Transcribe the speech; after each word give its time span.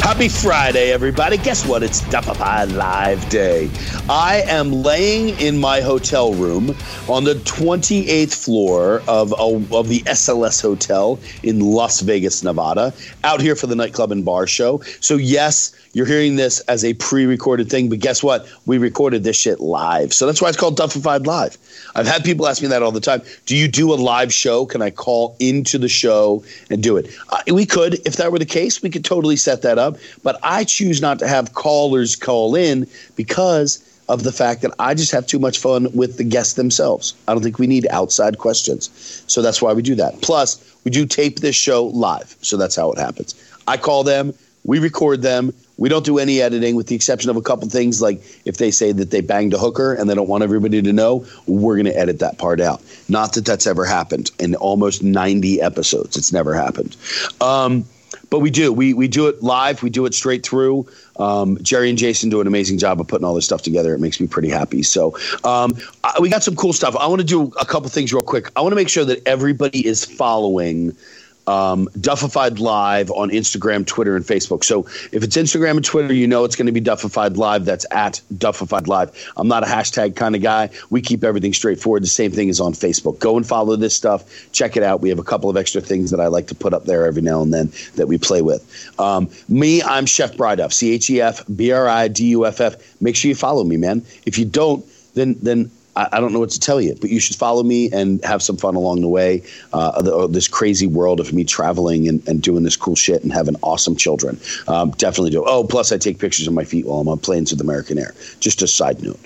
Happy 0.00 0.28
Friday, 0.28 0.90
everybody. 0.90 1.36
Guess 1.36 1.66
what? 1.66 1.82
It's 1.82 2.00
Duffified 2.08 2.72
Live 2.72 3.28
Day. 3.28 3.70
I 4.08 4.42
am 4.46 4.72
laying 4.72 5.38
in 5.38 5.58
my 5.58 5.80
hotel 5.80 6.32
room 6.32 6.74
on 7.08 7.24
the 7.24 7.34
28th 7.34 8.34
floor 8.34 9.02
of, 9.06 9.32
of 9.38 9.88
the 9.88 10.00
SLS 10.06 10.62
Hotel 10.62 11.20
in 11.42 11.60
Las 11.60 12.00
Vegas, 12.00 12.42
Nevada, 12.42 12.94
out 13.22 13.40
here 13.42 13.54
for 13.54 13.66
the 13.66 13.76
nightclub 13.76 14.10
and 14.10 14.24
bar 14.24 14.46
show. 14.46 14.80
So, 15.00 15.16
yes, 15.16 15.74
you're 15.92 16.06
hearing 16.06 16.36
this 16.36 16.60
as 16.60 16.84
a 16.84 16.94
pre 16.94 17.26
recorded 17.26 17.68
thing, 17.70 17.88
but 17.88 17.98
guess 17.98 18.22
what? 18.22 18.48
We 18.66 18.78
recorded 18.78 19.24
this 19.24 19.36
shit 19.36 19.60
live. 19.60 20.12
So 20.14 20.26
that's 20.26 20.40
why 20.40 20.48
it's 20.48 20.56
called 20.56 20.76
Duffified 20.76 21.26
Live. 21.26 21.58
I've 21.98 22.06
had 22.06 22.22
people 22.22 22.46
ask 22.46 22.62
me 22.62 22.68
that 22.68 22.82
all 22.82 22.92
the 22.92 23.00
time. 23.00 23.22
Do 23.46 23.56
you 23.56 23.66
do 23.66 23.92
a 23.92 23.96
live 23.96 24.32
show? 24.32 24.66
Can 24.66 24.82
I 24.82 24.90
call 24.90 25.36
into 25.40 25.78
the 25.78 25.88
show 25.88 26.44
and 26.70 26.80
do 26.80 26.96
it? 26.96 27.10
Uh, 27.30 27.38
we 27.52 27.66
could. 27.66 27.94
If 28.06 28.16
that 28.16 28.30
were 28.30 28.38
the 28.38 28.46
case, 28.46 28.80
we 28.82 28.88
could 28.88 29.04
totally 29.04 29.34
set 29.34 29.62
that 29.62 29.78
up. 29.78 29.96
But 30.22 30.38
I 30.44 30.62
choose 30.62 31.00
not 31.00 31.18
to 31.18 31.26
have 31.26 31.54
callers 31.54 32.14
call 32.14 32.54
in 32.54 32.86
because 33.16 33.82
of 34.08 34.22
the 34.22 34.30
fact 34.30 34.62
that 34.62 34.72
I 34.78 34.94
just 34.94 35.10
have 35.10 35.26
too 35.26 35.40
much 35.40 35.58
fun 35.58 35.88
with 35.92 36.18
the 36.18 36.24
guests 36.24 36.54
themselves. 36.54 37.14
I 37.26 37.34
don't 37.34 37.42
think 37.42 37.58
we 37.58 37.66
need 37.66 37.86
outside 37.90 38.38
questions. 38.38 38.90
So 39.26 39.42
that's 39.42 39.60
why 39.60 39.72
we 39.72 39.82
do 39.82 39.96
that. 39.96 40.22
Plus, 40.22 40.76
we 40.84 40.92
do 40.92 41.04
tape 41.04 41.40
this 41.40 41.56
show 41.56 41.86
live. 41.86 42.36
So 42.40 42.56
that's 42.56 42.76
how 42.76 42.92
it 42.92 42.98
happens. 42.98 43.34
I 43.66 43.76
call 43.76 44.04
them, 44.04 44.32
we 44.64 44.78
record 44.78 45.22
them, 45.22 45.52
we 45.78 45.88
don't 45.88 46.04
do 46.04 46.18
any 46.18 46.42
editing 46.42 46.74
with 46.74 46.88
the 46.88 46.94
exception 46.94 47.30
of 47.30 47.36
a 47.36 47.40
couple 47.40 47.68
things 47.68 48.02
like 48.02 48.20
if 48.44 48.58
they 48.58 48.70
say 48.70 48.92
that 48.92 49.10
they 49.10 49.20
banged 49.20 49.54
a 49.54 49.58
hooker 49.58 49.94
and 49.94 50.10
they 50.10 50.14
don't 50.14 50.28
want 50.28 50.42
everybody 50.42 50.82
to 50.82 50.92
know, 50.92 51.24
we're 51.46 51.76
going 51.76 51.86
to 51.86 51.96
edit 51.96 52.18
that 52.18 52.36
part 52.36 52.60
out. 52.60 52.82
Not 53.08 53.32
that 53.34 53.46
that's 53.46 53.66
ever 53.66 53.86
happened 53.86 54.30
in 54.38 54.56
almost 54.56 55.02
90 55.02 55.62
episodes. 55.62 56.16
It's 56.16 56.32
never 56.32 56.52
happened. 56.52 56.96
Um, 57.40 57.84
but 58.30 58.40
we 58.40 58.50
do. 58.50 58.72
We, 58.72 58.92
we 58.92 59.08
do 59.08 59.28
it 59.28 59.42
live. 59.42 59.82
We 59.82 59.88
do 59.88 60.04
it 60.04 60.14
straight 60.14 60.44
through. 60.44 60.86
Um, 61.16 61.56
Jerry 61.62 61.88
and 61.88 61.96
Jason 61.96 62.28
do 62.28 62.40
an 62.40 62.46
amazing 62.46 62.78
job 62.78 63.00
of 63.00 63.06
putting 63.06 63.24
all 63.24 63.34
this 63.34 63.44
stuff 63.44 63.62
together. 63.62 63.94
It 63.94 64.00
makes 64.00 64.20
me 64.20 64.26
pretty 64.26 64.50
happy. 64.50 64.82
So 64.82 65.16
um, 65.44 65.76
I, 66.04 66.18
we 66.20 66.28
got 66.28 66.42
some 66.42 66.56
cool 66.56 66.72
stuff. 66.72 66.96
I 66.96 67.06
want 67.06 67.20
to 67.20 67.26
do 67.26 67.52
a 67.60 67.64
couple 67.64 67.88
things 67.88 68.12
real 68.12 68.22
quick. 68.22 68.50
I 68.56 68.60
want 68.60 68.72
to 68.72 68.76
make 68.76 68.88
sure 68.88 69.04
that 69.04 69.26
everybody 69.26 69.86
is 69.86 70.04
following– 70.04 70.96
um, 71.48 71.88
Duffified 71.98 72.58
Live 72.58 73.10
on 73.10 73.30
Instagram, 73.30 73.86
Twitter, 73.86 74.14
and 74.14 74.24
Facebook. 74.24 74.62
So 74.64 74.80
if 75.12 75.22
it's 75.24 75.36
Instagram 75.36 75.76
and 75.76 75.84
Twitter, 75.84 76.12
you 76.12 76.26
know 76.26 76.44
it's 76.44 76.56
going 76.56 76.66
to 76.66 76.72
be 76.72 76.80
Duffified 76.80 77.38
Live. 77.38 77.64
That's 77.64 77.86
at 77.90 78.20
Duffified 78.36 78.86
Live. 78.86 79.10
I'm 79.36 79.48
not 79.48 79.62
a 79.62 79.66
hashtag 79.66 80.14
kind 80.14 80.36
of 80.36 80.42
guy. 80.42 80.68
We 80.90 81.00
keep 81.00 81.24
everything 81.24 81.54
straightforward. 81.54 82.02
The 82.02 82.08
same 82.08 82.30
thing 82.30 82.48
is 82.48 82.60
on 82.60 82.74
Facebook. 82.74 83.18
Go 83.18 83.38
and 83.38 83.46
follow 83.46 83.76
this 83.76 83.96
stuff. 83.96 84.52
Check 84.52 84.76
it 84.76 84.82
out. 84.82 85.00
We 85.00 85.08
have 85.08 85.18
a 85.18 85.24
couple 85.24 85.48
of 85.48 85.56
extra 85.56 85.80
things 85.80 86.10
that 86.10 86.20
I 86.20 86.26
like 86.26 86.48
to 86.48 86.54
put 86.54 86.74
up 86.74 86.84
there 86.84 87.06
every 87.06 87.22
now 87.22 87.40
and 87.40 87.52
then 87.52 87.72
that 87.96 88.08
we 88.08 88.18
play 88.18 88.42
with. 88.42 88.62
Um, 89.00 89.30
me, 89.48 89.82
I'm 89.82 90.04
Chef 90.04 90.36
Briduff, 90.36 90.72
C 90.74 90.92
H 90.92 91.08
E 91.08 91.22
F 91.22 91.44
B 91.56 91.72
R 91.72 91.88
I 91.88 92.08
D 92.08 92.26
U 92.26 92.44
F 92.44 92.60
F. 92.60 93.00
Make 93.00 93.16
sure 93.16 93.30
you 93.30 93.34
follow 93.34 93.64
me, 93.64 93.78
man. 93.78 94.04
If 94.26 94.38
you 94.38 94.44
don't, 94.44 94.84
then 95.14 95.36
then 95.40 95.70
I, 95.98 96.08
I, 96.12 96.20
don't 96.20 96.32
know 96.32 96.38
what 96.38 96.50
to 96.50 96.60
tell 96.60 96.80
you, 96.80 96.94
but 97.00 97.10
you 97.10 97.18
should 97.18 97.34
follow 97.34 97.64
me 97.64 97.90
and 97.90 98.24
have 98.24 98.40
some 98.40 98.56
fun 98.56 98.76
along 98.76 99.00
the 99.00 99.08
way. 99.08 99.42
Uh, 99.72 100.00
the, 100.00 100.28
this 100.28 100.46
crazy 100.46 100.86
world 100.86 101.18
of 101.18 101.32
me 101.32 101.44
traveling 101.44 102.08
and, 102.08 102.26
and, 102.28 102.40
doing 102.40 102.62
this 102.62 102.76
cool 102.76 102.94
shit 102.94 103.24
and 103.24 103.32
having 103.32 103.56
awesome 103.62 103.96
children. 103.96 104.38
Um, 104.68 104.92
definitely 104.92 105.30
do. 105.30 105.44
Oh, 105.44 105.64
plus 105.64 105.90
I 105.90 105.98
take 105.98 106.20
pictures 106.20 106.46
of 106.46 106.54
my 106.54 106.62
feet 106.64 106.86
while 106.86 107.00
I'm 107.00 107.08
on 107.08 107.18
planes 107.18 107.50
with 107.50 107.60
American 107.60 107.98
Air. 107.98 108.14
Just 108.38 108.62
a 108.62 108.68
side 108.68 109.02
note. 109.02 109.18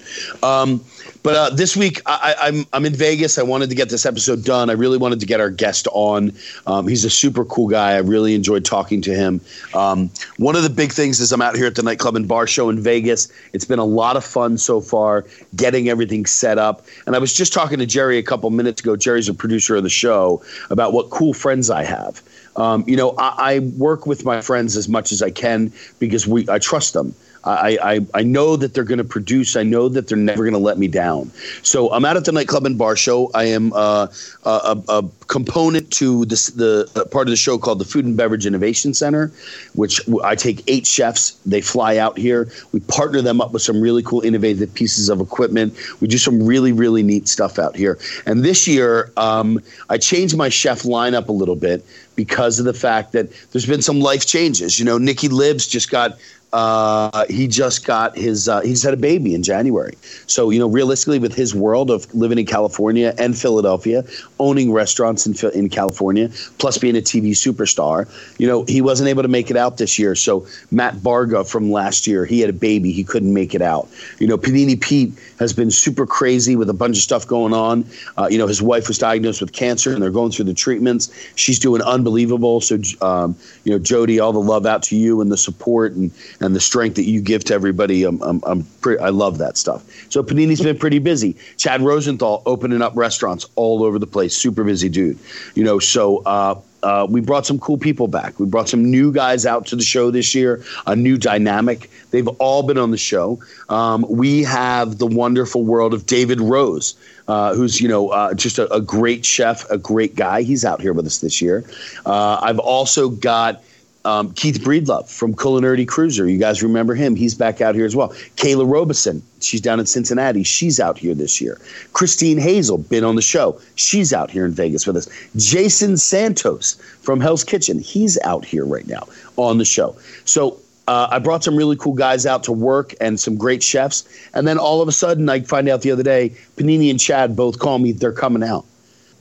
Um, 0.43 0.82
but 1.22 1.34
uh, 1.37 1.50
this 1.50 1.77
week, 1.77 2.00
I, 2.06 2.34
am 2.41 2.55
I'm, 2.55 2.66
I'm 2.72 2.87
in 2.87 2.94
Vegas. 2.94 3.38
I 3.38 3.43
wanted 3.43 3.71
to 3.71 3.77
get 3.77 3.88
this 3.88 4.05
episode 4.05 4.44
done. 4.44 4.71
I 4.71 4.72
really 4.72 4.99
wanted 4.99 5.21
to 5.21 5.27
get 5.27 5.41
our 5.41 5.50
guest 5.50 5.87
on. 5.93 6.33
Um, 6.66 6.88
he's 6.88 7.05
a 7.05 7.10
super 7.10 7.44
cool 7.44 7.69
guy. 7.69 7.93
I 7.93 7.99
really 7.99 8.34
enjoyed 8.34 8.65
talking 8.65 9.00
to 9.03 9.15
him. 9.15 9.41
Um, 9.75 10.11
one 10.38 10.56
of 10.56 10.62
the 10.62 10.71
big 10.71 10.93
things 10.93 11.21
is 11.21 11.32
I'm 11.32 11.43
out 11.43 11.55
here 11.55 11.66
at 11.66 11.75
the 11.77 11.82
nightclub 11.82 12.16
and 12.16 12.27
bar 12.27 12.47
show 12.47 12.69
in 12.69 12.81
Vegas. 12.81 13.32
It's 13.53 13.65
been 13.65 13.78
a 13.78 13.84
lot 13.84 14.16
of 14.16 14.25
fun 14.25 14.59
so 14.59 14.81
far, 14.81 15.25
getting 15.55 15.88
everything 15.88 16.27
set 16.27 16.59
up. 16.59 16.84
And 17.06 17.15
I 17.15 17.19
was 17.19 17.32
just 17.32 17.53
talking 17.53 17.78
to 17.78 17.87
Jerry 17.87 18.19
a 18.19 18.22
couple 18.22 18.50
minutes 18.50 18.81
ago. 18.81 18.97
Jerry's 18.97 19.28
a 19.28 19.34
producer 19.34 19.77
of 19.77 19.84
the 19.84 19.91
show 19.91 20.43
about 20.71 20.93
what 20.93 21.11
cool 21.11 21.34
friends 21.34 21.71
I 21.71 21.84
have. 21.84 22.22
Um, 22.56 22.84
you 22.87 22.97
know, 22.97 23.15
I, 23.16 23.55
I 23.55 23.59
work 23.78 24.06
with 24.06 24.25
my 24.25 24.41
friends 24.41 24.77
as 24.77 24.88
much 24.88 25.12
as 25.12 25.22
I 25.22 25.31
can 25.31 25.72
because 25.99 26.27
we 26.27 26.49
I 26.49 26.59
trust 26.59 26.93
them. 26.93 27.15
I, 27.44 27.78
I, 27.82 28.00
I 28.14 28.22
know 28.22 28.56
that 28.56 28.75
they're 28.75 28.84
going 28.84 28.98
to 28.98 29.04
produce. 29.04 29.56
I 29.56 29.62
know 29.62 29.88
that 29.88 30.08
they're 30.08 30.19
never 30.19 30.42
going 30.42 30.53
to 30.53 30.58
let 30.58 30.78
me 30.78 30.88
down. 30.88 31.30
So 31.62 31.92
I'm 31.92 32.04
out 32.04 32.16
at 32.16 32.25
the 32.25 32.32
nightclub 32.32 32.66
and 32.66 32.78
bar 32.78 32.97
show. 32.97 33.30
I 33.34 33.44
am 33.44 33.72
uh, 33.72 34.08
a, 34.44 34.78
a, 34.88 35.04
component 35.26 35.91
to 35.92 36.25
this, 36.26 36.48
the 36.48 36.86
part 37.10 37.26
of 37.26 37.31
the 37.31 37.36
show 37.36 37.58
called 37.58 37.78
the 37.78 37.84
Food 37.84 38.04
and 38.04 38.16
Beverage 38.16 38.47
Innovation 38.47 38.94
Center, 38.94 39.32
which 39.75 40.00
I 40.22 40.34
take 40.34 40.62
eight 40.69 40.86
chefs. 40.86 41.32
They 41.47 41.60
fly 41.60 41.97
out 41.97 42.19
here. 42.19 42.48
We 42.72 42.81
partner 42.81 43.22
them 43.22 43.41
up 43.41 43.52
with 43.52 43.62
some 43.62 43.81
really 43.81 44.02
cool, 44.02 44.20
innovative 44.20 44.72
pieces 44.75 45.08
of 45.08 45.20
equipment. 45.20 45.75
We 46.00 46.08
do 46.08 46.19
some 46.19 46.42
really, 46.42 46.72
really 46.72 47.02
neat 47.02 47.28
stuff 47.28 47.58
out 47.58 47.76
here. 47.76 47.98
And 48.26 48.44
this 48.44 48.69
year, 48.69 49.10
um, 49.16 49.60
I 49.88 49.98
changed 49.98 50.36
my 50.36 50.48
chef 50.48 50.82
lineup 50.82 51.28
a 51.28 51.32
little 51.32 51.56
bit 51.56 51.84
because 52.14 52.58
of 52.58 52.66
the 52.66 52.75
fact 52.75 53.12
that 53.12 53.28
there's 53.52 53.66
been 53.66 53.82
some 53.82 54.00
life 54.00 54.26
changes. 54.26 54.78
You 54.78 54.84
know, 54.84 54.98
Nikki 54.98 55.28
Libs 55.28 55.66
just 55.66 55.91
got 55.91 56.19
uh, 56.52 57.24
he 57.30 57.48
just 57.48 57.86
got 57.86 58.16
his 58.16 58.48
uh, 58.48 58.60
he's 58.60 58.82
had 58.82 58.92
a 58.92 58.96
baby 58.98 59.34
in 59.34 59.42
January. 59.42 59.96
So 60.26 60.50
you 60.50 60.58
know, 60.58 60.68
realistically, 60.68 61.18
with 61.18 61.34
his 61.34 61.54
world 61.54 61.90
of 61.90 62.12
living 62.14 62.38
in 62.38 62.44
California 62.44 63.14
and 63.18 63.36
Philadelphia, 63.36 64.04
owning 64.38 64.70
restaurants 64.70 65.26
in 65.26 65.34
in 65.52 65.70
California, 65.70 66.30
plus 66.58 66.76
being 66.76 66.96
a 66.96 67.00
TV 67.00 67.30
superstar, 67.30 68.06
you 68.38 68.46
know, 68.46 68.64
he 68.68 68.82
wasn't 68.82 69.08
able 69.08 69.22
to 69.22 69.28
make 69.28 69.50
it 69.50 69.56
out 69.56 69.78
this 69.78 69.98
year. 69.98 70.14
So 70.14 70.46
Matt 70.70 71.02
Barga 71.02 71.44
from 71.44 71.72
last 71.72 72.06
year, 72.06 72.26
he 72.26 72.40
had 72.40 72.50
a 72.50 72.54
baby, 72.54 72.92
he 72.92 73.02
couldn't 73.02 73.32
make 73.32 73.54
it 73.54 73.62
out. 73.62 73.88
You 74.19 74.26
know, 74.26 74.36
Panini 74.36 74.78
Pete 74.78 75.12
has 75.38 75.54
been 75.54 75.70
super 75.70 76.06
crazy 76.06 76.54
with 76.54 76.69
a 76.69 76.74
bunch 76.74 76.98
of 76.98 77.02
stuff 77.02 77.26
going 77.26 77.54
on. 77.54 77.86
Uh, 78.19 78.28
you 78.30 78.36
know, 78.36 78.46
his 78.46 78.60
wife 78.60 78.88
was 78.88 78.98
diagnosed 78.98 79.40
with 79.40 79.52
cancer, 79.52 79.92
and 79.92 80.02
they're 80.02 80.10
going 80.10 80.32
through 80.32 80.44
the 80.44 80.54
treatments. 80.54 81.10
She's 81.34 81.58
doing 81.58 81.80
unbelievable. 81.80 82.60
So 82.60 82.78
um, 83.00 83.36
you 83.64 83.72
know, 83.72 83.78
Jody, 83.78 84.20
all 84.20 84.32
the 84.34 84.40
love 84.40 84.66
out 84.66 84.82
to 84.84 84.96
you 84.96 85.22
and 85.22 85.32
the 85.32 85.38
support 85.38 85.92
and 85.92 86.10
and 86.42 86.56
the 86.56 86.60
strength 86.60 86.97
that 86.97 87.04
you 87.04 87.20
give 87.20 87.44
to 87.44 87.54
everybody. 87.54 88.04
I'm, 88.04 88.20
I'm, 88.22 88.42
I'm 88.44 88.64
pre- 88.80 88.98
I 88.98 89.10
love 89.10 89.38
that 89.38 89.56
stuff. 89.56 89.84
So 90.10 90.22
Panini's 90.22 90.60
been 90.60 90.78
pretty 90.78 90.98
busy. 90.98 91.36
Chad 91.56 91.80
Rosenthal 91.80 92.42
opening 92.47 92.82
up 92.82 92.92
restaurants 92.97 93.47
all 93.54 93.84
over 93.84 93.98
the 93.98 94.06
place. 94.06 94.36
Super 94.36 94.64
busy 94.64 94.88
dude. 94.88 95.19
You 95.54 95.64
know, 95.64 95.78
so 95.78 96.19
uh, 96.25 96.60
uh, 96.82 97.06
we 97.08 97.20
brought 97.20 97.47
some 97.47 97.58
cool 97.58 97.78
people 97.78 98.08
back. 98.08 98.38
We 98.41 98.47
brought 98.47 98.69
some 98.69 98.91
new 98.91 99.12
guys 99.12 99.47
out 99.47 99.66
to 99.66 99.76
the 99.76 99.84
show 99.84 100.10
this 100.10 100.34
year, 100.34 100.64
a 100.86 100.97
new 100.97 101.16
dynamic. 101.16 101.88
They've 102.10 102.28
all 102.28 102.62
been 102.64 102.78
on 102.78 102.91
the 102.91 102.98
show. 102.98 103.41
Um, 103.69 104.04
we 104.08 104.42
have 104.42 104.98
the 104.98 105.06
wonderful 105.06 105.62
world 105.64 105.94
of 105.94 106.06
David 106.06 106.41
Rose, 106.41 106.94
uh, 107.28 107.54
who's 107.54 107.81
you 107.81 107.88
know 107.88 108.08
uh, 108.08 108.34
just 108.34 108.58
a, 108.58 108.72
a, 108.72 108.81
great 108.81 109.25
chef, 109.25 109.69
a 109.70 109.78
great 109.78 110.16
guy. 110.16 110.42
He's 110.42 110.64
out 110.64 110.81
here 110.81 110.92
with 110.92 111.06
us 111.06 111.19
this 111.19 111.41
year. 111.41 111.64
Uh, 112.04 112.41
I've 112.42 112.58
also 112.58 113.08
got 113.08 113.62
um, 114.04 114.32
Keith 114.32 114.60
Breedlove 114.60 115.08
from 115.08 115.34
Culinary 115.34 115.84
Cruiser. 115.86 116.28
You 116.28 116.38
guys 116.38 116.62
remember 116.62 116.94
him? 116.94 117.14
He's 117.14 117.34
back 117.34 117.60
out 117.60 117.74
here 117.74 117.87
as 117.87 117.94
well. 117.94 118.08
Kayla 118.37 118.70
Robeson, 118.70 119.22
she's 119.40 119.60
down 119.60 119.81
in 119.81 119.87
Cincinnati. 119.87 120.43
She's 120.43 120.81
out 120.81 120.99
here 120.99 121.14
this 121.14 121.40
year. 121.40 121.60
Christine 121.93 122.38
Hazel, 122.38 122.78
been 122.78 123.04
on 123.04 123.16
the 123.16 123.22
show. 123.22 123.60
She's 123.76 124.12
out 124.12 124.31
here 124.31 124.44
in 124.44 124.52
Vegas 124.52 124.87
with 124.87 124.96
us. 124.96 125.08
Jason 125.37 125.96
Santos 125.96 126.75
from 127.02 127.20
Hell's 127.20 127.44
Kitchen, 127.44 127.78
he's 127.78 128.19
out 128.22 128.44
here 128.44 128.64
right 128.64 128.87
now 128.87 129.06
on 129.37 129.58
the 129.58 129.64
show. 129.64 129.96
So 130.25 130.58
uh, 130.88 131.08
I 131.10 131.19
brought 131.19 131.44
some 131.44 131.56
really 131.56 131.76
cool 131.76 131.94
guys 131.94 132.26
out 132.26 132.43
to 132.44 132.52
work 132.52 132.94
and 133.00 133.19
some 133.19 133.37
great 133.37 133.62
chefs. 133.62 134.05
And 134.34 134.46
then 134.46 134.58
all 134.58 134.82
of 134.82 134.88
a 134.88 134.93
sudden, 134.93 135.28
I 135.28 135.40
find 135.40 135.69
out 135.69 135.82
the 135.82 135.93
other 135.93 136.02
day, 136.02 136.31
Panini 136.56 136.90
and 136.90 136.98
Chad 136.98 137.37
both 137.37 137.58
call 137.58 137.78
me. 137.78 137.93
They're 137.93 138.12
coming 138.12 138.43
out. 138.43 138.64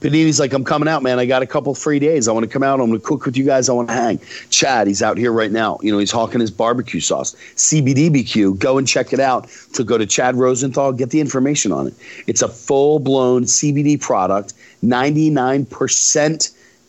Panini's 0.02 0.40
like, 0.40 0.52
I'm 0.52 0.64
coming 0.64 0.90
out, 0.90 1.04
man. 1.04 1.20
I 1.20 1.28
got 1.28 1.44
a 1.44 1.48
couple 1.48 1.76
free 1.76 2.00
days. 2.00 2.28
I 2.28 2.32
want 2.32 2.44
to 2.44 2.50
come 2.50 2.64
out. 2.64 2.80
I'm 2.80 2.88
going 2.88 3.00
to 3.00 3.06
cook 3.06 3.24
with 3.24 3.38
you 3.38 3.46
guys. 3.46 3.70
I 3.70 3.74
want 3.74 3.88
to 3.90 3.94
hang. 3.94 4.20
Chad, 4.50 4.88
he's 4.88 5.04
out 5.04 5.16
here 5.16 5.32
right 5.32 5.52
now. 5.52 5.78
You 5.84 5.92
know, 5.92 6.00
he's 6.00 6.12
hawking 6.12 6.42
his 6.42 6.50
barbecue 6.50 7.00
sauce. 7.00 7.36
CBDBQ, 7.56 8.58
go 8.58 8.80
and 8.80 8.88
check 8.88 9.14
it 9.14 9.20
out. 9.20 9.48
To 9.74 9.84
go 9.84 10.00
to 10.00 10.08
Chad 10.08 10.36
Rosenthal, 10.36 10.92
get 10.92 11.12
the 11.12 11.22
information 11.22 11.72
on 11.72 11.88
it. 11.88 11.94
It's 12.26 12.42
a 12.42 12.48
full 12.48 12.98
blown 12.98 13.44
CBD 13.44 14.02
product, 14.02 14.56
99%, 14.84 15.68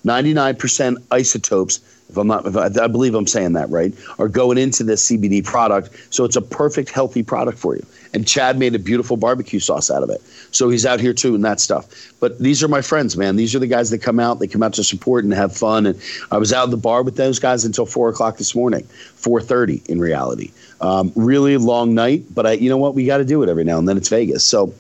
99% 0.05 1.03
isotopes 1.11 1.81
if 2.13 2.19
I'm 2.19 2.27
not, 2.27 2.47
if 2.47 2.57
I, 2.57 2.67
I, 2.85 2.87
believe 2.87 3.15
I'm 3.15 3.27
saying 3.27 3.55
that 3.55 3.71
right, 3.71 3.93
are 4.19 4.29
going 4.29 4.59
into 4.59 4.85
this 4.85 5.11
CBD 5.11 5.43
product. 5.43 5.91
So 6.11 6.25
it's 6.25 6.37
a 6.37 6.43
perfect, 6.43 6.91
healthy 6.91 7.23
product 7.23 7.59
for 7.59 7.75
you. 7.75 7.85
And 8.13 8.29
Chad 8.29 8.59
made 8.59 8.75
a 8.75 8.79
beautiful 8.79 9.17
barbecue 9.17 9.59
sauce 9.59 9.91
out 9.91 10.03
of 10.03 10.11
it. 10.11 10.21
So 10.51 10.69
he's 10.69 10.85
out 10.85 11.01
here 11.01 11.15
too 11.15 11.35
and 11.35 11.43
that 11.45 11.59
stuff. 11.59 12.13
But 12.21 12.39
these 12.39 12.63
are 12.63 12.69
my 12.69 12.83
friends, 12.83 13.17
man. 13.17 13.37
These 13.37 13.55
are 13.55 13.59
the 13.59 13.67
guys 13.67 13.89
that 13.91 14.03
come 14.03 14.21
out. 14.21 14.39
They 14.39 14.47
come 14.47 14.63
out 14.63 14.75
to 14.75 14.85
support 14.85 15.25
and 15.25 15.33
have 15.33 15.57
fun. 15.57 15.87
And 15.87 15.99
I 16.31 16.37
was 16.37 16.53
out 16.53 16.65
at 16.65 16.71
the 16.71 16.77
bar 16.77 17.03
with 17.03 17.17
those 17.17 17.39
guys 17.39 17.65
until 17.65 17.87
four 17.87 18.11
o'clock 18.11 18.37
this 18.37 18.55
morning, 18.55 18.85
four 18.85 19.41
thirty 19.41 19.83
in 19.87 19.99
reality. 19.99 20.53
Um, 20.83 21.13
really 21.15 21.57
long 21.59 21.95
night, 21.95 22.25
but 22.35 22.45
I, 22.45 22.53
you 22.53 22.69
know 22.69 22.77
what? 22.77 22.95
We 22.97 23.07
got 23.07 23.19
to 23.19 23.25
do 23.25 23.41
it 23.45 23.49
every 23.49 23.63
now 23.63 23.79
and 23.79 23.89
then. 23.89 23.97
It's 23.97 24.09
Vegas, 24.09 24.45
so 24.45 24.75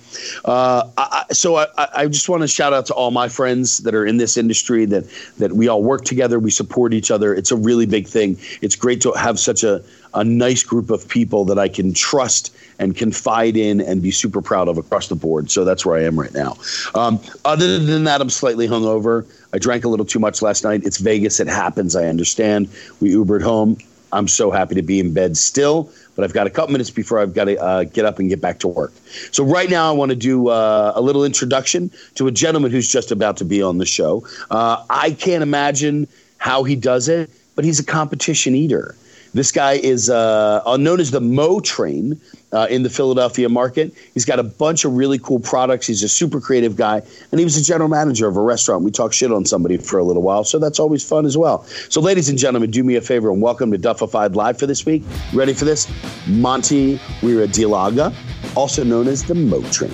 uh, 0.45 0.83
I, 0.99 1.27
so 1.31 1.57
I, 1.57 1.67
I 1.79 2.07
just 2.09 2.29
want 2.29 2.43
to 2.43 2.49
shout 2.49 2.73
out 2.73 2.87
to 2.87 2.95
all 2.95 3.13
my 3.13 3.29
friends 3.29 3.79
that 3.79 3.95
are 3.95 4.05
in 4.05 4.17
this 4.17 4.37
industry 4.37 4.85
that 4.87 5.05
that 5.39 5.53
we 5.53 5.69
all 5.69 5.83
work 5.83 6.05
together, 6.05 6.41
we 6.41 6.51
support 6.51 6.93
each 6.93 7.13
other. 7.13 7.33
It's 7.33 7.53
a 7.53 7.57
really 7.57 7.87
big 7.87 8.09
thing. 8.09 8.37
It's 8.63 8.75
great 8.75 9.01
to 9.03 9.13
have 9.13 9.39
such 9.39 9.63
a 9.63 9.81
a 10.15 10.25
nice 10.25 10.63
group 10.63 10.91
of 10.91 11.09
people 11.09 11.45
that 11.47 11.59
I 11.59 11.69
can 11.69 11.95
trust 11.95 12.55
and 12.79 12.97
confide 12.97 13.57
in 13.57 13.81
and 13.81 14.03
be 14.03 14.11
super 14.11 14.43
proud 14.43 14.69
of 14.69 14.79
across 14.79 15.09
the 15.09 15.15
board. 15.15 15.51
So 15.51 15.65
that's 15.65 15.87
where 15.87 15.97
I 15.97 16.03
am 16.03 16.19
right 16.19 16.35
now. 16.35 16.57
Um, 16.95 17.21
other 17.45 17.79
than 17.79 18.05
that, 18.05 18.21
I'm 18.21 18.31
slightly 18.31 18.69
hungover. 18.69 19.27
I 19.53 19.59
drank 19.59 19.85
a 19.85 19.89
little 19.89 20.07
too 20.07 20.19
much 20.19 20.43
last 20.43 20.65
night. 20.65 20.83
It's 20.85 20.99
Vegas. 20.99 21.41
It 21.41 21.47
happens. 21.47 21.97
I 21.97 22.07
understand. 22.07 22.69
We 23.01 23.13
Ubered 23.13 23.43
home. 23.43 23.79
I'm 24.12 24.29
so 24.29 24.50
happy 24.50 24.75
to 24.75 24.82
be 24.82 25.00
in 25.00 25.14
bed 25.14 25.37
still, 25.37 25.91
but 26.14 26.25
I've 26.25 26.35
got 26.35 26.47
a 26.47 26.50
couple 26.50 26.73
minutes 26.73 26.91
before 26.91 27.19
I've 27.19 27.35
got 27.35 27.44
to 27.44 27.61
uh, 27.61 27.85
get 27.85 28.05
up 28.05 28.19
and 28.19 28.29
get 28.29 28.41
back 28.41 28.59
to 28.61 28.69
work. 28.69 28.93
So, 29.31 29.43
right 29.43 29.70
now, 29.70 29.88
I 29.88 29.93
want 29.93 30.11
to 30.11 30.17
do 30.17 30.49
uh, 30.49 30.93
a 30.94 31.00
little 31.00 31.25
introduction 31.25 31.91
to 32.17 32.26
a 32.26 32.31
gentleman 32.31 32.70
who's 32.70 32.88
just 32.88 33.11
about 33.11 33.37
to 33.38 33.44
be 33.44 33.62
on 33.62 33.79
the 33.79 33.87
show. 33.87 34.26
Uh, 34.50 34.85
I 34.91 35.12
can't 35.12 35.43
imagine 35.43 36.06
how 36.37 36.64
he 36.64 36.76
does 36.76 37.09
it, 37.09 37.31
but 37.55 37.64
he's 37.64 37.81
a 37.81 37.85
competition 37.85 38.55
eater. 38.55 38.94
This 39.34 39.50
guy 39.50 39.75
is 39.75 40.11
uh, 40.11 40.76
known 40.76 41.00
as 41.00 41.11
the 41.11 41.20
Mo 41.20 41.61
Train 41.61 42.20
uh, 42.52 42.67
in 42.69 42.82
the 42.82 42.90
Philadelphia 42.90 43.49
market. 43.49 43.94
He's 44.12 44.26
got 44.26 44.38
a 44.38 44.43
bunch 44.43 44.84
of 44.84 44.93
really 44.93 45.19
cool 45.19 45.40
products. 45.40 45.87
He's 45.87 46.02
a 46.02 46.08
super 46.08 46.38
creative 46.38 46.76
guy, 46.76 47.00
and 47.31 47.38
he 47.38 47.44
was 47.44 47.56
a 47.56 47.62
general 47.62 47.88
manager 47.88 48.29
of 48.29 48.37
a 48.37 48.43
restaurant. 48.43 48.84
We 48.84 48.90
talk 48.90 49.14
shit 49.14 49.32
on 49.32 49.46
somebody 49.46 49.79
for 49.79 49.99
a 49.99 50.05
little 50.05 50.20
while, 50.20 50.44
so 50.44 50.58
that's 50.58 50.79
always 50.79 51.02
fun 51.02 51.25
as 51.25 51.38
well. 51.38 51.64
So, 51.88 52.02
ladies 52.02 52.29
and 52.29 52.38
gentlemen, 52.38 52.70
do 52.70 52.84
me 52.84 52.96
a 52.96 53.00
favor 53.00 53.31
and 53.32 53.40
welcome 53.40 53.70
to 53.73 53.79
Duffified 53.79 54.37
Live 54.37 54.58
for 54.58 54.67
this 54.67 54.84
week. 54.84 55.02
Ready 55.32 55.55
for 55.55 55.64
this? 55.64 55.90
Monty 56.26 56.99
Wiradilaga, 57.23 58.14
also 58.55 58.84
known 58.84 59.08
as 59.08 59.25
the 59.25 59.34
Mo 59.34 59.62
Train. 59.70 59.93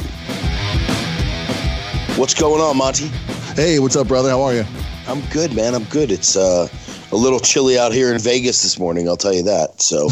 What's 2.19 2.35
going 2.35 2.61
on, 2.61 2.77
Monty? 2.77 3.07
Hey, 3.55 3.79
what's 3.79 3.95
up, 3.95 4.09
brother? 4.09 4.31
How 4.31 4.43
are 4.43 4.55
you? 4.55 4.65
I'm 5.07 5.21
good, 5.31 5.55
man. 5.55 5.77
I'm 5.77 5.85
good. 5.85 6.11
It's 6.11 6.37
uh, 6.37 6.67
a 7.13 7.17
little 7.17 7.41
chilly 7.41 7.79
out 7.79 7.93
here 7.93 8.13
in 8.13 8.19
Vegas 8.19 8.63
this 8.63 8.79
morning. 8.79 9.09
I'll 9.09 9.17
tell 9.17 9.35
you 9.35 9.43
that. 9.45 9.81
So, 9.81 10.09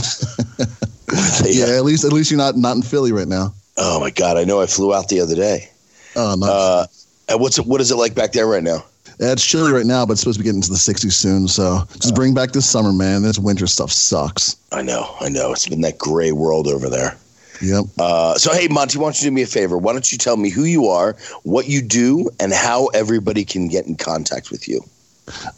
yeah, 1.48 1.76
at 1.76 1.84
least 1.84 2.04
at 2.04 2.12
least 2.12 2.30
you're 2.30 2.38
not 2.38 2.56
not 2.56 2.76
in 2.76 2.82
Philly 2.82 3.12
right 3.12 3.28
now. 3.28 3.52
Oh 3.76 4.00
my 4.00 4.10
God, 4.10 4.36
I 4.36 4.44
know. 4.44 4.60
I 4.60 4.66
flew 4.66 4.94
out 4.94 5.08
the 5.08 5.20
other 5.20 5.34
day. 5.34 5.68
Oh, 6.14 6.34
nice. 6.34 6.48
Uh, 6.48 7.38
what's 7.38 7.58
it, 7.58 7.66
what 7.66 7.80
is 7.80 7.90
it 7.90 7.96
like 7.96 8.14
back 8.14 8.32
there 8.32 8.46
right 8.46 8.62
now? 8.62 8.84
Yeah, 9.20 9.32
it's 9.32 9.46
chilly 9.46 9.72
right 9.72 9.86
now, 9.86 10.04
but 10.04 10.12
it's 10.12 10.20
supposed 10.20 10.38
to 10.38 10.42
be 10.42 10.44
getting 10.44 10.58
into 10.58 10.70
the 10.70 10.76
60s 10.76 11.12
soon. 11.12 11.48
So 11.48 11.82
just 11.94 12.14
bring 12.14 12.34
back 12.34 12.52
this 12.52 12.68
summer, 12.68 12.92
man. 12.92 13.22
This 13.22 13.38
winter 13.38 13.66
stuff 13.66 13.90
sucks. 13.90 14.56
I 14.72 14.82
know, 14.82 15.16
I 15.20 15.28
know. 15.30 15.52
It's 15.52 15.68
been 15.68 15.80
that 15.82 15.96
gray 15.96 16.32
world 16.32 16.66
over 16.66 16.90
there. 16.90 17.16
Yep. 17.62 17.84
Uh, 17.98 18.34
so, 18.34 18.52
hey, 18.52 18.68
Monty, 18.68 18.98
why 18.98 19.06
don't 19.06 19.18
you 19.18 19.30
do 19.30 19.34
me 19.34 19.40
a 19.42 19.46
favor? 19.46 19.78
Why 19.78 19.94
don't 19.94 20.12
you 20.12 20.18
tell 20.18 20.36
me 20.36 20.50
who 20.50 20.64
you 20.64 20.88
are, 20.88 21.16
what 21.44 21.66
you 21.66 21.80
do, 21.80 22.28
and 22.38 22.52
how 22.52 22.88
everybody 22.88 23.44
can 23.44 23.68
get 23.68 23.86
in 23.86 23.96
contact 23.96 24.50
with 24.50 24.68
you? 24.68 24.82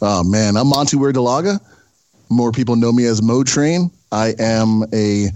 Oh 0.01 0.23
man, 0.23 0.57
I'm 0.57 0.67
Monty 0.67 0.97
Delaga. 0.97 1.59
More 2.29 2.51
people 2.51 2.75
know 2.75 2.91
me 2.91 3.05
as 3.05 3.21
Mo 3.21 3.43
Train. 3.43 3.91
I 4.11 4.33
am 4.39 4.83
a 4.93 5.27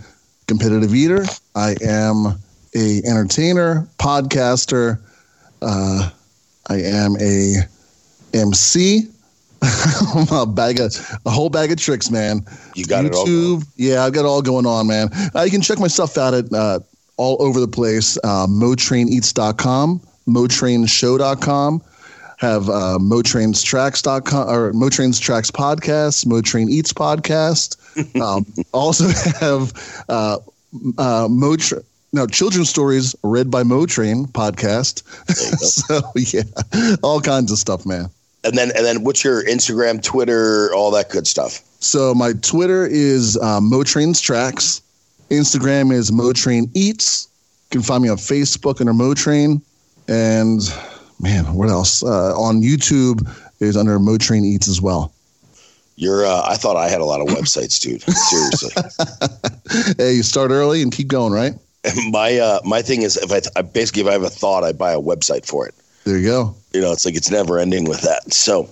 competitive 0.48 0.94
eater. 0.94 1.26
I 1.56 1.76
am 1.82 2.40
a 2.76 3.02
entertainer, 3.06 3.88
podcaster. 3.98 5.00
Uh, 5.62 6.10
I 6.70 6.76
am 6.76 7.16
a 7.20 7.56
MC. 8.34 9.10
a 10.32 10.46
bag 10.46 10.80
of 10.82 10.94
a 11.26 11.30
whole 11.30 11.50
bag 11.50 11.72
of 11.72 11.78
tricks, 11.78 12.12
man. 12.12 12.46
You 12.76 12.86
got 12.86 13.06
YouTube, 13.06 13.62
it 13.62 13.64
all. 13.64 13.74
Yeah, 13.78 14.04
I've 14.04 14.12
got 14.12 14.22
it 14.22 14.28
all 14.28 14.42
going 14.42 14.66
on, 14.66 14.88
man. 14.88 15.10
Uh, 15.34 15.44
you 15.44 15.52
can 15.52 15.62
check 15.62 15.80
my 15.80 15.88
stuff 15.88 16.18
out 16.18 16.34
at 16.34 16.52
uh, 16.52 16.80
all 17.16 17.42
over 17.42 17.62
the 17.62 17.68
place. 17.68 18.18
Uh, 18.26 18.46
MoTrainEats.com, 18.48 20.02
MoTrainShow.com 20.28 21.82
have 22.44 22.68
uh, 22.68 22.98
motrainstracks.com 23.00 24.50
or 24.50 24.74
motrains 24.74 25.20
tracks 25.20 25.50
podcast 25.50 26.26
motrain 26.26 26.70
eats 26.70 26.94
podcast. 26.94 27.78
Um, 28.20 28.44
also 28.72 29.08
have 29.40 29.72
uh, 30.10 30.40
uh, 30.98 31.28
motrain 31.30 31.84
no 32.12 32.26
children's 32.26 32.68
stories 32.68 33.16
read 33.22 33.52
by 33.52 33.62
motrain 33.62 34.26
podcast. 34.26 35.04
So 35.60 36.02
yeah 36.16 36.42
all 37.04 37.22
kinds 37.22 37.52
of 37.52 37.60
stuff 37.60 37.86
man. 37.86 38.10
And 38.44 38.58
then 38.58 38.72
and 38.76 38.84
then 38.84 39.04
what's 39.04 39.24
your 39.24 39.44
instagram 39.44 40.02
twitter 40.02 40.74
all 40.74 40.90
that 40.92 41.12
good 41.12 41.28
stuff? 41.28 41.62
So 41.82 42.16
my 42.16 42.34
twitter 42.42 42.84
is 42.88 43.38
uh, 43.38 43.60
motrains 43.62 44.20
tracks 44.20 44.82
instagram 45.30 45.94
is 45.94 46.12
motrain 46.12 46.72
eats. 46.74 47.28
You 47.72 47.80
can 47.80 47.82
find 47.84 48.02
me 48.02 48.10
on 48.10 48.18
facebook 48.18 48.82
under 48.82 48.94
motrain. 48.94 49.62
And 50.08 50.62
man, 51.24 51.54
what 51.54 51.70
else? 51.70 52.04
Uh, 52.04 52.38
on 52.38 52.62
YouTube 52.62 53.28
is 53.60 53.76
under 53.76 53.98
Motrain 53.98 54.44
Eats 54.44 54.68
as 54.68 54.82
well. 54.82 55.12
You're. 55.96 56.26
Uh, 56.26 56.44
I 56.46 56.56
thought 56.56 56.76
I 56.76 56.90
had 56.90 57.02
a 57.02 57.06
lot 57.06 57.22
of 57.22 57.28
websites, 57.28 57.80
dude. 57.80 58.02
Seriously. 58.02 59.96
hey, 59.98 60.14
you 60.14 60.24
start 60.24 60.52
early 60.52 60.82
and 60.82 60.92
keep 60.92 61.08
going, 61.08 61.34
right? 61.34 61.54
My 62.10 62.38
uh, 62.38 62.60
my 62.64 62.82
thing 62.82 63.02
is, 63.02 63.18
if 63.18 63.32
I, 63.32 63.42
I 63.60 63.62
basically 63.62 64.04
if 64.04 64.08
I 64.08 64.14
have 64.14 64.24
a 64.24 64.30
thought, 64.30 64.64
I 64.64 64.72
buy 64.72 64.94
a 64.94 65.02
website 65.02 65.46
for 65.46 65.68
it. 65.68 65.76
There 66.06 66.18
you 66.18 66.26
go. 66.26 66.56
You 66.74 66.82
know, 66.82 66.94
it's 66.94 67.06
like 67.06 67.16
it's 67.16 67.30
never 67.30 67.60
ending 67.60 67.90
with 67.90 68.02
that. 68.02 68.34
So, 68.34 68.70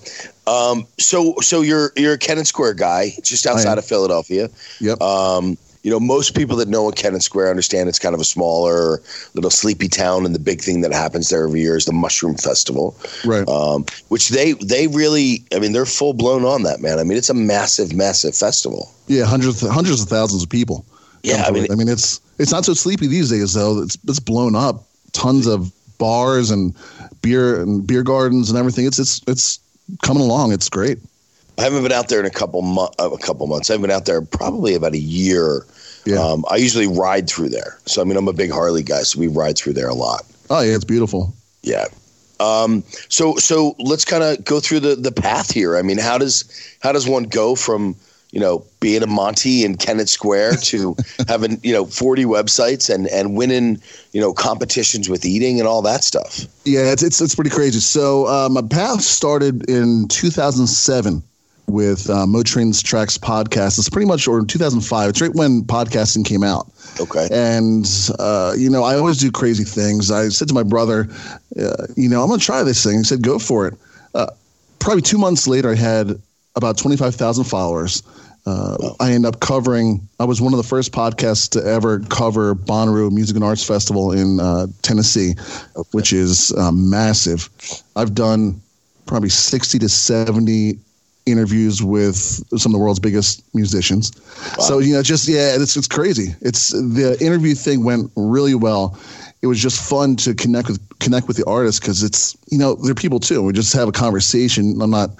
um, 0.47 0.87
so 0.97 1.35
so 1.41 1.61
you're 1.61 1.91
you're 1.97 2.13
a 2.13 2.17
Kennett 2.17 2.47
Square 2.47 2.75
guy, 2.75 3.11
just 3.21 3.45
outside 3.45 3.77
of 3.77 3.85
Philadelphia. 3.85 4.49
Yep. 4.79 5.01
Um, 5.01 5.57
you 5.83 5.89
know, 5.89 5.99
most 5.99 6.35
people 6.35 6.55
that 6.57 6.67
know 6.67 6.91
Kennett 6.91 7.23
Square 7.23 7.49
understand 7.49 7.89
it's 7.89 7.99
kind 7.99 8.13
of 8.13 8.21
a 8.21 8.25
smaller, 8.25 9.01
little 9.33 9.49
sleepy 9.49 9.87
town, 9.87 10.25
and 10.25 10.35
the 10.35 10.39
big 10.39 10.61
thing 10.61 10.81
that 10.81 10.93
happens 10.93 11.29
there 11.29 11.45
every 11.45 11.61
year 11.61 11.75
is 11.75 11.85
the 11.85 11.93
Mushroom 11.93 12.35
Festival, 12.35 12.95
right? 13.25 13.47
Um, 13.47 13.85
which 14.09 14.29
they 14.29 14.53
they 14.53 14.87
really, 14.87 15.43
I 15.55 15.59
mean, 15.59 15.71
they're 15.71 15.85
full 15.85 16.13
blown 16.13 16.45
on 16.45 16.63
that, 16.63 16.81
man. 16.81 16.99
I 16.99 17.03
mean, 17.03 17.17
it's 17.17 17.29
a 17.29 17.33
massive, 17.33 17.93
massive 17.93 18.35
festival. 18.35 18.91
Yeah, 19.07 19.25
hundreds 19.25 19.61
hundreds 19.67 20.01
of 20.01 20.07
thousands 20.07 20.43
of 20.43 20.49
people. 20.49 20.85
Yeah, 21.23 21.45
I 21.47 21.51
mean, 21.51 21.65
it. 21.65 21.71
I 21.71 21.75
mean, 21.75 21.87
it's 21.87 22.21
it's 22.37 22.51
not 22.51 22.65
so 22.65 22.73
sleepy 22.73 23.07
these 23.07 23.29
days 23.29 23.53
though. 23.53 23.81
It's 23.81 23.97
it's 24.07 24.19
blown 24.19 24.55
up. 24.55 24.83
Tons 25.13 25.47
of 25.47 25.71
bars 25.97 26.51
and 26.51 26.75
beer 27.21 27.59
and 27.59 27.85
beer 27.85 28.03
gardens 28.03 28.49
and 28.49 28.57
everything. 28.57 28.85
It's 28.85 28.99
it's 28.99 29.21
it's 29.27 29.59
coming 30.03 30.21
along. 30.23 30.51
It's 30.53 30.69
great. 30.69 30.99
I 31.61 31.65
haven't 31.65 31.83
been 31.83 31.91
out 31.91 32.09
there 32.09 32.19
in 32.19 32.25
a 32.25 32.31
couple 32.31 32.79
uh, 32.79 32.89
a 32.97 33.17
couple 33.19 33.45
months. 33.45 33.69
I've 33.69 33.81
been 33.81 33.91
out 33.91 34.05
there 34.05 34.21
probably 34.21 34.73
about 34.73 34.93
a 34.93 34.99
year. 34.99 35.65
Yeah. 36.05 36.17
Um, 36.17 36.43
I 36.49 36.55
usually 36.55 36.87
ride 36.87 37.29
through 37.29 37.49
there. 37.49 37.77
So 37.85 38.01
I 38.01 38.05
mean, 38.05 38.17
I'm 38.17 38.27
a 38.27 38.33
big 38.33 38.51
Harley 38.51 38.81
guy, 38.81 39.03
so 39.03 39.19
we 39.19 39.27
ride 39.27 39.57
through 39.57 39.73
there 39.73 39.87
a 39.87 39.93
lot. 39.93 40.25
Oh 40.49 40.61
yeah, 40.61 40.73
it's 40.73 40.85
beautiful. 40.85 41.33
Yeah. 41.61 41.85
Um, 42.39 42.83
so 43.09 43.35
so 43.35 43.75
let's 43.77 44.05
kind 44.05 44.23
of 44.23 44.43
go 44.43 44.59
through 44.59 44.79
the 44.79 44.95
the 44.95 45.11
path 45.11 45.51
here. 45.51 45.77
I 45.77 45.83
mean, 45.83 45.99
how 45.99 46.17
does 46.17 46.45
how 46.81 46.91
does 46.91 47.07
one 47.07 47.25
go 47.25 47.53
from 47.53 47.95
you 48.31 48.39
know 48.39 48.65
being 48.79 49.03
a 49.03 49.07
Monty 49.07 49.63
in 49.63 49.77
Kennett 49.77 50.09
Square 50.09 50.55
to 50.63 50.95
having 51.27 51.59
you 51.61 51.73
know 51.73 51.85
40 51.85 52.25
websites 52.25 52.91
and 52.91 53.07
and 53.09 53.37
winning 53.37 53.79
you 54.13 54.19
know 54.19 54.33
competitions 54.33 55.09
with 55.09 55.25
eating 55.25 55.59
and 55.59 55.67
all 55.67 55.83
that 55.83 56.03
stuff? 56.03 56.47
Yeah, 56.65 56.91
it's 56.91 57.03
it's, 57.03 57.21
it's 57.21 57.35
pretty 57.35 57.51
crazy. 57.51 57.79
So 57.79 58.25
uh, 58.25 58.49
my 58.49 58.63
path 58.63 59.01
started 59.01 59.69
in 59.69 60.07
2007 60.07 61.21
with 61.71 62.09
uh, 62.09 62.25
Motrain's 62.25 62.81
Tracks 62.81 63.17
podcast. 63.17 63.79
It's 63.79 63.89
pretty 63.89 64.07
much, 64.07 64.27
or 64.27 64.39
in 64.39 64.47
2005. 64.47 65.09
It's 65.09 65.21
right 65.21 65.33
when 65.33 65.63
podcasting 65.63 66.25
came 66.25 66.43
out. 66.43 66.67
Okay. 66.99 67.27
And, 67.31 67.87
uh, 68.19 68.53
you 68.57 68.69
know, 68.69 68.83
I 68.83 68.95
always 68.95 69.17
do 69.17 69.31
crazy 69.31 69.63
things. 69.63 70.11
I 70.11 70.29
said 70.29 70.47
to 70.49 70.53
my 70.53 70.63
brother, 70.63 71.07
uh, 71.59 71.87
you 71.95 72.09
know, 72.09 72.21
I'm 72.21 72.27
going 72.27 72.39
to 72.39 72.45
try 72.45 72.63
this 72.63 72.83
thing. 72.83 72.97
He 72.97 73.03
said, 73.03 73.21
go 73.21 73.39
for 73.39 73.67
it. 73.67 73.73
Uh, 74.13 74.27
probably 74.79 75.01
two 75.01 75.17
months 75.17 75.47
later, 75.47 75.71
I 75.71 75.75
had 75.75 76.21
about 76.55 76.77
25,000 76.77 77.45
followers. 77.45 78.03
Uh, 78.45 78.75
wow. 78.79 78.95
I 78.99 79.11
ended 79.11 79.33
up 79.33 79.39
covering. 79.39 80.07
I 80.19 80.25
was 80.25 80.41
one 80.41 80.53
of 80.53 80.57
the 80.57 80.63
first 80.63 80.91
podcasts 80.91 81.49
to 81.51 81.63
ever 81.63 81.99
cover 81.99 82.55
Bonnaroo 82.55 83.11
Music 83.11 83.35
and 83.35 83.45
Arts 83.45 83.63
Festival 83.63 84.11
in 84.11 84.39
uh, 84.39 84.67
Tennessee, 84.81 85.35
okay. 85.75 85.89
which 85.91 86.11
is 86.11 86.51
uh, 86.53 86.71
massive. 86.71 87.49
I've 87.95 88.15
done 88.15 88.59
probably 89.05 89.29
60 89.29 89.79
to 89.79 89.89
70 89.89 90.79
interviews 91.25 91.83
with 91.83 92.15
some 92.15 92.71
of 92.71 92.73
the 92.73 92.79
world's 92.79 92.99
biggest 92.99 93.43
musicians. 93.53 94.11
Wow. 94.57 94.63
So 94.63 94.79
you 94.79 94.93
know, 94.93 95.03
just 95.03 95.27
yeah, 95.27 95.55
it's 95.55 95.77
it's 95.77 95.87
crazy. 95.87 96.35
It's 96.41 96.69
the 96.69 97.17
interview 97.21 97.55
thing 97.55 97.83
went 97.83 98.11
really 98.15 98.55
well. 98.55 98.97
It 99.41 99.47
was 99.47 99.59
just 99.59 99.81
fun 99.81 100.15
to 100.17 100.33
connect 100.33 100.67
with 100.67 100.99
connect 100.99 101.27
with 101.27 101.37
the 101.37 101.45
artists 101.45 101.79
because 101.79 102.03
it's 102.03 102.37
you 102.49 102.57
know 102.57 102.75
they're 102.75 102.95
people 102.95 103.19
too. 103.19 103.41
We 103.41 103.53
just 103.53 103.73
have 103.73 103.87
a 103.87 103.91
conversation. 103.91 104.81
I'm 104.81 104.91
not 104.91 105.11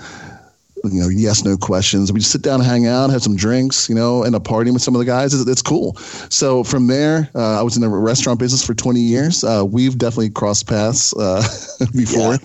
you 0.84 1.00
know, 1.00 1.10
yes, 1.10 1.44
no 1.44 1.58
questions. 1.58 2.12
We 2.12 2.20
just 2.20 2.32
sit 2.32 2.42
down 2.42 2.60
and 2.60 2.68
hang 2.68 2.88
out, 2.88 3.10
have 3.12 3.22
some 3.22 3.36
drinks, 3.36 3.88
you 3.88 3.96
know, 3.96 4.24
and 4.24 4.34
a 4.36 4.40
party 4.40 4.72
with 4.72 4.82
some 4.82 4.96
of 4.96 5.00
the 5.00 5.06
guys. 5.06 5.34
It's, 5.34 5.48
it's 5.48 5.62
cool. 5.62 5.96
So 6.30 6.64
from 6.64 6.88
there, 6.88 7.30
uh, 7.36 7.60
I 7.60 7.62
was 7.62 7.76
in 7.76 7.82
the 7.82 7.90
restaurant 7.90 8.40
business 8.40 8.66
for 8.66 8.74
20 8.74 9.00
years. 9.00 9.44
Uh, 9.44 9.64
we've 9.68 9.98
definitely 9.98 10.32
crossed 10.32 10.68
paths 10.68 11.16
uh, 11.16 11.44
before. 11.96 12.38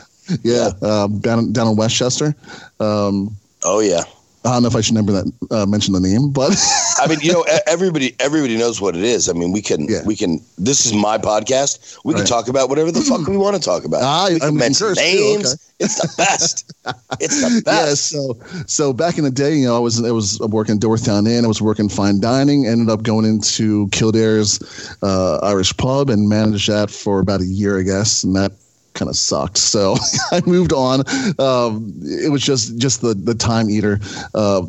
Yeah, 0.43 0.71
yeah. 0.83 0.89
Um, 0.89 1.19
down 1.21 1.53
down 1.53 1.69
in 1.69 1.77
Westchester. 1.77 2.35
Um, 2.81 3.37
oh 3.65 3.81
yeah. 3.81 4.03
I 4.47 4.51
don't 4.51 4.63
know 4.63 4.69
if 4.69 4.77
I 4.77 4.81
should 4.81 4.95
remember 4.95 5.13
that 5.13 5.33
uh, 5.51 5.67
mention 5.67 5.93
the 5.93 6.01
name, 6.01 6.31
but 6.31 6.57
I 6.99 7.09
mean, 7.09 7.19
you 7.21 7.33
know, 7.33 7.45
everybody 7.67 8.15
everybody 8.21 8.57
knows 8.57 8.81
what 8.81 8.95
it 8.95 9.03
is. 9.03 9.29
I 9.29 9.33
mean, 9.33 9.51
we 9.51 9.61
can 9.61 9.87
yeah. 9.89 10.03
we 10.05 10.15
can. 10.15 10.41
This 10.57 10.87
is 10.87 10.95
my 10.95 11.19
podcast. 11.19 11.99
We 12.05 12.15
right. 12.15 12.21
can 12.21 12.27
talk 12.27 12.49
about 12.49 12.69
whatever 12.69 12.93
the 12.93 13.01
fuck 13.01 13.27
we 13.29 13.37
want 13.37 13.57
to 13.57 13.63
talk 13.63 13.85
about. 13.85 14.03
I, 14.03 14.35
we 14.35 14.41
can 14.41 14.49
I'm 14.51 14.57
mention 14.57 14.93
names. 14.93 15.55
Okay. 15.55 15.63
It's 15.79 16.01
the 16.01 16.15
best. 16.17 16.73
it's 17.21 17.41
the 17.41 17.63
best. 17.65 18.13
Yeah, 18.13 18.21
so 18.21 18.65
so 18.67 18.93
back 18.93 19.19
in 19.19 19.25
the 19.25 19.31
day, 19.31 19.57
you 19.57 19.67
know, 19.67 19.77
I 19.77 19.81
was 19.81 20.03
I 20.05 20.13
was 20.13 20.39
working 20.41 20.79
Dilworthtown 20.79 21.29
Inn. 21.29 21.45
I 21.45 21.49
was 21.49 21.61
working 21.61 21.89
fine 21.89 22.21
dining. 22.21 22.67
Ended 22.67 22.89
up 22.89 23.03
going 23.03 23.25
into 23.25 23.89
Kildare's 23.89 24.61
uh, 25.03 25.39
Irish 25.43 25.77
pub 25.77 26.09
and 26.09 26.29
managed 26.29 26.69
that 26.69 26.91
for 26.91 27.19
about 27.19 27.41
a 27.41 27.47
year, 27.47 27.81
I 27.81 27.83
guess, 27.83 28.23
and 28.23 28.37
that 28.37 28.53
kind 28.97 29.09
of 29.09 29.17
sucked. 29.17 29.59
So 29.59 29.97
I 30.33 30.43
moved 30.47 30.73
on. 30.73 31.01
Um, 31.39 31.93
it 32.03 32.33
was 32.33 32.43
just 32.43 32.79
just 32.79 33.03
the 33.03 33.15
the 33.15 33.35
time 33.35 33.71
eater. 33.71 34.01
Uh, 34.35 34.63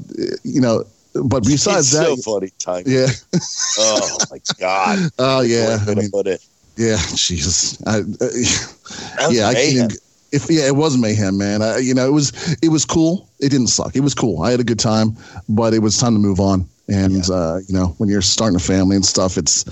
you 0.44 0.62
know, 0.62 0.84
but 1.24 1.44
besides 1.44 1.94
it's 1.94 1.98
that, 1.98 2.22
so 2.22 2.34
funny 2.34 2.52
time. 2.60 2.84
Yeah. 2.86 3.08
oh 3.80 4.18
my 4.30 4.40
god. 4.60 5.10
Oh 5.20 5.42
yeah. 5.42 5.80
I 5.88 5.96
mean, 5.96 6.12
put 6.12 6.28
it. 6.28 6.46
Yeah, 6.76 6.98
Jesus. 7.16 7.82
I, 7.88 8.00
uh, 8.00 9.30
yeah, 9.32 9.48
I 9.48 9.56
can't. 9.56 9.94
If 10.32 10.50
yeah, 10.50 10.68
it 10.68 10.76
was 10.76 10.98
mayhem, 10.98 11.38
man. 11.38 11.62
I, 11.62 11.78
you 11.78 11.94
know, 11.94 12.06
it 12.06 12.12
was 12.12 12.58
it 12.62 12.70
was 12.70 12.86
cool. 12.86 13.28
It 13.40 13.50
didn't 13.50 13.68
suck. 13.68 13.96
It 13.96 14.02
was 14.02 14.14
cool. 14.14 14.44
I 14.44 14.52
had 14.52 14.60
a 14.60 14.64
good 14.64 14.80
time, 14.80 15.18
but 15.50 15.74
it 15.74 15.80
was 15.80 15.98
time 15.98 16.14
to 16.14 16.20
move 16.20 16.40
on. 16.40 16.68
And 16.88 17.28
yeah. 17.28 17.36
uh, 17.36 17.60
you 17.68 17.74
know, 17.74 17.96
when 17.98 18.10
you're 18.10 18.22
starting 18.22 18.56
a 18.56 18.60
family 18.60 18.96
and 18.96 19.06
stuff, 19.06 19.38
it's 19.38 19.66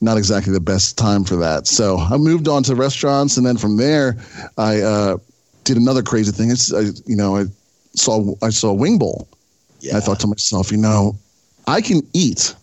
not 0.00 0.16
exactly 0.16 0.52
the 0.52 0.60
best 0.60 0.96
time 0.96 1.24
for 1.24 1.36
that. 1.36 1.66
So 1.66 1.98
I 1.98 2.16
moved 2.16 2.48
on 2.48 2.62
to 2.64 2.74
restaurants, 2.74 3.36
and 3.36 3.46
then 3.46 3.56
from 3.56 3.76
there, 3.76 4.16
I 4.56 4.80
uh, 4.80 5.18
did 5.64 5.76
another 5.76 6.02
crazy 6.02 6.32
thing. 6.32 6.50
It's, 6.50 6.72
I, 6.72 6.82
you 7.06 7.16
know, 7.16 7.36
I 7.36 7.44
saw 7.94 8.34
I 8.42 8.50
saw 8.50 8.72
Wing 8.72 8.98
Bowl. 8.98 9.28
Yeah. 9.80 9.96
I 9.96 10.00
thought 10.00 10.20
to 10.20 10.26
myself, 10.26 10.72
you 10.72 10.78
know, 10.78 11.16
I 11.66 11.80
can 11.80 12.02
eat, 12.12 12.54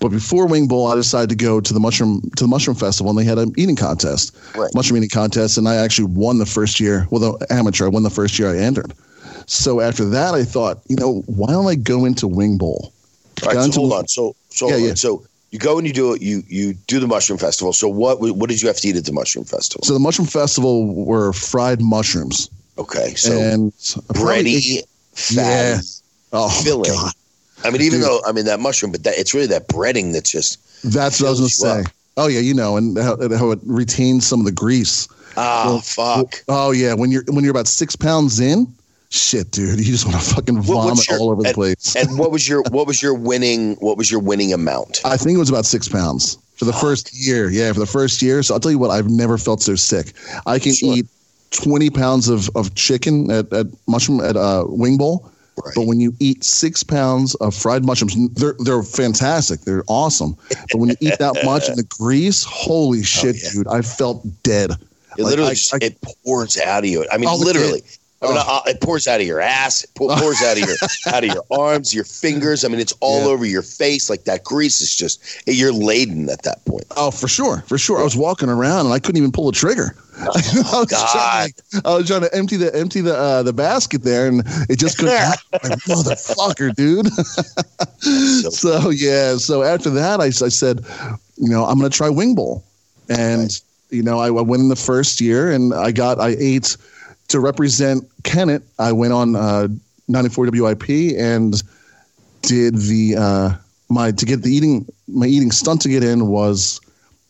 but 0.00 0.10
before 0.10 0.46
Wing 0.46 0.66
Bowl, 0.66 0.88
I 0.88 0.94
decided 0.94 1.28
to 1.30 1.36
go 1.36 1.60
to 1.60 1.74
the 1.74 1.80
mushroom 1.80 2.22
to 2.36 2.44
the 2.44 2.48
mushroom 2.48 2.76
festival, 2.76 3.10
and 3.10 3.18
they 3.18 3.24
had 3.24 3.38
an 3.38 3.52
eating 3.56 3.76
contest, 3.76 4.36
right. 4.56 4.70
mushroom 4.74 4.98
eating 4.98 5.10
contest, 5.10 5.58
and 5.58 5.68
I 5.68 5.76
actually 5.76 6.06
won 6.06 6.38
the 6.38 6.46
first 6.46 6.80
year. 6.80 7.06
Well, 7.10 7.20
the 7.20 7.46
amateur, 7.50 7.86
I 7.86 7.88
won 7.88 8.02
the 8.02 8.10
first 8.10 8.38
year 8.38 8.50
I 8.50 8.58
entered. 8.58 8.92
So 9.46 9.80
after 9.80 10.04
that, 10.06 10.34
I 10.34 10.44
thought, 10.44 10.82
you 10.88 10.96
know, 10.96 11.22
why 11.26 11.52
don't 11.52 11.66
I 11.66 11.74
go 11.74 12.04
into 12.04 12.28
Wing 12.28 12.58
Bowl? 12.58 12.92
Right, 13.44 13.56
so 13.72 13.80
hold 13.80 13.92
on. 13.92 14.08
So 14.08 14.36
so 14.50 14.68
yeah, 14.68 14.76
yeah. 14.76 14.94
so 14.94 15.24
you 15.52 15.58
go 15.58 15.78
and 15.78 15.86
you 15.86 15.92
do 15.92 16.14
it. 16.14 16.22
You 16.22 16.42
you 16.48 16.74
do 16.86 16.98
the 16.98 17.06
mushroom 17.06 17.38
festival. 17.38 17.72
So 17.72 17.86
what 17.86 18.20
what 18.20 18.48
did 18.48 18.60
you 18.60 18.68
have 18.68 18.78
to 18.78 18.88
eat 18.88 18.96
at 18.96 19.04
the 19.04 19.12
mushroom 19.12 19.44
festival? 19.44 19.84
So 19.84 19.92
the 19.92 20.00
mushroom 20.00 20.26
festival 20.26 20.92
were 21.04 21.32
fried 21.34 21.80
mushrooms. 21.80 22.50
Okay, 22.78 23.14
so 23.14 23.38
and 23.38 23.70
bready, 24.14 24.82
fatty, 25.12 25.36
yeah. 25.36 25.80
oh, 26.32 26.48
filling. 26.64 26.90
God. 26.90 27.12
I 27.64 27.70
mean, 27.70 27.82
even 27.82 28.00
Dude. 28.00 28.08
though 28.08 28.20
I 28.26 28.32
mean 28.32 28.46
that 28.46 28.60
mushroom, 28.60 28.92
but 28.92 29.04
that 29.04 29.18
it's 29.18 29.34
really 29.34 29.46
that 29.48 29.68
breading 29.68 30.14
that's 30.14 30.32
just 30.32 30.58
that's 30.90 31.20
what 31.20 31.28
I 31.28 31.30
was 31.30 31.38
going 31.38 31.50
to 31.50 31.84
say. 31.84 31.92
Oh 32.16 32.28
yeah, 32.28 32.40
you 32.40 32.54
know, 32.54 32.78
and 32.78 32.96
how, 32.96 33.16
how, 33.36 33.50
it 33.50 33.60
retains 33.64 34.26
some 34.26 34.40
of 34.40 34.46
the 34.46 34.52
grease. 34.52 35.06
Oh 35.36 35.64
well, 35.66 35.80
fuck. 35.80 36.42
Oh 36.48 36.70
yeah, 36.70 36.94
when 36.94 37.10
you're 37.10 37.24
when 37.28 37.44
you're 37.44 37.52
about 37.52 37.68
six 37.68 37.94
pounds 37.94 38.40
in, 38.40 38.66
shit, 39.12 39.50
dude, 39.50 39.78
you 39.84 39.84
just 39.84 40.06
want 40.06 40.20
to 40.20 40.34
fucking 40.34 40.62
vomit 40.62 41.08
your, 41.08 41.18
all 41.18 41.30
over 41.30 41.42
the 41.42 41.48
and, 41.48 41.54
place. 41.54 41.94
and 41.96 42.18
what 42.18 42.32
was 42.32 42.48
your 42.48 42.62
what 42.70 42.86
was 42.86 43.02
your 43.02 43.14
winning 43.14 43.76
what 43.76 43.96
was 43.96 44.10
your 44.10 44.20
winning 44.20 44.52
amount? 44.52 45.00
I 45.04 45.16
think 45.16 45.36
it 45.36 45.38
was 45.38 45.50
about 45.50 45.66
six 45.66 45.88
pounds 45.88 46.38
for 46.56 46.64
the 46.64 46.72
first 46.72 47.14
year. 47.14 47.50
Yeah, 47.50 47.72
for 47.72 47.80
the 47.80 47.86
first 47.86 48.22
year. 48.22 48.42
So 48.42 48.54
I'll 48.54 48.60
tell 48.60 48.70
you 48.70 48.78
what, 48.78 48.90
I've 48.90 49.10
never 49.10 49.38
felt 49.38 49.62
so 49.62 49.74
sick. 49.74 50.12
I 50.46 50.58
can 50.58 50.74
sure. 50.74 50.96
eat 50.96 51.06
twenty 51.50 51.90
pounds 51.90 52.28
of, 52.28 52.48
of 52.54 52.74
chicken 52.74 53.30
at, 53.30 53.52
at 53.52 53.66
mushroom 53.86 54.20
at 54.20 54.36
uh, 54.36 54.64
Wing 54.68 54.96
Bowl. 54.96 55.28
Right. 55.62 55.74
But 55.76 55.82
when 55.82 56.00
you 56.00 56.14
eat 56.18 56.44
six 56.44 56.82
pounds 56.82 57.34
of 57.36 57.54
fried 57.54 57.84
mushrooms, 57.84 58.16
they're 58.34 58.56
they're 58.60 58.82
fantastic. 58.82 59.60
They're 59.60 59.84
awesome. 59.86 60.34
But 60.48 60.78
when 60.78 60.90
you 60.90 60.96
eat 61.00 61.18
that 61.18 61.44
much 61.44 61.68
in 61.68 61.76
the 61.76 61.82
grease, 61.98 62.42
holy 62.42 63.00
oh, 63.00 63.02
shit, 63.02 63.36
oh, 63.36 63.40
yeah. 63.42 63.50
dude! 63.52 63.68
I 63.68 63.82
felt 63.82 64.24
dead. 64.42 64.70
It 64.70 65.24
like, 65.24 65.30
literally, 65.30 65.50
I, 65.50 65.54
just, 65.54 65.74
I, 65.74 65.78
it 65.82 65.98
pours 66.24 66.58
out 66.58 66.84
of 66.84 66.88
you. 66.88 67.06
I 67.12 67.18
mean, 67.18 67.28
oh, 67.28 67.36
literally. 67.36 67.80
It, 67.80 67.98
I 68.22 68.26
mean, 68.28 68.36
oh. 68.38 68.60
it 68.66 68.80
pours 68.80 69.08
out 69.08 69.20
of 69.20 69.26
your 69.26 69.40
ass, 69.40 69.82
it 69.82 69.94
pours 69.96 70.42
out 70.42 70.56
of 70.56 70.66
your 70.66 70.76
out 71.14 71.24
of 71.24 71.30
your 71.32 71.44
arms, 71.50 71.92
your 71.92 72.04
fingers. 72.04 72.64
I 72.64 72.68
mean, 72.68 72.78
it's 72.78 72.94
all 73.00 73.22
yeah. 73.22 73.32
over 73.32 73.44
your 73.44 73.62
face. 73.62 74.08
Like 74.08 74.24
that 74.24 74.44
grease 74.44 74.80
is 74.80 74.94
just 74.94 75.42
you're 75.46 75.72
laden 75.72 76.28
at 76.28 76.42
that 76.42 76.64
point. 76.64 76.84
Oh, 76.96 77.10
for 77.10 77.26
sure, 77.26 77.62
for 77.66 77.78
sure. 77.78 77.98
I 77.98 78.04
was 78.04 78.16
walking 78.16 78.48
around 78.48 78.86
and 78.86 78.94
I 78.94 79.00
couldn't 79.00 79.18
even 79.18 79.32
pull 79.32 79.48
a 79.48 79.52
trigger. 79.52 79.96
Oh, 80.20 80.30
I, 80.72 80.78
was 80.78 80.90
God. 80.90 81.50
To, 81.70 81.82
I 81.84 81.96
was 81.96 82.06
trying 82.06 82.20
to 82.20 82.34
empty 82.34 82.56
the 82.56 82.74
empty 82.74 83.00
the 83.00 83.16
uh, 83.16 83.42
the 83.42 83.52
basket 83.52 84.02
there, 84.02 84.28
and 84.28 84.42
it 84.68 84.78
just 84.78 84.98
couldn't. 84.98 85.14
like, 85.14 85.62
motherfucker, 85.62 86.74
dude. 86.74 87.08
so, 88.42 88.50
so, 88.50 88.90
yeah. 88.90 89.36
So 89.36 89.62
after 89.62 89.90
that, 89.90 90.20
I, 90.20 90.26
I 90.26 90.30
said, 90.30 90.84
you 91.36 91.48
know, 91.48 91.64
I'm 91.64 91.78
going 91.78 91.90
to 91.90 91.96
try 91.96 92.08
Wing 92.08 92.34
Bowl, 92.34 92.62
and 93.08 93.42
right. 93.42 93.60
you 93.90 94.02
know, 94.02 94.20
I, 94.20 94.26
I 94.26 94.42
went 94.42 94.62
in 94.62 94.68
the 94.68 94.76
first 94.76 95.20
year, 95.20 95.50
and 95.50 95.74
I 95.74 95.90
got 95.90 96.20
I 96.20 96.36
ate 96.38 96.76
to 97.32 97.40
represent 97.40 98.04
Kennett, 98.22 98.62
I 98.78 98.92
went 98.92 99.12
on 99.12 99.36
uh, 99.36 99.68
94 100.08 100.50
WIP 100.52 100.88
and 101.18 101.62
did 102.42 102.76
the 102.76 103.16
uh, 103.18 103.50
my 103.88 104.12
to 104.12 104.26
get 104.26 104.42
the 104.42 104.50
eating 104.50 104.86
my 105.08 105.26
eating 105.26 105.50
stunt 105.50 105.80
to 105.82 105.88
get 105.88 106.04
in 106.04 106.28
was 106.28 106.80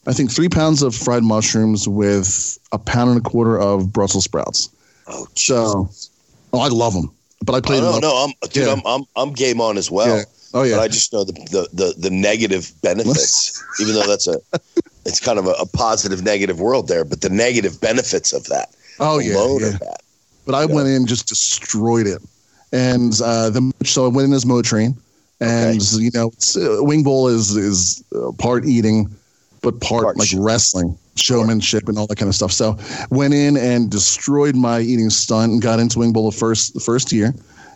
I 0.06 0.12
think 0.12 0.30
three 0.30 0.48
pounds 0.48 0.82
of 0.82 0.94
fried 0.94 1.22
mushrooms 1.22 1.88
with 1.88 2.58
a 2.72 2.78
pound 2.78 3.10
and 3.10 3.20
a 3.20 3.22
quarter 3.22 3.58
of 3.58 3.92
Brussels 3.92 4.24
sprouts. 4.24 4.68
Oh, 5.06 5.26
so 5.34 5.88
oh, 6.52 6.60
I 6.60 6.68
love 6.68 6.94
them, 6.94 7.10
but 7.44 7.54
I 7.54 7.60
played. 7.60 7.82
Oh, 7.82 7.98
no, 7.98 8.00
no, 8.00 8.14
I'm 8.14 8.48
dude, 8.50 8.66
yeah. 8.66 8.72
I'm, 8.72 8.82
I'm 8.84 9.04
I'm 9.16 9.32
game 9.32 9.60
on 9.60 9.76
as 9.76 9.90
well. 9.90 10.18
Yeah. 10.18 10.24
Oh 10.54 10.62
yeah, 10.64 10.76
but 10.76 10.82
I 10.82 10.88
just 10.88 11.12
know 11.12 11.24
the 11.24 11.32
the 11.32 11.68
the, 11.72 11.94
the 11.98 12.10
negative 12.10 12.72
benefits, 12.82 13.62
even 13.80 13.94
though 13.94 14.06
that's 14.06 14.26
a 14.26 14.38
it's 15.04 15.20
kind 15.20 15.38
of 15.38 15.46
a, 15.46 15.52
a 15.52 15.66
positive 15.66 16.22
negative 16.22 16.60
world 16.60 16.88
there, 16.88 17.04
but 17.04 17.20
the 17.20 17.30
negative 17.30 17.80
benefits 17.80 18.32
of 18.32 18.44
that 18.46 18.74
Oh 19.02 19.18
yeah, 19.18 19.68
yeah. 19.68 19.78
But 20.46 20.54
I 20.54 20.60
yeah. 20.60 20.74
went 20.74 20.88
in 20.88 21.06
just 21.06 21.26
destroyed 21.26 22.06
it, 22.06 22.22
and 22.72 23.12
uh, 23.22 23.50
the 23.50 23.72
so 23.84 24.04
I 24.04 24.08
went 24.08 24.28
in 24.28 24.32
as 24.32 24.44
Motrain, 24.44 24.96
and 25.40 25.80
okay. 25.80 26.02
you 26.02 26.10
know, 26.14 26.30
uh, 26.56 26.84
Wing 26.84 27.02
Bowl 27.02 27.26
is 27.26 27.56
is 27.56 28.04
uh, 28.14 28.30
part 28.38 28.64
eating, 28.64 29.12
but 29.60 29.80
part, 29.80 30.04
part 30.04 30.18
like 30.18 30.28
shit. 30.28 30.40
wrestling, 30.40 30.96
showmanship, 31.16 31.88
and 31.88 31.98
all 31.98 32.06
that 32.06 32.16
kind 32.16 32.28
of 32.28 32.36
stuff. 32.36 32.52
So 32.52 32.78
went 33.10 33.34
in 33.34 33.56
and 33.56 33.90
destroyed 33.90 34.54
my 34.54 34.80
eating 34.80 35.10
stunt 35.10 35.52
and 35.52 35.60
got 35.60 35.80
into 35.80 35.98
Wing 35.98 36.12
Bowl 36.12 36.30
the 36.30 36.36
first 36.36 36.74
the 36.74 36.80
first 36.80 37.10
year. 37.12 37.34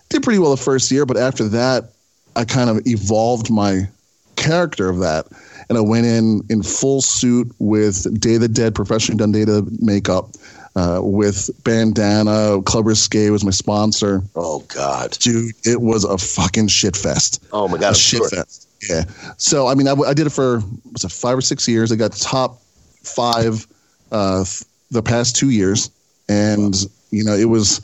Did 0.09 0.23
pretty 0.23 0.39
well 0.39 0.53
the 0.53 0.63
first 0.63 0.93
year, 0.93 1.05
but 1.05 1.17
after 1.17 1.49
that, 1.49 1.91
I 2.37 2.45
kind 2.45 2.71
of 2.71 2.87
evolved 2.87 3.51
my 3.51 3.89
character 4.37 4.89
of 4.89 4.99
that 5.01 5.27
and 5.69 5.79
I 5.79 5.81
went 5.81 6.07
in 6.07 6.43
in 6.49 6.63
full 6.63 7.01
suit 7.01 7.53
with 7.59 8.21
Day 8.21 8.37
of 8.37 8.43
the 8.43 8.49
Dead 8.49 8.75
professionally 8.75 9.19
done 9.19 9.33
data 9.33 9.67
makeup 9.81 10.31
uh, 10.77 11.01
with 11.03 11.51
bandana. 11.65 12.63
Club 12.63 12.87
Risque 12.87 13.31
was 13.31 13.45
my 13.45 13.51
sponsor. 13.51 14.23
Oh 14.37 14.61
God, 14.69 15.13
dude, 15.13 15.55
it 15.65 15.81
was 15.81 16.05
a 16.05 16.19
fucking 16.19 16.69
shit 16.69 16.97
fest. 16.97 17.45
Oh 17.53 17.67
my 17.67 17.79
God, 17.79 17.93
a 17.93 17.97
shit 17.97 18.19
sure. 18.19 18.29
fest. 18.29 18.69
Yeah. 18.89 19.05
So 19.39 19.67
I 19.67 19.75
mean, 19.75 19.89
I, 19.89 19.95
I, 19.95 20.15
did 20.15 20.27
it 20.27 20.31
for 20.31 20.63
was 20.93 21.05
it 21.05 21.11
five 21.11 21.37
or 21.37 21.41
six 21.41 21.67
years. 21.67 21.91
I 21.91 21.97
got 21.97 22.13
top 22.13 22.61
five 23.03 23.67
uh, 24.13 24.45
the 24.91 25.03
past 25.03 25.35
two 25.35 25.51
years, 25.51 25.91
and 26.29 26.75
you 27.11 27.25
know 27.25 27.35
it 27.35 27.49
was 27.49 27.81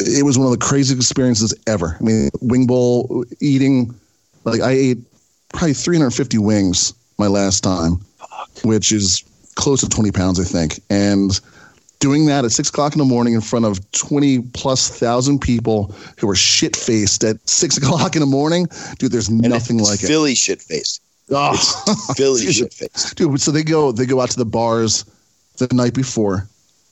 it 0.00 0.24
was 0.24 0.36
one 0.36 0.48
of 0.48 0.58
the 0.58 0.64
craziest 0.64 1.00
experiences 1.00 1.54
ever. 1.68 1.96
I 2.00 2.02
mean, 2.02 2.30
wing 2.40 2.66
bowl 2.66 3.24
eating 3.40 3.94
like 4.44 4.60
I 4.60 4.72
ate 4.72 4.98
probably 5.50 5.74
350 5.74 6.38
wings 6.38 6.92
my 7.16 7.28
last 7.28 7.62
time, 7.62 7.98
Fuck. 8.18 8.50
which 8.64 8.90
is 8.90 9.22
close 9.54 9.80
to 9.80 9.88
20 9.88 10.10
pounds, 10.10 10.40
I 10.40 10.44
think, 10.44 10.80
and 10.90 11.40
doing 11.98 12.26
that 12.26 12.44
at 12.44 12.52
six 12.52 12.68
o'clock 12.68 12.92
in 12.92 12.98
the 12.98 13.04
morning 13.04 13.34
in 13.34 13.40
front 13.40 13.64
of 13.64 13.80
20 13.92 14.40
plus 14.54 14.88
thousand 14.88 15.40
people 15.40 15.94
who 16.18 16.28
are 16.28 16.34
shit 16.34 16.76
faced 16.76 17.24
at 17.24 17.36
six 17.48 17.76
o'clock 17.78 18.14
in 18.16 18.20
the 18.20 18.26
morning, 18.26 18.66
dude, 18.98 19.12
there's 19.12 19.28
and 19.28 19.40
nothing 19.42 19.78
like 19.78 20.00
Philly 20.00 20.04
it. 20.04 20.08
Philly 20.08 20.34
shit 20.34 20.62
faced. 20.62 21.02
Oh, 21.30 21.56
Philly 22.16 22.46
shit 22.52 22.72
faced. 22.72 23.16
Dude, 23.16 23.40
so 23.40 23.50
they 23.50 23.64
go, 23.64 23.92
they 23.92 24.06
go 24.06 24.20
out 24.20 24.30
to 24.30 24.38
the 24.38 24.44
bars 24.44 25.04
the 25.58 25.68
night 25.72 25.94
before 25.94 26.48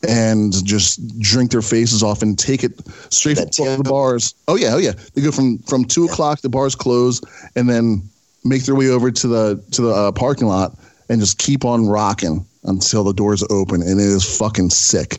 and 0.06 0.52
just 0.64 1.18
drink 1.18 1.50
their 1.50 1.62
faces 1.62 2.02
off 2.02 2.23
and 2.23 2.38
take 2.38 2.64
it 2.64 2.73
straight 3.11 3.37
from 3.37 3.46
the 3.46 3.82
bars. 3.84 4.34
Oh 4.49 4.56
yeah, 4.56 4.75
oh 4.75 4.78
yeah. 4.78 4.92
They 5.14 5.23
go 5.23 5.30
from 5.30 5.58
from 5.58 5.84
two 5.84 6.04
yeah. 6.04 6.12
o'clock, 6.12 6.40
the 6.40 6.49
bars 6.49 6.75
close, 6.75 7.20
and 7.56 7.68
then 7.68 8.02
make 8.44 8.64
their 8.64 8.75
way 8.75 8.88
over 8.88 9.11
to 9.11 9.28
the 9.28 9.64
to 9.73 9.82
the 9.82 9.90
uh, 9.90 10.12
parking 10.12 10.46
lot 10.46 10.76
and 11.08 11.20
just 11.20 11.38
keep 11.38 11.64
on 11.64 11.87
rocking 11.87 12.44
until 12.64 13.04
the 13.04 13.12
doors 13.12 13.42
open, 13.50 13.83
and 13.83 14.00
it 14.00 14.04
is 14.06 14.38
fucking 14.38 14.71
sick. 14.71 15.18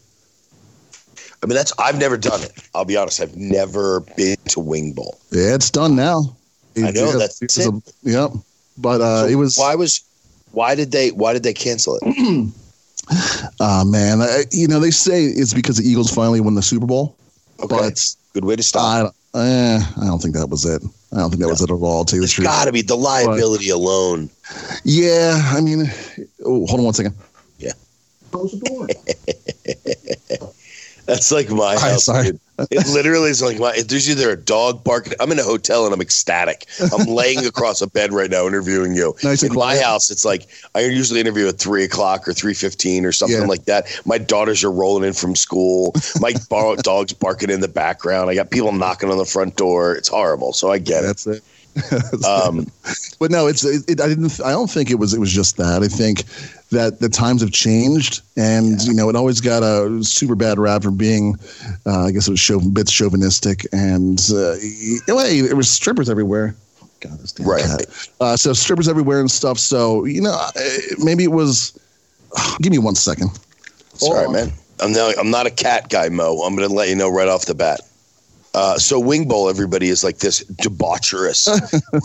I 1.44 1.48
mean, 1.48 1.56
that's 1.56 1.74
I've 1.78 2.00
never 2.00 2.18
done 2.18 2.42
it. 2.42 2.52
I'll 2.74 2.86
be 2.86 2.98
honest. 2.98 3.22
I've 3.22 3.36
never 3.36 4.00
been 4.18 4.38
to 4.50 4.60
Wing 4.60 4.94
Bowl. 4.94 5.20
Yeah, 5.32 5.54
it's 5.56 5.70
done 5.70 5.96
now. 5.96 6.36
I 6.78 6.92
know, 6.92 7.12
It- 7.12 7.20
that's 7.20 7.42
it. 7.42 7.66
a- 7.68 7.82
yep. 8.04 8.32
But 8.78 9.00
uh, 9.02 9.22
So 9.22 9.28
it 9.28 9.36
was. 9.36 9.56
why 9.58 9.76
was 9.76 10.02
why 10.52 10.76
did 10.76 10.92
they 10.92 11.12
why 11.12 11.34
did 11.34 11.44
they 11.44 11.54
cancel 11.54 12.00
it? 12.02 12.52
Ah 13.60 13.84
man, 13.86 14.20
I, 14.20 14.46
you 14.52 14.68
know 14.68 14.80
they 14.80 14.90
say 14.90 15.26
it's 15.26 15.54
because 15.54 15.78
the 15.78 15.88
Eagles 15.88 16.12
finally 16.12 16.42
won 16.42 16.56
the 16.56 16.64
Super 16.64 16.88
Bowl, 16.88 17.16
Okay, 17.60 17.68
but 17.78 18.16
good 18.34 18.46
way 18.46 18.56
to 18.56 18.64
stop. 18.64 19.14
I, 19.36 19.40
eh, 19.40 19.80
I 20.02 20.06
don't 20.06 20.20
think 20.20 20.34
that 20.34 20.48
was 20.48 20.66
it. 20.66 20.82
I 21.14 21.18
don't 21.18 21.30
think 21.30 21.42
that 21.44 21.48
was 21.50 21.62
it 21.62 21.70
at 21.70 21.74
all. 21.76 22.04
To 22.04 22.10
tell 22.12 22.18
you 22.20 22.26
the 22.26 22.32
truth. 22.32 22.48
got 22.48 22.66
to 22.66 22.72
be 22.72 22.82
the 22.82 22.96
liability 22.98 23.70
alone. 23.70 24.32
Yeah, 24.84 25.40
I 25.54 25.62
mean, 25.62 25.84
oh, 26.44 26.66
hold 26.66 26.80
on 26.80 26.86
one 26.86 26.94
second. 26.96 27.14
Yeah. 28.36 28.40
Close 28.40 28.60
the 28.60 30.36
door. 30.38 30.50
That's 31.06 31.32
like 31.32 31.50
my 31.52 31.76
Hi, 31.76 31.92
house. 31.92 32.06
sorry. 32.06 32.32
dude. 32.32 32.40
It 32.72 32.88
literally 32.88 33.30
is 33.30 33.40
like 33.40 33.60
my. 33.60 33.80
There's 33.88 34.10
either 34.10 34.32
a 34.32 34.36
dog 34.36 34.84
barking, 34.84 35.14
I'm 35.20 35.32
in 35.32 35.38
a 35.38 35.44
hotel 35.44 35.86
and 35.86 35.94
I'm 35.94 36.02
ecstatic. 36.02 36.66
I'm 36.98 37.06
laying 37.14 37.46
across 37.46 37.82
a 37.82 37.88
bed 37.88 38.12
right 38.12 38.32
now 38.32 38.48
interviewing 38.48 38.96
you. 38.96 39.14
Nice 39.24 39.44
in 39.44 39.54
my 39.54 39.78
house, 39.78 40.10
it's 40.10 40.26
like 40.26 40.48
I 40.74 40.80
usually 40.80 41.20
interview 41.20 41.48
at 41.48 41.60
three 41.60 41.84
o'clock 41.84 42.28
or 42.28 42.34
three 42.34 42.56
fifteen 42.56 43.06
or 43.06 43.12
something 43.12 43.42
Yeah. 43.42 43.46
like 43.46 43.66
that. 43.66 43.86
My 44.06 44.18
daughters 44.18 44.64
are 44.64 44.72
rolling 44.72 45.04
in 45.04 45.14
from 45.14 45.36
school. 45.36 45.94
My 46.22 46.32
dog's 46.82 47.14
barking 47.14 47.52
in 47.52 47.60
the 47.60 47.68
background. 47.68 48.32
I 48.32 48.36
got 48.36 48.50
people 48.50 48.72
knocking 48.72 49.12
on 49.12 49.18
the 49.20 49.26
front 49.26 49.58
door. 49.58 49.94
It's 49.96 50.08
horrible. 50.08 50.54
So 50.54 50.72
I 50.72 50.80
get 50.80 51.04
it. 51.04 51.08
That's 51.08 51.28
it. 51.28 51.44
Um, 52.26 52.68
but 53.20 53.32
no, 53.32 53.48
it's 53.48 53.64
it, 53.66 53.84
it, 53.90 54.02
I 54.02 54.08
didn't. 54.08 54.40
I 54.44 54.52
don't 54.52 54.70
think 54.70 54.90
it 54.90 54.96
was. 54.96 55.14
It 55.14 55.20
was 55.20 55.32
just 55.32 55.58
that. 55.58 55.84
I 55.84 55.88
think 55.88 56.24
that 56.72 57.00
the 57.00 57.10
times 57.10 57.42
have 57.42 57.52
changed, 57.52 58.22
and 58.38 58.82
you 58.84 58.94
know, 58.94 59.10
it 59.10 59.16
always 59.16 59.42
got 59.42 59.62
a 59.64 60.04
super 60.04 60.36
bad 60.36 60.58
rap 60.58 60.84
for 60.84 60.92
being, 60.92 61.36
uh, 61.86 62.06
I 62.06 62.12
guess 62.12 62.28
it 62.28 62.32
was 62.32 62.40
chauv- 62.40 62.74
bit 62.74 62.88
chauvinistic, 62.88 63.66
and 63.74 64.20
uh, 64.32 64.54
anyway, 65.08 65.40
it 65.50 65.56
was 65.56 65.70
strippers 65.70 66.10
everywhere. 66.10 66.56
God, 67.02 67.20
this 67.20 67.34
damn 67.34 67.48
Right. 67.48 67.62
cat. 67.64 68.10
Uh, 68.22 68.38
so 68.38 68.54
strippers 68.54 68.88
everywhere 68.88 69.20
and 69.20 69.30
stuff. 69.30 69.60
So 69.60 70.06
you 70.06 70.22
know, 70.22 70.38
maybe 71.00 71.24
it 71.24 71.32
was. 71.32 71.78
give 72.62 72.72
me 72.72 72.80
one 72.80 72.96
second. 72.96 73.30
Sorry, 73.96 74.26
Oh. 74.26 74.32
man. 74.32 74.52
I'm 74.82 74.92
not, 74.92 75.18
I'm 75.18 75.32
not 75.32 75.46
a 75.48 75.52
cat 75.52 75.90
guy, 75.90 76.10
Mo. 76.10 76.42
I'm 76.42 76.54
going 76.56 76.68
to 76.68 76.74
let 76.74 76.90
you 76.90 76.96
know 76.96 77.08
right 77.10 77.30
off 77.30 77.46
the 77.46 77.56
bat. 77.56 77.80
Uh, 78.56 78.78
so 78.78 78.98
Wing 78.98 79.28
Bowl, 79.28 79.50
everybody 79.50 79.90
is 79.90 80.02
like 80.02 80.20
this 80.20 80.44
debaucherous 80.46 81.44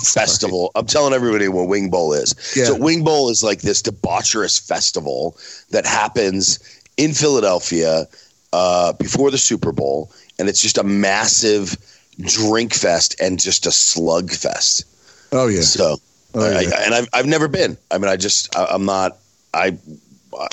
festival. 0.13 0.73
I'm 0.75 0.87
telling 0.87 1.15
everybody 1.15 1.47
what 1.47 1.69
Wing 1.69 1.91
Bowl 1.91 2.13
is. 2.13 2.35
Yeah. 2.57 2.65
So 2.65 2.77
Wing 2.77 3.05
Bowl 3.05 3.31
is 3.31 3.45
like 3.45 3.61
this 3.61 3.81
debaucherous 3.81 4.61
festival 4.61 5.39
that 5.71 5.87
happens 5.87 6.59
in 6.97 7.13
Philadelphia 7.13 8.07
uh, 8.53 8.93
before 8.95 9.31
the 9.31 9.39
Super 9.39 9.71
Bowl, 9.71 10.11
and 10.41 10.49
it's 10.49 10.61
just 10.61 10.77
a 10.77 10.83
massive 10.83 11.77
drink 12.19 12.75
fest 12.75 13.15
and 13.21 13.39
just 13.39 13.65
a 13.65 13.71
slug 13.71 14.33
fest. 14.33 14.85
Oh 15.31 15.47
yeah. 15.47 15.61
So, 15.61 15.99
Oh, 16.35 16.45
I, 16.45 16.61
yeah. 16.61 16.71
I, 16.77 16.83
and 16.83 16.95
I've 16.95 17.09
I've 17.13 17.27
never 17.27 17.47
been. 17.49 17.77
I 17.91 17.99
mean, 17.99 18.09
I 18.09 18.17
just 18.17 18.57
I, 18.57 18.67
I'm 18.67 18.85
not. 18.85 19.19
I 19.55 19.79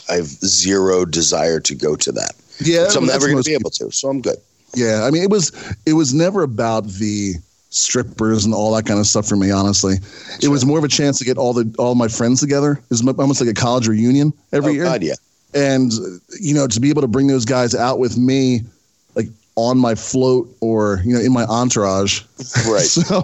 I 0.09 0.13
have 0.15 0.25
zero 0.27 1.05
desire 1.05 1.59
to 1.61 1.75
go 1.75 1.95
to 1.95 2.11
that. 2.11 2.33
yeah. 2.59 2.87
so 2.87 2.99
I'm 2.99 3.05
never 3.07 3.27
going 3.27 3.41
to 3.41 3.49
be 3.49 3.55
able 3.55 3.69
to. 3.71 3.91
So 3.91 4.09
I'm 4.09 4.21
good. 4.21 4.37
Yeah, 4.75 5.03
I 5.03 5.11
mean, 5.11 5.23
it 5.23 5.29
was 5.29 5.51
it 5.85 5.93
was 5.93 6.13
never 6.13 6.43
about 6.43 6.85
the 6.87 7.35
strippers 7.69 8.45
and 8.45 8.53
all 8.53 8.73
that 8.75 8.85
kind 8.85 8.99
of 8.99 9.07
stuff 9.07 9.27
for 9.27 9.35
me. 9.35 9.51
Honestly, 9.51 9.95
it 10.41 10.49
was 10.49 10.65
more 10.65 10.77
of 10.77 10.83
a 10.83 10.89
chance 10.89 11.17
to 11.19 11.25
get 11.25 11.37
all 11.37 11.53
the 11.53 11.73
all 11.77 11.95
my 11.95 12.07
friends 12.07 12.39
together. 12.39 12.73
It 12.73 12.89
was 12.89 13.07
almost 13.07 13.41
like 13.41 13.49
a 13.49 13.53
college 13.53 13.87
reunion 13.87 14.33
every 14.51 14.71
oh, 14.71 14.75
year, 14.75 14.83
God, 14.83 15.03
yeah. 15.03 15.15
and 15.53 15.91
you 16.39 16.53
know, 16.53 16.67
to 16.67 16.79
be 16.79 16.89
able 16.89 17.01
to 17.01 17.07
bring 17.07 17.27
those 17.27 17.45
guys 17.45 17.73
out 17.75 17.99
with 17.99 18.17
me, 18.17 18.61
like 19.15 19.27
on 19.55 19.77
my 19.77 19.95
float 19.95 20.47
or 20.61 21.01
you 21.03 21.13
know 21.13 21.19
in 21.19 21.33
my 21.33 21.43
entourage. 21.45 22.21
Right. 22.67 22.81
so 22.85 23.21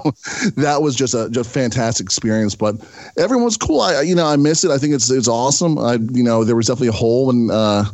that 0.55 0.79
was 0.81 0.95
just 0.95 1.13
a 1.13 1.29
just 1.29 1.53
fantastic 1.53 2.05
experience. 2.05 2.55
But 2.55 2.75
everyone 3.17 3.45
was 3.45 3.57
cool. 3.57 3.81
I 3.81 3.95
I- 3.95 4.01
you 4.01 4.15
know 4.15 4.25
I 4.25 4.35
miss 4.35 4.63
it. 4.63 4.71
I 4.71 4.77
think 4.77 4.93
it's 4.93 5.09
it's 5.09 5.27
awesome. 5.27 5.77
I 5.77 5.93
you 5.93 6.23
know 6.23 6.43
there 6.43 6.55
was 6.55 6.67
definitely 6.67 6.89
a 6.89 6.93
hole 6.93 7.29
in 7.29 7.51
uh, 7.51 7.85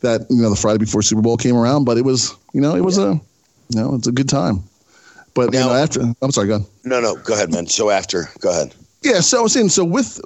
that 0.00 0.26
you 0.30 0.42
know 0.42 0.50
the 0.50 0.56
Friday 0.56 0.78
before 0.78 1.02
Super 1.02 1.22
Bowl 1.22 1.36
came 1.36 1.56
around, 1.56 1.84
but 1.84 1.96
it 1.96 2.04
was 2.04 2.34
you 2.54 2.60
know 2.60 2.74
it 2.74 2.80
was 2.80 2.96
a 2.96 3.20
you 3.68 3.80
know 3.80 3.94
it's 3.94 4.06
a 4.06 4.12
good 4.12 4.28
time. 4.28 4.62
But 5.34 5.52
you 5.52 5.60
know 5.60 5.72
after 5.72 6.00
I'm 6.22 6.30
sorry, 6.30 6.46
go 6.46 6.54
ahead. 6.54 6.66
No, 6.84 7.00
no. 7.00 7.16
Go 7.16 7.34
ahead, 7.34 7.52
man. 7.52 7.66
So 7.66 7.90
after, 7.90 8.30
go 8.40 8.50
ahead. 8.50 8.74
Yeah, 9.02 9.20
so 9.20 9.38
I 9.38 9.42
was 9.42 9.52
saying, 9.52 9.68
so 9.68 9.84
with 9.84 10.18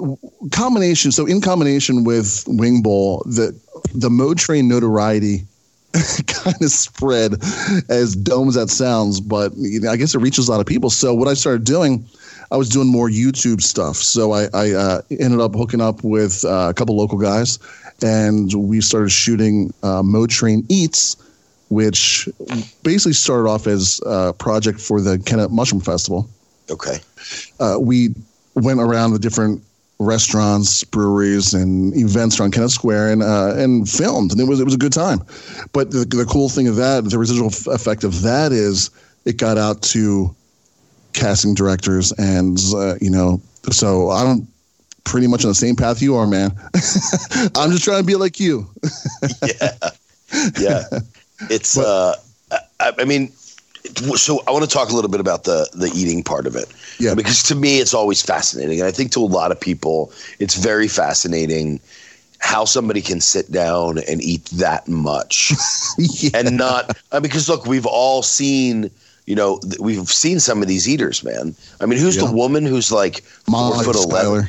combination, 0.52 1.10
so 1.10 1.26
in 1.26 1.40
combination 1.40 2.04
with 2.04 2.44
Wing 2.46 2.80
Bowl, 2.80 3.24
the 3.26 3.58
the 3.92 4.08
Mo 4.08 4.34
Train 4.34 4.68
notoriety 4.68 5.46
kind 6.26 6.62
of 6.62 6.70
spread 6.70 7.42
as 7.88 8.14
dumb 8.14 8.48
as 8.48 8.54
that 8.54 8.70
sounds, 8.70 9.20
but 9.20 9.52
you 9.56 9.80
know, 9.80 9.90
I 9.90 9.96
guess 9.96 10.14
it 10.14 10.18
reaches 10.18 10.46
a 10.46 10.52
lot 10.52 10.60
of 10.60 10.66
people. 10.66 10.90
So 10.90 11.14
what 11.14 11.26
I 11.26 11.34
started 11.34 11.64
doing, 11.64 12.06
I 12.52 12.56
was 12.56 12.68
doing 12.68 12.88
more 12.88 13.08
YouTube 13.08 13.62
stuff. 13.62 13.96
So 13.96 14.32
I, 14.32 14.48
I 14.54 14.72
uh, 14.72 15.02
ended 15.10 15.40
up 15.40 15.54
hooking 15.54 15.80
up 15.80 16.04
with 16.04 16.44
uh, 16.44 16.68
a 16.70 16.74
couple 16.74 16.96
local 16.96 17.18
guys, 17.18 17.58
and 18.02 18.52
we 18.54 18.80
started 18.80 19.10
shooting 19.10 19.72
uh, 19.82 20.02
Mo 20.02 20.26
Train 20.26 20.64
Eats, 20.68 21.16
which 21.68 22.28
basically 22.82 23.12
started 23.12 23.48
off 23.48 23.66
as 23.66 24.00
a 24.06 24.32
project 24.32 24.80
for 24.80 25.00
the 25.00 25.18
Kennett 25.18 25.50
Mushroom 25.50 25.80
Festival 25.80 26.28
Okay. 26.70 26.98
uh, 27.60 27.76
we 27.80 28.10
went 28.54 28.80
around 28.80 29.12
the 29.12 29.18
different 29.18 29.62
restaurants, 29.98 30.84
breweries, 30.84 31.54
and 31.54 31.94
events 31.96 32.38
around 32.38 32.52
Kennett 32.52 32.70
Square 32.70 33.12
and 33.12 33.22
uh, 33.22 33.54
and 33.56 33.88
filmed, 33.88 34.32
and 34.32 34.40
it 34.40 34.44
was 34.44 34.60
it 34.60 34.64
was 34.64 34.74
a 34.74 34.78
good 34.78 34.92
time. 34.92 35.20
But 35.72 35.90
the, 35.90 36.04
the 36.04 36.26
cool 36.28 36.48
thing 36.48 36.68
of 36.68 36.76
that, 36.76 37.04
the 37.04 37.18
residual 37.18 37.48
f- 37.48 37.66
effect 37.66 38.04
of 38.04 38.22
that 38.22 38.52
is 38.52 38.90
it 39.24 39.38
got 39.38 39.58
out 39.58 39.82
to 39.82 40.34
casting 41.14 41.54
directors, 41.54 42.12
and 42.12 42.58
uh, 42.74 42.94
you 43.00 43.10
know, 43.10 43.40
so 43.70 44.10
I'm 44.10 44.46
pretty 45.04 45.26
much 45.26 45.44
on 45.44 45.48
the 45.48 45.54
same 45.54 45.74
path 45.74 46.02
you 46.02 46.14
are, 46.16 46.26
man. 46.26 46.50
I'm 47.56 47.70
just 47.70 47.82
trying 47.84 48.00
to 48.00 48.06
be 48.06 48.16
like 48.16 48.38
you. 48.40 48.68
Yeah 49.42 49.90
yeah. 50.58 50.84
It's. 51.50 51.76
uh 51.78 52.14
I, 52.80 52.92
I 53.00 53.04
mean, 53.04 53.30
so 54.16 54.42
I 54.46 54.50
want 54.52 54.64
to 54.64 54.70
talk 54.70 54.90
a 54.90 54.94
little 54.94 55.10
bit 55.10 55.20
about 55.20 55.44
the 55.44 55.68
the 55.74 55.90
eating 55.94 56.22
part 56.22 56.46
of 56.46 56.56
it. 56.56 56.66
Yeah. 56.98 57.14
Because 57.14 57.42
to 57.44 57.54
me, 57.54 57.78
it's 57.78 57.94
always 57.94 58.22
fascinating, 58.22 58.78
and 58.80 58.86
I 58.88 58.90
think 58.92 59.12
to 59.12 59.20
a 59.20 59.26
lot 59.26 59.50
of 59.52 59.60
people, 59.60 60.12
it's 60.38 60.54
very 60.56 60.88
fascinating 60.88 61.80
how 62.40 62.64
somebody 62.64 63.00
can 63.02 63.20
sit 63.20 63.50
down 63.50 63.98
and 64.08 64.22
eat 64.22 64.44
that 64.46 64.86
much. 64.88 65.52
yeah. 65.98 66.30
and 66.34 66.56
not 66.56 66.96
because 67.22 67.48
look, 67.48 67.66
we've 67.66 67.86
all 67.86 68.22
seen. 68.22 68.90
You 69.26 69.34
know, 69.34 69.58
th- 69.58 69.78
we've 69.78 70.08
seen 70.08 70.40
some 70.40 70.62
of 70.62 70.68
these 70.68 70.88
eaters, 70.88 71.22
man. 71.22 71.54
I 71.82 71.84
mean, 71.86 71.98
who's 71.98 72.16
Yeah. 72.16 72.24
the 72.24 72.32
woman 72.32 72.64
who's 72.64 72.90
like 72.90 73.20
four 73.20 73.52
Molly 73.52 73.84
foot 73.84 73.94
eleven? 73.96 74.48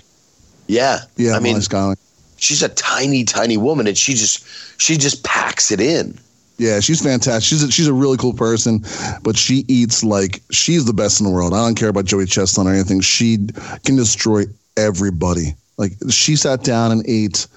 Yeah, 0.68 1.00
Yeah, 1.18 1.34
I 1.36 1.40
mean, 1.40 1.60
Schuyler. 1.60 1.98
she's 2.38 2.64
a 2.64 2.70
tiny, 2.70 3.26
tiny 3.26 3.58
woman, 3.58 3.88
and 3.88 3.98
she 3.98 4.14
just 4.14 4.46
she 4.80 4.96
just 4.96 5.24
packs 5.26 5.70
it 5.74 5.82
in. 5.82 6.18
Yeah, 6.60 6.82
she's 6.82 7.02
fantastic. 7.02 7.44
She's 7.44 7.64
a, 7.64 7.72
she's 7.72 7.88
a 7.88 7.94
really 7.94 8.18
cool 8.18 8.34
person, 8.34 8.84
but 9.24 9.38
she 9.38 9.64
eats 9.70 10.04
like 10.04 10.42
she's 10.52 10.84
the 10.84 10.94
best 10.94 11.22
in 11.22 11.26
the 11.26 11.32
world. 11.32 11.54
I 11.54 11.66
don't 11.66 11.76
care 11.76 11.88
about 11.88 12.04
Joey 12.06 12.26
Chestnut 12.26 12.68
or 12.68 12.74
anything. 12.74 13.00
She 13.00 13.38
can 13.86 13.96
destroy 13.96 14.44
everybody. 14.76 15.56
Like 15.78 15.94
she 16.10 16.36
sat 16.36 16.64
down 16.64 16.92
and 16.92 17.02
ate. 17.08 17.48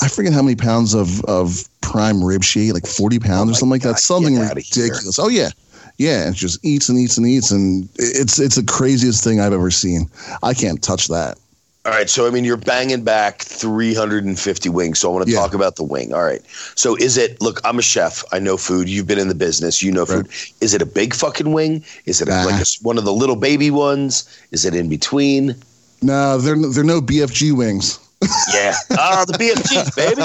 I 0.00 0.08
forget 0.08 0.32
how 0.32 0.40
many 0.40 0.56
pounds 0.56 0.94
of 0.94 1.22
of 1.26 1.68
prime 1.82 2.24
rib 2.24 2.42
she 2.42 2.68
ate, 2.68 2.72
like 2.72 2.86
forty 2.86 3.18
pounds 3.18 3.50
Oh 3.50 3.52
or 3.52 3.54
something 3.54 3.70
like 3.72 3.82
God, 3.82 3.96
that. 3.96 4.00
Something 4.00 4.36
get 4.36 4.50
outta 4.50 4.60
here. 4.60 4.84
ridiculous. 4.84 5.18
Oh 5.18 5.28
yeah, 5.28 5.50
yeah. 5.98 6.26
And 6.26 6.34
she 6.34 6.46
just 6.46 6.64
eats 6.64 6.88
and 6.88 6.98
eats 6.98 7.18
and 7.18 7.26
eats, 7.26 7.50
and 7.50 7.86
it's 7.96 8.38
it's 8.38 8.56
the 8.56 8.64
craziest 8.64 9.22
thing 9.22 9.40
I've 9.40 9.52
ever 9.52 9.70
seen. 9.70 10.08
I 10.42 10.54
can't 10.54 10.82
touch 10.82 11.08
that. 11.08 11.38
All 11.86 11.92
right, 11.92 12.08
so 12.08 12.26
I 12.26 12.30
mean, 12.30 12.44
you're 12.44 12.56
banging 12.56 13.04
back 13.04 13.42
350 13.42 14.70
wings. 14.70 14.98
So 15.00 15.10
I 15.10 15.12
want 15.14 15.26
to 15.26 15.32
Yeah. 15.32 15.38
talk 15.38 15.52
about 15.52 15.76
the 15.76 15.82
wing. 15.82 16.14
All 16.14 16.22
right, 16.22 16.40
so 16.76 16.96
is 16.96 17.18
it? 17.18 17.40
Look, 17.42 17.60
I'm 17.62 17.78
a 17.78 17.82
chef. 17.82 18.24
I 18.32 18.38
know 18.38 18.56
food. 18.56 18.88
You've 18.88 19.06
been 19.06 19.18
in 19.18 19.28
the 19.28 19.34
business. 19.34 19.82
You 19.82 19.92
know 19.92 20.06
food. 20.06 20.28
Is 20.62 20.72
it 20.72 20.80
a 20.80 20.86
big 20.86 21.12
fucking 21.14 21.52
wing? 21.52 21.84
Is 22.06 22.22
it 22.22 22.28
Nah. 22.28 22.44
like 22.44 22.60
a 22.60 22.64
one 22.80 22.96
of 22.96 23.04
the 23.04 23.12
little 23.12 23.36
baby 23.36 23.70
ones? 23.70 24.24
Is 24.50 24.64
it 24.64 24.74
in 24.74 24.88
between? 24.88 25.56
No, 26.00 26.38
they're 26.38 26.56
they're 26.56 26.84
no 26.84 27.02
BFG 27.02 27.52
wings. 27.52 27.98
Yeah. 28.54 28.74
Ah, 28.92 29.24
the 29.26 29.34
BFGs, 29.34 29.94
baby. 29.94 30.22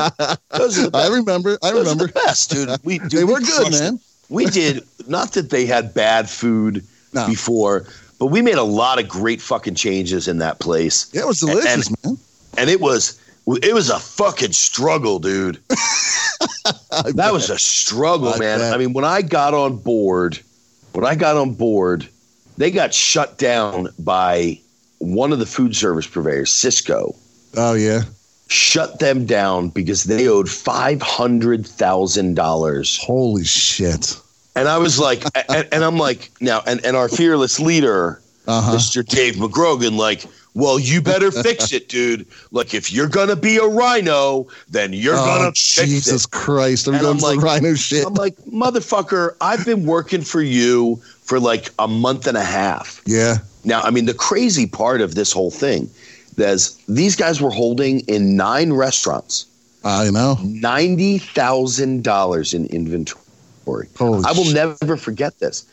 Those 0.58 0.80
are 0.80 0.90
the 0.90 0.98
I 0.98 1.08
remember. 1.08 1.58
I 1.62 1.72
Those 1.72 1.80
remember. 1.90 2.08
the 2.08 2.14
best, 2.14 2.52
dude. 2.52 2.70
We 2.86 3.00
dude, 3.00 3.12
They 3.12 3.24
we 3.26 3.34
were 3.34 3.40
good, 3.42 3.50
crushed 3.68 3.74
it. 3.76 3.80
man. 3.82 4.00
We 4.30 4.46
did 4.46 4.84
not 5.08 5.34
that 5.34 5.50
they 5.50 5.66
had 5.66 5.94
bad 5.94 6.30
food 6.30 6.86
No. 7.14 7.28
before, 7.28 7.86
but 8.20 8.28
we 8.28 8.42
made 8.42 8.56
a 8.56 8.64
lot 8.64 9.00
of 9.00 9.08
great 9.08 9.42
fucking 9.42 9.76
changes 9.76 10.28
in 10.28 10.38
that 10.40 10.60
place, 10.60 11.10
Yeah, 11.14 11.22
it 11.22 11.28
was 11.28 11.40
delicious, 11.40 11.90
man. 12.04 12.18
and 12.58 12.70
it 12.70 12.80
was 12.82 13.20
it 13.64 13.74
was 13.74 13.90
a 13.90 13.98
fucking 14.00 14.52
struggle, 14.54 15.20
dude. 15.20 15.58
That 17.16 17.32
was 17.34 17.50
a 17.50 17.58
struggle, 17.58 18.30
I 18.34 18.38
man. 18.38 18.60
bet. 18.60 18.74
I 18.74 18.78
mean, 18.78 18.94
when 18.94 19.06
I 19.06 19.22
got 19.22 19.54
on 19.54 19.78
board, 19.78 20.40
when 20.94 21.06
I 21.06 21.16
got 21.16 21.36
on 21.38 21.54
board, 21.54 22.08
they 22.58 22.72
got 22.72 22.94
shut 22.94 23.38
down 23.38 23.90
by 24.00 24.60
one 25.00 25.32
of 25.34 25.40
the 25.40 25.46
food 25.46 25.76
service 25.76 26.08
purveyors, 26.08 26.52
Sysco. 26.52 27.16
Oh 27.58 27.74
yeah. 27.74 28.02
shut 28.48 29.00
them 29.00 29.26
down 29.26 29.70
because 29.70 30.04
they 30.06 30.28
owed 30.28 30.50
five 30.50 31.02
hundred 31.02 31.66
thousand 31.66 32.36
dollars. 32.36 32.98
Holy 33.02 33.44
shit! 33.46 34.18
And 34.60 34.68
I 34.68 34.78
was 34.78 35.00
like, 35.00 35.24
and, 35.50 35.68
and, 35.72 35.84
I'm 35.84 35.98
like, 35.98 36.32
now, 36.42 36.62
and, 36.68 36.84
and 36.86 36.98
our 36.98 37.08
fearless 37.08 37.60
leader, 37.60 38.22
uh-huh. 38.46 38.76
Mr. 38.76 39.06
Dave 39.06 39.36
McGrogan, 39.36 39.98
like, 39.98 40.26
well, 40.54 40.78
you 40.78 41.02
better 41.02 41.32
fix 41.32 41.72
it, 41.72 41.88
dude. 41.88 42.28
Like, 42.52 42.74
if 42.74 42.92
you're 42.92 43.08
gonna 43.08 43.38
be 43.38 43.58
a 43.58 43.66
rhino, 43.66 44.48
then 44.68 44.92
you're 44.92 45.16
oh, 45.16 45.26
gonna 45.26 45.52
fix 45.52 45.76
Jesus 45.76 45.88
it. 45.88 46.12
Jesus 46.12 46.26
Christ, 46.26 46.88
I'm 46.88 47.00
going 47.00 47.20
like, 47.20 47.40
rhino 47.40 47.74
shit. 47.76 48.06
I'm 48.06 48.16
like, 48.16 48.36
motherfucker, 48.40 49.36
I've 49.40 49.66
been 49.66 49.86
working 49.86 50.22
for 50.22 50.42
you 50.42 50.98
for 51.22 51.40
like 51.40 51.70
a 51.80 51.88
month 51.88 52.28
and 52.28 52.36
a 52.36 52.44
half. 52.44 53.02
Yeah. 53.06 53.38
Now, 53.64 53.82
I 53.82 53.92
mean, 53.92 54.08
the 54.08 54.14
crazy 54.14 54.66
part 54.66 55.00
of 55.00 55.16
this 55.16 55.32
whole 55.32 55.52
thing 55.52 55.90
is 56.38 56.76
these 56.88 57.16
guys 57.16 57.42
were 57.42 57.52
holding 57.52 58.02
in 58.02 58.36
nine 58.36 58.74
restaurants. 58.74 59.46
I 59.84 60.10
know. 60.10 60.38
Ninety 60.44 61.20
thousand 61.20 62.04
dollars 62.04 62.54
in 62.54 62.66
inventory. 62.66 63.24
Holy 63.98 64.24
I 64.26 64.32
will 64.32 64.44
shit. 64.46 64.56
never 64.56 64.98
forget 64.98 65.40
this. 65.40 65.66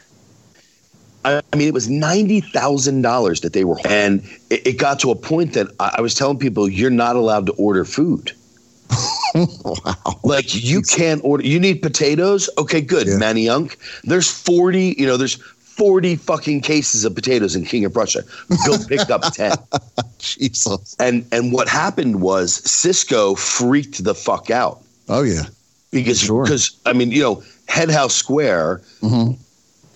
I 1.24 1.42
mean, 1.56 1.66
it 1.66 1.74
was 1.74 1.88
ninety 1.88 2.40
thousand 2.40 3.02
dollars 3.02 3.40
that 3.40 3.52
they 3.52 3.64
were, 3.64 3.78
and 3.85 4.22
it, 4.48 4.64
it, 4.66 4.78
got 4.78 5.00
to 5.00 5.11
a 5.11 5.16
point 5.16 5.54
that 5.54 5.66
I, 5.80 5.96
I 5.98 6.00
was 6.00 6.14
telling 6.14 6.38
people, 6.38 6.68
"You're 6.68 6.90
not 6.90 7.16
allowed 7.16 7.46
to 7.46 7.52
order 7.54 7.85
food." 7.85 8.32
wow! 9.35 10.20
Like 10.22 10.54
you 10.54 10.82
can't 10.82 11.20
order. 11.24 11.44
You 11.44 11.59
need 11.59 11.82
potatoes. 11.82 12.48
Okay, 12.59 12.80
good. 12.80 13.09
Yeah. 13.09 13.14
Manayunk. 13.14 13.76
There's 14.04 14.30
forty. 14.30 14.94
You 14.96 15.06
know, 15.06 15.16
there's 15.16 15.35
forty 15.35 16.14
fucking 16.14 16.61
cases 16.61 17.04
of 17.04 17.14
potatoes 17.14 17.56
in 17.56 17.64
King 17.64 17.85
of 17.85 17.92
Prussia. 17.92 18.22
Bill 18.64 18.78
picked 18.88 19.11
up 19.11 19.22
ten. 19.32 19.56
Jesus. 20.18 20.96
And 21.00 21.26
and 21.32 21.52
what 21.52 21.68
happened 21.68 22.20
was 22.20 22.61
Sysco 22.61 23.37
freaked 23.37 24.04
the 24.04 24.14
fuck 24.14 24.50
out. 24.50 24.80
Oh 25.09 25.22
yeah. 25.22 25.42
Because 25.90 26.22
because 26.22 26.66
sure. 26.66 26.80
I 26.87 26.92
mean 26.92 27.11
you 27.11 27.22
know 27.22 27.42
Head 27.68 27.90
House 27.90 28.14
Square. 28.14 28.83
Mm-hmm 29.00 29.42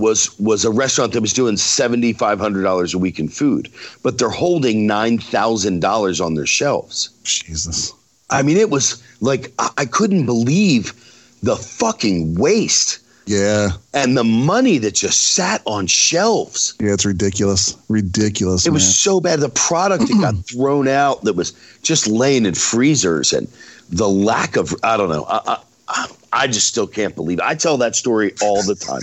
was 0.00 0.36
was 0.40 0.64
a 0.64 0.70
restaurant 0.70 1.12
that 1.12 1.20
was 1.20 1.32
doing 1.32 1.56
seventy 1.56 2.12
five 2.12 2.40
hundred 2.40 2.62
dollars 2.62 2.94
a 2.94 2.98
week 2.98 3.20
in 3.20 3.28
food, 3.28 3.70
but 4.02 4.18
they're 4.18 4.30
holding 4.30 4.86
nine 4.86 5.18
thousand 5.18 5.80
dollars 5.80 6.20
on 6.20 6.34
their 6.34 6.46
shelves. 6.46 7.10
Jesus, 7.22 7.92
I 8.30 8.42
mean, 8.42 8.56
it 8.56 8.70
was 8.70 9.02
like 9.20 9.52
I, 9.58 9.70
I 9.78 9.84
couldn't 9.84 10.26
believe 10.26 10.94
the 11.42 11.56
fucking 11.56 12.34
waste. 12.34 12.98
Yeah, 13.26 13.70
and 13.94 14.16
the 14.16 14.24
money 14.24 14.78
that 14.78 14.94
just 14.94 15.34
sat 15.34 15.62
on 15.66 15.86
shelves. 15.86 16.74
Yeah, 16.80 16.94
it's 16.94 17.06
ridiculous. 17.06 17.76
ridiculous. 17.88 18.66
It 18.66 18.70
man. 18.70 18.74
was 18.74 18.98
so 18.98 19.20
bad. 19.20 19.38
The 19.40 19.50
product 19.50 20.08
that 20.08 20.20
got 20.20 20.34
thrown 20.46 20.88
out 20.88 21.22
that 21.24 21.34
was 21.34 21.52
just 21.82 22.08
laying 22.08 22.46
in 22.46 22.54
freezers, 22.54 23.32
and 23.32 23.46
the 23.90 24.08
lack 24.08 24.56
of 24.56 24.74
I 24.82 24.96
don't 24.96 25.10
know. 25.10 25.26
I, 25.28 25.58
I, 25.88 26.06
I 26.32 26.46
just 26.46 26.68
still 26.68 26.86
can't 26.86 27.14
believe 27.14 27.38
it. 27.38 27.44
I 27.44 27.54
tell 27.54 27.76
that 27.78 27.96
story 27.96 28.34
all 28.40 28.62
the 28.62 28.74
time, 28.74 29.02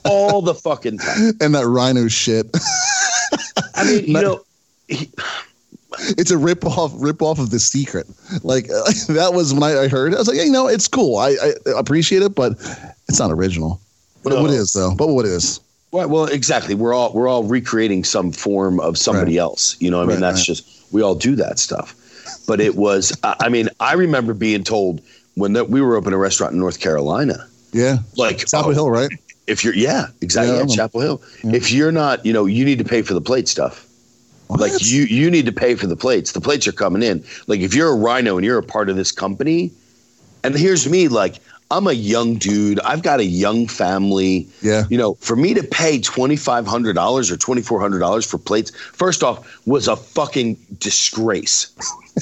all 0.04 0.40
the 0.42 0.54
fucking 0.54 0.98
time. 0.98 1.32
And 1.40 1.54
that 1.54 1.66
rhino 1.66 2.08
shit. 2.08 2.46
I 3.74 3.84
mean, 3.84 4.06
you 4.06 4.12
know, 4.22 4.40
he, 4.88 5.10
it's 6.00 6.30
a 6.30 6.38
rip 6.38 6.64
off, 6.64 6.92
rip 6.96 7.22
off 7.22 7.38
of 7.38 7.50
the 7.50 7.58
secret. 7.58 8.06
Like 8.42 8.66
uh, 8.70 8.84
that 9.12 9.32
was 9.34 9.52
when 9.52 9.62
I, 9.62 9.82
I 9.82 9.88
heard. 9.88 10.12
It, 10.12 10.16
I 10.16 10.18
was 10.18 10.28
like, 10.28 10.36
yeah, 10.36 10.44
you 10.44 10.52
know, 10.52 10.68
it's 10.68 10.88
cool. 10.88 11.18
I, 11.18 11.30
I 11.30 11.52
appreciate 11.76 12.22
it, 12.22 12.34
but 12.34 12.52
it's 13.08 13.18
not 13.18 13.30
original. 13.30 13.80
But 14.22 14.34
no. 14.34 14.42
what 14.42 14.50
is 14.50 14.72
though? 14.72 14.94
But 14.94 15.08
what 15.08 15.26
is? 15.26 15.60
Well, 15.90 16.08
well, 16.08 16.24
exactly. 16.24 16.74
We're 16.74 16.94
all 16.94 17.12
we're 17.12 17.28
all 17.28 17.44
recreating 17.44 18.04
some 18.04 18.32
form 18.32 18.80
of 18.80 18.96
somebody 18.96 19.32
right. 19.32 19.42
else. 19.42 19.76
You 19.80 19.90
know, 19.90 19.98
I 19.98 20.02
mean, 20.02 20.10
right, 20.12 20.20
that's 20.20 20.40
right. 20.40 20.56
just 20.56 20.92
we 20.92 21.02
all 21.02 21.14
do 21.14 21.34
that 21.36 21.58
stuff. 21.58 21.96
But 22.46 22.60
it 22.60 22.76
was. 22.76 23.16
I 23.22 23.48
mean, 23.48 23.68
I 23.78 23.94
remember 23.94 24.32
being 24.34 24.64
told 24.64 25.02
when 25.34 25.52
that 25.54 25.70
we 25.70 25.80
were 25.80 25.96
opening 25.96 26.14
a 26.14 26.18
restaurant 26.18 26.52
in 26.52 26.58
North 26.58 26.80
Carolina. 26.80 27.46
Yeah, 27.72 27.98
like 28.16 28.38
Chapel 28.38 28.70
oh, 28.70 28.74
Hill, 28.74 28.90
right? 28.90 29.10
If 29.46 29.64
you're, 29.64 29.74
yeah, 29.74 30.06
exactly, 30.20 30.56
yeah, 30.56 30.66
Chapel 30.66 31.00
Hill. 31.00 31.22
Yeah. 31.42 31.52
If 31.54 31.72
you're 31.72 31.92
not, 31.92 32.24
you 32.24 32.32
know, 32.32 32.46
you 32.46 32.64
need 32.64 32.78
to 32.78 32.84
pay 32.84 33.02
for 33.02 33.14
the 33.14 33.20
plate 33.20 33.48
stuff. 33.48 33.88
What? 34.46 34.60
Like 34.60 34.72
you, 34.82 35.04
you 35.04 35.30
need 35.30 35.46
to 35.46 35.52
pay 35.52 35.74
for 35.74 35.86
the 35.86 35.96
plates. 35.96 36.32
The 36.32 36.40
plates 36.40 36.66
are 36.68 36.72
coming 36.72 37.02
in. 37.02 37.24
Like 37.46 37.60
if 37.60 37.74
you're 37.74 37.90
a 37.90 37.96
rhino 37.96 38.36
and 38.36 38.44
you're 38.44 38.58
a 38.58 38.62
part 38.62 38.88
of 38.88 38.96
this 38.96 39.10
company, 39.10 39.72
and 40.44 40.54
here's 40.54 40.88
me, 40.88 41.08
like 41.08 41.36
I'm 41.72 41.86
a 41.86 41.92
young 41.92 42.34
dude. 42.34 42.78
I've 42.80 43.02
got 43.02 43.18
a 43.18 43.24
young 43.24 43.66
family. 43.66 44.46
Yeah. 44.60 44.84
You 44.90 44.98
know, 44.98 45.14
for 45.14 45.36
me 45.36 45.54
to 45.54 45.62
pay 45.62 46.00
twenty 46.00 46.36
five 46.36 46.66
hundred 46.66 46.94
dollars 46.94 47.30
or 47.30 47.38
twenty 47.38 47.62
four 47.62 47.80
hundred 47.80 48.00
dollars 48.00 48.26
for 48.26 48.36
plates, 48.36 48.70
first 48.76 49.22
off, 49.22 49.66
was 49.66 49.88
a 49.88 49.96
fucking 49.96 50.58
disgrace. 50.78 51.70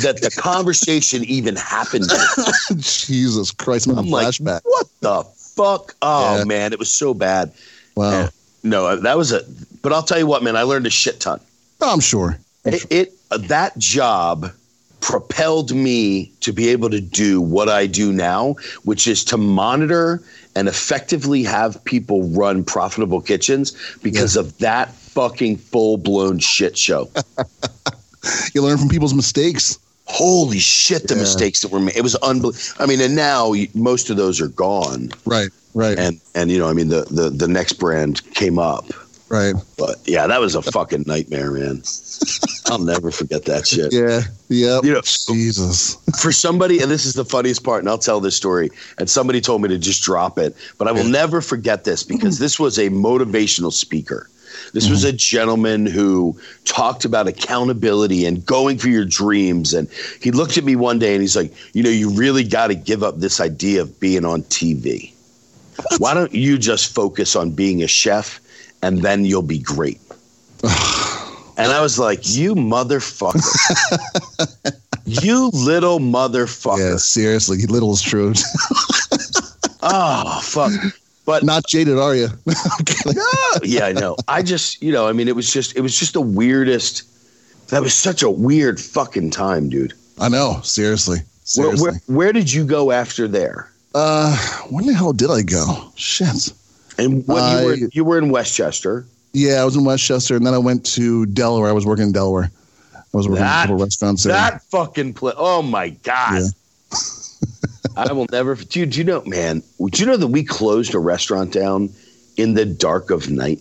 that 0.00 0.22
the 0.22 0.34
conversation 0.40 1.22
even 1.24 1.54
happened. 1.54 2.10
Jesus 2.78 3.50
Christ! 3.50 3.88
I'm, 3.88 3.98
I'm 3.98 4.10
like, 4.10 4.34
what 4.38 4.86
the 5.00 5.22
fuck? 5.24 5.94
Oh 6.00 6.38
yeah. 6.38 6.44
man, 6.44 6.72
it 6.72 6.78
was 6.78 6.90
so 6.90 7.12
bad. 7.12 7.52
Wow. 7.94 8.22
And, 8.22 8.32
no, 8.62 8.86
uh, 8.86 8.96
that 8.96 9.18
was 9.18 9.32
a. 9.32 9.42
But 9.82 9.92
I'll 9.92 10.02
tell 10.02 10.18
you 10.18 10.26
what, 10.26 10.42
man, 10.42 10.56
I 10.56 10.62
learned 10.62 10.86
a 10.86 10.90
shit 10.90 11.20
ton. 11.20 11.40
Oh, 11.82 11.92
I'm 11.92 12.00
sure. 12.00 12.38
I'm 12.64 12.72
it, 12.72 12.80
sure. 12.80 12.88
it 12.90 13.12
uh, 13.30 13.36
that 13.36 13.76
job 13.76 14.50
propelled 15.04 15.74
me 15.74 16.32
to 16.40 16.50
be 16.50 16.70
able 16.70 16.88
to 16.88 16.98
do 16.98 17.38
what 17.38 17.68
I 17.68 17.86
do 17.86 18.10
now, 18.10 18.54
which 18.84 19.06
is 19.06 19.22
to 19.26 19.36
monitor 19.36 20.22
and 20.56 20.66
effectively 20.66 21.42
have 21.42 21.84
people 21.84 22.22
run 22.30 22.64
profitable 22.64 23.20
kitchens 23.20 23.76
because 24.02 24.34
yeah. 24.34 24.40
of 24.40 24.58
that 24.58 24.90
fucking 24.94 25.58
full 25.58 25.98
blown 25.98 26.38
shit 26.38 26.78
show. 26.78 27.10
you 28.54 28.62
learn 28.62 28.78
from 28.78 28.88
people's 28.88 29.12
mistakes. 29.12 29.78
Holy 30.06 30.58
shit, 30.58 31.06
the 31.06 31.14
yeah. 31.14 31.20
mistakes 31.20 31.60
that 31.60 31.70
were 31.70 31.80
made. 31.80 31.96
It 31.96 32.02
was 32.02 32.14
unbelievable. 32.16 32.82
I 32.82 32.86
mean, 32.86 33.02
and 33.02 33.14
now 33.14 33.52
most 33.74 34.08
of 34.08 34.16
those 34.16 34.40
are 34.40 34.48
gone. 34.48 35.10
Right, 35.26 35.50
right. 35.74 35.98
And, 35.98 36.18
and 36.34 36.50
you 36.50 36.58
know, 36.58 36.68
I 36.68 36.72
mean, 36.72 36.88
the, 36.88 37.02
the, 37.10 37.28
the 37.28 37.48
next 37.48 37.74
brand 37.74 38.22
came 38.32 38.58
up. 38.58 38.86
Right. 39.34 39.54
But 39.76 39.96
yeah, 40.04 40.28
that 40.28 40.40
was 40.40 40.54
a 40.54 40.62
fucking 40.62 41.04
nightmare, 41.08 41.50
man. 41.50 41.82
I'll 42.66 42.78
never 42.78 43.10
forget 43.10 43.46
that 43.46 43.66
shit. 43.66 43.92
Yeah. 44.04 44.22
Yeah. 44.48 44.80
You 44.82 44.92
know, 44.94 45.00
Jesus. 45.00 45.96
for 46.20 46.30
somebody, 46.30 46.80
and 46.80 46.88
this 46.90 47.04
is 47.04 47.14
the 47.14 47.24
funniest 47.24 47.64
part, 47.64 47.80
and 47.80 47.88
I'll 47.88 47.98
tell 47.98 48.20
this 48.20 48.36
story. 48.36 48.70
And 48.98 49.10
somebody 49.10 49.40
told 49.40 49.62
me 49.62 49.68
to 49.70 49.78
just 49.78 50.02
drop 50.02 50.38
it, 50.38 50.54
but 50.78 50.86
I 50.86 50.92
will 50.92 51.04
never 51.04 51.40
forget 51.40 51.82
this 51.82 52.04
because 52.04 52.38
this 52.38 52.60
was 52.60 52.78
a 52.78 52.90
motivational 52.90 53.72
speaker. 53.72 54.28
This 54.72 54.88
was 54.88 55.02
a 55.04 55.08
mm-hmm. 55.08 55.16
gentleman 55.16 55.86
who 55.86 56.38
talked 56.64 57.04
about 57.04 57.26
accountability 57.26 58.24
and 58.26 58.44
going 58.46 58.78
for 58.78 58.88
your 58.88 59.04
dreams. 59.04 59.74
And 59.74 59.88
he 60.20 60.30
looked 60.30 60.56
at 60.58 60.64
me 60.64 60.76
one 60.76 61.00
day 61.00 61.12
and 61.14 61.22
he's 61.22 61.36
like, 61.36 61.52
You 61.74 61.82
know, 61.82 61.90
you 61.90 62.10
really 62.10 62.44
got 62.44 62.68
to 62.68 62.76
give 62.76 63.02
up 63.02 63.18
this 63.18 63.40
idea 63.40 63.82
of 63.82 63.98
being 63.98 64.24
on 64.24 64.42
TV. 64.44 65.12
Why 65.98 66.14
don't 66.14 66.32
you 66.32 66.56
just 66.56 66.94
focus 66.94 67.34
on 67.34 67.50
being 67.50 67.82
a 67.82 67.88
chef 67.88 68.40
and 68.84 69.02
then 69.02 69.24
you'll 69.24 69.42
be 69.42 69.58
great? 69.58 70.00
and 70.62 71.72
I 71.72 71.80
was 71.80 71.98
like, 71.98 72.20
You 72.22 72.54
motherfucker. 72.54 73.40
you 75.06 75.50
little 75.52 75.98
motherfucker. 75.98 76.92
Yeah, 76.92 76.96
seriously, 76.96 77.58
little 77.66 77.92
is 77.94 78.02
true. 78.02 78.34
oh, 79.82 80.40
fuck. 80.42 80.72
But 81.24 81.42
not 81.42 81.66
jaded, 81.66 81.98
are 81.98 82.14
you? 82.14 82.28
no, 83.06 83.24
yeah, 83.62 83.86
I 83.86 83.92
know. 83.92 84.16
I 84.28 84.42
just, 84.42 84.82
you 84.82 84.92
know, 84.92 85.08
I 85.08 85.12
mean, 85.12 85.26
it 85.26 85.34
was 85.34 85.50
just, 85.50 85.74
it 85.74 85.80
was 85.80 85.98
just 85.98 86.12
the 86.12 86.20
weirdest. 86.20 87.04
That 87.70 87.80
was 87.80 87.94
such 87.94 88.22
a 88.22 88.28
weird 88.28 88.78
fucking 88.78 89.30
time, 89.30 89.70
dude. 89.70 89.94
I 90.20 90.28
know. 90.28 90.60
Seriously. 90.62 91.20
seriously. 91.44 91.82
Where, 91.82 91.92
where, 91.92 92.16
where 92.16 92.32
did 92.34 92.52
you 92.52 92.66
go 92.66 92.92
after 92.92 93.26
there? 93.26 93.70
Uh, 93.94 94.36
when 94.68 94.84
the 94.86 94.92
hell 94.92 95.14
did 95.14 95.30
I 95.30 95.40
go? 95.40 95.90
Shit. 95.96 96.52
And 96.98 97.26
when 97.26 97.42
I, 97.42 97.60
you 97.60 97.66
were 97.66 97.74
you 97.74 98.04
were 98.04 98.18
in 98.18 98.30
Westchester. 98.30 99.06
Yeah, 99.32 99.62
I 99.62 99.64
was 99.64 99.76
in 99.76 99.84
Westchester, 99.84 100.36
and 100.36 100.46
then 100.46 100.54
I 100.54 100.58
went 100.58 100.86
to 100.94 101.26
Delaware. 101.26 101.68
I 101.68 101.72
was 101.72 101.84
working 101.84 102.06
in 102.06 102.12
Delaware. 102.12 102.50
I 102.94 103.16
was 103.16 103.28
working 103.28 103.42
that, 103.42 103.64
in 103.64 103.70
a 103.70 103.72
couple 103.72 103.84
restaurants. 103.84 104.22
That 104.24 104.62
fucking 104.64 105.14
place. 105.14 105.34
Oh 105.36 105.62
my 105.62 105.90
god. 105.90 106.42
Yeah. 106.42 106.98
I 107.96 108.12
will 108.12 108.26
never. 108.30 108.54
Do, 108.54 108.86
do 108.86 108.98
you 108.98 109.04
know, 109.04 109.22
man? 109.24 109.62
Do 109.78 110.02
you 110.02 110.06
know 110.06 110.16
that 110.16 110.28
we 110.28 110.42
closed 110.44 110.94
a 110.94 110.98
restaurant 110.98 111.52
down 111.52 111.90
in 112.36 112.54
the 112.54 112.64
dark 112.64 113.10
of 113.10 113.30
night? 113.30 113.60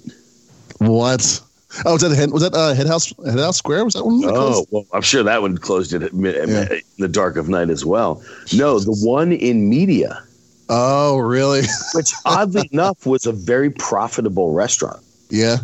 What? 0.79 1.41
Oh, 1.85 1.93
was 1.93 2.01
that 2.03 2.15
head, 2.15 2.31
was 2.31 2.43
that 2.43 2.53
uh, 2.53 2.73
Head 2.73 2.87
House 2.87 3.13
Head 3.25 3.39
House 3.39 3.57
Square? 3.57 3.85
Was 3.85 3.95
that 3.95 4.05
one? 4.05 4.21
That 4.21 4.33
oh, 4.33 4.65
well, 4.69 4.85
I'm 4.93 5.01
sure 5.01 5.23
that 5.23 5.41
one 5.41 5.57
closed 5.57 5.93
it 5.93 6.01
yeah. 6.13 6.43
in 6.43 6.81
the 6.99 7.07
dark 7.07 7.35
of 7.35 7.49
night 7.49 7.69
as 7.69 7.83
well. 7.83 8.23
No, 8.53 8.79
the 8.79 8.95
one 9.03 9.31
in 9.31 9.69
Media. 9.69 10.23
Oh, 10.69 11.17
really? 11.17 11.61
which 11.93 12.13
oddly 12.25 12.69
enough 12.71 13.05
was 13.05 13.25
a 13.25 13.31
very 13.31 13.69
profitable 13.69 14.53
restaurant. 14.53 15.03
Yeah. 15.29 15.57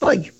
Like 0.00 0.32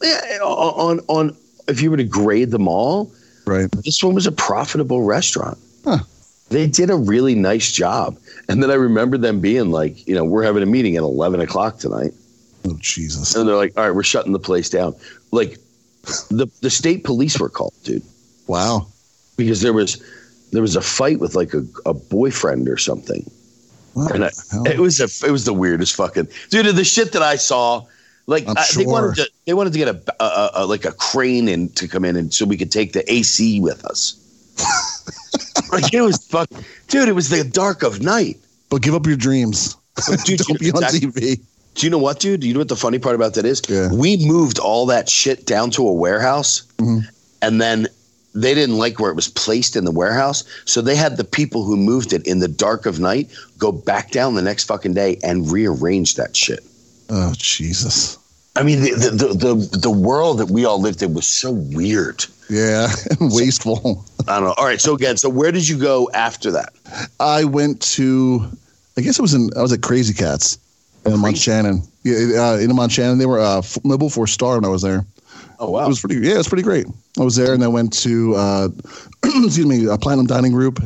on 0.42 1.00
on 1.08 1.36
if 1.68 1.80
you 1.80 1.90
were 1.90 1.96
to 1.96 2.04
grade 2.04 2.50
them 2.50 2.66
all, 2.66 3.12
right? 3.46 3.70
This 3.84 4.02
one 4.02 4.14
was 4.14 4.26
a 4.26 4.32
profitable 4.32 5.02
restaurant. 5.02 5.58
Huh 5.84 5.98
they 6.52 6.66
did 6.66 6.90
a 6.90 6.96
really 6.96 7.34
nice 7.34 7.72
job. 7.72 8.18
And 8.48 8.62
then 8.62 8.70
I 8.70 8.74
remember 8.74 9.18
them 9.18 9.40
being 9.40 9.70
like, 9.70 10.06
you 10.06 10.14
know, 10.14 10.24
we're 10.24 10.44
having 10.44 10.62
a 10.62 10.66
meeting 10.66 10.96
at 10.96 11.02
11 11.02 11.40
o'clock 11.40 11.78
tonight. 11.78 12.12
Oh, 12.66 12.76
Jesus. 12.78 13.34
And 13.34 13.48
they're 13.48 13.56
like, 13.56 13.76
all 13.76 13.84
right, 13.84 13.94
we're 13.94 14.02
shutting 14.02 14.32
the 14.32 14.38
place 14.38 14.68
down. 14.68 14.94
Like 15.32 15.58
the, 16.30 16.48
the 16.60 16.70
state 16.70 17.04
police 17.04 17.40
were 17.40 17.48
called, 17.48 17.74
dude. 17.82 18.02
Wow. 18.46 18.86
Because 19.36 19.62
there 19.62 19.72
was 19.72 20.02
there 20.52 20.60
was 20.60 20.76
a 20.76 20.82
fight 20.82 21.18
with 21.18 21.34
like 21.34 21.54
a, 21.54 21.64
a 21.86 21.94
boyfriend 21.94 22.68
or 22.68 22.76
something. 22.76 23.28
I, 23.96 24.30
it 24.70 24.78
was 24.78 25.00
a, 25.00 25.26
it 25.26 25.30
was 25.30 25.44
the 25.44 25.52
weirdest 25.54 25.94
fucking 25.96 26.28
dude. 26.50 26.66
The 26.74 26.84
shit 26.84 27.12
that 27.12 27.22
I 27.22 27.36
saw, 27.36 27.84
like 28.26 28.44
I'm 28.48 28.56
uh, 28.56 28.64
they 28.76 28.86
wanted 28.86 29.16
to 29.16 29.30
they 29.46 29.54
wanted 29.54 29.72
to 29.72 29.78
get 29.78 29.88
a, 29.88 30.02
a, 30.20 30.24
a, 30.24 30.50
a 30.54 30.66
like 30.66 30.84
a 30.84 30.92
crane 30.92 31.48
in 31.48 31.68
to 31.70 31.88
come 31.88 32.04
in 32.04 32.16
and 32.16 32.32
so 32.32 32.44
we 32.46 32.56
could 32.56 32.70
take 32.72 32.92
the 32.92 33.10
AC 33.12 33.60
with 33.60 33.84
us. 33.84 34.16
like 35.72 35.92
it 35.92 36.00
was 36.02 36.24
fuck, 36.26 36.48
dude. 36.88 37.08
It 37.08 37.12
was 37.14 37.28
the 37.30 37.44
dark 37.44 37.82
of 37.82 38.02
night. 38.02 38.38
but 38.70 38.82
give 38.82 38.94
up 38.94 39.06
your 39.06 39.16
dreams. 39.16 39.76
Dude, 40.24 40.40
Don't 40.46 40.58
be 40.58 40.70
on 40.72 40.82
exactly. 40.82 41.36
TV. 41.36 41.40
Do 41.74 41.86
you 41.86 41.90
know 41.90 41.98
what, 41.98 42.20
dude? 42.20 42.40
Do 42.40 42.48
you 42.48 42.52
know 42.54 42.60
what 42.60 42.68
the 42.68 42.76
funny 42.76 42.98
part 42.98 43.14
about 43.14 43.34
that 43.34 43.46
is? 43.46 43.62
Yeah. 43.68 43.90
We 43.92 44.18
moved 44.26 44.58
all 44.58 44.86
that 44.86 45.08
shit 45.08 45.46
down 45.46 45.70
to 45.72 45.88
a 45.88 45.92
warehouse, 45.92 46.62
Mhm. 46.78 47.04
and 47.40 47.60
then 47.60 47.88
they 48.34 48.54
didn't 48.54 48.78
like 48.78 48.98
where 48.98 49.10
it 49.10 49.16
was 49.16 49.28
placed 49.28 49.76
in 49.76 49.84
the 49.84 49.90
warehouse, 49.90 50.44
so 50.64 50.80
they 50.80 50.96
had 50.96 51.16
the 51.16 51.24
people 51.24 51.64
who 51.64 51.76
moved 51.76 52.12
it 52.12 52.26
in 52.26 52.38
the 52.38 52.48
dark 52.48 52.86
of 52.86 52.98
night 52.98 53.30
go 53.58 53.70
back 53.72 54.10
down 54.10 54.34
the 54.34 54.42
next 54.42 54.64
fucking 54.64 54.94
day 54.94 55.18
and 55.22 55.50
rearrange 55.50 56.14
that 56.16 56.36
shit. 56.36 56.60
Oh 57.10 57.34
Jesus. 57.36 58.18
I 58.54 58.62
mean, 58.62 58.80
the 58.80 58.90
the 58.90 59.54
the, 59.54 59.78
the, 59.78 59.90
world 59.90 60.38
that 60.38 60.50
we 60.50 60.66
all 60.66 60.78
lived 60.78 61.02
in 61.02 61.14
was 61.14 61.26
so 61.26 61.52
weird. 61.52 62.26
Yeah, 62.50 62.88
wasteful. 63.20 64.04
I 64.28 64.38
don't 64.38 64.44
know. 64.44 64.54
All 64.58 64.66
right, 64.66 64.80
so 64.80 64.94
again, 64.94 65.16
so 65.16 65.30
where 65.30 65.52
did 65.52 65.66
you 65.66 65.78
go 65.78 66.10
after 66.12 66.50
that? 66.50 66.74
I 67.18 67.44
went 67.44 67.80
to, 67.92 68.46
I 68.98 69.00
guess 69.00 69.18
it 69.18 69.22
was 69.22 69.32
in, 69.32 69.48
I 69.56 69.62
was 69.62 69.72
at 69.72 69.80
Krazy 69.80 70.16
Kat's 70.16 70.58
in 71.06 71.12
Montchanin. 71.12 71.88
Yeah, 72.02 72.14
uh, 72.14 72.58
in 72.58 72.70
Montchanin. 72.70 73.18
They 73.18 73.26
were 73.26 73.40
uh, 73.40 73.62
Mobil 73.84 74.12
Four 74.12 74.26
Star 74.26 74.56
when 74.56 74.66
I 74.66 74.68
was 74.68 74.82
there. 74.82 75.06
Oh 75.58 75.70
wow, 75.70 75.86
It 75.86 75.88
was 75.88 76.00
pretty, 76.00 76.16
yeah, 76.16 76.34
it 76.34 76.38
was 76.38 76.48
pretty 76.48 76.64
great. 76.64 76.86
I 77.18 77.22
was 77.24 77.36
there 77.36 77.52
and 77.54 77.62
I 77.62 77.68
went 77.68 77.92
to, 78.04 78.34
uh, 78.34 78.68
excuse 79.24 79.66
me, 79.66 79.86
a 79.86 79.98
Platinum 79.98 80.26
Dining 80.26 80.52
Group. 80.52 80.80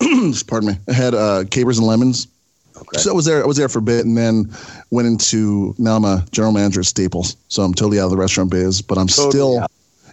Pardon 0.46 0.68
me. 0.70 0.74
I 0.88 0.92
had 0.92 1.14
uh, 1.14 1.44
capers 1.50 1.78
and 1.78 1.86
lemons. 1.86 2.28
okay. 2.76 3.00
So 3.00 3.10
I 3.10 3.14
was 3.14 3.24
there. 3.24 3.42
I 3.42 3.46
was 3.46 3.56
there 3.56 3.68
for 3.68 3.78
a 3.78 3.82
bit, 3.82 4.04
and 4.04 4.16
then 4.16 4.50
went 4.90 5.08
into. 5.08 5.74
Now 5.78 5.96
I'm 5.96 6.04
a 6.04 6.24
general 6.30 6.52
manager 6.52 6.80
at 6.80 6.86
Staples, 6.86 7.36
so 7.48 7.62
I'm 7.62 7.74
totally 7.74 7.98
out 7.98 8.04
of 8.04 8.10
the 8.10 8.16
restaurant 8.16 8.50
biz. 8.50 8.82
But 8.82 8.98
I'm 8.98 9.06
Totally 9.08 9.30
still. 9.30 9.58
out. 9.60 9.70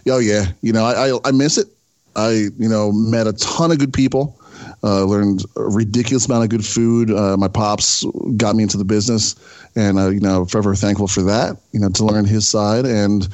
Oh 0.08 0.18
yeah, 0.18 0.46
you 0.62 0.72
know 0.72 0.84
I, 0.84 1.10
I 1.10 1.18
I 1.26 1.30
miss 1.32 1.58
it. 1.58 1.68
I 2.16 2.30
you 2.58 2.68
know 2.68 2.90
met 2.92 3.26
a 3.26 3.32
ton 3.34 3.70
of 3.70 3.78
good 3.78 3.92
people. 3.92 4.38
Uh, 4.82 5.04
learned 5.04 5.44
a 5.56 5.62
ridiculous 5.62 6.26
amount 6.26 6.44
of 6.44 6.50
good 6.50 6.64
food. 6.64 7.10
Uh, 7.10 7.36
my 7.36 7.48
pops 7.48 8.04
got 8.36 8.54
me 8.56 8.62
into 8.62 8.76
the 8.78 8.84
business, 8.84 9.34
and 9.76 9.98
uh, 9.98 10.08
you 10.08 10.20
know 10.20 10.44
forever 10.46 10.74
thankful 10.74 11.06
for 11.08 11.22
that. 11.22 11.56
You 11.72 11.80
know 11.80 11.88
to 11.90 12.04
learn 12.04 12.24
his 12.24 12.48
side, 12.48 12.84
and 12.86 13.28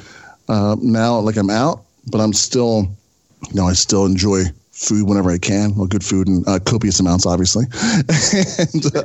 uh, 0.49 0.75
now 0.81 1.19
like 1.19 1.37
I'm 1.37 1.49
out, 1.49 1.83
but 2.09 2.19
I'm 2.21 2.33
still, 2.33 2.89
you 3.49 3.55
know, 3.55 3.67
I 3.67 3.73
still 3.73 4.05
enjoy 4.05 4.43
food 4.71 5.07
whenever 5.07 5.31
I 5.31 5.37
can. 5.37 5.75
Well, 5.75 5.87
good 5.87 6.03
food 6.03 6.27
and 6.27 6.47
uh, 6.47 6.59
copious 6.59 6.99
amounts, 6.99 7.25
obviously. 7.25 7.65
and 8.73 8.95
uh, 8.95 9.03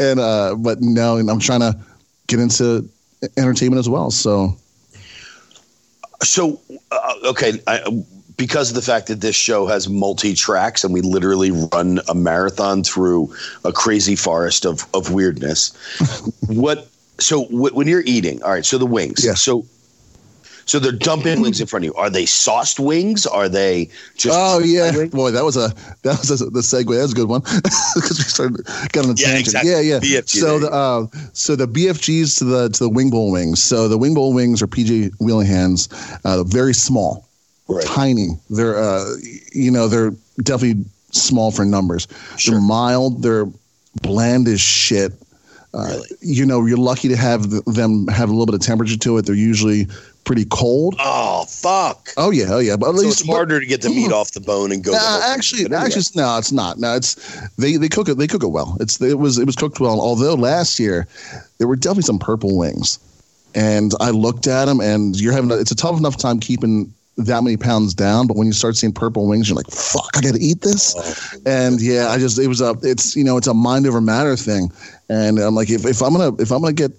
and 0.00 0.20
uh, 0.20 0.54
but 0.56 0.80
no, 0.80 1.16
and 1.16 1.30
I'm 1.30 1.40
trying 1.40 1.60
to 1.60 1.76
get 2.26 2.40
into 2.40 2.88
entertainment 3.36 3.78
as 3.80 3.88
well. 3.88 4.10
So 4.10 4.56
So, 6.22 6.60
uh, 6.90 7.14
okay, 7.24 7.60
I, 7.66 7.80
because 8.36 8.70
of 8.70 8.74
the 8.76 8.82
fact 8.82 9.06
that 9.08 9.20
this 9.20 9.36
show 9.36 9.66
has 9.66 9.88
multi 9.88 10.34
tracks 10.34 10.84
and 10.84 10.92
we 10.92 11.00
literally 11.00 11.50
run 11.50 12.00
a 12.08 12.14
marathon 12.14 12.82
through 12.82 13.34
a 13.64 13.72
crazy 13.72 14.16
forest 14.16 14.64
of, 14.64 14.86
of 14.94 15.12
weirdness, 15.12 15.72
what? 16.48 16.88
So, 17.20 17.44
wh- 17.44 17.74
when 17.74 17.86
you're 17.86 18.02
eating, 18.06 18.42
all 18.42 18.50
right, 18.50 18.64
so 18.64 18.78
the 18.78 18.86
wings. 18.86 19.24
Yeah. 19.24 19.34
So, 19.34 19.66
so 20.66 20.78
they're 20.78 20.92
dumping 20.92 21.40
wings 21.40 21.60
in 21.60 21.66
front 21.66 21.84
of 21.84 21.86
you. 21.86 21.94
Are 21.94 22.10
they 22.10 22.26
sauced 22.26 22.78
wings? 22.80 23.26
Are 23.26 23.48
they 23.48 23.90
just? 24.16 24.36
oh 24.38 24.58
yeah, 24.60 24.96
wings? 24.96 25.12
boy, 25.12 25.30
that 25.30 25.44
was 25.44 25.56
a 25.56 25.72
that 26.02 26.18
was 26.18 26.40
a, 26.40 26.46
the 26.46 26.60
segue. 26.60 26.86
That 26.94 27.02
was 27.02 27.12
a 27.12 27.16
good 27.16 27.28
one 27.28 27.40
because 27.94 28.18
we 28.18 28.24
started 28.24 28.64
got 28.92 29.04
on 29.04 29.10
a 29.10 29.14
Yeah, 29.16 29.26
tangent. 29.26 29.40
exactly. 29.40 29.70
Yeah, 29.70 29.80
yeah. 29.80 29.98
BFG, 30.00 30.40
so 30.40 30.58
the 30.58 30.70
uh, 30.70 31.06
so 31.32 31.56
the 31.56 31.66
BFGs 31.68 32.38
to 32.38 32.44
the 32.44 32.68
to 32.70 32.84
the 32.84 32.88
wing 32.90 33.10
bowl 33.10 33.30
wings. 33.32 33.62
So 33.62 33.88
the 33.88 33.98
wing 33.98 34.14
bowl 34.14 34.32
wings 34.32 34.62
are 34.62 34.66
PJ 34.66 35.12
Whelihan's, 35.20 35.88
uh, 36.24 36.44
very 36.44 36.74
small. 36.74 37.28
Right. 37.66 37.84
tiny. 37.86 38.28
They're 38.50 38.76
uh, 38.76 39.14
you 39.52 39.70
know 39.70 39.88
they're 39.88 40.10
definitely 40.42 40.84
small 41.12 41.50
for 41.50 41.64
numbers. 41.64 42.06
Sure. 42.36 42.52
They're 42.52 42.60
mild. 42.60 43.22
They're 43.22 43.46
bland 44.02 44.48
as 44.48 44.60
shit. 44.60 45.12
Uh, 45.72 45.86
Really? 45.88 46.08
You 46.20 46.46
know 46.46 46.66
you're 46.66 46.76
lucky 46.78 47.08
to 47.08 47.16
have 47.16 47.50
them 47.64 48.06
have 48.08 48.28
a 48.28 48.32
little 48.32 48.46
bit 48.46 48.54
of 48.54 48.60
temperature 48.60 48.96
to 48.98 49.16
it. 49.18 49.26
They're 49.26 49.34
usually 49.34 49.86
pretty 50.24 50.44
cold. 50.46 50.96
Oh 50.98 51.44
fuck! 51.44 52.08
Oh 52.16 52.30
yeah, 52.30 52.46
oh 52.48 52.58
yeah. 52.58 52.76
But 52.76 52.90
at 52.90 52.94
So 52.96 53.02
least 53.02 53.20
it's 53.20 53.28
harder 53.28 53.60
to 53.60 53.66
get 53.66 53.82
the 53.82 53.88
meat 53.90 54.12
off 54.12 54.32
the 54.32 54.40
bone 54.40 54.72
and 54.72 54.82
go. 54.82 54.92
Nah, 54.92 55.20
actually, 55.24 55.64
anyway. 55.64 55.78
actually, 55.78 56.04
no, 56.16 56.38
it's 56.38 56.52
not. 56.52 56.78
No, 56.78 56.94
it's 56.94 57.14
they 57.56 57.76
they 57.76 57.88
cook 57.88 58.08
it. 58.08 58.18
They 58.18 58.26
cook 58.26 58.42
it 58.42 58.48
well. 58.48 58.76
It's 58.80 59.00
it 59.00 59.18
was 59.18 59.38
it 59.38 59.46
was 59.46 59.56
cooked 59.56 59.80
well. 59.80 60.00
Although 60.00 60.34
last 60.34 60.78
year 60.78 61.06
there 61.58 61.68
were 61.68 61.76
definitely 61.76 62.02
some 62.02 62.18
purple 62.18 62.56
wings, 62.56 62.98
and 63.54 63.92
I 64.00 64.10
looked 64.10 64.46
at 64.46 64.66
them, 64.66 64.80
and 64.80 65.20
you're 65.20 65.32
having 65.32 65.50
a, 65.50 65.56
it's 65.56 65.70
a 65.70 65.76
tough 65.76 65.98
enough 65.98 66.16
time 66.16 66.40
keeping 66.40 66.92
that 67.16 67.42
many 67.42 67.56
pounds 67.56 67.94
down. 67.94 68.26
But 68.26 68.36
when 68.36 68.46
you 68.46 68.52
start 68.52 68.76
seeing 68.76 68.92
purple 68.92 69.28
wings, 69.28 69.48
you're 69.48 69.56
like, 69.56 69.70
fuck, 69.70 70.10
I 70.16 70.20
got 70.20 70.34
to 70.34 70.40
eat 70.40 70.62
this. 70.62 70.94
Oh. 70.96 71.40
And 71.46 71.80
yeah, 71.80 72.08
I 72.08 72.18
just 72.18 72.38
it 72.38 72.48
was 72.48 72.60
a 72.60 72.74
it's 72.82 73.14
you 73.16 73.24
know 73.24 73.36
it's 73.36 73.46
a 73.46 73.54
mind 73.54 73.86
over 73.86 74.00
matter 74.00 74.36
thing, 74.36 74.72
and 75.08 75.38
I'm 75.38 75.54
like 75.54 75.70
if 75.70 75.84
if 75.84 76.02
I'm 76.02 76.12
gonna 76.12 76.34
if 76.40 76.50
I'm 76.50 76.60
gonna 76.60 76.72
get 76.72 76.92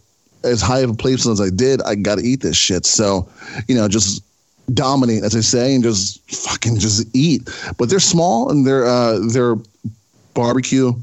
as 0.46 0.62
high 0.62 0.80
of 0.80 0.90
a 0.90 0.94
place 0.94 1.28
as 1.28 1.42
I 1.42 1.50
did, 1.50 1.82
I 1.82 1.96
got 1.96 2.20
to 2.20 2.24
eat 2.24 2.42
this 2.42 2.58
shit. 2.58 2.86
So, 2.86 3.28
you 3.68 3.76
know, 3.76 3.88
just 3.88 4.24
dominate, 4.74 5.24
as 5.24 5.36
I 5.36 5.42
say, 5.42 5.76
and 5.76 5.84
just 5.84 6.22
fucking 6.32 6.80
just 6.80 7.08
eat. 7.16 7.50
But 7.78 7.90
they're 7.90 8.00
small 8.00 8.50
and 8.50 8.66
they're 8.66 8.86
uh, 8.86 9.20
they're 9.32 9.56
barbecue. 10.34 10.94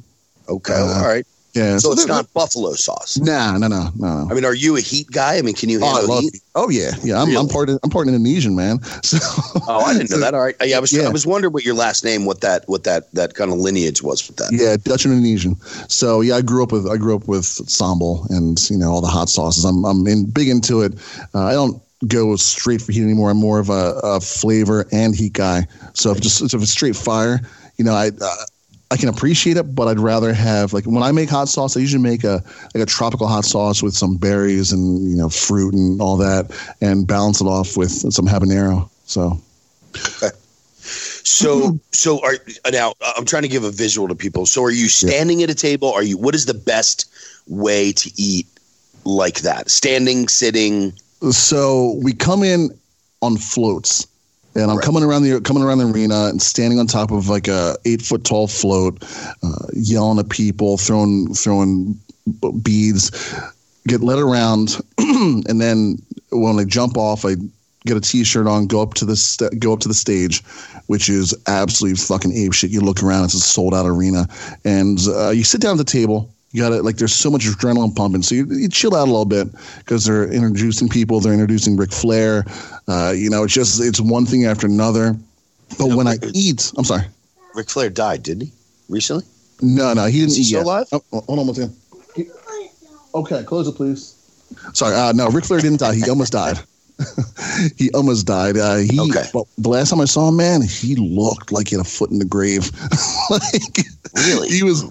okay, 0.49 0.75
uh, 0.75 0.99
all 0.99 1.07
right. 1.07 1.27
Yeah, 1.55 1.77
So 1.77 1.93
it's 1.93 2.07
not 2.07 2.33
buffalo 2.33 2.73
sauce. 2.73 3.19
Nah, 3.19 3.59
no, 3.59 3.69
no, 3.69 3.91
no. 3.97 4.27
I 4.31 4.33
mean, 4.33 4.45
are 4.47 4.55
you 4.55 4.77
a 4.77 4.81
heat 4.81 5.11
guy? 5.11 5.37
I 5.37 5.43
mean, 5.43 5.55
can 5.55 5.69
you 5.69 5.81
Oh, 5.83 5.87
handle 5.87 6.09
love 6.09 6.23
heat? 6.25 6.35
it. 6.37 6.41
Oh 6.55 6.71
yeah, 6.71 6.93
yeah. 7.05 7.17
I'm, 7.21 7.29
I'm 7.29 7.35
Really? 7.35 7.49
part. 7.49 7.69
I'm 7.83 7.91
part 7.91 8.07
Indonesian, 8.09 8.57
man. 8.57 8.79
So 9.05 9.19
Oh, 9.69 9.81
I 9.81 9.93
didn't 9.93 10.11
know 10.11 10.19
that. 10.21 10.33
All 10.35 10.41
right. 10.41 10.55
Yeah, 10.65 10.79
I 10.79 10.81
was 10.81 10.93
Yeah. 10.93 11.03
I 11.03 11.11
was 11.11 11.27
wondering 11.27 11.53
what 11.53 11.65
your 11.65 11.75
last 11.75 12.05
name, 12.05 12.25
what 12.25 12.41
that 12.41 12.67
what 12.69 12.85
that 12.85 13.13
that 13.13 13.35
kind 13.35 13.53
of 13.53 13.59
lineage 13.59 14.03
was 14.03 14.27
with 14.27 14.39
that. 14.39 14.51
Yeah, 14.53 14.77
Dutch 14.83 15.05
and 15.05 15.13
Indonesian. 15.13 15.57
So 15.89 16.23
yeah, 16.23 16.37
I 16.37 16.43
grew 16.43 16.63
up 16.63 16.73
with 16.73 16.87
I 16.89 16.97
grew 16.97 17.15
up 17.15 17.29
with 17.29 17.45
sambal 17.45 18.29
and 18.31 18.59
you 18.71 18.79
know 18.79 18.91
all 18.91 19.03
the 19.03 19.09
hot 19.09 19.29
sauces. 19.29 19.65
I'm 19.67 19.85
I'm 19.85 20.07
in, 20.07 20.31
big 20.31 20.49
into 20.49 20.81
it. 20.83 20.95
Uh, 21.35 21.45
I 21.45 21.53
don't 21.53 21.83
go 22.09 22.35
straight 22.37 22.81
for 22.81 22.93
heat 22.93 23.03
anymore. 23.03 23.31
I'm 23.31 23.37
more 23.37 23.59
of 23.61 23.69
a, 23.69 24.01
a 24.03 24.21
flavor 24.21 24.87
and 24.91 25.15
heat 25.15 25.35
guy. 25.35 25.67
So 25.95 26.11
if 26.13 26.21
just 26.21 26.41
if 26.43 26.55
it's 26.55 26.71
straight 26.71 26.97
fire, 26.97 27.41
you 27.77 27.85
know 27.85 27.93
I. 27.95 28.09
Uh, 28.09 28.35
I 28.93 28.97
can 28.99 29.09
appreciate 29.09 29.57
it, 29.57 29.75
but 29.75 29.89
I'd 29.89 29.99
rather 29.99 30.35
have 30.35 30.75
like 30.75 30.85
when 30.85 31.03
I 31.03 31.13
make 31.13 31.31
hot 31.31 31.49
sauce, 31.49 31.79
I 31.79 31.81
usually 31.81 32.03
make 32.03 32.25
a 32.25 32.45
like 32.75 32.83
a 32.83 32.87
tropical 32.87 33.27
hot 33.27 33.47
sauce 33.47 33.83
with 33.83 33.95
some 33.95 34.19
berries 34.19 34.71
and 34.71 35.11
you 35.11 35.17
know 35.17 35.31
fruit 35.31 35.73
and 35.73 35.99
all 36.03 36.19
that, 36.19 36.53
and 36.83 37.07
balance 37.07 37.41
it 37.41 37.47
off 37.47 37.75
with 37.75 37.91
some 37.91 38.27
habanero. 38.27 38.91
So 39.07 39.41
So 41.25 41.79
so 41.93 42.23
are 42.23 42.35
now 42.71 42.93
I'm 43.17 43.25
trying 43.25 43.43
to 43.43 43.49
give 43.49 43.65
a 43.65 43.71
visual 43.71 44.09
to 44.09 44.15
people. 44.15 44.45
So 44.45 44.63
are 44.63 44.71
you 44.71 44.89
standing 44.89 45.43
at 45.43 45.49
a 45.49 45.55
table? 45.55 45.91
Are 45.91 46.03
you 46.03 46.19
what 46.19 46.35
is 46.35 46.45
the 46.45 46.55
best 46.55 47.11
way 47.47 47.93
to 47.93 48.11
eat 48.17 48.47
like 49.05 49.41
that? 49.41 49.71
Standing, 49.71 50.29
sitting. 50.29 50.93
so 51.31 51.99
we 52.03 52.13
come 52.13 52.43
in 52.43 52.77
on 53.23 53.39
floats 53.39 54.07
and 54.55 54.71
i'm 54.71 54.77
Right. 54.77 54.85
coming 54.85 55.03
around 55.03 55.23
the 55.23 55.41
coming 55.41 55.63
around 55.63 55.79
the 55.79 55.87
arena 55.87 56.27
and 56.27 56.41
standing 56.41 56.79
on 56.79 56.87
top 56.87 57.11
of 57.11 57.29
like 57.29 57.49
a 57.49 57.77
eight 57.85 58.03
foot 58.03 58.25
tall 58.25 58.49
float 58.49 59.03
uh, 59.43 59.67
yelling 59.75 60.19
at 60.19 60.29
people 60.29 60.79
throwing 60.79 61.35
throwing 61.35 61.99
beads 62.63 63.11
get 63.89 64.01
led 64.01 64.19
around. 64.19 64.81
And 64.99 65.61
then 65.61 65.99
when 66.31 66.59
i 66.59 66.65
jump 66.65 66.97
off 66.97 67.25
i 67.25 67.35
get 67.85 67.97
a 67.97 68.01
t-shirt 68.01 68.47
on 68.47 68.67
go 68.67 68.81
up 68.81 68.95
to 68.95 69.05
the 69.05 69.17
st- 69.17 69.59
go 69.61 69.73
up 69.73 69.81
to 69.81 69.89
the 69.89 69.95
stage 69.95 70.43
which 70.87 71.09
is 71.09 71.35
absolutely 71.47 71.97
fucking 71.97 72.33
ape 72.33 72.53
shit. 72.53 72.71
You 72.71 72.81
look 72.81 73.03
around 73.03 73.25
it's 73.25 73.35
a 73.35 73.41
sold 73.41 73.73
out 73.75 73.87
arena. 73.87 74.27
And 74.65 74.99
uh, 75.09 75.31
you 75.31 75.45
sit 75.45 75.61
down 75.61 75.73
at 75.73 75.79
the 75.79 75.85
table 75.85 76.33
you 76.53 76.63
got 76.63 76.69
to 76.69 76.83
like 76.83 76.97
there's 76.97 77.15
so 77.15 77.31
much 77.31 77.45
adrenaline 77.45 77.95
pumping 77.95 78.23
so 78.23 78.35
you, 78.35 78.47
you 78.47 78.69
chill 78.69 78.95
out 78.95 79.05
a 79.09 79.11
little 79.11 79.25
bit 79.25 79.49
because 79.79 80.05
they're 80.05 80.31
introducing 80.31 80.89
people 80.89 81.19
they're 81.21 81.33
introducing 81.33 81.77
Ric 81.77 81.93
Flair 81.93 82.45
uh, 82.89 83.13
you 83.17 83.29
know 83.31 83.45
it's 83.45 83.55
just 83.55 83.81
it's 83.81 84.01
one 84.01 84.27
thing 84.27 84.45
after 84.45 84.67
another 84.67 85.17
but 85.79 85.89
when 85.97 86.07
I 86.07 86.17
eat 86.35 86.73
I'm 86.77 86.85
sorry 86.85 87.05
Ric 87.55 87.69
Flair 87.69 87.91
died, 87.91 88.23
didn't 88.23 88.47
he? 88.47 88.53
Recently? 88.89 89.25
no 89.61 89.93
no 89.95 90.07
he 90.07 90.19
didn't 90.21 90.31
Is 90.31 90.37
he 90.37 90.45
still 90.45 90.63
alive? 90.63 90.87
Oh, 90.93 91.03
hold 91.13 91.39
on 91.39 91.47
one 91.47 91.55
second 91.55 91.77
okay 93.15 93.43
close 93.45 93.67
it 93.69 93.73
please 93.73 94.15
sorry 94.73 94.95
uh, 94.95 95.13
no 95.13 95.29
Ric 95.29 95.45
Flair 95.45 95.61
didn't 95.61 95.81
die 95.81 95.95
he 95.95 96.09
almost 96.09 96.33
died 96.33 96.59
he 97.77 97.91
almost 97.93 98.27
died. 98.27 98.57
Uh, 98.57 98.77
he, 98.77 99.01
Okay. 99.01 99.25
but 99.33 99.45
the 99.59 99.69
last 99.69 99.91
time 99.91 100.01
I 100.01 100.05
saw 100.05 100.29
him, 100.29 100.37
man, 100.37 100.63
he 100.63 100.95
looked 100.95 101.51
like 101.51 101.69
he 101.69 101.77
had 101.77 101.85
a 101.85 101.89
foot 101.89 102.11
in 102.11 102.19
the 102.21 102.25
grave. 102.25 102.71
like, 103.31 103.87
Really? 104.15 104.49
He 104.51 104.63
was. 104.63 104.85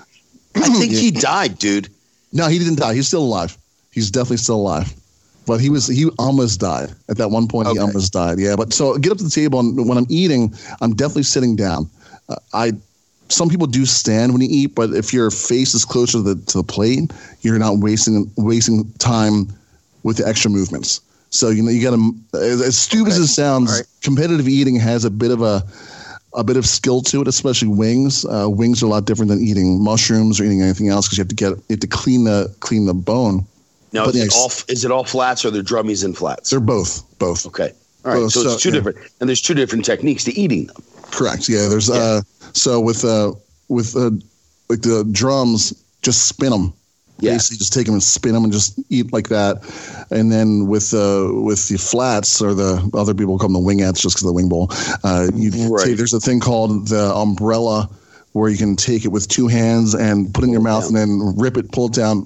I 0.55 0.69
think 0.79 0.91
he 0.91 1.11
died, 1.11 1.57
dude. 1.57 1.89
No, 2.33 2.47
he 2.47 2.59
didn't 2.59 2.79
die. 2.79 2.93
He's 2.93 3.07
still 3.07 3.23
alive. 3.23 3.57
He's 3.91 4.09
definitely 4.09 4.37
still 4.37 4.55
alive. 4.55 4.93
But 5.45 5.59
he 5.59 5.69
was 5.69 5.87
he 5.87 6.07
almost 6.19 6.59
died 6.59 6.93
at 7.09 7.17
that 7.17 7.29
one 7.29 7.47
point. 7.47 7.67
Okay. 7.67 7.77
He 7.77 7.79
almost 7.79 8.13
died. 8.13 8.39
Yeah. 8.39 8.55
But 8.55 8.73
so 8.73 8.97
get 8.97 9.11
up 9.11 9.17
to 9.17 9.23
the 9.23 9.29
table, 9.29 9.59
and 9.59 9.87
when 9.89 9.97
I'm 9.97 10.05
eating, 10.09 10.53
I'm 10.81 10.93
definitely 10.95 11.23
sitting 11.23 11.55
down. 11.55 11.89
Uh, 12.29 12.35
I 12.53 12.73
some 13.31 13.49
people 13.49 13.67
do 13.67 13.85
stand 13.85 14.33
when 14.33 14.41
you 14.41 14.47
eat, 14.51 14.75
but 14.75 14.91
if 14.91 15.13
your 15.13 15.31
face 15.31 15.73
is 15.73 15.85
closer 15.85 16.13
to 16.13 16.21
the, 16.21 16.35
to 16.51 16.59
the 16.59 16.63
plate, 16.63 17.11
you're 17.41 17.57
not 17.57 17.77
wasting 17.77 18.31
wasting 18.37 18.91
time 18.99 19.47
with 20.03 20.17
the 20.17 20.27
extra 20.27 20.51
movements. 20.51 21.01
So 21.31 21.49
you 21.49 21.63
know 21.63 21.71
you 21.71 21.81
got 21.81 21.95
to 21.95 22.37
as, 22.37 22.61
as 22.61 22.77
stupid 22.77 23.13
okay. 23.13 23.15
as 23.15 23.19
it 23.19 23.27
sounds, 23.27 23.71
right. 23.71 23.87
competitive 24.01 24.47
eating 24.47 24.75
has 24.75 25.05
a 25.05 25.09
bit 25.09 25.31
of 25.31 25.41
a 25.41 25.63
a 26.33 26.43
bit 26.43 26.57
of 26.57 26.65
skill 26.65 27.01
to 27.01 27.21
it, 27.21 27.27
especially 27.27 27.67
wings. 27.67 28.25
Uh, 28.25 28.47
wings 28.49 28.81
are 28.81 28.85
a 28.85 28.89
lot 28.89 29.05
different 29.05 29.29
than 29.29 29.41
eating 29.41 29.83
mushrooms 29.83 30.39
or 30.39 30.45
eating 30.45 30.61
anything 30.61 30.89
else 30.89 31.07
because 31.07 31.17
you 31.17 31.21
have 31.21 31.29
to 31.29 31.35
get 31.35 31.49
you 31.49 31.63
have 31.71 31.79
to 31.79 31.87
clean 31.87 32.23
the 32.23 32.53
clean 32.59 32.85
the 32.85 32.93
bone. 32.93 33.45
Now, 33.93 34.05
is, 34.05 34.15
it 34.15 34.33
all, 34.33 34.51
is 34.69 34.85
it 34.85 34.91
all 34.91 35.03
flats 35.03 35.43
or 35.43 35.49
are 35.49 35.51
there 35.51 35.61
drummies 35.61 36.05
and 36.05 36.17
flats? 36.17 36.49
They're 36.49 36.61
both. 36.61 37.03
Both. 37.19 37.45
Okay. 37.47 37.73
All 38.05 38.13
right. 38.13 38.19
Both, 38.19 38.31
so, 38.31 38.53
it's 38.53 38.63
two 38.63 38.69
yeah. 38.69 38.75
different, 38.75 38.97
and 39.19 39.27
there's 39.27 39.41
two 39.41 39.53
different 39.53 39.83
techniques 39.83 40.23
to 40.23 40.33
eating 40.39 40.67
them. 40.67 40.81
Correct. 41.11 41.49
Yeah. 41.49 41.67
There's 41.67 41.89
yeah. 41.89 41.95
uh. 41.95 42.21
So 42.53 42.79
with 42.79 43.03
uh 43.03 43.33
with 43.67 43.95
uh 43.95 44.11
like 44.69 44.81
the 44.81 45.07
drums, 45.11 45.73
just 46.01 46.27
spin 46.27 46.51
them. 46.51 46.73
Yeah. 47.21 47.33
Basically, 47.33 47.57
just 47.57 47.73
take 47.73 47.85
them 47.85 47.95
and 47.95 48.03
spin 48.03 48.33
them 48.33 48.43
and 48.43 48.51
just 48.51 48.79
eat 48.89 49.13
like 49.13 49.29
that. 49.29 49.57
And 50.11 50.31
then 50.31 50.67
with 50.67 50.93
uh 50.93 51.29
with 51.31 51.67
the 51.69 51.77
flats 51.77 52.41
or 52.41 52.53
the 52.53 52.89
other 52.93 53.13
people 53.13 53.37
call 53.37 53.49
them 53.49 53.63
the 53.63 53.67
wingettes 53.67 54.01
just 54.01 54.15
because 54.15 54.27
the 54.27 54.33
wing 54.33 54.49
bowl. 54.49 54.67
Uh, 55.03 55.29
you 55.33 55.73
right. 55.73 55.95
there's 55.95 56.13
a 56.13 56.19
thing 56.19 56.39
called 56.39 56.87
the 56.87 57.13
umbrella 57.15 57.89
where 58.33 58.49
you 58.49 58.57
can 58.57 58.75
take 58.75 59.05
it 59.05 59.09
with 59.09 59.27
two 59.27 59.47
hands 59.47 59.93
and 59.93 60.33
put 60.33 60.43
it 60.43 60.47
in 60.47 60.53
your 60.53 60.61
mouth 60.61 60.87
and 60.87 60.95
then 60.95 61.19
rip 61.35 61.57
it, 61.57 61.71
pull 61.71 61.87
it 61.87 61.93
down 61.93 62.25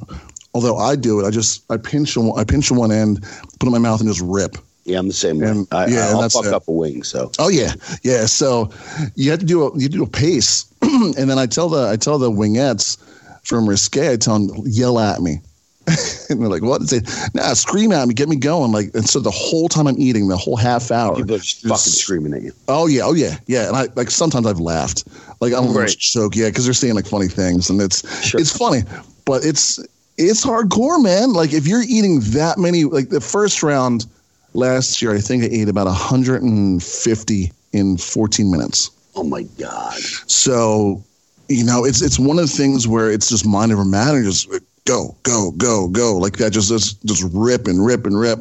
Although 0.55 0.77
I 0.77 0.95
do 0.95 1.19
it, 1.19 1.27
I 1.27 1.31
just 1.31 1.69
I 1.69 1.75
pinch 1.75 2.17
I 2.17 2.45
pinch 2.45 2.71
one 2.71 2.89
end, 2.89 3.21
put 3.60 3.63
it 3.63 3.65
in 3.67 3.71
my 3.73 3.77
mouth, 3.77 3.99
and 3.99 4.08
just 4.08 4.21
rip. 4.21 4.55
Yeah, 4.86 4.99
I'm 4.99 5.08
the 5.08 5.13
same 5.13 5.39
way. 5.39 5.49
And, 5.49 5.67
I, 5.71 5.88
yeah, 5.88 6.12
I'll 6.12 6.29
fuck 6.29 6.45
it. 6.45 6.53
up 6.53 6.69
a 6.69 6.71
wing. 6.71 7.03
So. 7.03 7.29
Oh 7.38 7.49
yeah, 7.49 7.73
yeah. 8.03 8.25
So 8.25 8.71
you 9.15 9.31
have 9.31 9.41
to 9.41 9.45
do 9.45 9.67
a 9.67 9.77
you 9.77 9.89
do 9.89 10.03
a 10.03 10.08
pace, 10.08 10.65
and 10.81 11.29
then 11.29 11.38
I 11.38 11.45
tell 11.45 11.67
the 11.67 11.89
I 11.89 11.97
tell 11.97 12.17
the 12.17 12.31
wingettes 12.31 12.97
from 13.45 13.67
Risque, 13.69 14.12
I 14.12 14.17
tell 14.17 14.39
them 14.39 14.63
yell 14.65 14.99
at 14.99 15.21
me. 15.21 15.39
and 16.29 16.41
they're 16.41 16.49
like, 16.49 16.63
"What?" 16.63 16.89
They 16.89 17.01
"Nah, 17.36 17.53
scream 17.53 17.91
at 17.91 18.08
me, 18.08 18.15
get 18.15 18.27
me 18.27 18.38
going." 18.38 18.71
Like, 18.71 18.89
and 18.95 19.08
so 19.08 19.19
the 19.19 19.29
whole 19.29 19.69
time 19.69 19.86
I'm 19.86 19.99
eating, 19.99 20.27
the 20.27 20.38
whole 20.38 20.55
half 20.55 20.89
hour, 20.89 21.15
people 21.15 21.36
are 21.36 21.39
just 21.39 21.62
fucking 21.62 21.77
screaming 21.77 22.34
at 22.34 22.41
you. 22.41 22.53
Oh 22.67 22.88
yeah, 22.88 23.03
oh 23.03 23.13
yeah, 23.13 23.38
yeah. 23.45 23.67
And 23.67 23.77
I 23.77 23.88
like 23.95 24.10
sometimes 24.10 24.47
I've 24.47 24.60
laughed, 24.60 25.03
like 25.41 25.53
I'm 25.53 25.71
right. 25.73 25.95
joke, 25.95 26.36
yeah, 26.36 26.49
because 26.49 26.65
they're 26.65 26.73
saying 26.73 26.95
like 26.95 27.05
funny 27.05 27.27
things, 27.27 27.69
and 27.69 27.79
it's 27.79 28.25
sure. 28.25 28.39
it's 28.39 28.58
funny, 28.58 28.81
but 29.25 29.45
it's 29.45 29.79
it's 30.17 30.43
hardcore, 30.43 31.01
man. 31.01 31.34
Like 31.34 31.53
if 31.53 31.67
you're 31.67 31.84
eating 31.88 32.21
that 32.31 32.58
many, 32.58 32.86
like 32.86 33.10
the 33.10 33.21
first 33.21 33.62
round 33.62 34.08
last 34.55 35.03
year, 35.03 35.13
I 35.13 35.19
think 35.19 35.43
I 35.43 35.47
ate 35.47 35.69
about 35.69 35.86
150 35.86 37.51
in 37.73 37.97
14 37.97 38.51
minutes. 38.51 38.89
Oh 39.15 39.23
my 39.23 39.43
god! 39.60 39.99
So, 40.25 41.03
you 41.47 41.63
know, 41.63 41.86
it's 41.86 42.01
it's 42.01 42.19
one 42.19 42.39
of 42.39 42.45
the 42.45 42.55
things 42.55 42.88
where 42.88 43.12
it's 43.12 43.29
just 43.29 43.45
mind 43.45 43.71
over 43.71 43.86
matter. 43.86 44.23
Just 44.23 44.49
go, 44.86 45.15
go, 45.23 45.51
go, 45.51 45.88
go, 45.88 46.17
like 46.17 46.38
that. 46.38 46.51
Just 46.51 46.69
just 46.69 47.03
just 47.05 47.23
rip 47.34 47.67
and 47.67 47.86
rip 47.86 48.05
and 48.05 48.17
rip, 48.19 48.39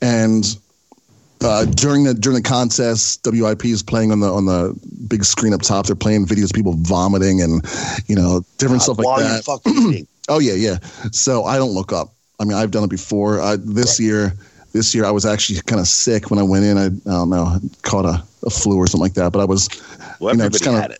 and. 0.00 0.58
Uh, 1.40 1.66
during 1.66 2.04
the 2.04 2.14
during 2.14 2.36
the 2.36 2.48
contest, 2.48 3.20
WIP 3.26 3.66
is 3.66 3.82
playing 3.82 4.10
on 4.10 4.20
the 4.20 4.32
on 4.32 4.46
the 4.46 4.74
big 5.08 5.26
screen 5.26 5.52
up 5.52 5.60
top. 5.60 5.84
They're 5.84 5.94
playing 5.94 6.24
videos 6.24 6.44
of 6.44 6.52
people 6.52 6.72
vomiting 6.72 7.42
and 7.42 7.62
you 8.06 8.16
know 8.16 8.42
different 8.56 8.80
stuff 8.80 8.98
like 8.98 9.18
that. 9.18 10.06
Oh 10.28 10.38
yeah, 10.38 10.54
yeah. 10.54 10.78
So 11.12 11.44
I 11.44 11.56
don't 11.56 11.72
look 11.72 11.92
up. 11.92 12.12
I 12.40 12.44
mean, 12.44 12.56
I've 12.56 12.70
done 12.70 12.84
it 12.84 12.90
before. 12.90 13.40
I, 13.40 13.56
this 13.56 14.00
right. 14.00 14.06
year, 14.06 14.32
this 14.72 14.94
year 14.94 15.04
I 15.04 15.10
was 15.10 15.26
actually 15.26 15.60
kind 15.62 15.80
of 15.80 15.86
sick 15.86 16.30
when 16.30 16.38
I 16.38 16.42
went 16.42 16.64
in. 16.64 16.78
I, 16.78 16.86
I 16.86 16.88
don't 16.88 17.30
know, 17.30 17.58
caught 17.82 18.04
a, 18.04 18.24
a, 18.44 18.50
flu 18.50 18.76
or 18.76 18.86
something 18.86 19.02
like 19.02 19.14
that. 19.14 19.32
But 19.32 19.40
I 19.40 19.44
was, 19.44 19.68
well, 20.20 20.34
you 20.34 20.38
know, 20.38 20.48
just 20.48 20.64
kind 20.64 20.92
of. 20.92 20.98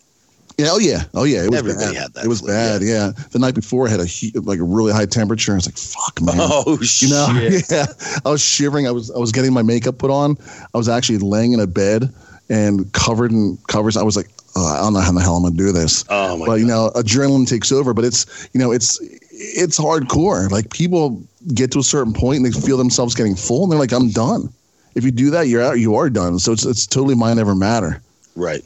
Yeah, 0.57 0.67
oh 0.69 0.79
yeah, 0.79 1.03
oh 1.13 1.25
yeah. 1.25 1.43
It 1.43 1.49
was 1.49 1.59
Everybody 1.59 1.93
bad. 1.93 2.01
had 2.01 2.13
that. 2.13 2.25
It 2.25 2.27
was 2.29 2.39
flu, 2.39 2.47
bad. 2.49 2.81
Yeah. 2.81 3.07
yeah. 3.07 3.11
The 3.31 3.39
night 3.39 3.55
before, 3.55 3.87
I 3.87 3.91
had 3.91 3.99
a 3.99 4.05
heat, 4.05 4.35
like 4.45 4.59
a 4.59 4.63
really 4.63 4.93
high 4.93 5.05
temperature. 5.05 5.51
I 5.51 5.55
was 5.55 5.67
like, 5.67 5.77
"Fuck, 5.77 6.21
man." 6.21 6.35
Oh 6.39 6.77
you 7.01 7.09
know? 7.09 7.27
shit. 7.49 7.65
Yeah. 7.71 7.85
I 8.23 8.29
was 8.29 8.41
shivering. 8.41 8.87
I 8.87 8.91
was 8.91 9.11
I 9.11 9.17
was 9.17 9.31
getting 9.33 9.53
my 9.53 9.63
makeup 9.63 9.97
put 9.97 10.11
on. 10.11 10.37
I 10.73 10.77
was 10.77 10.87
actually 10.87 11.17
laying 11.17 11.51
in 11.51 11.59
a 11.59 11.67
bed 11.67 12.13
and 12.49 12.91
covered 12.93 13.31
in 13.31 13.57
covers. 13.67 13.97
I 13.97 14.03
was 14.03 14.15
like, 14.15 14.27
oh, 14.55 14.65
I 14.65 14.81
don't 14.81 14.93
know 14.93 15.01
how 15.01 15.11
the 15.11 15.19
hell 15.21 15.35
I'm 15.35 15.43
gonna 15.43 15.55
do 15.57 15.71
this. 15.73 16.05
Oh 16.09 16.37
my 16.37 16.45
but 16.45 16.51
God. 16.51 16.59
you 16.61 16.65
know, 16.65 16.91
adrenaline 16.95 17.47
takes 17.47 17.71
over. 17.71 17.93
But 17.93 18.05
it's 18.05 18.49
you 18.53 18.59
know, 18.59 18.71
it's 18.71 18.99
it's 19.31 19.77
hardcore. 19.77 20.49
Like 20.49 20.69
people 20.69 21.21
get 21.53 21.71
to 21.73 21.79
a 21.79 21.83
certain 21.83 22.13
point 22.13 22.37
and 22.37 22.45
they 22.45 22.57
feel 22.57 22.77
themselves 22.77 23.13
getting 23.13 23.35
full, 23.35 23.63
and 23.63 23.71
they're 23.71 23.79
like, 23.79 23.91
I'm 23.91 24.09
done. 24.09 24.53
If 24.95 25.03
you 25.03 25.11
do 25.11 25.29
that, 25.31 25.47
you're 25.49 25.61
out. 25.61 25.79
You 25.79 25.95
are 25.95 26.09
done. 26.09 26.39
So 26.39 26.53
it's 26.53 26.65
it's 26.65 26.87
totally 26.87 27.15
mind 27.15 27.39
over 27.39 27.55
matter. 27.55 28.01
Right. 28.35 28.63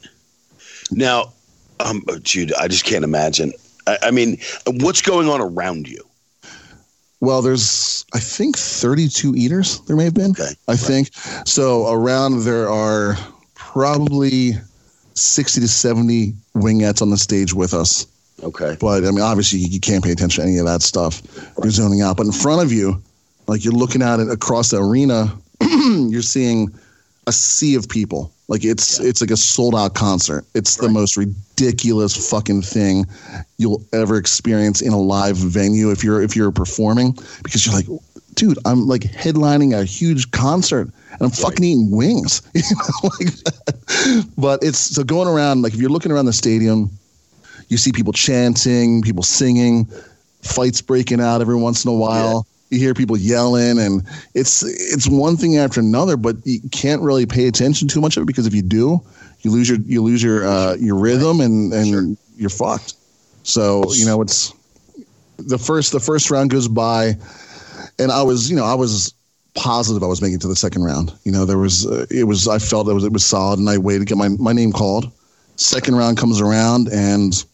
Now, 0.92 1.32
um, 1.84 2.04
Jude, 2.22 2.52
I 2.54 2.68
just 2.68 2.84
can't 2.84 3.04
imagine. 3.04 3.52
I, 3.86 3.98
I 4.04 4.10
mean, 4.10 4.38
what's 4.66 5.02
going 5.02 5.28
on 5.28 5.40
around 5.40 5.88
you? 5.88 6.04
Well, 7.20 7.42
there's 7.42 8.06
I 8.14 8.18
think 8.18 8.56
32 8.56 9.34
eaters. 9.36 9.80
There 9.80 9.96
may 9.96 10.04
have 10.04 10.14
been. 10.14 10.30
Okay. 10.30 10.54
I 10.68 10.72
right. 10.72 10.78
think 10.78 11.10
so. 11.46 11.92
Around 11.92 12.44
there 12.44 12.68
are 12.70 13.16
probably 13.54 14.52
60 15.14 15.60
to 15.60 15.68
70 15.68 16.32
wingettes 16.54 17.02
on 17.02 17.10
the 17.10 17.18
stage 17.18 17.52
with 17.52 17.74
us. 17.74 18.06
Okay. 18.42 18.76
But 18.80 19.04
I 19.04 19.10
mean, 19.10 19.20
obviously, 19.20 19.58
you 19.58 19.80
can't 19.80 20.02
pay 20.02 20.12
attention 20.12 20.44
to 20.44 20.48
any 20.48 20.58
of 20.58 20.66
that 20.66 20.80
stuff. 20.80 21.22
Right. 21.36 21.64
You're 21.64 21.72
zoning 21.72 22.00
out. 22.00 22.16
But 22.16 22.26
in 22.26 22.32
front 22.32 22.62
of 22.62 22.72
you, 22.72 23.02
like 23.46 23.64
you're 23.64 23.74
looking 23.74 24.02
at 24.02 24.18
it 24.18 24.30
across 24.30 24.70
the 24.70 24.78
arena, 24.78 25.36
you're 25.60 26.22
seeing 26.22 26.72
a 27.26 27.32
sea 27.32 27.74
of 27.74 27.88
people. 27.88 28.32
Like 28.48 28.64
it's 28.64 28.98
yeah. 28.98 29.08
it's 29.08 29.20
like 29.20 29.30
a 29.30 29.36
sold 29.36 29.74
out 29.74 29.94
concert. 29.94 30.44
It's 30.54 30.78
right. 30.78 30.88
the 30.88 30.92
most 30.92 31.16
ridiculous 31.16 32.30
fucking 32.30 32.62
thing 32.62 33.06
you'll 33.58 33.84
ever 33.92 34.16
experience 34.16 34.80
in 34.80 34.92
a 34.92 35.00
live 35.00 35.36
venue 35.36 35.90
if 35.90 36.02
you're 36.02 36.20
if 36.20 36.34
you're 36.34 36.50
performing 36.50 37.16
because 37.44 37.64
you're 37.64 37.74
like, 37.74 37.86
dude, 38.34 38.58
I'm 38.64 38.88
like 38.88 39.02
headlining 39.02 39.78
a 39.78 39.84
huge 39.84 40.30
concert 40.32 40.88
and 41.12 41.20
I'm 41.20 41.28
right. 41.28 41.36
fucking 41.36 41.64
eating 41.64 41.90
wings. 41.90 42.42
like 43.04 43.28
but 44.36 44.64
it's 44.64 44.78
so 44.78 45.04
going 45.04 45.28
around 45.28 45.62
like 45.62 45.74
if 45.74 45.80
you're 45.80 45.90
looking 45.90 46.10
around 46.10 46.26
the 46.26 46.32
stadium, 46.32 46.90
you 47.68 47.76
see 47.76 47.92
people 47.92 48.12
chanting, 48.12 49.02
people 49.02 49.22
singing, 49.22 49.86
fights 50.42 50.82
breaking 50.82 51.20
out 51.20 51.40
every 51.40 51.54
once 51.54 51.84
in 51.84 51.90
a 51.90 51.94
while. 51.94 52.46
You 52.70 52.78
hear 52.78 52.94
people 52.94 53.16
yelling, 53.16 53.78
and 53.78 54.02
it's 54.34 54.62
it's 54.62 55.08
one 55.08 55.36
thing 55.36 55.58
after 55.58 55.80
another. 55.80 56.16
But 56.16 56.36
you 56.44 56.60
can't 56.70 57.02
really 57.02 57.26
pay 57.26 57.48
attention 57.48 57.88
too 57.88 58.00
much 58.00 58.16
of 58.16 58.22
it 58.22 58.26
because 58.26 58.46
if 58.46 58.54
you 58.54 58.62
do, 58.62 59.00
you 59.40 59.50
lose 59.50 59.68
your 59.68 59.78
you 59.80 60.02
lose 60.02 60.22
your 60.22 60.46
uh, 60.46 60.74
your 60.74 60.96
rhythm, 60.96 61.40
and 61.40 61.72
and 61.72 61.88
sure. 61.88 62.26
you're 62.36 62.50
fucked. 62.50 62.94
So 63.42 63.92
you 63.92 64.06
know 64.06 64.22
it's 64.22 64.54
the 65.38 65.58
first 65.58 65.92
the 65.92 66.00
first 66.00 66.30
round 66.30 66.50
goes 66.50 66.68
by, 66.68 67.16
and 67.98 68.12
I 68.12 68.22
was 68.22 68.50
you 68.50 68.56
know 68.56 68.64
I 68.64 68.74
was 68.74 69.14
positive 69.54 70.02
I 70.02 70.06
was 70.06 70.22
making 70.22 70.36
it 70.36 70.40
to 70.42 70.48
the 70.48 70.56
second 70.56 70.84
round. 70.84 71.12
You 71.24 71.32
know 71.32 71.44
there 71.44 71.58
was 71.58 71.86
uh, 71.86 72.06
it 72.10 72.24
was 72.24 72.46
I 72.46 72.58
felt 72.58 72.88
it 72.88 72.94
was 72.94 73.04
it 73.04 73.12
was 73.12 73.24
solid, 73.24 73.58
and 73.58 73.68
I 73.68 73.78
waited 73.78 74.00
to 74.00 74.04
get 74.04 74.18
my 74.18 74.28
my 74.28 74.52
name 74.52 74.72
called. 74.72 75.10
Second 75.56 75.96
round 75.96 76.16
comes 76.16 76.40
around, 76.40 76.88
and 76.88 77.44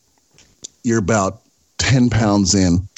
you're 0.84 0.98
about 0.98 1.40
10 1.78 2.10
pounds 2.10 2.54
in 2.54 2.88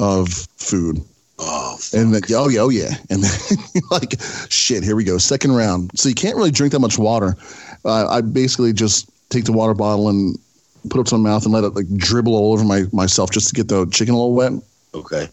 of 0.00 0.28
food. 0.56 1.04
Oh, 1.46 1.78
and 1.92 2.14
then, 2.14 2.22
oh 2.34 2.48
yeah, 2.48 2.60
oh 2.60 2.68
yeah, 2.70 2.94
and 3.10 3.22
then 3.22 3.82
like 3.90 4.14
shit. 4.48 4.82
Here 4.82 4.96
we 4.96 5.04
go, 5.04 5.18
second 5.18 5.52
round. 5.52 5.90
So 5.94 6.08
you 6.08 6.14
can't 6.14 6.36
really 6.36 6.50
drink 6.50 6.72
that 6.72 6.80
much 6.80 6.98
water. 6.98 7.36
Uh, 7.84 8.08
I 8.08 8.20
basically 8.22 8.72
just 8.72 9.10
take 9.28 9.44
the 9.44 9.52
water 9.52 9.74
bottle 9.74 10.08
and 10.08 10.38
put 10.88 11.00
it 11.00 11.06
to 11.08 11.18
my 11.18 11.30
mouth 11.30 11.44
and 11.44 11.52
let 11.52 11.64
it 11.64 11.70
like 11.70 11.88
dribble 11.96 12.34
all 12.34 12.52
over 12.52 12.64
my 12.64 12.84
myself 12.92 13.30
just 13.30 13.48
to 13.48 13.54
get 13.54 13.68
the 13.68 13.86
chicken 13.86 14.14
a 14.14 14.16
little 14.16 14.34
wet. 14.34 14.52
Okay, 14.94 15.28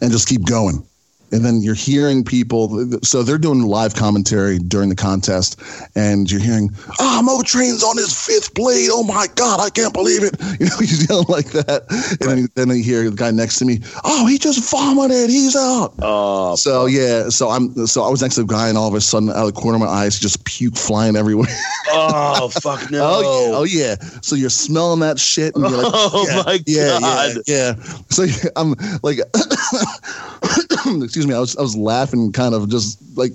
and 0.00 0.10
just 0.10 0.28
keep 0.28 0.44
going 0.44 0.84
and 1.32 1.44
then 1.44 1.62
you're 1.62 1.74
hearing 1.74 2.22
people. 2.22 2.86
So 3.02 3.22
they're 3.22 3.38
doing 3.38 3.62
live 3.62 3.94
commentary 3.94 4.58
during 4.58 4.90
the 4.90 4.94
contest, 4.94 5.60
and 5.96 6.30
you're 6.30 6.40
hearing, 6.40 6.70
"Ah, 7.00 7.18
oh, 7.18 7.22
Mo 7.22 7.42
Train's 7.42 7.82
on 7.82 7.96
his 7.96 8.12
fifth 8.14 8.54
blade. 8.54 8.90
Oh 8.92 9.02
my 9.02 9.26
God, 9.34 9.60
I 9.60 9.70
can't 9.70 9.94
believe 9.94 10.22
it!" 10.22 10.36
You 10.62 10.68
know, 10.68 10.76
he's 10.78 11.08
yelling 11.08 11.26
like 11.28 11.46
that, 11.52 11.86
and 12.20 12.20
right. 12.20 12.48
then, 12.54 12.68
then 12.68 12.76
you 12.76 12.84
hear 12.84 13.08
the 13.08 13.16
guy 13.16 13.30
next 13.30 13.58
to 13.58 13.64
me, 13.64 13.80
"Oh, 14.04 14.26
he 14.26 14.38
just 14.38 14.70
vomited. 14.70 15.30
He's 15.30 15.56
out." 15.56 15.94
Oh, 16.00 16.54
so 16.56 16.86
yeah, 16.86 17.30
so 17.30 17.48
I'm 17.48 17.86
so 17.86 18.04
I 18.04 18.10
was 18.10 18.22
next 18.22 18.36
to 18.36 18.42
the 18.42 18.52
guy, 18.52 18.68
and 18.68 18.76
all 18.76 18.86
of 18.86 18.94
a 18.94 19.00
sudden, 19.00 19.30
out 19.30 19.48
of 19.48 19.54
the 19.54 19.60
corner 19.60 19.76
of 19.76 19.80
my 19.80 19.88
eyes, 19.88 20.18
just 20.18 20.44
puke 20.44 20.76
flying 20.76 21.16
everywhere. 21.16 21.48
oh 21.88 22.48
fuck 22.48 22.90
no! 22.90 23.00
oh, 23.02 23.20
yeah. 23.22 23.56
oh 23.56 23.64
yeah, 23.64 24.20
so 24.20 24.36
you're 24.36 24.50
smelling 24.50 25.00
that 25.00 25.18
shit, 25.18 25.54
and 25.56 25.64
you're 25.64 25.82
like, 25.82 25.92
"Oh 25.94 26.26
yeah, 26.28 26.42
my 26.44 26.60
yeah, 26.66 27.00
god!" 27.00 27.36
Yeah, 27.46 27.74
yeah. 27.78 27.82
So 28.10 28.26
I'm 28.56 28.74
like. 29.02 29.18
excuse 31.02 31.21
me, 31.26 31.34
I 31.34 31.40
was 31.40 31.56
I 31.56 31.62
was 31.62 31.76
laughing 31.76 32.32
kind 32.32 32.54
of 32.54 32.68
just 32.68 32.98
like 33.16 33.32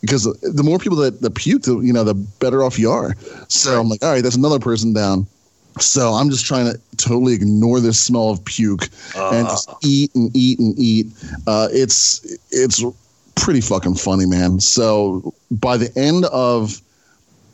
because 0.00 0.24
the 0.24 0.62
more 0.62 0.78
people 0.78 0.98
that, 0.98 1.22
that 1.22 1.34
puke, 1.34 1.62
the, 1.62 1.80
you 1.80 1.92
know, 1.92 2.04
the 2.04 2.14
better 2.14 2.62
off 2.62 2.78
you 2.78 2.90
are. 2.90 3.14
So 3.48 3.80
I'm 3.80 3.88
like, 3.88 4.02
all 4.02 4.12
right, 4.12 4.22
that's 4.22 4.36
another 4.36 4.58
person 4.58 4.92
down. 4.92 5.26
So 5.80 6.12
I'm 6.12 6.28
just 6.28 6.44
trying 6.44 6.70
to 6.70 6.78
totally 6.98 7.32
ignore 7.32 7.80
this 7.80 7.98
smell 7.98 8.28
of 8.28 8.44
puke 8.44 8.88
uh. 9.16 9.30
and 9.30 9.48
just 9.48 9.70
eat 9.82 10.14
and 10.14 10.30
eat 10.36 10.58
and 10.58 10.78
eat. 10.78 11.06
Uh, 11.46 11.68
it's 11.72 12.36
it's 12.50 12.84
pretty 13.34 13.60
fucking 13.60 13.94
funny, 13.94 14.26
man. 14.26 14.60
So 14.60 15.32
by 15.50 15.76
the 15.76 15.90
end 15.98 16.26
of 16.26 16.80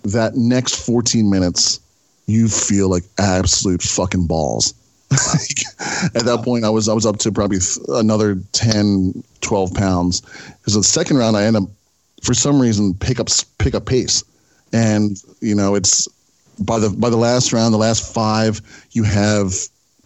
that 0.02 0.34
next 0.34 0.84
14 0.84 1.30
minutes, 1.30 1.80
you 2.26 2.48
feel 2.48 2.90
like 2.90 3.04
absolute 3.18 3.82
fucking 3.82 4.26
balls. 4.26 4.74
At 5.10 6.24
that 6.24 6.42
point, 6.44 6.64
I 6.64 6.70
was 6.70 6.88
I 6.88 6.92
was 6.92 7.04
up 7.06 7.18
to 7.18 7.32
probably 7.32 7.58
th- 7.58 7.78
another 7.88 8.38
10, 8.52 9.22
12 9.40 9.74
pounds. 9.74 10.20
Because 10.58 10.74
the 10.74 10.82
second 10.82 11.16
round, 11.16 11.36
I 11.36 11.44
end 11.44 11.56
up 11.56 11.64
for 12.22 12.34
some 12.34 12.60
reason 12.60 12.94
pick 12.94 13.18
up 13.18 13.28
pick 13.58 13.74
up 13.74 13.86
pace, 13.86 14.22
and 14.72 15.22
you 15.40 15.54
know 15.54 15.74
it's 15.74 16.08
by 16.60 16.78
the 16.78 16.90
by 16.90 17.10
the 17.10 17.16
last 17.16 17.52
round, 17.52 17.74
the 17.74 17.78
last 17.78 18.14
five, 18.14 18.60
you 18.92 19.02
have 19.02 19.54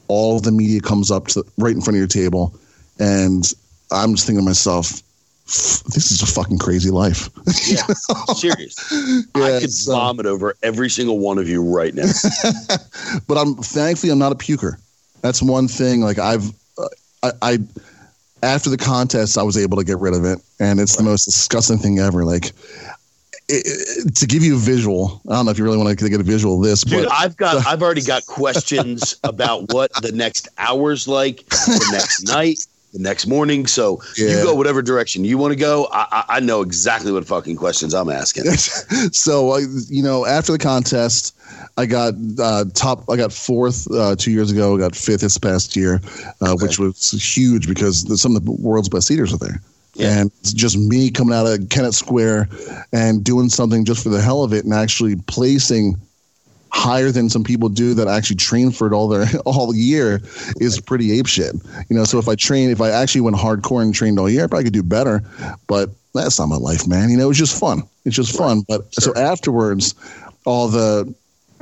all 0.08 0.40
the 0.40 0.52
media 0.52 0.80
comes 0.80 1.10
up 1.10 1.28
to 1.28 1.44
right 1.58 1.74
in 1.74 1.80
front 1.80 1.96
of 1.96 1.98
your 1.98 2.06
table, 2.06 2.54
and 2.98 3.52
I'm 3.90 4.14
just 4.14 4.26
thinking 4.26 4.42
to 4.42 4.44
myself, 4.44 5.02
this 5.44 6.10
is 6.10 6.22
a 6.22 6.26
fucking 6.26 6.58
crazy 6.58 6.90
life. 6.90 7.28
Yeah, 7.68 7.82
serious. 8.34 8.76
I 9.34 9.60
could 9.60 9.72
so- 9.72 9.92
vomit 9.92 10.26
over 10.26 10.54
every 10.62 10.88
single 10.88 11.18
one 11.18 11.38
of 11.38 11.48
you 11.48 11.62
right 11.62 11.94
now. 11.94 12.10
but 13.26 13.36
I'm 13.36 13.56
thankfully 13.56 14.10
I'm 14.10 14.18
not 14.18 14.32
a 14.32 14.36
puker. 14.36 14.78
That's 15.24 15.40
one 15.42 15.68
thing. 15.68 16.02
Like 16.02 16.18
I've, 16.18 16.50
uh, 16.76 16.86
I, 17.22 17.30
I, 17.40 17.58
after 18.42 18.68
the 18.68 18.76
contest, 18.76 19.38
I 19.38 19.42
was 19.42 19.56
able 19.56 19.78
to 19.78 19.84
get 19.84 19.98
rid 19.98 20.12
of 20.12 20.26
it, 20.26 20.38
and 20.60 20.78
it's 20.78 20.96
the 20.96 21.02
most 21.02 21.24
disgusting 21.24 21.78
thing 21.78 21.98
ever. 21.98 22.26
Like 22.26 22.48
it, 23.48 23.64
it- 23.66 24.14
to 24.16 24.26
give 24.26 24.42
you 24.42 24.56
a 24.56 24.58
visual, 24.58 25.22
I 25.26 25.32
don't 25.36 25.46
know 25.46 25.50
if 25.50 25.56
you 25.56 25.64
really 25.64 25.78
want 25.78 25.98
to 25.98 26.08
get 26.10 26.20
a 26.20 26.22
visual 26.22 26.58
of 26.58 26.62
this, 26.62 26.82
Dude, 26.82 27.04
but 27.04 27.12
I've 27.12 27.38
got 27.38 27.66
I've 27.66 27.82
already 27.82 28.02
got 28.02 28.26
questions 28.26 29.16
about 29.24 29.72
what 29.72 29.90
the 30.02 30.12
next 30.12 30.46
hour's 30.58 31.08
like, 31.08 31.38
the 31.48 31.88
next 31.90 32.24
night, 32.28 32.58
the 32.92 32.98
next 32.98 33.26
morning. 33.26 33.66
So 33.66 34.02
you 34.18 34.28
go 34.42 34.54
whatever 34.54 34.82
direction 34.82 35.24
you 35.24 35.38
want 35.38 35.52
to 35.52 35.58
go. 35.58 35.88
I, 35.90 36.06
I, 36.12 36.24
I 36.36 36.40
know 36.40 36.60
exactly 36.60 37.12
what 37.12 37.26
fucking 37.26 37.56
questions 37.56 37.94
I'm 37.94 38.10
asking. 38.10 38.44
so 39.12 39.52
uh, 39.52 39.60
you 39.88 40.02
know 40.02 40.26
after 40.26 40.52
the 40.52 40.58
contest 40.58 41.34
i 41.76 41.86
got 41.86 42.14
uh, 42.38 42.64
top 42.74 43.04
i 43.10 43.16
got 43.16 43.32
fourth 43.32 43.90
uh, 43.92 44.14
two 44.16 44.30
years 44.30 44.50
ago 44.50 44.76
I 44.76 44.78
got 44.78 44.94
fifth 44.96 45.20
this 45.22 45.38
past 45.38 45.74
year 45.76 46.00
uh, 46.40 46.54
which 46.60 46.78
was 46.78 47.10
huge 47.10 47.68
because 47.68 48.20
some 48.20 48.36
of 48.36 48.44
the 48.44 48.52
world's 48.52 48.88
best 48.88 49.10
eaters 49.10 49.32
are 49.32 49.38
there 49.38 49.60
Yeah. 49.94 50.20
and 50.20 50.30
it's 50.40 50.52
just 50.52 50.76
me 50.78 51.10
coming 51.10 51.34
out 51.34 51.46
of 51.46 51.68
kennett 51.70 51.94
square 51.94 52.48
and 52.92 53.24
doing 53.24 53.48
something 53.48 53.84
just 53.84 54.02
for 54.02 54.08
the 54.08 54.20
hell 54.20 54.42
of 54.44 54.52
it 54.52 54.64
and 54.64 54.72
actually 54.74 55.16
placing 55.26 55.96
higher 56.70 57.12
than 57.12 57.30
some 57.30 57.44
people 57.44 57.68
do 57.68 57.94
that 57.94 58.08
actually 58.08 58.34
train 58.34 58.72
for 58.72 58.88
it 58.88 58.92
all 58.92 59.06
their 59.06 59.26
all 59.46 59.72
year 59.74 60.20
is 60.56 60.80
pretty 60.80 61.16
ape 61.16 61.26
shit. 61.28 61.54
You 61.88 61.94
know, 61.96 62.02
so 62.02 62.18
if 62.18 62.26
I 62.26 62.34
train, 62.34 62.68
if 62.70 62.80
I 62.80 62.90
actually 62.90 63.20
went 63.20 63.36
hardcore 63.36 63.80
and 63.80 63.94
trained 63.94 64.18
all 64.18 64.28
year, 64.28 64.42
I 64.42 64.46
probably 64.48 64.64
could 64.64 64.72
do 64.72 64.82
better. 64.82 65.22
But 65.68 65.90
that's 66.14 66.36
not 66.36 66.48
my 66.48 66.56
life, 66.56 66.88
man. 66.88 67.10
You 67.10 67.16
know, 67.16 67.30
it's 67.30 67.38
just 67.38 67.60
fun. 67.60 67.84
It's 68.04 68.16
just 68.16 68.36
fun. 68.36 68.62
But 68.66 68.92
so 68.92 69.14
afterwards, 69.14 69.94
all 70.46 70.66
the 70.66 71.14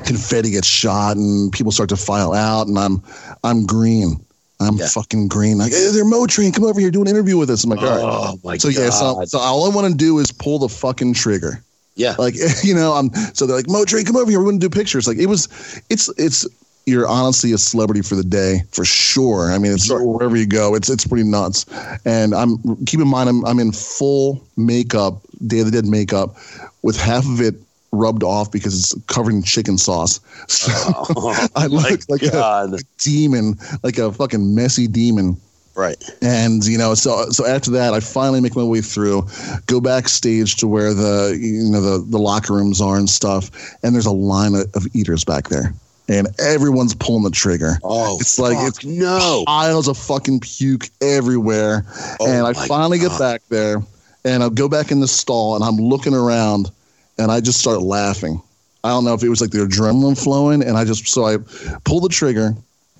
confetti 0.05 0.51
gets 0.51 0.67
shot 0.67 1.17
and 1.17 1.53
people 1.53 1.73
start 1.73 1.89
to 1.91 1.97
file 1.97 2.33
out, 2.33 2.67
and 2.69 2.79
I'm 2.79 3.03
I'm 3.45 3.67
green. 3.67 4.25
I'm 4.61 4.77
Yeah. 4.77 4.87
fucking 4.89 5.27
green. 5.29 5.59
Like, 5.59 5.73
hey, 5.73 5.91
they're 5.93 6.05
Mo 6.05 6.27
Train. 6.27 6.53
Come 6.53 6.65
over 6.65 6.79
here, 6.79 6.91
do 6.91 7.03
an 7.03 7.09
interview 7.09 7.37
with 7.37 7.51
us. 7.51 7.65
I'm 7.65 7.71
like, 7.71 7.81
all 7.81 7.89
right. 7.89 8.01
Oh 8.01 8.39
my 8.45 8.57
So 8.59 8.69
god! 8.69 8.79
yeah, 8.79 8.91
so, 8.91 9.25
so 9.25 9.39
all 9.39 9.71
I 9.71 9.75
want 9.75 9.89
to 9.91 9.95
do 9.95 10.19
is 10.21 10.31
pull 10.31 10.61
the 10.61 10.69
fucking 10.69 11.15
trigger. 11.15 11.63
yeah, 11.97 12.15
Like 12.19 12.35
you 12.63 12.75
know, 12.75 12.93
I'm 12.93 13.13
so 13.35 13.47
they're 13.47 13.57
like, 13.57 13.69
Mo 13.69 13.85
Train, 13.85 14.05
come 14.05 14.17
over 14.17 14.31
here. 14.31 14.39
We 14.39 14.45
want 14.47 14.61
to 14.61 14.69
do 14.69 14.71
pictures. 14.71 15.09
Like 15.09 15.19
it 15.19 15.27
was, 15.27 15.49
it's 15.91 16.09
it's 16.17 16.47
you're 16.87 17.07
honestly 17.09 17.53
a 17.53 17.59
celebrity 17.59 18.03
for 18.03 18.15
the 18.17 18.25
day 18.25 18.63
for 18.73 18.85
sure. 18.85 19.53
I 19.53 19.59
mean, 19.59 19.73
it's 19.73 19.87
Sure. 19.87 20.05
wherever 20.05 20.37
you 20.37 20.47
go, 20.47 20.75
it's 20.77 20.89
it's 20.91 21.07
pretty 21.07 21.25
nuts. 21.29 21.65
And 22.05 22.33
I'm 22.35 22.59
keep 22.87 23.01
in 23.01 23.09
mind, 23.09 23.29
I'm 23.29 23.45
I'm 23.45 23.59
in 23.59 23.73
full 23.73 24.47
makeup, 24.57 25.23
Day 25.47 25.61
of 25.61 25.67
the 25.67 25.73
Dead 25.73 25.87
makeup, 25.87 26.37
with 26.83 26.97
half 27.01 27.25
of 27.27 27.41
it 27.41 27.55
rubbed 27.93 28.23
off 28.23 28.51
because 28.51 28.75
it's 28.79 28.95
covered 29.07 29.35
in 29.35 29.43
chicken 29.43 29.79
sauce. 29.79 30.21
So 30.49 30.73
Oh, 31.17 31.47
I 31.57 31.67
look 31.67 32.09
like 32.09 32.23
a 32.23 32.31
God. 32.31 32.75
demon, 32.99 33.57
like 33.83 33.99
a 33.99 34.13
fucking 34.13 34.55
messy 34.55 34.87
demon. 34.87 35.37
right. 35.75 35.97
And 36.21 36.65
you 36.67 36.77
know, 36.79 36.95
so 36.95 37.27
so 37.31 37.47
after 37.47 37.71
that, 37.73 37.95
I 37.95 38.01
finally 38.01 38.41
make 38.41 38.57
my 38.57 38.63
way 38.65 38.81
through, 38.81 39.27
go 39.67 39.81
backstage 39.81 40.57
to 40.57 40.67
where 40.67 40.93
the 40.95 41.39
you 41.41 41.71
know 41.71 41.81
the 41.81 42.05
the 42.05 42.19
locker 42.19 42.55
rooms 42.55 42.81
are 42.81 42.97
and 42.97 43.09
stuff, 43.09 43.51
and 43.83 43.95
there's 43.95 44.07
a 44.07 44.11
line 44.13 44.55
of, 44.55 44.67
of 44.75 44.87
eaters 44.95 45.25
back 45.25 45.49
there, 45.49 45.73
and 46.09 46.29
everyone's 46.41 46.95
pulling 46.95 47.23
the 47.25 47.31
trigger. 47.31 47.79
Oh, 47.85 48.19
It's 48.21 48.39
like 48.39 48.57
it's 48.69 48.85
no. 48.85 49.45
piles 49.47 49.89
of 49.89 49.97
fucking 49.97 50.41
puke 50.41 50.89
everywhere, 51.01 51.85
Oh 52.21 52.27
and 52.29 52.47
I 52.47 52.53
finally 52.67 52.99
God. 52.99 53.11
get 53.11 53.19
back 53.19 53.43
there, 53.49 53.83
and 54.25 54.43
I'll 54.43 54.51
go 54.51 54.69
back 54.69 54.91
in 54.91 55.01
the 55.01 55.09
stall, 55.09 55.55
and 55.57 55.65
I'm 55.65 55.77
looking 55.77 56.15
around, 56.15 56.71
and 57.19 57.31
I 57.31 57.41
just 57.41 57.61
start 57.61 57.83
laughing. 57.83 58.41
I 58.85 58.89
don't 58.89 59.05
know 59.05 59.15
if 59.15 59.23
it 59.23 59.29
was 59.29 59.41
like 59.41 59.51
the 59.51 59.59
adrenaline 59.59 60.21
flowing, 60.21 60.63
and 60.63 60.77
I 60.77 60.85
just 60.85 61.07
so 61.07 61.25
I 61.25 61.39
pulled 61.85 62.05
the 62.05 62.09
trigger 62.09 62.55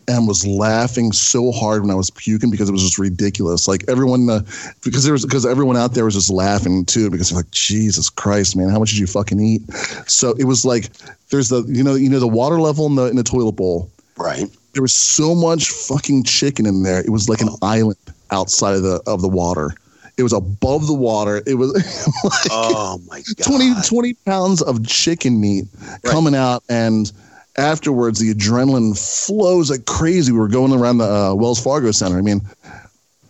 and 0.09 0.27
was 0.27 0.47
laughing 0.47 1.13
so 1.13 1.53
hard 1.53 1.83
when 1.83 1.91
I 1.91 1.95
was 1.95 2.11
puking 2.11 2.51
because 2.51 2.69
it 2.69 2.73
was 2.73 2.83
just 2.83 2.99
ridiculous. 2.99 3.69
Like 3.69 3.85
everyone, 3.89 4.29
uh, 4.29 4.41
because 4.85 5.05
there 5.05 5.13
was 5.13 5.25
because 5.25 5.47
everyone 5.47 5.77
out 5.77 5.95
there 5.95 6.05
was 6.05 6.15
just 6.15 6.31
laughing 6.31 6.85
too 6.85 7.11
because 7.11 7.31
they're 7.31 7.39
like, 7.39 7.51
Jesus 7.51 8.11
Christ, 8.11 8.57
man, 8.57 8.69
how 8.69 8.79
much 8.79 8.91
did 8.91 8.99
you 8.99 9.07
fucking 9.07 9.41
eat? 9.41 9.63
So 10.07 10.35
it 10.39 10.45
was 10.45 10.65
like 10.65 10.91
there's 11.31 11.49
the 11.49 11.65
you 11.65 11.83
know 11.83 11.95
you 11.95 12.09
know 12.09 12.21
the 12.21 12.29
water 12.29 12.61
level 12.61 12.87
in 12.87 12.95
the 12.95 13.07
in 13.07 13.17
the 13.17 13.25
toilet 13.25 13.53
bowl. 13.53 13.91
Right. 14.17 14.47
There 14.75 14.83
was 14.83 14.95
so 14.95 15.35
much 15.35 15.69
fucking 15.69 16.25
chicken 16.25 16.67
in 16.67 16.83
there. 16.83 17.01
It 17.01 17.11
was 17.11 17.29
like 17.29 17.41
an 17.41 17.51
island 17.61 17.99
outside 18.31 18.75
of 18.75 18.83
the 18.83 19.03
of 19.07 19.21
the 19.21 19.29
water. 19.29 19.75
It 20.23 20.25
was 20.25 20.33
above 20.33 20.87
the 20.87 20.95
water. 20.95 21.43
It 21.47 21.55
was 21.55 21.73
like 22.25 22.49
Oh 22.51 23.01
my 23.09 23.23
god. 23.37 23.45
20, 23.45 23.75
20 23.89 24.15
pounds 24.25 24.63
of 24.63 24.87
chicken 24.87 25.41
meat 25.41 25.65
coming 26.05 26.35
out 26.35 26.63
and 26.69 27.11
afterwards 27.59 28.21
the 28.21 28.33
adrenaline 28.33 28.97
flows 28.97 29.71
like 29.71 29.85
crazy. 29.85 30.33
We 30.33 30.39
were 30.39 30.49
going 30.49 30.73
around 30.73 30.99
the 30.99 31.05
uh, 31.13 31.35
wells 31.35 31.63
fargo 31.63 31.91
center. 31.91 32.19
I 32.19 32.23
mean 32.23 32.41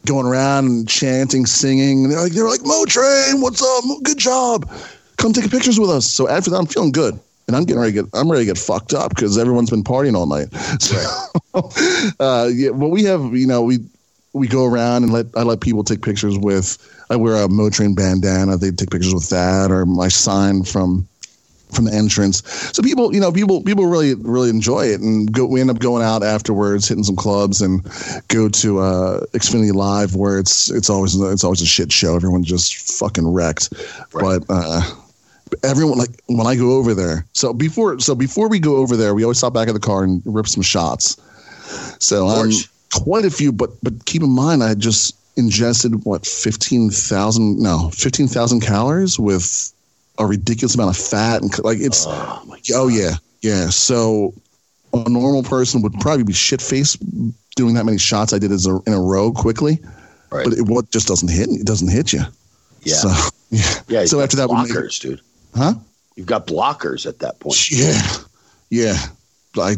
going 0.05 0.27
around 0.27 0.67
and 0.67 0.89
chanting 0.89 1.47
singing. 1.47 2.05
And 2.05 2.13
they're 2.13 2.21
like 2.21 2.33
they're 2.33 2.49
like 2.49 2.65
mo 2.65 2.85
train 2.85 3.41
what's 3.41 3.63
up? 3.63 3.85
Good 4.03 4.19
job. 4.19 4.71
Come 5.17 5.33
take 5.33 5.51
pictures 5.51 5.81
with 5.81 5.91
us. 5.91 6.07
So 6.07 6.29
after 6.29 6.51
that 6.51 6.57
i'm 6.59 6.67
feeling 6.67 6.93
good 6.93 7.19
and 7.49 7.57
i'm 7.57 7.65
getting 7.65 7.81
ready 7.81 7.93
to 7.95 8.03
get 8.03 8.11
i'm 8.15 8.31
ready 8.31 8.45
to 8.45 8.51
get 8.53 8.59
fucked 8.59 8.93
up 8.93 9.15
because 9.15 9.39
everyone's 9.39 9.71
been 9.71 9.85
partying 9.85 10.15
all 10.15 10.27
night. 10.27 10.49
So 10.81 10.97
uh, 12.21 12.49
yeah 12.53 12.71
well 12.71 12.91
we 12.91 13.05
have 13.05 13.35
you 13.37 13.47
know 13.47 13.63
we 13.63 13.79
we 14.33 14.49
go 14.49 14.65
around 14.65 15.05
and 15.05 15.13
let 15.13 15.27
I 15.37 15.43
let 15.43 15.61
people 15.61 15.85
take 15.85 16.03
pictures 16.03 16.39
with. 16.39 16.79
I 17.11 17.17
wear 17.17 17.37
a 17.37 17.49
Mo 17.49 17.71
Train 17.71 17.95
bandana. 17.95 18.57
They 18.57 18.71
take 18.71 18.91
pictures 18.91 19.15
with 19.15 19.29
that, 19.31 19.71
or 19.71 19.85
my 19.87 20.09
sign 20.09 20.65
from 20.65 21.07
from 21.73 21.87
the 21.87 21.95
entrance. 21.95 22.43
So 22.75 22.83
people, 22.83 23.15
you 23.15 23.21
know, 23.21 23.33
people 23.33 23.63
people 23.63 23.87
really 23.87 24.15
really 24.15 24.51
enjoy 24.51 24.87
it, 24.87 25.01
and 25.01 25.31
go. 25.33 25.47
We 25.47 25.61
end 25.61 25.71
up 25.71 25.79
going 25.79 26.03
out 26.03 26.23
afterwards, 26.23 26.89
hitting 26.89 27.05
some 27.05 27.17
clubs, 27.17 27.61
and 27.61 27.83
go 28.29 28.49
to 28.49 28.79
uh, 28.81 29.21
Xfinity 29.33 29.73
Live, 29.75 30.15
where 30.15 30.39
it's 30.39 30.71
it's 30.71 30.89
always 30.89 31.19
it's 31.21 31.45
always 31.45 31.61
a 31.63 31.67
shit 31.67 31.93
show. 31.93 32.17
Everyone 32.17 32.45
just 32.45 32.77
fucking 32.99 33.27
wrecked, 33.33 33.73
Right. 34.13 34.41
but. 34.41 34.45
uh 34.49 34.83
Everyone 35.65 35.99
like 35.99 36.23
when 36.29 36.47
I 36.47 36.57
go 36.57 36.77
over 36.79 36.95
there. 36.95 37.27
So 37.35 37.53
before, 37.53 38.01
so 38.01 38.15
before 38.15 38.49
we 38.49 38.59
go 38.59 38.77
over 38.77 38.97
there, 38.97 39.15
we 39.15 39.23
always 39.23 39.37
stop 39.37 39.53
back 39.53 39.69
at 39.69 39.75
the 39.75 39.81
car 39.81 40.03
and 40.03 40.23
rip 40.25 40.49
some 40.49 40.63
shots. 40.63 41.19
So 41.99 42.27
I'm 42.27 42.45
course. 42.45 42.69
Quite 42.93 43.25
a 43.25 43.31
few, 43.31 43.53
but 43.53 43.71
but 43.83 44.05
keep 44.05 44.23
in 44.23 44.31
mind, 44.31 44.63
I 44.63 44.75
just 44.75 45.17
ingested 45.37 46.05
what 46.05 46.27
fifteen 46.27 46.91
thousand 46.91 47.59
no 47.59 47.91
fifteen 47.91 48.29
thousand 48.29 48.61
calories 48.61 49.19
with 49.19 49.73
a 50.19 50.27
ridiculous 50.27 50.75
amount 50.75 50.97
of 50.97 51.03
fat 51.03 51.41
and 51.43 51.65
like 51.65 51.79
it's 51.81 52.05
Oh 52.07 52.57
oh 52.75 52.89
yeah 52.89 53.15
yeah. 53.41 53.71
So 53.71 54.35
a 54.93 55.09
normal 55.09 55.43
person 55.43 55.81
would 55.83 55.95
probably 56.01 56.25
be 56.25 56.35
shit 56.35 56.61
faced 56.61 56.99
doing 57.57 57.75
that 57.75 57.85
many 57.85 57.99
shots 57.99 58.33
I 58.33 58.39
did 58.39 58.53
as 58.53 58.67
a, 58.67 58.79
in 58.87 58.93
a 58.93 59.01
row 59.01 59.33
quickly, 59.33 59.79
Right. 60.31 60.45
but 60.45 60.55
it 60.55 60.63
what 60.69 60.91
just 60.91 61.09
doesn't 61.09 61.31
hit 61.31 61.49
it 61.49 61.67
doesn't 61.67 61.89
hit 61.89 62.13
you. 62.13 62.23
Yeah. 62.83 62.95
So 62.95 63.09
yeah. 63.51 63.75
yeah. 63.89 64.05
so 64.05 64.21
after 64.21 64.37
that, 64.37 64.49
blockers, 64.49 65.01
dude. 65.01 65.21
Huh? 65.55 65.75
You've 66.17 66.27
got 66.27 66.47
blockers 66.47 67.07
at 67.07 67.21
that 67.21 67.41
point. 67.41 67.71
Yeah, 67.71 68.01
yeah. 68.71 68.97
I 69.59 69.77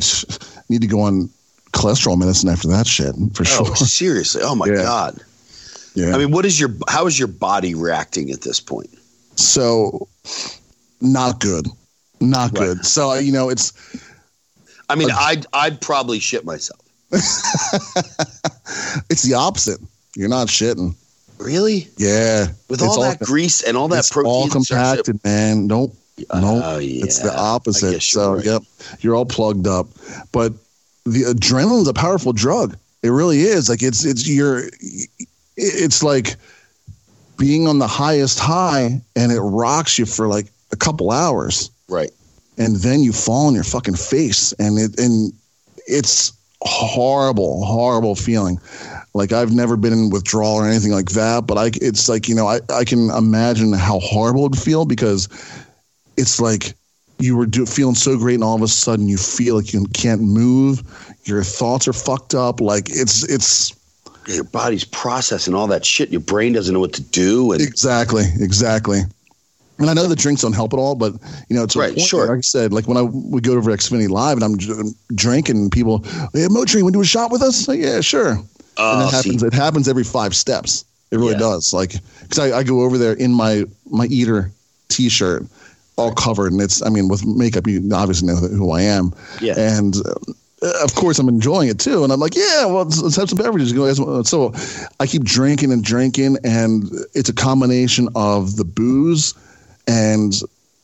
need 0.69 0.81
to 0.83 0.87
go 0.87 1.01
on 1.01 1.31
cholesterol 1.75 2.17
medicine 2.19 2.49
after 2.49 2.69
that 2.69 2.87
shit 2.87 3.15
for 3.35 3.43
Oh, 3.43 3.65
sure. 3.67 3.77
seriously. 3.77 4.41
Oh 4.43 4.55
my 4.55 4.67
Yeah. 4.67 4.77
god. 4.83 5.21
Yeah. 5.95 6.15
I 6.15 6.19
mean, 6.19 6.31
what 6.31 6.45
is 6.47 6.59
your 6.59 6.71
how 6.89 7.07
is 7.07 7.19
your 7.19 7.29
body 7.29 7.75
reacting 7.75 8.31
at 8.31 8.41
this 8.43 8.61
point? 8.61 8.91
So, 9.37 10.09
not 11.01 11.41
good. 11.41 11.67
Not 12.21 12.53
Right. 12.53 12.67
good. 12.67 12.87
So, 12.87 13.11
uh, 13.11 13.15
you 13.19 13.33
know, 13.33 13.49
it's 13.49 13.73
I 14.89 14.95
mean, 14.97 15.11
Uh, 15.11 15.17
I'd 15.19 15.47
I'd 15.53 15.81
probably 15.81 16.19
shit 16.21 16.45
myself. 16.45 16.81
it's 19.11 19.23
the 19.23 19.35
opposite. 19.35 19.81
You're 20.17 20.29
not 20.29 20.49
shitting. 20.49 20.95
Really? 21.39 21.89
Yeah. 21.97 22.47
With 22.69 22.81
It's 22.83 22.97
all, 22.97 23.03
that 23.03 23.21
grease 23.21 23.63
and 23.63 23.77
all 23.77 23.89
that 23.89 24.01
it's 24.01 24.11
protein, 24.11 24.31
all 24.33 24.49
compacted, 24.49 25.23
man. 25.25 25.67
Nope. 25.67 25.95
No, 26.33 26.61
Oh, 26.65 26.79
it's 26.81 27.19
the 27.19 27.37
opposite. 27.37 28.01
So, 28.03 28.35
right. 28.35 28.45
yep, 28.45 28.63
you're 29.01 29.17
all 29.17 29.27
plugged 29.27 29.67
up. 29.67 29.89
But 30.31 30.53
the 31.05 31.23
adrenaline's 31.25 31.89
a 31.89 31.95
powerful 31.95 32.33
drug. 32.33 32.77
It 33.03 33.11
really 33.11 33.43
is. 33.43 33.69
Like 33.69 33.83
it's 33.83 34.05
it's 34.05 34.27
your 34.29 34.63
it's 35.57 36.03
like 36.03 36.37
being 37.39 37.67
on 37.69 37.79
the 37.79 37.87
highest 37.87 38.39
high 38.39 39.01
and 39.17 39.33
it 39.33 39.41
rocks 39.41 39.99
you 39.99 40.07
for 40.07 40.29
like 40.29 40.47
a 40.73 40.77
couple 40.77 41.11
hours. 41.11 41.71
Right. 41.89 42.11
and 42.57 42.77
then 42.77 43.03
you 43.03 43.13
fall 43.13 43.47
on 43.49 43.55
your 43.55 43.65
fucking 43.65 43.97
face, 43.97 44.53
and 44.59 44.79
it 44.79 44.99
and 44.99 45.33
it's 45.87 46.33
horrible, 46.63 47.65
horrible 47.65 48.15
feeling. 48.15 48.59
Like 49.13 49.33
I've 49.33 49.53
never 49.53 49.77
been 49.77 49.93
in 49.93 50.11
withdrawal 50.11 50.55
or 50.57 50.67
anything 50.67 50.93
like 50.93 51.11
that, 51.11 51.47
but 51.47 51.59
I 51.59 51.71
it's 51.75 52.09
like 52.09 52.29
you 52.29 52.35
know 52.35 52.47
I 52.47 52.61
I 52.71 52.85
can 52.85 53.11
imagine 53.11 53.73
how 53.73 54.01
horrible 54.01 54.47
it 54.47 54.51
would 54.51 54.59
feel 54.59 54.85
because 54.85 55.29
it's 56.17 56.41
like 56.41 56.75
you 57.25 57.37
were 57.37 57.47
do, 57.47 57.65
feeling 57.65 57.95
so 57.95 58.17
great 58.17 58.35
and 58.35 58.45
all 58.45 58.55
of 58.55 58.63
a 58.63 58.69
sudden 58.69 59.09
you 59.09 59.17
feel 59.17 59.57
like 59.57 59.73
you 59.73 59.87
can't 59.95 60.21
move 60.21 60.83
your 61.25 61.43
thoughts 61.43 61.89
are 61.89 61.93
fucked 61.93 62.35
up 62.35 62.61
like 62.61 62.91
it's 62.91 63.29
it's 63.31 63.75
your 64.27 64.45
body's 64.45 64.85
processing 64.85 65.55
all 65.55 65.67
that 65.67 65.85
shit 65.85 66.11
your 66.11 66.21
brain 66.21 66.53
doesn't 66.53 66.75
know 66.75 66.81
what 66.81 66.93
to 66.93 67.03
do 67.03 67.53
and 67.53 67.63
exactly 67.63 68.25
exactly 68.41 69.01
and 69.79 69.91
I 69.91 69.95
know 69.95 70.07
the 70.07 70.15
drinks 70.15 70.43
don't 70.43 70.53
help 70.53 70.73
at 70.73 70.79
all, 70.79 70.95
but 70.95 71.15
you 71.49 71.57
know, 71.57 71.65
it's 71.65 71.75
right. 71.75 71.97
Point, 71.97 72.07
sure. 72.07 72.29
Like 72.29 72.39
I 72.39 72.41
said, 72.43 72.73
like 72.73 72.87
when 72.87 72.97
I 72.97 73.03
we 73.03 73.41
go 73.41 73.55
over 73.55 73.77
to 73.77 73.77
Xfinity 73.77 74.09
Live 74.09 74.41
and 74.41 74.45
I'm 74.45 74.95
drinking, 75.17 75.71
people, 75.71 76.05
hey, 76.33 76.47
Mo 76.49 76.65
Train, 76.65 76.85
want 76.85 76.93
to 76.93 76.99
do 76.99 77.03
a 77.03 77.05
shot 77.05 77.33
with 77.33 77.43
us? 77.43 77.67
Like, 77.67 77.81
yeah, 77.81 78.01
sure. 78.01 78.39
Uh, 78.77 79.01
and 79.01 79.09
it 79.09 79.13
happens. 79.13 79.41
See. 79.41 79.47
It 79.49 79.53
happens 79.53 79.89
every 79.89 80.05
five 80.05 80.37
steps. 80.37 80.85
It 81.11 81.17
really 81.17 81.33
yeah. 81.33 81.39
does. 81.39 81.73
Like, 81.73 81.95
because 82.23 82.39
I, 82.39 82.59
I, 82.59 82.63
go 82.63 82.83
over 82.83 82.99
there 82.99 83.15
in 83.15 83.33
my 83.33 83.65
my 83.91 84.07
eater 84.07 84.53
T-shirt, 84.89 85.45
all 85.97 86.13
covered, 86.13 86.53
and 86.53 86.61
it's 86.61 86.83
I 86.83 86.89
mean 86.91 87.09
with 87.09 87.25
makeup, 87.27 87.67
you 87.67 87.89
obviously 87.93 88.29
know 88.29 88.37
who 88.37 88.71
I 88.73 88.83
am. 88.83 89.13
Yeah. 89.41 89.55
And 89.59 89.95
uh, 90.63 90.73
of 90.83 90.95
course, 90.95 91.19
I'm 91.19 91.29
enjoying 91.29 91.69
it 91.69 91.79
too, 91.79 92.05
and 92.05 92.13
I'm 92.13 92.21
like, 92.21 92.35
yeah, 92.35 92.65
well, 92.67 92.85
let's, 92.85 93.01
let's 93.01 93.17
have 93.17 93.29
some 93.29 93.39
beverages. 93.39 93.73
So 94.29 94.55
I 94.99 95.07
keep 95.07 95.25
drinking 95.25 95.73
and 95.73 95.85
drinking, 95.85 96.39
and 96.43 96.91
it's 97.13 97.29
a 97.29 97.35
combination 97.35 98.09
of 98.15 98.57
the 98.57 98.65
booze 98.65 99.35
and 99.87 100.33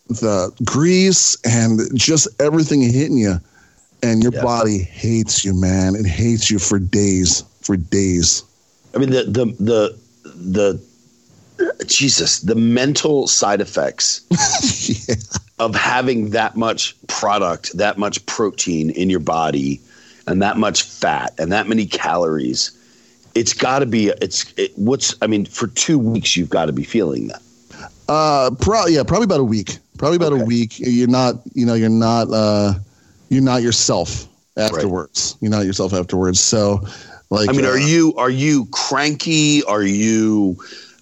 the 0.09 0.53
grease 0.65 1.37
and 1.45 1.81
just 1.95 2.29
everything 2.41 2.83
hitting 2.83 3.17
you, 3.17 3.41
and 4.03 4.23
your 4.23 4.35
yeah. 4.35 4.43
body 4.43 4.79
hates 4.79 5.45
you, 5.45 5.59
man. 5.59 5.95
It 5.95 6.07
hates 6.07 6.51
you 6.51 6.59
for 6.59 6.79
days, 6.79 7.43
for 7.63 7.77
days. 7.77 8.45
I 8.95 8.99
mean, 8.99 9.11
the 9.11 9.25
the 9.25 9.47
the 9.59 9.99
the 10.25 10.90
Jesus, 11.87 12.41
the 12.41 12.55
mental 12.55 13.27
side 13.27 13.61
effects 13.61 14.23
yeah. 14.89 15.15
of 15.59 15.75
having 15.75 16.31
that 16.31 16.57
much 16.57 16.95
product, 17.07 17.77
that 17.77 17.99
much 17.99 18.25
protein 18.27 18.91
in 18.91 19.11
your 19.11 19.21
body, 19.21 19.81
and 20.27 20.43
that 20.43 20.57
much 20.57 20.83
fat, 20.83 21.35
and 21.39 21.53
that 21.53 21.67
many 21.67 21.87
calories. 21.87 22.71
It's 23.35 23.53
got 23.53 23.81
to 23.81 23.87
be. 23.87 24.09
It's 24.21 24.53
it, 24.57 24.73
what's. 24.77 25.15
I 25.23 25.27
mean, 25.27 25.45
for 25.45 25.69
two 25.69 25.99
weeks, 25.99 26.37
you've 26.37 26.51
got 26.51 26.67
to 26.67 26.73
be 26.73 26.85
feeling 26.85 27.29
that. 27.29 27.43
Uh, 28.09 28.51
probably 28.61 28.95
yeah, 28.95 29.03
probably 29.05 29.25
about 29.25 29.41
a 29.41 29.45
week. 29.45 29.79
Probably 29.99 30.17
about 30.17 30.33
okay. 30.33 30.43
a 30.43 30.45
week. 30.45 30.79
You're 30.79 31.09
not. 31.09 31.37
You 31.55 31.67
know, 31.67 31.75
you're 31.75 31.89
not. 31.89 32.29
Uh, 32.33 32.75
you're 33.29 33.43
not 33.43 33.63
yourself 33.63 34.27
afterwards. 34.57 35.35
Right. 35.35 35.43
You're 35.43 35.51
not 35.51 35.65
yourself 35.65 35.93
afterwards. 35.93 36.41
So, 36.41 36.81
like, 37.31 37.49
I 37.49 37.53
mean, 37.53 37.65
uh, 37.65 37.69
are 37.69 37.79
you 37.79 38.15
are 38.17 38.31
you 38.31 38.67
cranky? 38.73 39.63
Are 39.65 39.85
you 39.85 40.57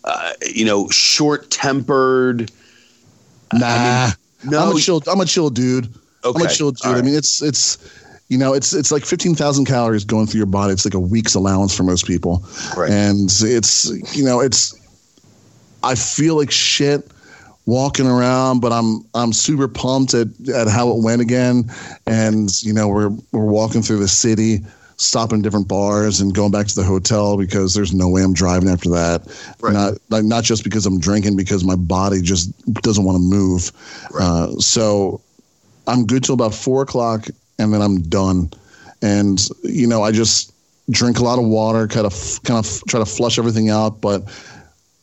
uh, 0.09 0.33
you 0.43 0.65
know, 0.65 0.89
short 0.89 1.51
tempered. 1.51 2.51
Nah, 3.53 3.67
I 3.67 4.15
mean, 4.43 4.51
no, 4.53 4.71
I'm 4.71 4.77
a 4.77 4.81
chill. 4.81 5.03
I'm 5.07 5.21
a 5.21 5.27
chill 5.27 5.51
dude. 5.51 5.87
Okay. 6.25 6.41
I'm 6.41 6.47
a 6.47 6.51
chill 6.51 6.71
dude. 6.73 6.87
Right. 6.87 6.99
I 6.99 7.03
mean, 7.03 7.15
it's 7.15 7.43
it's 7.43 7.79
you 8.29 8.39
know, 8.39 8.55
it's 8.55 8.73
it's 8.73 8.91
like 8.91 9.05
fifteen 9.05 9.35
thousand 9.35 9.67
calories 9.67 10.05
going 10.05 10.27
through 10.27 10.39
your 10.39 10.47
body. 10.47 10.73
It's 10.73 10.85
like 10.85 10.95
a 10.95 11.01
week's 11.01 11.35
allowance 11.35 11.77
for 11.77 11.83
most 11.83 12.07
people, 12.07 12.43
right. 12.77 12.91
and 12.91 13.31
it's 13.31 14.17
you 14.17 14.25
know, 14.25 14.41
it's. 14.41 14.75
I 15.85 15.95
feel 15.95 16.37
like 16.37 16.51
shit 16.51 17.09
walking 17.67 18.07
around, 18.07 18.61
but 18.61 18.73
I'm 18.73 19.05
I'm 19.15 19.33
super 19.33 19.69
pumped 19.69 20.13
at, 20.15 20.27
at 20.49 20.69
how 20.69 20.91
it 20.91 21.03
went 21.03 21.21
again. 21.23 21.71
And 22.07 22.51
you 22.63 22.73
know, 22.73 22.89
we're 22.89 23.11
we're 23.31 23.45
walking 23.45 23.83
through 23.83 23.99
the 23.99 24.09
city 24.09 24.61
stopping 24.99 25.41
different 25.41 25.69
bars 25.69 26.21
and 26.21 26.35
going 26.35 26.51
back 26.51 26.67
to 26.67 26.75
the 26.75 26.83
hotel 26.83 27.37
because 27.37 27.73
there's 27.73 27.95
no 27.95 28.09
way 28.09 28.23
I'm 28.23 28.35
driving 28.35 28.69
after 28.69 28.91
that. 28.91 29.55
Right. 29.61 29.73
Not 29.73 29.95
like 30.11 30.25
not 30.25 30.45
just 30.45 30.65
because 30.65 30.85
I'm 30.85 31.01
drinking, 31.01 31.37
because 31.37 31.65
my 31.65 31.77
body 31.77 32.21
just 32.21 32.53
doesn't 32.83 33.05
want 33.05 33.17
to 33.17 33.23
move. 33.23 33.73
Right. 34.13 34.25
Uh, 34.25 34.51
so 34.59 35.21
I'm 35.87 36.05
good 36.05 36.25
till 36.25 36.35
about 36.35 36.55
four 36.55 36.83
o'clock, 36.83 37.29
and 37.59 37.73
then 37.73 37.81
I'm 37.81 38.03
done. 38.03 38.51
And 39.01 39.41
you 39.63 39.87
know, 39.87 40.03
I 40.03 40.13
just 40.13 40.53
drink 40.91 41.19
a 41.19 41.25
lot 41.25 41.39
of 41.39 41.45
water, 41.45 41.87
kind 41.87 42.07
of 42.07 42.41
kind 42.43 42.65
of 42.65 42.83
try 42.89 42.99
to 42.99 43.07
flush 43.07 43.39
everything 43.39 43.71
out, 43.71 44.01
but 44.01 44.25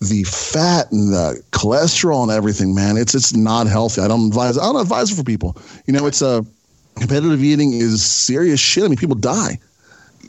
the 0.02 0.24
fat 0.24 0.92
and 0.92 1.14
the 1.14 1.42
cholesterol 1.52 2.24
and 2.24 2.32
everything, 2.32 2.76
man, 2.76 2.98
it's 2.98 3.16
it's 3.16 3.34
not 3.34 3.68
healthy. 3.68 4.02
I 4.02 4.10
don't 4.10 4.28
advise. 4.28 4.58
I 4.58 4.64
don't 4.64 4.82
advise 4.82 5.12
it 5.12 5.16
for 5.16 5.24
people. 5.24 5.58
You 5.88 5.94
know, 5.94 6.06
it's 6.06 6.22
a 6.22 6.28
uh, 6.28 6.42
competitive 6.98 7.44
eating 7.44 7.74
is 7.74 8.06
serious 8.06 8.60
shit. 8.60 8.84
I 8.84 8.88
mean, 8.88 8.98
people 8.98 9.16
die. 9.16 9.58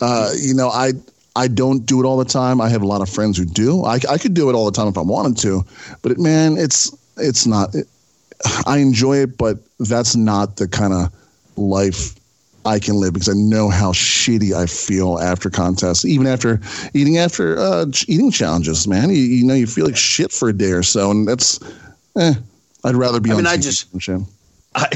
Uh, 0.01 0.33
you 0.39 0.55
know, 0.55 0.69
I 0.69 0.93
I 1.37 1.49
don't 1.49 1.85
do 1.85 2.03
it 2.03 2.07
all 2.07 2.17
the 2.17 2.25
time. 2.25 2.61
I 2.61 2.69
have 2.69 2.83
a 2.83 2.87
lot 2.87 3.03
of 3.03 3.11
friends 3.11 3.37
who 3.37 3.45
do. 3.45 3.85
I, 3.85 3.99
I 4.09 4.19
could 4.19 4.35
do 4.35 4.49
it 4.49 4.55
all 4.55 4.65
the 4.65 4.73
time 4.73 4.89
if 4.89 4.97
I 4.97 5.03
wanted 5.03 5.37
to, 5.43 5.65
but 6.03 6.13
it, 6.13 6.19
man, 6.19 6.57
it's 6.57 6.97
it's 7.19 7.47
not. 7.47 7.75
It, 7.75 7.87
I 8.67 8.79
enjoy 8.79 9.19
it, 9.19 9.39
but 9.39 9.59
that's 9.81 10.17
not 10.17 10.57
the 10.57 10.69
kind 10.69 10.93
of 10.93 11.13
life 11.57 12.15
I 12.67 12.79
can 12.79 12.97
live 12.97 13.13
because 13.15 13.29
I 13.29 13.35
know 13.35 13.69
how 13.69 13.93
shitty 13.93 14.53
I 14.53 14.67
feel 14.67 15.19
after 15.19 15.51
contests, 15.51 16.05
even 16.05 16.27
after 16.27 16.61
eating 16.95 17.19
after 17.19 17.59
uh, 17.59 17.87
eating 18.09 18.31
challenges. 18.31 18.89
Man, 18.89 19.11
you, 19.11 19.17
you, 19.17 19.45
know 19.45 19.55
you 19.55 19.67
feel 19.67 19.87
like 19.87 19.97
shit 19.97 20.33
for 20.33 20.49
a 20.49 20.53
day 20.53 20.73
or 20.73 20.83
so, 20.83 21.11
and 21.11 21.29
that's. 21.29 21.61
Eh, 22.19 22.35
I'd 22.85 22.97
rather 22.97 23.21
be. 23.21 23.31
I 23.31 23.35
mean, 23.35 23.47
I 23.47 23.57
just. 23.57 23.89
I, 24.75 24.89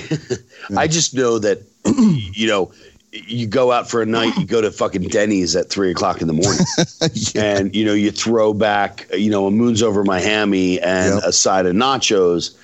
I 0.76 0.86
just 0.86 1.14
know 1.14 1.38
that 1.38 1.62
you 2.34 2.46
know 2.46 2.72
you 3.12 3.46
go 3.46 3.72
out 3.72 3.90
for 3.90 4.02
a 4.02 4.06
night, 4.06 4.36
you 4.36 4.46
go 4.46 4.61
to 4.61 4.70
fucking 4.70 5.02
Denny's 5.08 5.56
at 5.56 5.68
three 5.68 5.90
o'clock 5.90 6.20
in 6.20 6.28
the 6.28 6.32
morning, 6.32 6.64
yeah. 7.34 7.56
and 7.56 7.74
you 7.74 7.84
know 7.84 7.92
you 7.92 8.11
throw 8.11 8.54
back, 8.54 9.06
you 9.12 9.30
know, 9.30 9.46
a 9.46 9.50
moons 9.50 9.82
over 9.82 10.04
my 10.04 10.20
hammy 10.20 10.80
and 10.80 11.14
yep. 11.14 11.24
a 11.24 11.32
side 11.32 11.66
of 11.66 11.74
nachos, 11.74 12.56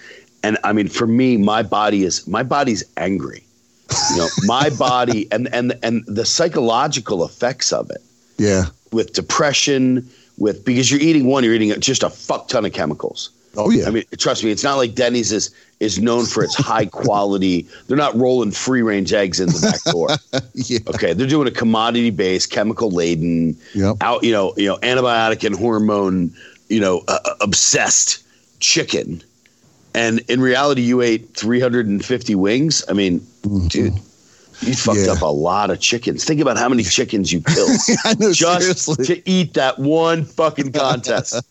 and 0.43 0.57
I 0.63 0.73
mean, 0.73 0.89
for 0.89 1.07
me, 1.07 1.37
my 1.37 1.63
body 1.63 2.05
is 2.05 2.27
my 2.27 2.43
body's 2.43 2.85
angry, 2.97 3.43
you 4.11 4.17
know, 4.19 4.29
my 4.45 4.71
body 4.71 5.27
and 5.33 5.53
and 5.53 5.77
and 5.83 6.05
the 6.07 6.25
psychological 6.25 7.25
effects 7.25 7.73
of 7.73 7.91
it, 7.91 8.03
yeah, 8.39 8.67
with 8.93 9.13
depression, 9.13 10.09
with 10.39 10.65
because 10.65 10.91
you're 10.91 11.01
eating 11.01 11.27
one, 11.27 11.43
you're 11.43 11.55
eating 11.55 11.79
just 11.81 12.05
a 12.05 12.11
fuck 12.11 12.49
ton 12.49 12.65
of 12.65 12.73
chemicals. 12.73 13.31
Oh 13.57 13.71
yeah. 13.71 13.87
I 13.87 13.91
mean, 13.91 14.05
trust 14.19 14.45
me, 14.45 14.51
it's 14.51 14.65
not 14.65 14.77
like 14.77 14.95
Denny's 14.95 15.33
is 15.33 15.55
is 15.81 15.99
known 15.99 16.27
for 16.27 16.43
its 16.43 16.55
high 16.55 16.87
quality. 17.03 17.67
They're 17.87 17.97
not 17.97 18.17
rolling 18.17 18.51
free 18.51 18.83
range 18.83 19.13
eggs 19.13 19.41
in 19.41 19.49
the 19.49 19.61
back 19.61 19.93
door. 19.93 20.09
yeah. 20.55 20.79
Okay, 20.89 21.13
they're 21.13 21.27
doing 21.27 21.49
a 21.49 21.53
commodity 21.53 22.11
based, 22.11 22.51
chemical 22.51 22.91
laden, 22.91 23.57
yep. 23.75 23.97
out 24.01 24.25
you 24.25 24.33
know, 24.33 24.55
you 24.57 24.67
know, 24.67 24.77
antibiotic 24.79 25.45
and 25.45 25.57
hormone, 25.57 26.35
you 26.69 26.81
know, 26.81 27.03
uh, 27.09 27.19
uh 27.25 27.35
obsessed 27.41 28.23
chicken. 28.61 29.23
And 29.95 30.21
in 30.29 30.41
reality, 30.41 30.83
you 30.83 31.01
ate 31.01 31.35
350 31.35 32.35
wings. 32.35 32.85
I 32.87 32.93
mean, 32.93 33.21
mm-hmm. 33.21 33.69
dude, 33.69 33.95
you 34.61 34.75
fucked 34.75 35.01
yeah. 35.01 35.13
up 35.13 35.23
a 35.23 35.27
lot 35.27 35.71
of 35.71 35.81
chickens. 35.81 36.25
Think 36.25 36.41
about 36.41 36.59
how 36.59 36.69
many 36.69 36.83
chickens 36.83 37.33
you 37.33 37.41
killed 37.41 37.71
know, 38.19 38.33
just 38.33 38.85
seriously. 38.85 39.07
to 39.07 39.29
eat 39.31 39.55
that 39.55 39.79
one 39.79 40.25
fucking 40.25 40.73
contest. 40.73 41.43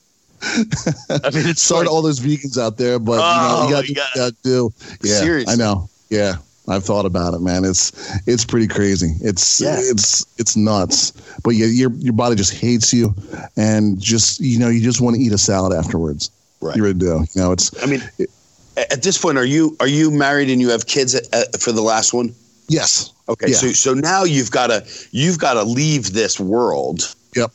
I 0.42 1.32
mean, 1.34 1.48
it's 1.48 1.62
sorry 1.62 1.80
like, 1.80 1.88
to 1.88 1.92
all 1.92 2.02
those 2.02 2.20
vegans 2.20 2.58
out 2.58 2.78
there, 2.78 3.00
but 3.00 3.20
oh, 3.22 3.68
you 3.68 3.74
know, 3.74 3.80
you 3.82 3.96
oh, 3.98 4.12
got 4.16 4.28
to 4.30 4.36
do. 4.44 4.74
Yeah, 5.04 5.16
seriously. 5.16 5.54
I 5.54 5.56
know. 5.56 5.90
Yeah, 6.10 6.36
I've 6.68 6.84
thought 6.84 7.06
about 7.06 7.34
it, 7.34 7.42
man. 7.42 7.66
It's 7.66 7.92
it's 8.28 8.46
pretty 8.46 8.68
crazy. 8.68 9.14
It's 9.22 9.62
yeah. 9.62 9.78
it's 9.80 10.26
it's 10.38 10.56
nuts. 10.56 11.12
But 11.44 11.52
yeah, 11.52 11.68
your 11.68 11.92
your 11.92 12.14
body 12.14 12.36
just 12.36 12.54
hates 12.54 12.94
you, 12.94 13.14
and 13.56 14.00
just 14.00 14.40
you 14.40 14.60
know, 14.60 14.70
you 14.70 14.82
just 14.82 15.02
want 15.02 15.16
to 15.16 15.22
eat 15.22 15.32
a 15.32 15.38
salad 15.38 15.74
afterwards. 15.74 16.32
Right. 16.62 16.76
You 16.76 16.84
really 16.84 17.00
do. 17.00 17.26
You 17.34 17.42
know, 17.42 17.52
it's. 17.52 17.84
I 17.84 17.88
mean, 17.88 18.02
it, 18.18 18.30
at 18.78 19.04
this 19.04 19.18
point, 19.18 19.38
are 19.38 19.46
you 19.46 19.76
are 19.80 19.88
you 19.88 20.12
married 20.12 20.50
and 20.50 20.60
you 20.60 20.70
have 20.70 20.88
kids 20.88 21.16
at, 21.16 21.34
at, 21.34 21.62
for 21.62 21.72
the 21.72 21.82
last 21.82 22.14
one? 22.14 22.34
Yes. 22.68 23.12
Okay. 23.30 23.50
Yeah. 23.50 23.58
So 23.58 23.68
so 23.70 23.94
now 23.94 24.24
you've 24.24 24.52
got 24.52 24.68
to 24.68 24.86
you've 25.12 25.40
got 25.40 25.54
to 25.54 25.64
leave 25.64 26.14
this 26.14 26.40
world. 26.40 27.16
Yep. 27.36 27.52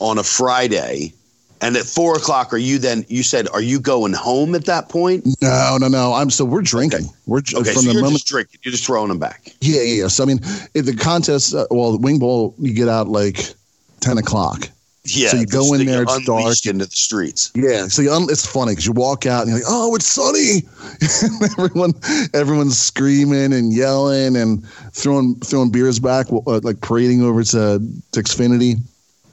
On 0.00 0.18
a 0.18 0.24
Friday 0.24 1.14
and 1.60 1.76
at 1.76 1.84
four 1.84 2.16
o'clock, 2.16 2.52
are 2.52 2.58
you 2.58 2.78
then? 2.78 3.04
You 3.08 3.22
said, 3.22 3.48
are 3.48 3.62
you 3.62 3.80
going 3.80 4.12
home 4.12 4.54
at 4.54 4.66
that 4.66 4.88
point? 4.88 5.26
No, 5.40 5.78
no, 5.80 5.88
no. 5.88 6.12
I'm 6.12 6.30
so 6.30 6.44
we're 6.44 6.62
drinking. 6.62 7.04
Okay. 7.04 7.14
We're 7.26 7.38
okay, 7.38 7.72
from 7.72 7.82
so 7.82 7.92
the 7.92 8.00
moment 8.02 8.24
drinking. 8.24 8.60
You're 8.62 8.72
just 8.72 8.84
throwing 8.84 9.08
them 9.08 9.18
back. 9.18 9.52
Yeah, 9.60 9.80
yeah. 9.82 10.02
yeah. 10.02 10.08
So 10.08 10.24
I 10.24 10.26
mean, 10.26 10.40
the 10.74 10.96
contest. 10.98 11.54
Uh, 11.54 11.66
well, 11.70 11.92
the 11.92 11.98
wing 11.98 12.18
bowl, 12.18 12.54
you 12.58 12.74
get 12.74 12.88
out 12.88 13.08
like 13.08 13.54
ten 14.00 14.18
o'clock. 14.18 14.68
Yeah. 15.06 15.28
So 15.28 15.36
you 15.36 15.46
go 15.46 15.74
in 15.74 15.84
there, 15.84 16.02
it's 16.02 16.24
dark 16.24 16.64
into 16.64 16.86
the 16.86 16.90
streets. 16.90 17.52
Yeah. 17.54 17.88
So 17.88 18.00
you, 18.00 18.10
it's 18.30 18.46
funny 18.46 18.72
because 18.72 18.86
you 18.86 18.92
walk 18.92 19.26
out 19.26 19.42
and 19.42 19.50
you're 19.50 19.58
like, 19.58 19.68
oh, 19.68 19.94
it's 19.94 20.06
sunny. 20.06 20.62
everyone, 21.58 21.92
everyone's 22.32 22.80
screaming 22.80 23.52
and 23.52 23.72
yelling 23.72 24.34
and 24.34 24.66
throwing 24.92 25.36
throwing 25.40 25.70
beers 25.70 25.98
back, 25.98 26.26
uh, 26.32 26.60
like 26.62 26.80
parading 26.80 27.22
over 27.22 27.44
to 27.44 27.86
to 28.12 28.22
Xfinity, 28.22 28.76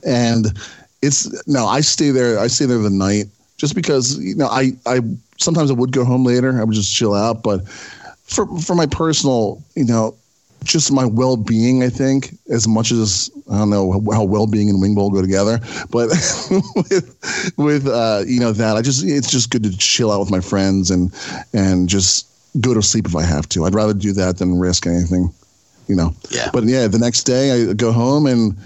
and 0.05 0.57
it's 1.01 1.47
no, 1.47 1.67
I 1.67 1.81
stay 1.81 2.11
there. 2.11 2.39
I 2.39 2.47
stay 2.47 2.65
there 2.65 2.77
the 2.77 2.89
night 2.89 3.25
just 3.57 3.75
because 3.75 4.17
you 4.19 4.35
know 4.35 4.47
I 4.47 4.73
I 4.85 5.01
sometimes 5.37 5.71
I 5.71 5.73
would 5.73 5.91
go 5.91 6.05
home 6.05 6.25
later. 6.25 6.59
I 6.59 6.63
would 6.63 6.75
just 6.75 6.93
chill 6.93 7.13
out, 7.13 7.43
but 7.43 7.67
for 7.67 8.45
for 8.59 8.75
my 8.75 8.85
personal, 8.85 9.61
you 9.75 9.85
know, 9.85 10.15
just 10.63 10.91
my 10.91 11.05
well 11.05 11.37
being. 11.37 11.83
I 11.83 11.89
think 11.89 12.35
as 12.49 12.67
much 12.67 12.91
as 12.91 13.29
I 13.51 13.57
don't 13.57 13.69
know 13.69 14.01
how 14.11 14.23
well 14.23 14.47
being 14.47 14.69
and 14.69 14.81
wing 14.81 14.95
bowl 14.95 15.09
go 15.09 15.21
together, 15.21 15.59
but 15.89 16.09
with 16.75 17.53
with 17.57 17.87
uh, 17.87 18.23
you 18.25 18.39
know 18.39 18.51
that 18.51 18.77
I 18.77 18.81
just 18.81 19.03
it's 19.03 19.29
just 19.29 19.49
good 19.49 19.63
to 19.63 19.77
chill 19.77 20.11
out 20.11 20.19
with 20.19 20.31
my 20.31 20.41
friends 20.41 20.91
and 20.91 21.13
and 21.53 21.89
just 21.89 22.27
go 22.59 22.73
to 22.73 22.81
sleep 22.81 23.05
if 23.05 23.15
I 23.15 23.23
have 23.23 23.47
to. 23.49 23.65
I'd 23.65 23.75
rather 23.75 23.93
do 23.93 24.13
that 24.13 24.37
than 24.37 24.59
risk 24.59 24.85
anything, 24.87 25.33
you 25.87 25.95
know. 25.95 26.13
Yeah. 26.29 26.49
But 26.53 26.65
yeah, 26.65 26.87
the 26.87 26.99
next 26.99 27.23
day 27.23 27.69
I 27.69 27.73
go 27.73 27.91
home 27.91 28.25
and. 28.25 28.57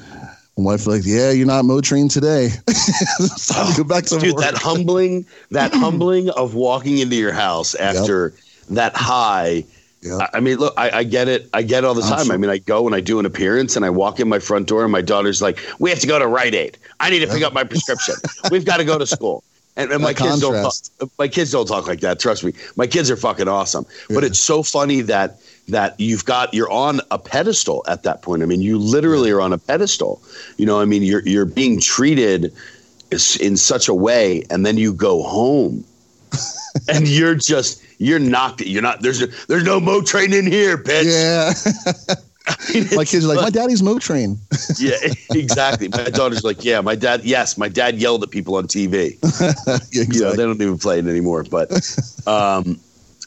My 0.57 0.63
wife 0.63 0.87
like, 0.87 1.01
yeah, 1.05 1.31
you're 1.31 1.45
not 1.47 1.65
mo 1.65 1.81
trained 1.81 2.11
today. 2.11 2.49
go 3.75 3.83
back 3.83 4.05
to 4.05 4.19
Dude, 4.19 4.35
work. 4.35 4.41
that 4.43 4.55
humbling, 4.55 5.25
that 5.51 5.73
humbling 5.73 6.29
of 6.29 6.55
walking 6.55 6.99
into 6.99 7.17
your 7.17 7.33
house 7.33 7.75
after 7.75 8.33
that 8.69 8.95
high. 8.95 9.65
Yep. 10.01 10.29
I- 10.33 10.39
mean, 10.39 10.57
look, 10.57 10.73
I, 10.77 10.99
I 10.99 11.03
get 11.03 11.27
it. 11.27 11.49
I 11.53 11.61
get 11.61 11.83
it 11.83 11.87
all 11.87 11.93
the 11.93 12.03
I'm 12.03 12.09
time. 12.09 12.25
sure. 12.27 12.35
I 12.35 12.37
mean, 12.37 12.49
I 12.49 12.59
go 12.59 12.85
and 12.85 12.95
I 12.95 13.01
do 13.01 13.19
an 13.19 13.25
appearance 13.25 13.75
and 13.75 13.83
I 13.83 13.89
walk 13.89 14.19
in 14.21 14.29
my 14.29 14.39
front 14.39 14.67
door 14.67 14.83
and 14.83 14.91
my 14.93 15.01
daughter's 15.01 15.41
like, 15.41 15.59
"We 15.79 15.89
have 15.89 15.99
to 15.99 16.07
go 16.07 16.19
to 16.19 16.27
Rite 16.27 16.55
Aid. 16.55 16.77
I 17.01 17.09
need 17.09 17.19
to 17.19 17.27
pick 17.27 17.43
up 17.43 17.51
my 17.51 17.63
prescription. 17.65 18.15
We've 18.49 18.65
got 18.65 18.77
to 18.77 18.85
go 18.85 18.97
to 18.97 19.05
school." 19.05 19.43
And, 19.75 19.91
and 19.91 20.01
my 20.01 20.13
That 20.13 20.23
kids 20.23 20.39
don't. 20.39 20.53
Talk, 20.63 21.09
my 21.19 21.27
kids 21.27 21.51
don't 21.51 21.67
talk 21.67 21.85
like 21.85 21.99
that. 21.99 22.19
Trust 22.19 22.45
me. 22.45 22.53
My 22.77 22.87
kids 22.87 23.11
are 23.11 23.17
fucking 23.17 23.49
awesome. 23.49 23.85
But 24.09 24.23
it's 24.23 24.39
so 24.39 24.63
funny 24.63 25.01
that 25.01 25.37
that 25.67 25.99
you've 25.99 26.25
got 26.25 26.53
you're 26.53 26.71
on 26.71 27.01
a 27.11 27.17
pedestal 27.17 27.83
at 27.87 28.03
that 28.03 28.21
point. 28.21 28.43
I 28.43 28.45
mean, 28.45 28.61
you 28.61 28.77
literally 28.77 29.31
are 29.31 29.41
on 29.41 29.53
a 29.53 29.57
pedestal. 29.57 30.21
You 30.57 30.65
know, 30.65 30.79
I 30.79 30.85
mean, 30.85 31.03
you're 31.03 31.21
you're 31.21 31.45
being 31.45 31.79
treated 31.79 32.53
in 33.39 33.57
such 33.57 33.87
a 33.87 33.93
way, 33.93 34.43
and 34.49 34.65
then 34.65 34.77
you 34.77 34.93
go 34.93 35.23
home, 35.23 35.83
and 36.87 37.07
you're 37.07 37.35
just 37.35 37.81
you're 37.99 38.19
knocked. 38.19 38.61
You're 38.61 38.81
not. 38.81 39.01
There's 39.01 39.19
there's 39.47 39.63
no 39.63 39.79
mo 39.79 40.01
train 40.01 40.33
in 40.33 40.45
here, 40.45 40.77
bitch. 40.77 41.05
Yeah. 41.05 42.15
my 42.95 43.05
kids 43.05 43.25
are 43.25 43.29
like, 43.29 43.41
my 43.41 43.49
daddy's 43.49 43.81
mo 43.81 43.97
train. 43.97 44.37
yeah, 44.77 44.97
exactly. 45.31 45.87
My 45.87 46.05
daughter's 46.05 46.43
like, 46.43 46.63
yeah, 46.63 46.81
my 46.81 46.95
dad. 46.95 47.23
Yes, 47.23 47.57
my 47.57 47.69
dad 47.69 47.97
yelled 47.97 48.23
at 48.23 48.29
people 48.29 48.55
on 48.55 48.67
TV. 48.67 49.17
yeah, 49.91 50.03
You 50.11 50.21
know, 50.21 50.31
they 50.31 50.43
don't 50.43 50.61
even 50.61 50.77
play 50.77 50.99
it 50.99 51.07
anymore. 51.07 51.43
But, 51.43 51.71
um, 52.27 52.79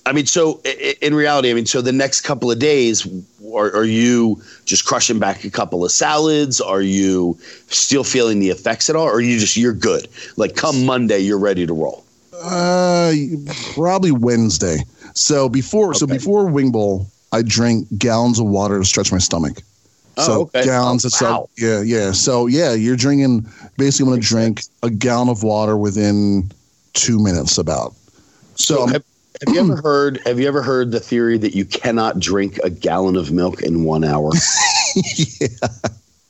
I 0.06 0.12
mean, 0.12 0.26
so 0.26 0.60
in 1.02 1.14
reality, 1.14 1.50
I 1.50 1.54
mean, 1.54 1.66
so 1.66 1.82
the 1.82 1.92
next 1.92 2.22
couple 2.22 2.50
of 2.50 2.58
days, 2.58 3.06
are, 3.54 3.74
are 3.76 3.84
you 3.84 4.42
just 4.64 4.84
crushing 4.84 5.18
back 5.18 5.44
a 5.44 5.50
couple 5.50 5.84
of 5.84 5.90
salads? 5.90 6.60
Are 6.60 6.80
you 6.80 7.38
still 7.68 8.04
feeling 8.04 8.40
the 8.40 8.48
effects 8.48 8.88
at 8.88 8.96
all? 8.96 9.06
Or 9.06 9.16
are 9.16 9.20
you 9.20 9.38
just 9.38 9.56
you're 9.56 9.74
good? 9.74 10.08
Like 10.36 10.56
come 10.56 10.86
Monday, 10.86 11.18
you're 11.18 11.38
ready 11.38 11.66
to 11.66 11.74
roll. 11.74 12.04
Uh, 12.32 13.12
probably 13.74 14.12
Wednesday. 14.12 14.78
So 15.14 15.48
before, 15.48 15.94
so 15.94 16.06
before 16.06 16.46
Wing 16.46 16.70
Bowl, 16.70 17.06
I 17.32 17.42
drank 17.42 17.86
gallons 17.98 18.38
of 18.38 18.46
water 18.46 18.78
to 18.78 18.84
stretch 18.84 19.12
my 19.12 19.18
stomach. 19.18 19.58
Oh, 20.16 20.22
so 20.22 20.40
okay. 20.42 20.64
gallons 20.64 21.04
Oh, 21.04 21.08
of 21.08 21.20
wow. 21.20 21.48
Yeah, 21.56 21.80
yeah. 21.80 22.12
So 22.12 22.46
yeah, 22.46 22.72
you're 22.72 22.96
drinking. 22.96 23.46
Basically, 23.76 24.04
I'm 24.04 24.10
going 24.10 24.20
to 24.20 24.26
drink 24.26 24.62
a 24.82 24.90
gallon 24.90 25.28
of 25.28 25.42
water 25.42 25.76
within 25.76 26.50
two 26.94 27.22
minutes. 27.22 27.58
About. 27.58 27.94
So, 28.56 28.74
So 28.74 28.86
have, 28.86 29.04
have 29.46 29.54
you 29.54 29.60
ever 29.60 29.76
heard? 29.76 30.20
Have 30.26 30.40
you 30.40 30.48
ever 30.48 30.62
heard 30.62 30.90
the 30.90 31.00
theory 31.00 31.38
that 31.38 31.54
you 31.54 31.64
cannot 31.64 32.18
drink 32.18 32.58
a 32.64 32.70
gallon 32.70 33.16
of 33.16 33.30
milk 33.32 33.62
in 33.62 33.84
one 33.84 34.04
hour? 34.04 34.30
yeah, 34.94 35.48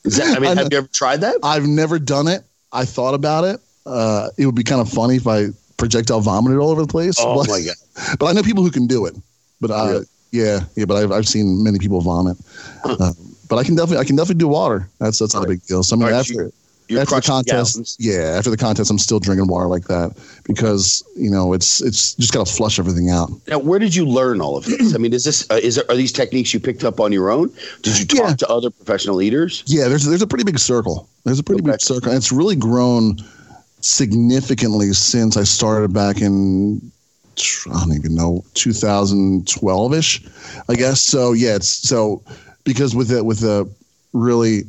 Is 0.03 0.17
that, 0.17 0.33
I 0.35 0.39
mean, 0.39 0.57
I 0.57 0.61
have 0.61 0.71
you 0.71 0.77
ever 0.77 0.87
tried 0.87 1.21
that? 1.21 1.35
I've 1.43 1.67
never 1.67 1.99
done 1.99 2.27
it. 2.27 2.43
I 2.71 2.85
thought 2.85 3.13
about 3.13 3.43
it. 3.43 3.59
Uh, 3.85 4.29
it 4.37 4.45
would 4.45 4.55
be 4.55 4.63
kind 4.63 4.81
of 4.81 4.89
funny 4.89 5.15
if 5.15 5.27
I 5.27 5.47
projectile 5.77 6.21
vomited 6.21 6.59
all 6.59 6.69
over 6.69 6.81
the 6.81 6.87
place. 6.87 7.15
Oh 7.19 7.35
but, 7.35 7.49
my 7.49 7.61
god! 7.61 8.17
but 8.19 8.27
I 8.27 8.33
know 8.33 8.43
people 8.43 8.63
who 8.63 8.71
can 8.71 8.85
do 8.87 9.05
it. 9.05 9.15
But 9.61 9.71
uh, 9.71 9.87
Really? 9.87 10.05
yeah, 10.31 10.59
yeah. 10.75 10.85
But 10.85 10.97
I've 10.97 11.11
I've 11.11 11.27
seen 11.27 11.63
many 11.63 11.79
people 11.79 12.01
vomit. 12.01 12.37
Uh, 12.83 13.13
but 13.49 13.57
I 13.57 13.63
can 13.63 13.75
definitely 13.75 13.97
I 13.97 14.03
can 14.03 14.15
definitely 14.15 14.39
do 14.39 14.47
water. 14.47 14.87
That's 14.99 15.19
that's 15.19 15.33
not 15.33 15.45
a 15.45 15.47
big 15.47 15.63
deal. 15.63 15.81
So 15.83 15.95
I 15.95 15.97
mean, 15.97 16.05
All 16.05 16.11
right, 16.11 16.19
after 16.19 16.33
you- 16.33 16.53
You're 16.89 17.01
after 17.01 17.15
the 17.15 17.21
contest, 17.21 17.97
yeah, 17.99 18.33
after 18.37 18.49
the 18.49 18.57
contest, 18.57 18.89
I'm 18.89 18.97
still 18.97 19.19
drinking 19.19 19.47
water 19.47 19.67
like 19.67 19.85
that 19.85 20.17
because 20.43 21.03
you 21.15 21.29
know 21.29 21.53
it's 21.53 21.81
it's 21.81 22.15
just 22.15 22.33
got 22.33 22.47
to 22.47 22.51
flush 22.51 22.79
everything 22.79 23.11
out. 23.11 23.29
Now, 23.47 23.59
where 23.59 23.77
did 23.77 23.93
you 23.93 24.05
learn 24.07 24.41
all 24.41 24.57
of 24.57 24.65
this? 24.65 24.95
I 24.95 24.97
mean, 24.97 25.13
is 25.13 25.23
this 25.23 25.49
uh, 25.51 25.59
is 25.61 25.75
there, 25.75 25.85
are 25.87 25.95
these 25.95 26.11
techniques 26.11 26.51
you 26.51 26.59
picked 26.59 26.83
up 26.83 26.99
on 26.99 27.11
your 27.11 27.29
own? 27.29 27.53
Did 27.83 27.99
you 27.99 28.05
talk 28.05 28.29
Yeah. 28.29 28.35
to 28.37 28.47
other 28.49 28.71
professional 28.71 29.21
eaters? 29.21 29.63
Yeah, 29.67 29.87
there's 29.87 30.03
there's 30.03 30.23
a 30.23 30.27
pretty 30.27 30.43
big 30.45 30.57
circle. 30.57 31.07
There's 31.25 31.37
a 31.37 31.43
pretty 31.43 31.61
Okay. 31.61 31.71
big 31.73 31.81
circle, 31.81 32.09
and 32.09 32.17
it's 32.17 32.31
really 32.31 32.55
grown 32.55 33.17
significantly 33.81 34.91
since 34.93 35.37
I 35.37 35.43
started 35.43 35.93
back 35.93 36.21
in 36.21 36.81
I 37.67 37.79
don't 37.85 37.93
even 37.93 38.15
know 38.15 38.43
2012 38.55 39.93
ish, 39.93 40.25
I 40.67 40.75
guess. 40.75 41.01
So 41.01 41.33
yeah, 41.33 41.55
it's 41.55 41.69
so 41.69 42.21
because 42.63 42.95
with 42.95 43.11
it 43.11 43.25
with 43.25 43.39
the 43.39 43.69
really 44.11 44.63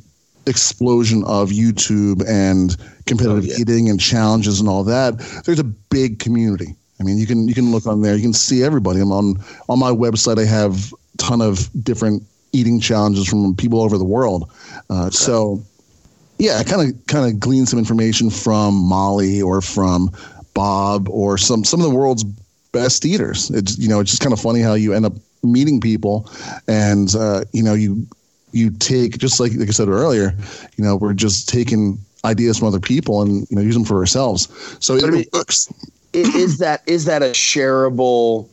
explosion 0.50 1.24
of 1.24 1.50
YouTube 1.50 2.22
and 2.28 2.76
competitive 3.06 3.44
Oh, 3.44 3.46
yeah. 3.46 3.60
eating 3.60 3.88
and 3.88 3.98
challenges 3.98 4.60
and 4.60 4.68
all 4.68 4.84
that, 4.84 5.18
there's 5.46 5.58
a 5.58 5.64
big 5.64 6.18
community. 6.18 6.74
I 7.00 7.04
mean, 7.04 7.16
you 7.16 7.26
can 7.26 7.48
you 7.48 7.54
can 7.54 7.70
look 7.72 7.86
on 7.86 8.02
there, 8.02 8.14
you 8.14 8.22
can 8.22 8.34
see 8.34 8.62
everybody. 8.62 9.00
I'm 9.00 9.12
on 9.12 9.36
on 9.70 9.78
my 9.78 9.90
website. 9.90 10.38
I 10.38 10.44
have 10.44 10.92
a 11.14 11.16
ton 11.16 11.40
of 11.40 11.70
different 11.82 12.22
eating 12.52 12.80
challenges 12.80 13.26
from 13.28 13.54
people 13.56 13.80
over 13.80 13.96
the 13.96 14.04
world. 14.04 14.50
Uh, 14.90 15.08
So, 15.08 15.62
yeah, 16.38 16.58
I 16.58 16.64
kind 16.64 16.82
of 16.92 17.06
kind 17.06 17.24
of 17.32 17.40
glean 17.40 17.64
some 17.64 17.78
information 17.78 18.28
from 18.28 18.74
Molly 18.74 19.40
or 19.40 19.62
from 19.62 20.10
Bob 20.52 21.08
or 21.08 21.38
some 21.38 21.64
some 21.64 21.80
of 21.80 21.88
the 21.90 21.94
world's 21.96 22.24
best 22.72 23.04
eaters. 23.06 23.50
It's 23.50 23.78
you 23.78 23.88
know 23.88 24.00
it's 24.00 24.10
just 24.10 24.22
kind 24.22 24.32
of 24.32 24.40
funny 24.40 24.60
how 24.60 24.74
you 24.74 24.92
end 24.92 25.06
up 25.06 25.14
meeting 25.42 25.80
people, 25.80 26.28
and 26.68 27.14
uh, 27.14 27.44
you 27.52 27.62
know 27.62 27.72
you 27.74 28.06
you 28.52 28.70
take 28.70 29.18
just 29.18 29.40
like 29.40 29.52
like 29.54 29.68
I 29.68 29.72
said 29.72 29.88
earlier, 29.88 30.34
you 30.76 30.84
know 30.84 30.96
we're 30.96 31.12
just 31.14 31.48
taking 31.48 31.98
ideas 32.24 32.58
from 32.58 32.68
other 32.68 32.80
people 32.80 33.22
and 33.22 33.46
you 33.50 33.56
know 33.56 33.62
use 33.62 33.74
them 33.74 33.84
for 33.84 33.98
ourselves. 33.98 34.48
So 34.80 34.94
But 35.00 35.04
I 35.04 35.08
it 35.08 35.12
mean, 35.12 35.24
works. 35.32 35.72
Is 36.12 36.58
that 36.58 36.82
is 36.86 37.04
that 37.04 37.22
a 37.22 37.26
shareable? 37.26 38.48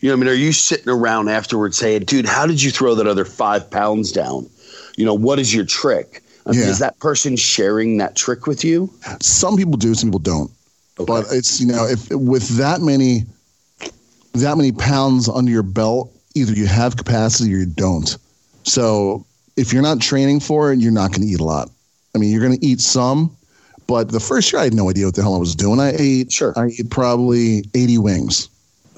You 0.00 0.10
know, 0.10 0.14
I 0.14 0.16
mean, 0.18 0.28
are 0.28 0.34
you 0.34 0.52
sitting 0.52 0.88
around 0.88 1.28
afterwards 1.28 1.76
saying, 1.76 2.04
"Dude, 2.04 2.26
how 2.26 2.46
did 2.46 2.62
you 2.62 2.70
throw 2.70 2.94
that 2.94 3.06
other 3.06 3.24
five 3.24 3.68
pounds 3.70 4.12
down? 4.12 4.48
You 4.96 5.04
know, 5.06 5.14
what 5.14 5.38
is 5.38 5.54
your 5.54 5.64
trick?" 5.64 6.22
I 6.46 6.52
mean, 6.52 6.60
Yeah. 6.60 6.68
is 6.68 6.78
that 6.78 6.98
person 7.00 7.36
sharing 7.36 7.98
that 7.98 8.14
trick 8.14 8.46
with 8.46 8.64
you? 8.64 8.90
Some 9.20 9.56
people 9.56 9.76
do, 9.76 9.94
some 9.94 10.08
people 10.10 10.20
don't. 10.20 10.50
Okay. 11.00 11.06
But 11.06 11.26
it's 11.30 11.60
you 11.60 11.66
know 11.66 11.86
if 11.86 12.08
with 12.10 12.48
that 12.58 12.80
many 12.82 13.24
that 14.34 14.56
many 14.56 14.72
pounds 14.72 15.28
under 15.28 15.50
your 15.50 15.62
belt, 15.62 16.12
either 16.34 16.52
you 16.52 16.66
have 16.66 16.96
capacity 16.96 17.54
or 17.54 17.58
you 17.58 17.66
don't. 17.66 18.16
So 18.64 19.24
if 19.58 19.72
you're 19.72 19.82
not 19.82 20.00
training 20.00 20.40
for 20.40 20.72
it, 20.72 20.78
you're 20.78 20.92
not 20.92 21.10
going 21.10 21.22
to 21.22 21.28
eat 21.28 21.40
a 21.40 21.44
lot. 21.44 21.70
I 22.14 22.18
mean, 22.18 22.30
you're 22.30 22.40
going 22.40 22.58
to 22.58 22.64
eat 22.64 22.80
some, 22.80 23.36
but 23.86 24.10
the 24.10 24.20
first 24.20 24.52
year 24.52 24.60
I 24.60 24.64
had 24.64 24.74
no 24.74 24.88
idea 24.88 25.06
what 25.06 25.14
the 25.14 25.22
hell 25.22 25.34
I 25.34 25.38
was 25.38 25.54
doing. 25.54 25.80
I 25.80 25.92
ate 25.98 26.32
Sure. 26.32 26.52
I 26.56 26.66
ate 26.66 26.90
probably 26.90 27.64
80 27.74 27.98
wings. 27.98 28.48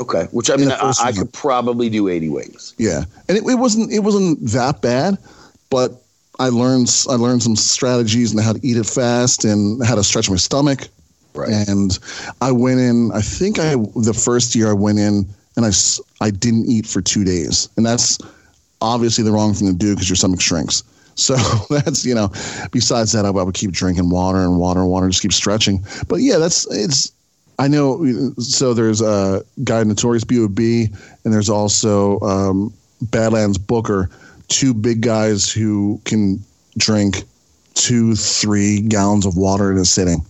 Okay, 0.01 0.25
which 0.33 0.51
I 0.51 0.57
mean, 0.57 0.73
I, 0.73 0.93
I 1.03 1.13
could 1.13 1.31
probably 1.31 1.91
do 1.91 2.09
eighty 2.09 2.31
wings. 2.31 2.75
Yeah, 2.79 3.05
and 3.29 3.37
it, 3.37 3.45
it 3.47 3.57
wasn't 3.57 3.93
it 3.93 3.99
wasn't 3.99 4.41
that 4.49 4.81
bad, 4.81 5.19
but 5.69 5.93
I 6.39 6.49
learned 6.49 6.91
I 7.11 7.17
learned 7.17 7.43
some 7.43 7.55
strategies 7.55 8.33
and 8.33 8.41
how 8.41 8.55
to 8.55 8.61
eat 8.67 8.79
it 8.79 8.87
fast 8.87 9.45
and 9.45 9.85
how 9.85 9.95
to 9.95 10.03
stretch 10.03 10.31
my 10.31 10.37
stomach. 10.37 10.89
Right. 11.35 11.51
And 11.69 11.99
I 12.41 12.51
went 12.51 12.81
in. 12.81 13.13
I 13.13 13.21
think 13.21 13.59
I 13.59 13.75
the 13.95 14.15
first 14.15 14.55
year 14.55 14.71
I 14.71 14.73
went 14.73 14.99
in 14.99 15.27
and 15.57 15.67
I 15.67 15.71
I 16.25 16.31
didn't 16.31 16.71
eat 16.71 16.87
for 16.87 17.03
two 17.03 17.23
days, 17.23 17.69
and 17.77 17.85
that's 17.85 18.17
obviously 18.81 19.25
the 19.25 19.33
wrong 19.33 19.55
thing 19.55 19.69
to 19.69 19.75
do 19.75 19.95
because 19.95 20.09
your 20.09 20.17
stomach 20.17 20.41
shrinks. 20.41 20.83
So 21.15 21.37
that's 21.71 22.05
you 22.05 22.15
know. 22.15 22.29
Besides 22.73 23.13
that, 23.13 23.25
I, 23.25 23.29
I 23.29 23.43
would 23.43 23.55
keep 23.55 23.73
drinking 23.73 24.11
water 24.11 24.39
and 24.39 24.59
water 24.59 24.81
and 24.81 24.89
water, 24.89 25.09
just 25.09 25.23
keep 25.23 25.33
stretching. 25.33 25.85
But 26.09 26.17
yeah, 26.17 26.39
that's 26.39 26.71
it's. 26.71 27.13
I 27.59 27.69
know. 27.69 28.33
So 28.39 28.73
there's 28.73 29.03
a 29.03 29.45
guy 29.65 29.85
Notorious 29.85 30.25
B.O.B. 30.25 30.89
and 31.25 31.35
there's 31.35 31.51
also 31.51 32.19
um, 32.21 32.73
Badlands 33.03 33.59
Booker, 33.59 34.09
two 34.49 34.73
big 34.73 35.03
guys 35.03 35.51
who 35.51 36.01
can 36.07 36.43
drink 36.79 37.25
two, 37.75 38.15
three 38.15 38.81
gallons 38.81 39.27
of 39.27 39.37
water 39.37 39.71
in 39.71 39.77
a 39.77 39.85
sitting. 39.85 40.25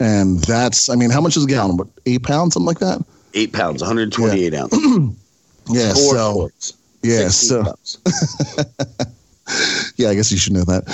And 0.00 0.40
that's, 0.40 0.90
I 0.90 0.96
mean, 0.96 1.10
how 1.10 1.20
much 1.20 1.36
is 1.36 1.44
a 1.44 1.46
gallon? 1.46 1.76
What, 1.76 1.88
eight 2.04 2.22
pounds, 2.22 2.54
something 2.54 2.66
like 2.66 2.80
that? 2.80 3.02
Eight 3.32 3.52
pounds, 3.52 3.80
one 3.80 3.88
hundred 3.88 4.12
twenty-eight 4.12 4.54
ounces. 4.54 5.16
Yeah. 5.66 5.94
Four 5.94 6.14
so, 6.14 6.32
quarts, 6.34 6.74
yeah. 7.04 7.28
So, 7.28 7.62
yeah, 9.96 10.08
I 10.08 10.14
guess 10.14 10.32
you 10.32 10.38
should 10.38 10.52
know 10.54 10.64
that. 10.64 10.84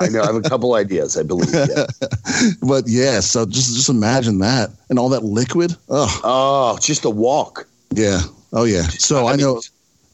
I, 0.00 0.04
I 0.04 0.08
know. 0.08 0.22
I 0.22 0.26
have 0.26 0.36
a 0.36 0.40
couple 0.48 0.74
ideas. 0.84 1.16
I 1.16 1.22
believe. 1.22 1.52
Yeah. 1.52 1.86
but 2.62 2.84
yeah, 2.86 3.20
so 3.20 3.44
just 3.44 3.74
just 3.74 3.88
imagine 3.88 4.38
that 4.38 4.70
and 4.88 4.98
all 4.98 5.08
that 5.10 5.24
liquid. 5.24 5.76
Oh, 5.88 6.20
Oh, 6.24 6.78
just 6.80 7.04
a 7.04 7.10
walk. 7.10 7.66
yeah. 7.94 8.20
Oh, 8.52 8.64
yeah. 8.64 8.82
So 8.82 9.26
I, 9.26 9.32
mean, 9.32 9.40
know. 9.40 9.60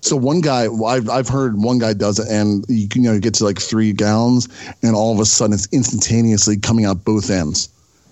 So 0.00 0.14
one 0.16 0.40
guy, 0.40 0.66
I've 0.86 1.10
I've 1.10 1.28
heard 1.28 1.56
one 1.60 1.78
guy 1.78 1.92
does 1.92 2.18
it, 2.20 2.28
and 2.30 2.64
you 2.68 2.88
can 2.88 3.02
you 3.02 3.12
know 3.12 3.18
get 3.18 3.34
to 3.34 3.44
like 3.44 3.58
three 3.60 3.92
gallons, 3.92 4.48
and 4.82 4.94
all 4.94 5.12
of 5.12 5.18
a 5.20 5.24
sudden 5.24 5.52
it's 5.54 5.66
instantaneously 5.72 6.56
coming 6.56 6.84
out 6.84 7.04
both 7.04 7.30
ends. 7.30 7.68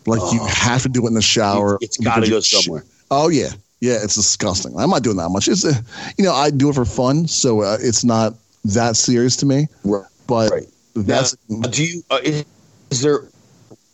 Like 0.07 0.21
you 0.33 0.41
Oh. 0.43 0.47
have 0.47 0.83
to 0.83 0.89
do 0.89 1.05
it 1.05 1.09
in 1.09 1.14
the 1.14 1.23
shower. 1.23 1.79
It's 1.81 1.97
got 1.97 2.17
to 2.25 2.29
go 2.29 2.37
you 2.37 2.43
sh- 2.43 2.64
somewhere. 2.64 2.85
Oh 3.11 3.29
yeah, 3.29 3.51
Yeah, 3.81 3.99
it's 4.03 4.14
disgusting. 4.14 4.74
I'm 4.79 4.91
not 4.91 5.03
doing 5.03 5.16
that 5.18 5.29
much. 5.29 5.49
It's, 5.49 5.64
uh, 5.64 5.74
you 6.16 6.24
know, 6.24 6.33
I 6.33 6.51
do 6.51 6.70
it 6.70 6.74
for 6.74 6.85
fun, 6.87 7.29
so 7.29 7.61
uh, 7.61 7.77
it's 7.81 8.05
not 8.05 8.35
that 8.64 8.97
serious 8.97 9.37
to 9.39 9.47
me. 9.47 9.68
Right. 9.85 10.05
But 10.27 10.51
Right. 10.51 10.66
that's 10.95 11.37
Now, 11.49 11.68
do 11.68 11.85
you? 11.85 12.03
Uh, 12.11 12.18
is, 12.24 12.45
is 12.91 13.03
there? 13.03 13.29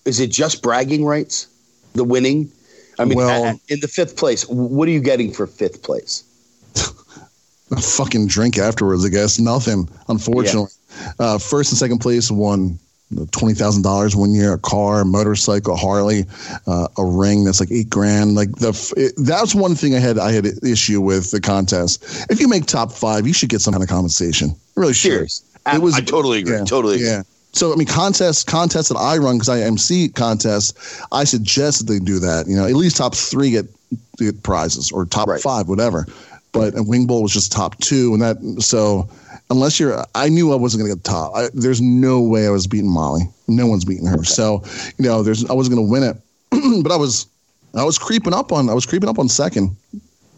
Is 0.05 0.21
it 0.21 0.31
just 0.31 0.63
bragging 0.63 1.05
rights? 1.05 1.47
The 1.95 2.05
winning? 2.05 2.51
I 2.99 3.05
mean, 3.05 3.19
Well- 3.19 3.45
a- 3.45 3.61
in 3.73 3.81
the 3.81 3.89
fifth 3.89 4.17
place, 4.17 4.47
what 4.49 4.87
are 4.89 4.93
you 4.93 5.01
getting 5.01 5.33
for 5.33 5.47
fifth 5.47 5.83
place? 5.83 6.23
a 7.73 7.81
fucking 7.81 8.29
drink 8.29 8.59
afterwards. 8.59 9.05
I 9.05 9.09
guess 9.09 9.39
nothing. 9.39 9.89
Unfortunately, 10.09 10.71
uh, 11.19 11.39
first 11.39 11.73
and 11.73 11.79
second 11.79 11.99
place 11.99 12.31
won 12.31 12.79
twenty 13.33 13.55
thousand 13.55 13.83
dollars 13.83 14.15
one 14.17 14.35
year. 14.35 14.55
A 14.55 14.59
car, 14.59 15.01
a 15.01 15.05
motorcycle, 15.05 15.77
Harley, 15.77 16.25
uh, 16.67 16.89
a 16.99 17.05
ring 17.05 17.45
that's 17.45 17.61
like 17.61 17.71
eight 17.71 17.91
grand. 17.91 18.35
Like 18.35 18.51
the 18.57 18.71
it, 18.97 19.15
that's 19.17 19.55
one 19.55 19.75
thing 19.75 19.95
I 19.95 19.99
had 19.99 20.19
I 20.19 20.33
had 20.33 20.47
an 20.47 20.59
issue 20.63 21.01
with 21.01 21.31
the 21.31 21.41
contest. 21.41 22.05
If 22.31 22.41
you 22.41 22.49
make 22.49 22.67
top 22.67 22.93
five, 22.93 23.27
you 23.27 23.33
should 23.33 23.49
get 23.49 23.61
some 23.61 23.73
kind 23.73 23.83
of 23.83 23.89
compensation. 23.89 24.49
You 24.51 24.57
really 24.77 24.95
should. 24.95 25.29
it 25.67 25.81
was. 25.81 25.95
I 25.95 26.01
totally 26.01 26.41
agree. 26.41 26.57
Yeah, 26.57 26.65
totally. 26.65 26.97
Agree. 26.97 27.07
Yeah. 27.09 27.23
So 27.55 27.73
I 27.73 27.77
mean, 27.77 27.87
contests, 27.87 28.45
contests 28.45 28.89
that 28.89 28.97
I 28.97 29.19
run 29.19 29.37
because 29.37 29.51
I 29.51 29.61
MC 29.61 30.09
contests, 30.09 31.03
I 31.13 31.25
suggest 31.25 31.81
that 31.87 31.93
they 31.93 31.99
do 31.99 32.19
that. 32.21 32.47
You 32.49 32.57
know, 32.57 32.65
at 32.67 32.73
least 32.75 32.97
top 32.97 33.15
three 33.15 33.51
get, 33.51 33.67
get 34.17 34.43
prizes 34.43 34.91
or 34.91 35.05
top 35.05 35.29
Right. 35.29 35.41
five, 35.41 35.69
whatever. 35.69 36.07
But 36.53 36.75
and 36.75 36.87
Wing 36.87 37.07
Bowl 37.07 37.23
was 37.23 37.33
just 37.33 37.51
top 37.51 37.79
two, 37.79 38.13
and 38.13 38.23
that 38.23 38.37
so 38.63 39.09
unless 39.51 39.81
you're, 39.81 40.05
I 40.15 40.29
knew 40.29 40.53
I 40.53 40.57
wasn't 40.57 40.83
going 40.83 40.91
to 40.93 40.97
get 40.97 41.05
top. 41.05 41.33
I, 41.35 41.49
there's 41.55 41.81
no 41.81 42.21
way 42.21 42.47
I 42.47 42.51
was 42.51 42.67
beating 42.67 42.91
Molly. 42.91 43.23
No 43.49 43.67
one's 43.67 43.85
beating 43.85 44.07
her. 44.07 44.23
So 44.25 44.63
you 44.99 45.05
know, 45.05 45.23
there's 45.23 45.49
I 45.49 45.55
wasn't 45.55 45.77
going 45.77 45.87
to 45.87 45.91
win 45.91 46.03
it, 46.03 46.17
but 46.83 46.93
I 46.93 46.97
was 46.97 47.27
I 47.75 47.85
was 47.85 47.99
creeping 47.99 48.35
up 48.35 48.53
on 48.53 48.69
I 48.69 48.75
was 48.75 48.85
creeping 48.85 49.09
up 49.09 49.19
on 49.19 49.29
second, 49.31 49.75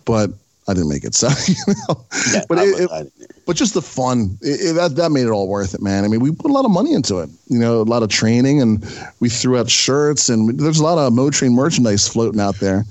but 0.05 0.31
I 0.69 0.73
didn't 0.75 0.89
make 0.89 1.05
it. 1.05 1.15
So, 1.25 1.29
you 1.49 1.55
know, 1.89 2.05
Yeah, 2.33 2.43
but 2.49 2.59
it, 2.59 2.91
it- 2.91 3.13
but 3.47 3.57
just 3.57 3.75
the 3.75 3.83
fun 3.83 4.39
it, 4.41 4.73
that 4.75 4.97
that 4.97 5.11
made 5.11 5.27
it 5.27 5.31
all 5.31 5.49
worth 5.49 5.75
it, 5.75 5.83
man. 5.83 6.05
I 6.05 6.09
mean, 6.09 6.21
we 6.21 6.31
put 6.33 6.51
a 6.51 6.55
lot 6.55 6.65
of 6.65 6.71
money 6.71 6.95
into 6.95 7.19
it. 7.19 7.29
You 7.49 7.59
know, 7.59 7.83
a 7.83 7.83
lot 7.83 8.03
of 8.03 8.09
training, 8.09 8.63
and 8.63 8.83
we 9.21 9.29
threw 9.29 9.59
out 9.59 9.69
shirts, 9.69 10.29
and 10.31 10.59
there's 10.59 10.79
a 10.79 10.83
lot 10.85 10.97
of 10.97 11.13
Motrain 11.13 11.53
merchandise 11.53 12.09
floating 12.09 12.41
out 12.41 12.55
there. 12.61 12.85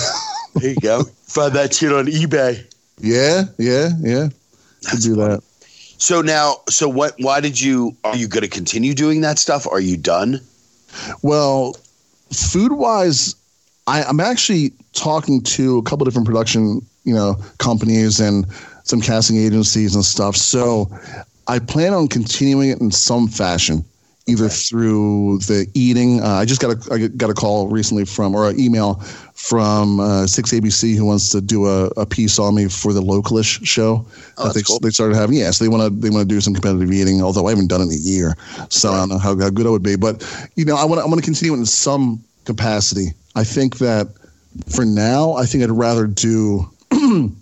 there 0.56 0.70
you 0.70 0.76
go. 0.76 1.04
Find 1.34 1.52
that 1.54 1.74
shit 1.74 1.92
on 1.92 2.06
eBay. 2.06 2.64
yeah, 2.98 3.44
yeah, 3.58 3.90
yeah. 4.00 4.28
To 4.90 4.96
do 5.00 5.16
that. 5.16 5.42
So 5.98 6.20
now, 6.20 6.56
so 6.68 6.88
what? 6.88 7.14
Why 7.18 7.40
did 7.40 7.60
you? 7.60 7.96
Are 8.04 8.16
you 8.16 8.28
going 8.28 8.42
to 8.42 8.48
continue 8.48 8.94
doing 8.94 9.20
that 9.22 9.38
stuff? 9.38 9.66
Are 9.66 9.80
you 9.80 9.96
done? 9.96 10.40
Well, 11.22 11.76
food 12.32 12.72
wise, 12.72 13.34
I, 13.86 14.04
I'm 14.04 14.20
actually 14.20 14.72
talking 14.92 15.42
to 15.42 15.78
a 15.78 15.82
couple 15.82 16.04
different 16.04 16.26
production, 16.26 16.80
you 17.04 17.14
know, 17.14 17.36
companies 17.58 18.20
and 18.20 18.46
some 18.84 19.00
casting 19.00 19.36
agencies 19.36 19.94
and 19.94 20.04
stuff. 20.04 20.36
So 20.36 20.88
I 21.48 21.58
plan 21.58 21.94
on 21.94 22.08
continuing 22.08 22.70
it 22.70 22.80
in 22.80 22.90
some 22.90 23.26
fashion, 23.28 23.84
either 24.26 24.48
through 24.48 25.38
the 25.38 25.66
eating. 25.74 26.22
Uh, 26.22 26.34
I 26.34 26.44
just 26.44 26.60
got 26.60 26.76
a 26.76 26.94
I 26.94 27.08
got 27.08 27.30
a 27.30 27.34
call 27.34 27.68
recently 27.68 28.04
from 28.04 28.34
or 28.34 28.50
an 28.50 28.60
email 28.60 29.02
from 29.48 30.00
uh, 30.00 30.26
Six 30.26 30.52
ABC 30.52 30.96
who 30.96 31.04
wants 31.04 31.28
to 31.30 31.40
do 31.40 31.66
a, 31.66 31.86
a 31.98 32.06
piece 32.06 32.38
on 32.38 32.54
me 32.54 32.66
for 32.68 32.92
the 32.94 33.02
localish 33.02 33.64
show 33.66 34.06
Oh, 34.38 34.46
that 34.48 34.54
they, 34.54 34.62
cool. 34.62 34.78
they 34.80 34.90
started 34.90 35.16
having. 35.16 35.36
Yeah, 35.36 35.50
so 35.50 35.64
they 35.64 35.68
want 35.68 35.82
to 35.82 35.90
they 36.00 36.08
want 36.10 36.26
to 36.28 36.34
do 36.34 36.40
some 36.40 36.54
competitive 36.54 36.90
eating. 36.90 37.22
Although 37.22 37.46
I 37.46 37.50
haven't 37.50 37.68
done 37.68 37.82
it 37.82 37.84
in 37.84 37.90
a 37.92 37.94
year, 37.96 38.34
so 38.70 38.90
I 38.92 38.98
don't 39.00 39.10
know 39.10 39.18
how, 39.18 39.38
how 39.38 39.50
good 39.50 39.66
I 39.66 39.70
would 39.70 39.82
be. 39.82 39.96
But 39.96 40.22
you 40.56 40.64
know, 40.64 40.76
I 40.76 40.84
want 40.84 41.00
I'm 41.00 41.08
going 41.08 41.20
to 41.20 41.24
continue 41.24 41.52
in 41.54 41.66
some 41.66 42.24
capacity. 42.46 43.08
I 43.34 43.44
think 43.44 43.78
that 43.78 44.08
for 44.74 44.84
now, 44.84 45.32
I 45.34 45.44
think 45.46 45.62
I'd 45.62 45.70
rather 45.70 46.06
do 46.06 46.68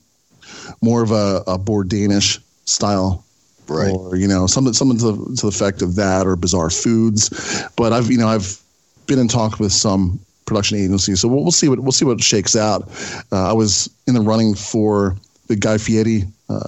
more 0.83 1.03
of 1.03 1.11
a, 1.13 1.43
a 1.47 1.59
Bourdainish 1.59 2.39
style 2.65 3.25
Right. 3.69 3.95
or 3.95 4.17
you 4.17 4.27
know 4.27 4.47
something 4.49 4.75
something 4.75 4.99
to 4.99 5.13
the, 5.13 5.37
to 5.37 5.43
the 5.43 5.49
effect 5.49 5.83
of 5.83 5.95
that 5.95 6.27
or 6.27 6.35
bizarre 6.37 6.69
foods 6.69 7.31
but 7.77 7.93
i've 7.93 8.11
you 8.11 8.19
know 8.19 8.27
i've 8.27 8.61
been 9.07 9.21
in 9.21 9.29
talk 9.29 9.61
with 9.61 9.73
some 9.73 10.19
production 10.47 10.77
agency. 10.79 11.15
so 11.15 11.29
we'll, 11.29 11.43
we'll 11.43 11.51
see 11.53 11.69
what 11.69 11.79
we'll 11.81 11.93
see 11.93 12.05
what 12.05 12.21
shakes 12.23 12.57
out 12.57 12.89
uh, 13.33 13.49
i 13.49 13.53
was 13.53 13.89
in 14.07 14.15
the 14.15 14.21
running 14.21 14.55
for 14.55 15.17
the 15.49 15.57
guy 15.57 15.79
fieri 15.79 16.25
uh, 16.49 16.63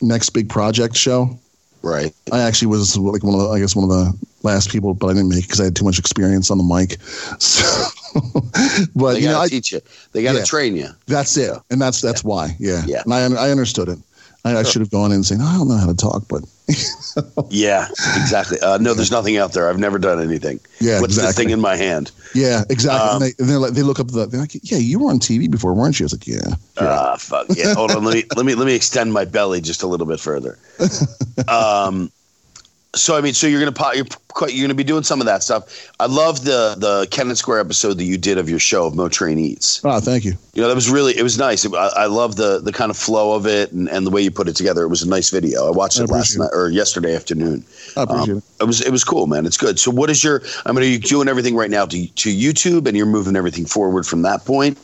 next 0.00 0.30
big 0.30 0.48
project 0.48 0.96
show 0.96 1.38
Right. 1.82 2.12
i 2.32 2.40
actually 2.40 2.68
was 2.68 2.96
like 2.98 3.22
one 3.24 3.34
of 3.34 3.40
the 3.40 3.48
i 3.50 3.58
guess 3.58 3.74
one 3.74 3.84
of 3.84 3.90
the 3.90 4.26
last 4.42 4.70
people 4.70 4.92
but 4.94 5.06
i 5.08 5.14
didn't 5.14 5.28
make 5.30 5.40
it 5.40 5.42
because 5.46 5.60
i 5.60 5.64
had 5.64 5.76
too 5.76 5.84
much 5.84 5.98
experience 5.98 6.50
on 6.50 6.58
the 6.58 6.64
mic 6.64 7.00
so 7.40 7.88
but 8.94 9.12
They 9.14 9.20
you 9.20 9.26
got 9.26 9.32
know 9.32 9.38
to 9.38 9.44
I, 9.44 9.48
teach 9.48 9.72
you. 9.72 9.80
They 10.12 10.22
got 10.22 10.32
to 10.32 10.38
Yeah. 10.38 10.44
train 10.44 10.76
you. 10.76 10.88
that's 11.06 11.36
it, 11.36 11.56
and 11.70 11.80
that's 11.80 12.00
that's 12.00 12.24
why. 12.24 12.56
Yeah, 12.58 12.82
Yeah. 12.86 13.02
And 13.04 13.14
I 13.14 13.46
I 13.46 13.50
understood 13.50 13.88
it. 13.88 13.98
I, 14.44 14.56
I 14.56 14.62
should 14.64 14.80
have 14.80 14.90
gone 14.90 15.10
in 15.12 15.16
and 15.16 15.26
saying, 15.26 15.40
I 15.42 15.56
don't 15.56 15.68
know 15.68 15.76
how 15.76 15.86
to 15.86 15.94
talk, 15.94 16.24
but 16.28 16.42
Yeah, 17.50 17.88
exactly. 18.16 18.60
Uh, 18.60 18.78
no, 18.78 18.94
there's 18.94 19.10
nothing 19.10 19.36
out 19.36 19.52
there. 19.52 19.68
I've 19.68 19.78
never 19.78 19.98
done 19.98 20.22
anything. 20.22 20.60
Yeah, 20.80 21.00
What's 21.00 21.16
the 21.16 21.32
thing 21.32 21.50
in 21.50 21.60
my 21.60 21.76
hand? 21.76 22.12
yeah, 22.34 22.62
exactly. 22.70 23.08
Um, 23.08 23.22
and 23.22 23.32
they, 23.38 23.44
they're 23.44 23.58
like, 23.58 23.72
they 23.72 23.82
look 23.82 23.98
up 23.98 24.08
the, 24.08 24.26
they're 24.26 24.40
like, 24.40 24.52
yeah, 24.62 24.78
you 24.78 25.00
were 25.00 25.10
on 25.10 25.18
TV 25.18 25.50
before, 25.50 25.74
weren't 25.74 25.98
you? 25.98 26.04
I 26.04 26.06
was 26.06 26.12
like, 26.12 26.26
yeah. 26.26 26.54
Ah, 26.78 27.16
fuck. 27.18 27.46
Yeah. 27.50 27.74
Hold 27.74 27.90
on. 27.90 28.04
Let 28.04 28.14
me 28.14 28.24
let 28.36 28.46
me 28.46 28.54
let 28.54 28.66
me 28.66 28.74
extend 28.74 29.12
my 29.12 29.24
belly 29.24 29.60
just 29.60 29.82
a 29.82 29.86
little 29.86 30.06
bit 30.06 30.20
further. 30.20 30.58
Um, 31.48 32.12
so 32.94 33.16
I 33.16 33.20
mean, 33.20 33.34
so 33.34 33.46
you're 33.46 33.60
gonna 33.60 33.72
po- 33.72 33.92
you're 33.92 34.06
quite, 34.28 34.52
you're 34.52 34.64
gonna 34.66 34.74
be 34.74 34.84
doing 34.84 35.02
some 35.04 35.20
of 35.20 35.26
that 35.26 35.42
stuff. 35.42 35.90
I 36.00 36.06
love 36.06 36.44
the 36.44 36.74
the 36.76 37.06
Kennett 37.10 37.38
Square 37.38 37.60
episode 37.60 37.94
that 37.98 38.04
you 38.04 38.18
did 38.18 38.36
of 38.38 38.48
your 38.50 38.58
show 38.58 38.86
of 38.86 38.94
Mo 38.96 39.08
Train 39.08 39.38
Eats. 39.38 39.80
Oh, 39.84 40.00
thank 40.00 40.24
you. 40.24 40.32
You 40.54 40.62
know, 40.62 40.68
that 40.68 40.74
was 40.74 40.90
really 40.90 41.16
it 41.16 41.22
was 41.22 41.38
nice. 41.38 41.64
I, 41.66 41.70
I 41.96 42.06
love 42.06 42.36
the 42.36 42.58
the 42.60 42.72
kind 42.72 42.90
of 42.90 42.96
flow 42.96 43.34
of 43.34 43.46
it 43.46 43.70
and, 43.72 43.88
and 43.88 44.06
the 44.06 44.10
way 44.10 44.20
you 44.22 44.30
put 44.30 44.48
it 44.48 44.56
together. 44.56 44.82
It 44.82 44.88
was 44.88 45.02
a 45.02 45.08
nice 45.08 45.30
video. 45.30 45.66
I 45.66 45.70
watched 45.70 46.00
I 46.00 46.04
it 46.04 46.10
last 46.10 46.36
night 46.36 46.50
or 46.52 46.68
yesterday 46.70 47.14
afternoon. 47.14 47.64
I 47.96 48.02
appreciate 48.02 48.30
Um, 48.32 48.38
it. 48.38 48.44
it 48.62 48.64
was 48.64 48.80
it 48.80 48.90
was 48.90 49.04
cool, 49.04 49.26
man. 49.28 49.46
It's 49.46 49.56
good. 49.56 49.78
So 49.78 49.90
what 49.92 50.10
is 50.10 50.24
your? 50.24 50.42
I 50.66 50.72
mean, 50.72 50.82
are 50.82 50.88
you 50.88 50.98
doing 50.98 51.28
everything 51.28 51.54
right 51.54 51.70
now 51.70 51.86
to 51.86 52.06
to 52.06 52.28
YouTube 52.34 52.86
and 52.88 52.96
you're 52.96 53.06
moving 53.06 53.36
everything 53.36 53.66
forward 53.66 54.04
from 54.06 54.22
that 54.22 54.44
point? 54.44 54.78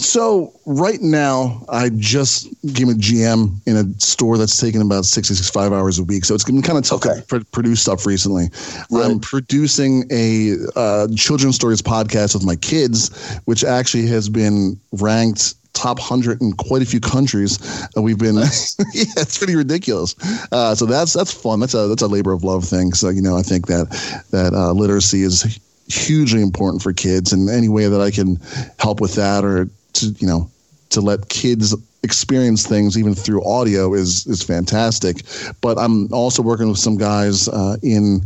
So 0.00 0.58
right 0.64 1.00
now, 1.02 1.62
I 1.68 1.90
just 1.90 2.48
became 2.66 2.88
a 2.88 2.94
GM 2.94 3.60
in 3.66 3.76
a 3.76 4.00
store 4.00 4.38
that's 4.38 4.56
taken 4.56 4.80
about 4.80 5.04
60, 5.04 5.34
65 5.34 5.74
hours 5.74 5.98
a 5.98 6.04
week. 6.04 6.24
So 6.24 6.34
it's 6.34 6.42
been 6.42 6.62
kind 6.62 6.78
of 6.78 6.84
tough 6.84 7.04
Okay. 7.04 7.20
to 7.20 7.26
pr- 7.26 7.44
produce 7.52 7.82
stuff 7.82 8.06
recently. 8.06 8.48
Right. 8.90 9.04
I'm 9.04 9.20
producing 9.20 10.04
a 10.10 10.56
uh, 10.74 11.08
children's 11.16 11.56
stories 11.56 11.82
podcast 11.82 12.32
with 12.32 12.46
my 12.46 12.56
kids, 12.56 13.38
which 13.44 13.62
actually 13.62 14.06
has 14.06 14.30
been 14.30 14.80
ranked 14.92 15.54
top 15.74 15.98
100 15.98 16.40
in 16.40 16.54
quite 16.54 16.80
a 16.80 16.86
few 16.86 17.00
countries. 17.00 17.58
Uh, 17.94 18.00
we've 18.00 18.18
been, 18.18 18.36
yeah, 18.94 19.04
it's 19.18 19.36
pretty 19.36 19.54
ridiculous. 19.54 20.14
Uh, 20.50 20.74
so 20.74 20.86
that's 20.86 21.12
that's 21.12 21.32
fun. 21.32 21.60
That's 21.60 21.74
a 21.74 21.88
that's 21.88 22.02
a 22.02 22.08
labor 22.08 22.32
of 22.32 22.42
love 22.42 22.64
thing. 22.64 22.94
So 22.94 23.10
you 23.10 23.20
know, 23.20 23.36
I 23.36 23.42
think 23.42 23.66
that 23.66 23.90
that 24.30 24.54
uh, 24.54 24.72
literacy 24.72 25.22
is 25.22 25.60
hugely 25.88 26.40
important 26.40 26.82
for 26.82 26.94
kids, 26.94 27.34
and 27.34 27.50
any 27.50 27.68
way 27.68 27.86
that 27.86 28.00
I 28.00 28.10
can 28.10 28.40
help 28.78 29.00
with 29.02 29.14
that, 29.16 29.44
or 29.44 29.68
to 29.94 30.06
you 30.18 30.26
know, 30.26 30.50
to 30.90 31.00
let 31.00 31.28
kids 31.28 31.74
experience 32.02 32.66
things 32.66 32.96
even 32.96 33.14
through 33.14 33.44
audio 33.44 33.94
is 33.94 34.26
is 34.26 34.42
fantastic. 34.42 35.22
But 35.60 35.78
I'm 35.78 36.12
also 36.12 36.42
working 36.42 36.68
with 36.68 36.78
some 36.78 36.96
guys 36.96 37.48
uh, 37.48 37.76
in 37.82 38.22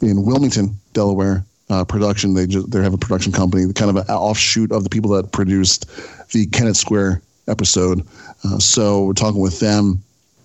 in 0.00 0.24
Wilmington, 0.24 0.76
Delaware. 0.92 1.44
Uh, 1.70 1.84
production. 1.84 2.32
They 2.32 2.46
just 2.46 2.70
they 2.70 2.82
have 2.82 2.94
a 2.94 2.98
production 2.98 3.30
company, 3.30 3.70
kind 3.74 3.90
of 3.90 3.96
an 3.96 4.06
offshoot 4.08 4.72
of 4.72 4.84
the 4.84 4.88
people 4.88 5.10
that 5.10 5.32
produced 5.32 5.84
the 6.30 6.46
Kennett 6.46 6.76
Square 6.76 7.20
episode. 7.46 8.06
Uh, 8.42 8.58
so 8.58 9.04
we're 9.04 9.12
talking 9.12 9.42
with 9.42 9.60
them. 9.60 10.02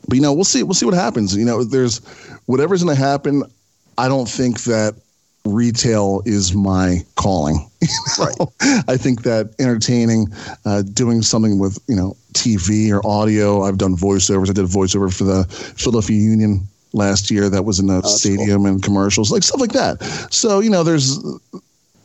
But 0.07 0.15
you 0.15 0.21
know, 0.21 0.33
we'll 0.33 0.43
see. 0.43 0.63
We'll 0.63 0.73
see 0.73 0.85
what 0.85 0.95
happens. 0.95 1.33
You 1.33 1.45
know, 1.45 1.63
there's 1.63 1.99
whatever's 2.45 2.83
going 2.83 2.95
to 2.95 3.01
happen. 3.01 3.43
I 3.97 4.09
don't 4.09 4.27
think 4.27 4.63
that 4.63 4.95
retail 5.45 6.21
is 6.25 6.53
my 6.53 7.03
calling. 7.15 7.69
You 8.17 8.25
know? 8.39 8.53
I 8.87 8.95
think 8.95 9.23
that 9.23 9.53
entertaining, 9.59 10.27
uh, 10.65 10.83
doing 10.83 11.21
something 11.21 11.59
with 11.59 11.77
you 11.87 11.95
know 11.95 12.15
TV 12.31 12.89
or 12.91 13.05
audio. 13.05 13.63
I've 13.63 13.77
done 13.77 13.97
voiceovers. 13.97 14.49
I 14.49 14.53
did 14.53 14.63
a 14.63 14.67
voiceover 14.69 15.13
for 15.13 15.25
the 15.25 15.43
Philadelphia 15.77 16.17
Union 16.17 16.65
last 16.93 17.29
year. 17.29 17.49
That 17.49 17.65
was 17.65 17.79
in 17.79 17.89
a 17.89 17.95
that's 17.95 18.19
stadium 18.19 18.65
and 18.65 18.81
commercials, 18.81 19.31
like 19.31 19.43
stuff 19.43 19.59
like 19.59 19.73
that. 19.73 20.01
So 20.31 20.61
you 20.61 20.69
know, 20.69 20.83
there's 20.83 21.19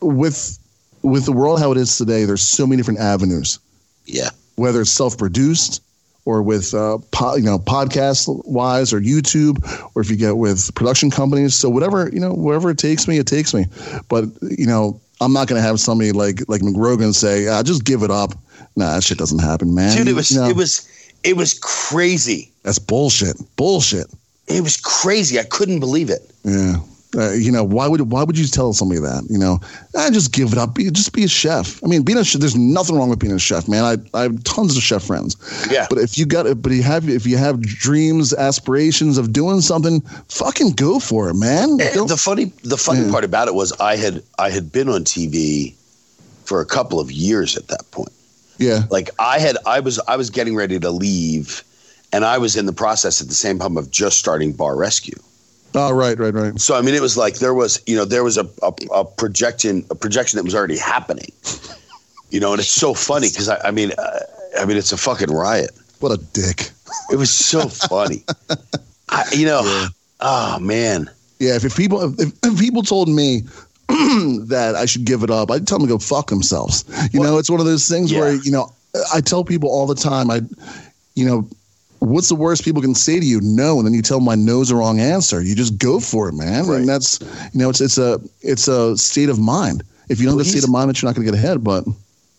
with 0.01 0.59
with 1.03 1.27
the 1.27 1.33
world 1.33 1.61
how 1.61 1.71
it 1.71 1.79
is 1.79 1.97
today. 1.97 2.25
There's 2.25 2.43
so 2.43 2.67
many 2.67 2.79
different 2.79 3.01
avenues 3.01 3.61
Yeah. 4.07 4.31
whether 4.57 4.81
it's 4.81 4.91
self-produced 4.91 5.81
or 6.29 6.43
with 6.43 6.75
uh, 6.75 6.99
po- 7.11 7.37
you 7.37 7.43
know 7.43 7.59
podcast 7.59 8.29
wise 8.45 8.93
or 8.93 9.01
YouTube 9.01 9.57
or 9.95 10.03
if 10.03 10.11
you 10.11 10.17
get 10.17 10.37
with 10.37 10.75
production 10.75 11.11
companies. 11.11 11.55
So 11.55 11.71
whatever 11.71 12.11
you 12.13 12.21
know, 12.21 12.35
wherever 12.35 12.69
it 12.69 12.77
takes 12.77 13.09
me, 13.09 13.17
it 13.17 13.27
takes 13.27 13.55
me. 13.55 13.65
But 14.11 14.25
you 14.43 14.67
know, 14.67 15.01
I'm 15.23 15.33
not 15.33 15.49
going 15.49 15.59
to 15.61 15.67
have 15.67 15.81
somebody 15.81 16.13
like 16.13 16.47
like 16.47 16.61
McRogan 16.61 17.15
say, 17.15 17.49
ah, 17.49 17.63
"Just 17.63 17.85
give 17.85 18.03
it 18.03 18.11
up." 18.11 18.35
Nah, 18.77 18.95
that 18.97 19.03
shit 19.05 19.17
doesn't 19.17 19.39
happen, 19.39 19.75
man. 19.75 19.97
Dude, 19.97 20.07
it 20.07 20.13
was 20.13 20.31
You 20.31 20.41
know, 20.41 20.49
it 20.49 20.57
was 20.57 20.87
it 21.25 21.35
was 21.35 21.59
crazy. 21.59 22.53
that's 22.63 22.79
bullshit. 22.79 23.37
Bullshit. 23.57 24.07
It 24.49 24.63
was 24.63 24.77
crazy. 24.77 25.39
I 25.41 25.45
couldn't 25.45 25.81
believe 25.81 26.11
it. 26.11 26.31
Yeah. 26.45 26.77
Uh, 27.17 27.33
you 27.33 27.51
know, 27.51 27.65
why 27.65 27.89
would 27.89 28.03
why 28.13 28.23
would 28.23 28.37
you 28.37 28.47
tell 28.47 28.75
somebody 28.75 29.01
that? 29.01 29.25
You 29.31 29.39
know, 29.39 29.61
I 29.97 30.11
just 30.11 30.31
give 30.33 30.53
it 30.53 30.59
up. 30.59 30.75
Be, 30.75 30.91
just 30.91 31.15
be 31.15 31.25
a 31.25 31.29
chef. 31.29 31.83
I 31.83 31.87
mean, 31.87 32.03
being 32.03 32.19
a 32.19 32.25
chef, 32.25 32.39
there's 32.41 32.55
nothing 32.55 32.97
wrong 32.97 33.09
with 33.09 33.19
being 33.19 33.33
a 33.33 33.39
chef, 33.39 33.67
man. 33.67 33.83
I, 33.83 33.97
I 34.19 34.23
have 34.25 34.45
tons 34.45 34.77
of 34.77 34.83
chef 34.83 35.05
friends. 35.05 35.35
Yeah. 35.71 35.87
But 35.89 35.99
if 36.01 36.19
you 36.19 36.27
got 36.27 36.47
it, 36.47 36.61
but 36.61 36.71
you 36.73 36.83
have 36.83 37.09
if 37.09 37.25
you 37.27 37.39
have 37.39 37.63
dreams, 37.63 38.35
aspirations 38.35 39.17
of 39.17 39.33
doing 39.33 39.63
something, 39.63 40.03
fucking 40.29 40.73
go 40.73 40.99
for 40.99 41.31
it, 41.31 41.35
man. 41.35 41.79
The 41.79 42.17
funny 42.19 42.53
the 42.63 42.77
funny 42.77 43.07
Yeah. 43.07 43.11
part 43.11 43.25
about 43.25 43.49
it 43.49 43.55
was 43.55 43.73
I 43.81 43.97
had 43.97 44.23
I 44.39 44.51
had 44.51 44.71
been 44.71 44.91
on 44.91 45.05
TV 45.05 45.73
for 46.45 46.61
a 46.61 46.67
couple 46.67 47.01
of 47.01 47.11
years 47.11 47.57
at 47.57 47.69
that 47.69 47.91
point. 47.91 48.13
yeah. 48.59 48.83
Like 48.91 49.09
I 49.19 49.39
had 49.39 49.57
I 49.65 49.81
was 49.81 49.99
I 50.09 50.17
was 50.17 50.29
getting 50.29 50.55
ready 50.55 50.79
to 50.79 50.91
leave 50.91 51.63
and 52.13 52.27
I 52.27 52.37
was 52.37 52.55
in 52.55 52.67
the 52.67 52.73
process 52.75 53.23
at 53.23 53.29
the 53.29 53.35
same 53.35 53.59
time 53.59 53.79
of 53.79 53.91
just 53.91 54.19
starting 54.19 54.53
Bar 54.53 54.77
Rescue. 54.77 55.19
Oh, 55.75 55.93
right, 55.93 56.19
right, 56.19 56.35
right. 56.35 56.59
So 56.61 56.77
I 56.77 56.83
mean, 56.83 56.95
it 56.95 57.03
was 57.03 57.17
like 57.17 57.37
there 57.37 57.55
was, 57.55 57.83
you 57.87 57.97
know, 57.97 58.05
there 58.05 58.25
was 58.25 58.37
a, 58.39 58.49
a, 58.63 58.73
a 58.93 59.05
projection, 59.05 59.85
a 59.91 59.95
projection 59.95 60.39
that 60.39 60.45
was 60.45 60.55
already 60.55 60.79
happening. 60.79 61.31
You 62.31 62.41
know, 62.41 62.53
and 62.53 62.61
it's 62.61 62.69
so 62.69 62.95
funny 62.95 63.29
because 63.29 63.49
I, 63.49 63.69
I 63.69 63.71
mean, 63.71 63.93
uh, 63.97 64.21
I 64.59 64.65
mean, 64.65 64.77
it's 64.77 64.93
a 64.93 64.97
fucking 64.97 65.31
riot. 65.31 65.71
What 66.01 66.13
a 66.13 66.23
dick. 66.33 66.71
It 67.11 67.17
was 67.17 67.31
so 67.31 67.69
funny. 67.69 68.25
I, 69.09 69.25
you 69.33 69.47
know, 69.47 69.89
oh 70.21 70.59
man, 70.59 71.09
Yeah, 71.39 71.57
if, 71.57 71.65
if 71.65 71.77
people 71.77 72.21
if, 72.21 72.33
if 72.43 72.59
people 72.59 72.83
told 72.83 73.09
me 73.09 73.43
that 73.89 74.75
I 74.77 74.87
should 74.87 75.05
give 75.05 75.23
it 75.23 75.31
up, 75.31 75.51
I'd 75.51 75.67
tell 75.67 75.79
them 75.79 75.89
to 75.89 75.95
go 75.95 75.99
fuck 75.99 76.29
themselves. 76.29 76.85
You 77.13 77.21
know, 77.21 77.39
it's 77.39 77.51
one 77.51 77.61
of 77.61 77.67
those 77.67 77.89
things 77.89 78.13
where 78.13 78.35
you 78.35 78.51
know 78.51 78.73
I 79.15 79.21
tell 79.21 79.45
people 79.45 79.71
all 79.71 79.87
the 79.87 79.95
time. 79.95 80.31
I, 80.31 80.43
you 81.15 81.25
know, 81.25 81.49
what's 82.01 82.29
the 82.29 82.35
worst 82.35 82.65
people 82.65 82.83
can 82.83 82.95
say 82.95 83.19
to 83.21 83.25
you? 83.27 83.41
No, 83.43 83.79
and 83.79 83.87
then 83.87 83.95
you 83.95 84.03
tell 84.03 84.19
them 84.19 84.25
my 84.25 84.35
no's 84.35 84.69
the 84.69 84.75
wrong 84.77 85.01
answer. 85.01 85.41
You 85.43 85.55
just 85.55 85.79
go 85.79 86.01
for 86.01 86.29
it, 86.29 86.33
man. 86.35 86.67
Right. 86.67 86.81
And 86.81 86.89
that's 86.89 87.21
you 87.53 87.61
know, 87.61 87.71
it's 87.71 87.81
it's 87.81 87.99
a 87.99 88.21
it's 88.41 88.69
a 88.69 88.97
state 88.97 89.29
of 89.29 89.39
mind. 89.39 89.83
If 90.09 90.21
you 90.21 90.27
don't 90.27 90.37
Well, 90.37 90.45
have 90.45 90.47
a 90.47 90.51
state 90.59 90.65
of 90.65 90.71
mind, 90.71 90.89
that 90.91 91.03
you're 91.03 91.09
not 91.09 91.17
going 91.17 91.27
to 91.27 91.33
get 91.33 91.39
ahead. 91.39 91.63
But 91.63 91.85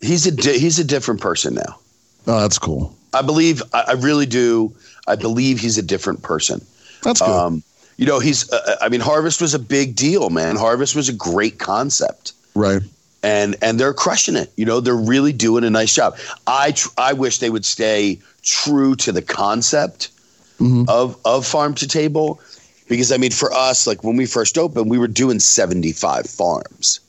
he's 0.01 0.26
a 0.26 0.32
di- 0.32 0.57
he's 0.60 0.80
a 0.80 0.84
different 0.84 1.22
person 1.22 1.53
now. 1.55 1.80
oh, 2.28 2.41
that's 2.41 2.57
cool. 2.60 2.95
I 3.14 3.22
believe, 3.22 3.62
I, 3.74 3.86
I 3.89 3.91
really 3.93 4.26
do. 4.28 4.74
I 5.07 5.16
believe 5.16 5.60
he's 5.60 5.78
a 5.80 5.82
different 5.82 6.22
person. 6.22 6.64
That's 7.03 7.20
good. 7.22 7.30
Um, 7.30 7.64
you 7.97 8.05
know, 8.05 8.20
he's. 8.20 8.51
Uh, 8.51 8.76
I 8.82 8.89
mean, 8.89 9.01
Harvest 9.01 9.41
was 9.41 9.53
a 9.53 9.60
big 9.60 9.95
deal, 9.95 10.30
man. 10.30 10.55
Harvest 10.55 10.95
was 10.95 11.10
a 11.10 11.14
great 11.14 11.57
concept. 11.60 12.34
right. 12.55 12.82
And 13.24 13.56
and 13.62 13.80
they're 13.80 13.94
crushing 13.94 14.36
it. 14.36 14.52
You 14.56 14.66
know, 14.66 14.80
they're 14.80 14.96
really 14.96 15.34
doing 15.34 15.64
a 15.64 15.70
nice 15.70 15.94
job. 15.94 16.18
I 16.48 16.72
tr- 16.72 16.90
I 16.98 17.14
wish 17.14 17.40
they 17.40 17.50
would 17.50 17.66
stay 17.66 18.20
true 18.44 18.96
to 18.98 19.12
the 19.12 19.22
concept 19.22 20.10
Mhm. 20.60 20.88
of 20.90 21.18
of 21.26 21.46
farm 21.46 21.74
to 21.76 21.88
table, 21.88 22.40
because 22.88 23.12
I 23.12 23.18
mean, 23.18 23.32
for 23.32 23.52
us, 23.54 23.88
like 23.88 24.04
when 24.04 24.18
we 24.18 24.26
first 24.26 24.58
opened, 24.58 24.90
we 24.90 24.98
were 24.98 25.08
doing 25.08 25.40
seventy 25.40 25.92
five 25.92 26.26
farms. 26.30 27.00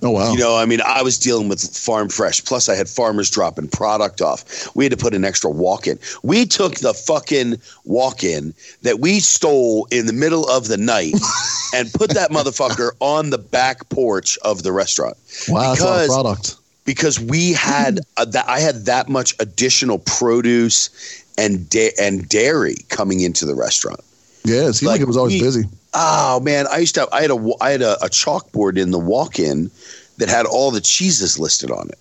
Oh 0.00 0.10
wow. 0.10 0.32
You 0.32 0.38
know, 0.38 0.56
I 0.56 0.64
mean, 0.64 0.80
I 0.86 1.02
was 1.02 1.18
dealing 1.18 1.48
with 1.48 1.60
farm 1.76 2.08
fresh. 2.08 2.44
Plus, 2.44 2.68
I 2.68 2.76
had 2.76 2.88
farmers 2.88 3.30
dropping 3.30 3.68
product 3.68 4.20
off. 4.20 4.68
We 4.76 4.84
had 4.84 4.92
to 4.92 4.96
put 4.96 5.12
an 5.12 5.24
extra 5.24 5.50
walk 5.50 5.88
in. 5.88 5.98
We 6.22 6.46
took 6.46 6.76
the 6.76 6.94
fucking 6.94 7.56
walk 7.84 8.22
in 8.22 8.54
that 8.82 9.00
we 9.00 9.18
stole 9.18 9.88
in 9.90 10.06
the 10.06 10.12
middle 10.12 10.48
of 10.48 10.68
the 10.68 10.76
night 10.76 11.14
and 11.74 11.92
put 11.92 12.10
that 12.10 12.30
motherfucker 12.30 12.90
on 13.00 13.30
the 13.30 13.38
back 13.38 13.88
porch 13.88 14.38
of 14.44 14.62
the 14.62 14.70
restaurant 14.72 15.16
wow, 15.48 15.74
that's 15.74 15.80
a 15.80 15.84
because- 15.84 16.06
product. 16.08 16.56
because 16.84 17.18
we 17.20 17.52
had 17.52 17.98
uh, 18.16 18.24
that 18.26 18.48
I 18.48 18.60
had 18.60 18.84
that 18.86 19.08
much 19.08 19.34
additional 19.40 19.98
produce 19.98 20.90
and 21.36 21.68
da- 21.68 21.92
and 22.00 22.28
dairy 22.28 22.76
coming 22.88 23.20
into 23.20 23.44
the 23.46 23.54
restaurant. 23.54 24.00
Yeah, 24.44 24.68
it 24.68 24.74
seemed 24.74 24.88
like, 24.88 24.94
like 24.94 25.00
it 25.02 25.06
was 25.08 25.16
always 25.16 25.34
we- 25.34 25.40
busy. 25.40 25.64
Oh 26.00 26.38
man, 26.40 26.66
I 26.70 26.78
used 26.78 26.94
to 26.94 27.00
have, 27.00 27.08
I 27.12 27.22
had 27.22 27.30
a 27.32 27.50
I 27.60 27.70
had 27.70 27.82
a, 27.82 27.94
a 28.04 28.08
chalkboard 28.08 28.78
in 28.78 28.92
the 28.92 28.98
walk-in 29.00 29.70
that 30.18 30.28
had 30.28 30.46
all 30.46 30.70
the 30.70 30.80
cheeses 30.80 31.38
listed 31.38 31.70
on 31.72 31.88
it. 31.88 31.98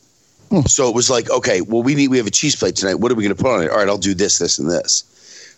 Hmm. 0.52 0.62
So 0.68 0.88
it 0.88 0.96
was 0.96 1.10
like, 1.10 1.30
okay, 1.32 1.62
well 1.62 1.82
we 1.82 1.96
need 1.96 2.10
we 2.10 2.18
have 2.18 2.28
a 2.28 2.32
cheese 2.32 2.56
plate 2.56 2.76
tonight. 2.76 2.96
What 2.96 3.12
are 3.12 3.16
we 3.16 3.24
going 3.24 3.36
to 3.36 3.44
put 3.44 3.52
on 3.52 3.64
it? 3.64 3.72
All 3.72 3.78
right, 3.78 3.88
I'll 3.88 3.98
do 3.98 4.14
this, 4.14 4.38
this, 4.38 4.60
and 4.60 4.70
this. 4.70 5.04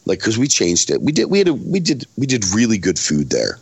Like 0.06 0.20
because 0.20 0.38
we 0.38 0.48
changed 0.48 0.90
it. 0.90 1.02
We 1.02 1.12
did 1.12 1.26
we 1.26 1.38
had 1.40 1.50
a, 1.50 1.54
we 1.54 1.80
did 1.82 2.06
we 2.18 2.26
did 2.26 2.46
really 2.56 2.78
good 2.78 2.98
food 2.98 3.30
there. 3.30 3.60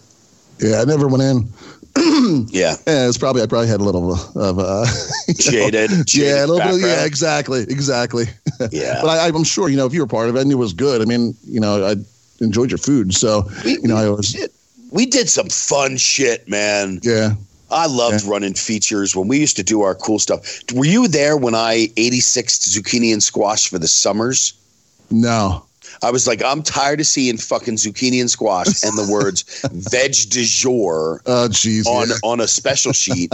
Yeah, 0.60 0.82
I 0.82 0.86
never 0.86 1.08
went 1.08 1.24
in. 1.24 1.48
Yeah, 2.50 2.76
Yeah, 2.86 3.08
it's 3.08 3.18
probably 3.18 3.42
I 3.42 3.48
probably 3.48 3.68
had 3.70 3.80
a 3.80 3.84
little 3.84 4.14
of 4.14 4.60
uh, 4.60 4.86
know, 5.28 5.34
jaded. 5.34 5.90
yeah, 5.92 6.02
a 6.02 6.04
jaded 6.04 6.50
little 6.50 6.60
bit. 6.78 6.82
Yeah, 6.82 7.06
exactly, 7.06 7.62
exactly. 7.64 8.26
yeah. 8.72 9.00
But 9.02 9.10
I, 9.10 9.28
I'm 9.28 9.44
sure 9.44 9.68
you 9.70 9.78
know 9.78 9.88
if 9.88 9.94
you 9.94 10.02
were 10.02 10.08
part 10.08 10.30
of 10.30 10.36
it, 10.36 10.46
knew 10.46 10.58
it 10.58 10.60
was 10.60 10.74
good. 10.74 11.02
I 11.02 11.06
mean, 11.06 11.36
you 11.46 11.60
know, 11.60 11.84
I 11.84 11.96
enjoyed 12.44 12.70
your 12.70 12.78
food, 12.78 13.16
so 13.16 13.50
We, 13.66 13.72
you 13.82 13.88
know, 13.88 13.96
I 13.98 14.10
was. 14.10 14.34
did, 14.34 14.52
we 14.92 15.06
did 15.06 15.30
some 15.30 15.50
fun 15.50 15.98
shit, 15.98 16.48
man. 16.48 17.00
yeah. 17.04 17.34
I 17.70 17.86
loved 17.88 18.24
running 18.24 18.54
features 18.54 19.14
when 19.14 19.28
we 19.28 19.40
used 19.40 19.58
to 19.58 19.64
do 19.64 19.82
our 19.82 19.94
cool 19.94 20.20
stuff. 20.20 20.62
Were 20.74 20.86
you 20.86 21.10
there 21.10 21.36
when 21.36 21.54
I 21.54 21.90
86 21.98 22.60
zucchini 22.60 23.12
and 23.12 23.22
squash 23.22 23.68
for 23.68 23.78
the 23.78 23.90
summers? 23.90 24.54
No, 25.12 25.66
I 26.02 26.12
was 26.12 26.28
like, 26.28 26.42
I'm 26.42 26.64
tired 26.64 27.02
of 27.02 27.08
seeing 27.08 27.36
fucking 27.38 27.76
zucchini 27.76 28.22
and 28.22 28.32
squash 28.32 28.84
and 28.84 28.98
the 28.98 29.10
words 29.12 29.44
veg 29.72 30.14
de 30.30 30.44
jour 30.46 31.22
oh 31.26 31.48
jeez, 31.50 31.86
on 31.86 32.08
yeah. 32.08 32.16
on 32.24 32.40
a 32.40 32.48
special 32.48 32.94
sheet. 32.94 33.34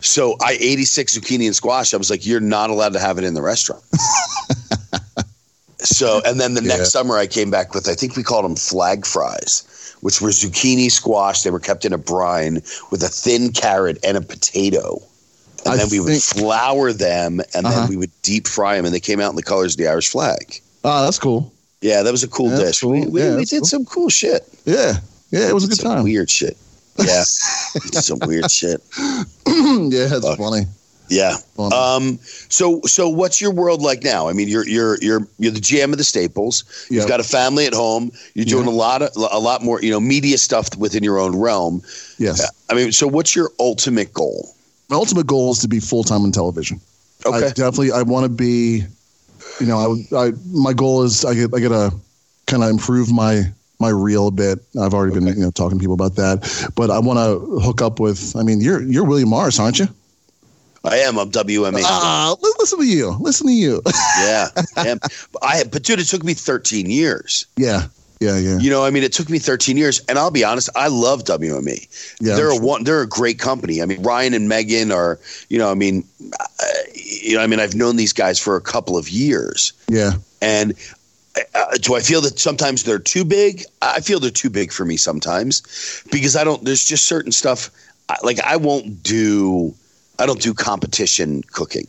So 0.00 0.36
I 0.42 0.58
86 0.60 1.16
zucchini 1.18 1.46
and 1.46 1.56
squash. 1.56 1.94
I 1.94 1.96
was 1.96 2.10
like, 2.10 2.26
you're 2.26 2.40
not 2.40 2.68
allowed 2.68 2.92
to 2.92 2.98
have 2.98 3.16
it 3.16 3.24
in 3.24 3.32
the 3.32 3.42
restaurant. 3.42 3.82
so 5.78 6.20
and 6.26 6.38
then 6.40 6.54
the 6.54 6.62
Yeah. 6.62 6.76
next 6.76 6.90
summer 6.90 7.16
I 7.16 7.26
came 7.26 7.50
back 7.50 7.74
with 7.74 7.88
I 7.88 7.94
think 7.94 8.16
we 8.16 8.22
called 8.22 8.44
them 8.44 8.56
flag 8.56 9.06
fries, 9.06 9.62
which 10.00 10.20
were 10.20 10.30
zucchini 10.30 10.90
squash. 10.90 11.42
They 11.42 11.50
were 11.50 11.60
kept 11.60 11.84
in 11.84 11.92
a 11.92 11.98
brine 11.98 12.54
with 12.90 13.02
a 13.02 13.08
thin 13.08 13.52
carrot 13.52 13.98
and 14.04 14.16
a 14.16 14.20
potato. 14.22 15.00
And 15.64 15.74
I 15.74 15.76
then 15.76 15.88
we 15.90 16.00
would 16.00 16.22
flour 16.22 16.92
them 16.92 17.40
and 17.54 17.66
Uh-huh. 17.66 17.80
then 17.80 17.88
we 17.88 17.96
would 17.96 18.10
deep 18.22 18.46
fry 18.48 18.76
them 18.76 18.86
and 18.86 18.94
they 18.94 19.00
came 19.00 19.20
out 19.20 19.30
in 19.30 19.36
the 19.36 19.42
colors 19.42 19.74
of 19.74 19.78
the 19.78 19.88
Irish 19.88 20.08
flag. 20.08 20.60
Oh, 20.84 21.04
that's 21.04 21.18
cool. 21.18 21.52
Yeah, 21.82 22.02
that 22.02 22.10
was 22.10 22.22
a 22.22 22.28
cool 22.28 22.48
That's 22.50 22.62
dish. 22.62 22.80
cool. 22.80 22.90
We, 22.92 23.06
we, 23.06 23.20
Yeah, 23.22 23.36
we 23.36 23.44
did 23.44 23.60
cool. 23.60 23.66
some 23.68 23.84
cool 23.84 24.08
shit. 24.08 24.42
Yeah, 24.64 24.94
yeah, 25.30 25.48
it 25.48 25.54
was 25.54 25.64
a 25.64 25.68
good 25.68 25.78
some 25.78 25.94
time. 25.96 26.04
weird 26.04 26.30
shit. 26.30 26.56
Yeah, 26.98 27.22
some 27.92 28.18
weird 28.26 28.50
shit. 28.50 28.82
yeah, 28.98 29.24
it's 29.46 30.26
Fuck. 30.26 30.38
funny. 30.38 30.66
Yeah. 31.10 31.36
Um. 31.58 32.18
So 32.48 32.80
so 32.86 33.08
what's 33.08 33.40
your 33.40 33.50
world 33.52 33.82
like 33.82 34.02
now? 34.04 34.28
I 34.28 34.32
mean, 34.32 34.48
you're 34.48 34.66
you're 34.66 34.96
you're 35.02 35.26
you're 35.38 35.52
the 35.52 35.60
GM 35.60 35.92
of 35.92 35.98
the 35.98 36.04
Staples. 36.04 36.64
You've 36.88 37.00
Yep. 37.02 37.08
got 37.08 37.20
a 37.20 37.24
family 37.24 37.66
at 37.66 37.74
home. 37.74 38.12
You're 38.34 38.44
doing 38.46 38.66
Yeah. 38.66 38.72
a 38.72 38.76
lot 38.86 39.02
of 39.02 39.10
a 39.16 39.38
lot 39.40 39.62
more 39.62 39.82
you 39.82 39.90
know 39.90 40.00
media 40.00 40.38
stuff 40.38 40.74
within 40.76 41.02
your 41.02 41.18
own 41.18 41.36
realm. 41.36 41.82
yes, 42.18 42.48
I 42.70 42.74
mean, 42.74 42.92
so 42.92 43.06
what's 43.06 43.34
your 43.36 43.50
ultimate 43.58 44.14
goal? 44.14 44.54
my 44.88 44.96
ultimate 44.96 45.26
goal 45.26 45.52
is 45.52 45.58
to 45.60 45.68
be 45.68 45.78
full 45.78 46.02
time 46.02 46.24
in 46.24 46.32
television. 46.32 46.80
I 47.24 47.28
Okay. 47.28 47.48
definitely 47.48 47.92
I 47.92 48.02
want 48.02 48.24
to 48.24 48.28
be. 48.30 48.84
You 49.60 49.66
know, 49.66 49.96
I, 50.12 50.16
I 50.28 50.32
my 50.52 50.72
goal 50.72 51.02
is 51.02 51.24
I 51.24 51.34
get 51.34 51.52
I 51.54 51.60
gotta 51.60 51.92
kind 52.46 52.62
of 52.62 52.70
improve 52.70 53.10
my 53.12 53.42
my 53.78 53.88
reel 53.88 54.28
a 54.28 54.30
bit. 54.30 54.58
I've 54.80 54.94
already 54.94 55.14
been 55.14 55.26
you 55.26 55.34
know 55.42 55.50
talking 55.50 55.78
to 55.78 55.82
people 55.82 55.94
about 55.94 56.14
that, 56.16 56.70
but 56.76 56.90
I 56.90 56.98
want 56.98 57.18
to 57.18 57.60
hook 57.60 57.82
up 57.82 57.98
with. 58.00 58.34
I 58.36 58.42
mean, 58.42 58.60
you're 58.60 58.82
you're 58.82 59.04
William 59.04 59.28
Morris, 59.30 59.58
aren't 59.58 59.78
you? 59.78 59.88
I 60.84 60.98
am. 60.98 61.18
I'm 61.18 61.30
WME. 61.30 61.82
Ah, 61.84 62.34
li- 62.40 62.52
listen 62.58 62.78
to 62.78 62.86
you. 62.86 63.10
Listen 63.20 63.46
to 63.48 63.52
you. 63.52 63.82
yeah. 64.18 64.48
I 64.76 64.96
I 65.42 65.64
but 65.64 65.82
dude, 65.82 66.00
it 66.00 66.06
took 66.06 66.24
me 66.24 66.34
13 66.34 66.90
years. 66.90 67.46
yeah, 67.56 67.88
yeah, 68.20 68.38
yeah, 68.38 68.58
You 68.58 68.70
know, 68.70 68.84
I 68.84 68.90
mean, 68.90 69.02
it 69.02 69.12
took 69.12 69.30
me 69.30 69.38
13 69.38 69.76
years, 69.76 70.00
and 70.08 70.18
I'll 70.18 70.30
be 70.30 70.44
honest, 70.44 70.68
I 70.76 70.88
love 70.88 71.24
WME. 71.24 72.16
yeah. 72.20 72.34
they're 72.36 72.50
a 72.50 72.56
one. 72.56 72.84
They're 72.84 73.02
a 73.02 73.08
great 73.08 73.38
company. 73.38 73.82
I 73.82 73.86
mean, 73.86 74.02
Ryan 74.02 74.34
and 74.34 74.48
Megan 74.48 74.92
are. 74.92 75.18
You 75.48 75.58
know, 75.58 75.70
I 75.70 75.74
mean, 75.74 76.04
uh, 76.38 76.64
you 76.94 77.36
know, 77.36 77.42
I 77.42 77.46
mean, 77.46 77.60
I've 77.60 77.74
known 77.74 77.96
these 77.96 78.12
guys 78.12 78.38
for 78.38 78.56
a 78.56 78.60
couple 78.60 78.96
of 78.96 79.08
years, 79.08 79.72
yeah, 79.88 80.12
and 80.42 80.74
uh, 81.54 81.76
do 81.80 81.94
I 81.94 82.00
feel 82.00 82.20
that 82.22 82.38
sometimes 82.38 82.84
they're 82.84 82.98
too 82.98 83.24
big? 83.24 83.64
I 83.80 84.00
feel 84.00 84.20
they're 84.20 84.30
too 84.30 84.50
big 84.50 84.72
for 84.72 84.84
me 84.84 84.96
sometimes 84.96 85.62
because 86.10 86.36
I 86.36 86.44
don't. 86.44 86.64
There's 86.64 86.84
just 86.84 87.04
certain 87.06 87.32
stuff. 87.32 87.70
Like 88.22 88.40
I 88.40 88.56
won't 88.56 89.02
do. 89.02 89.74
I 90.20 90.26
don't 90.26 90.40
do 90.40 90.52
competition 90.54 91.42
cooking. 91.50 91.86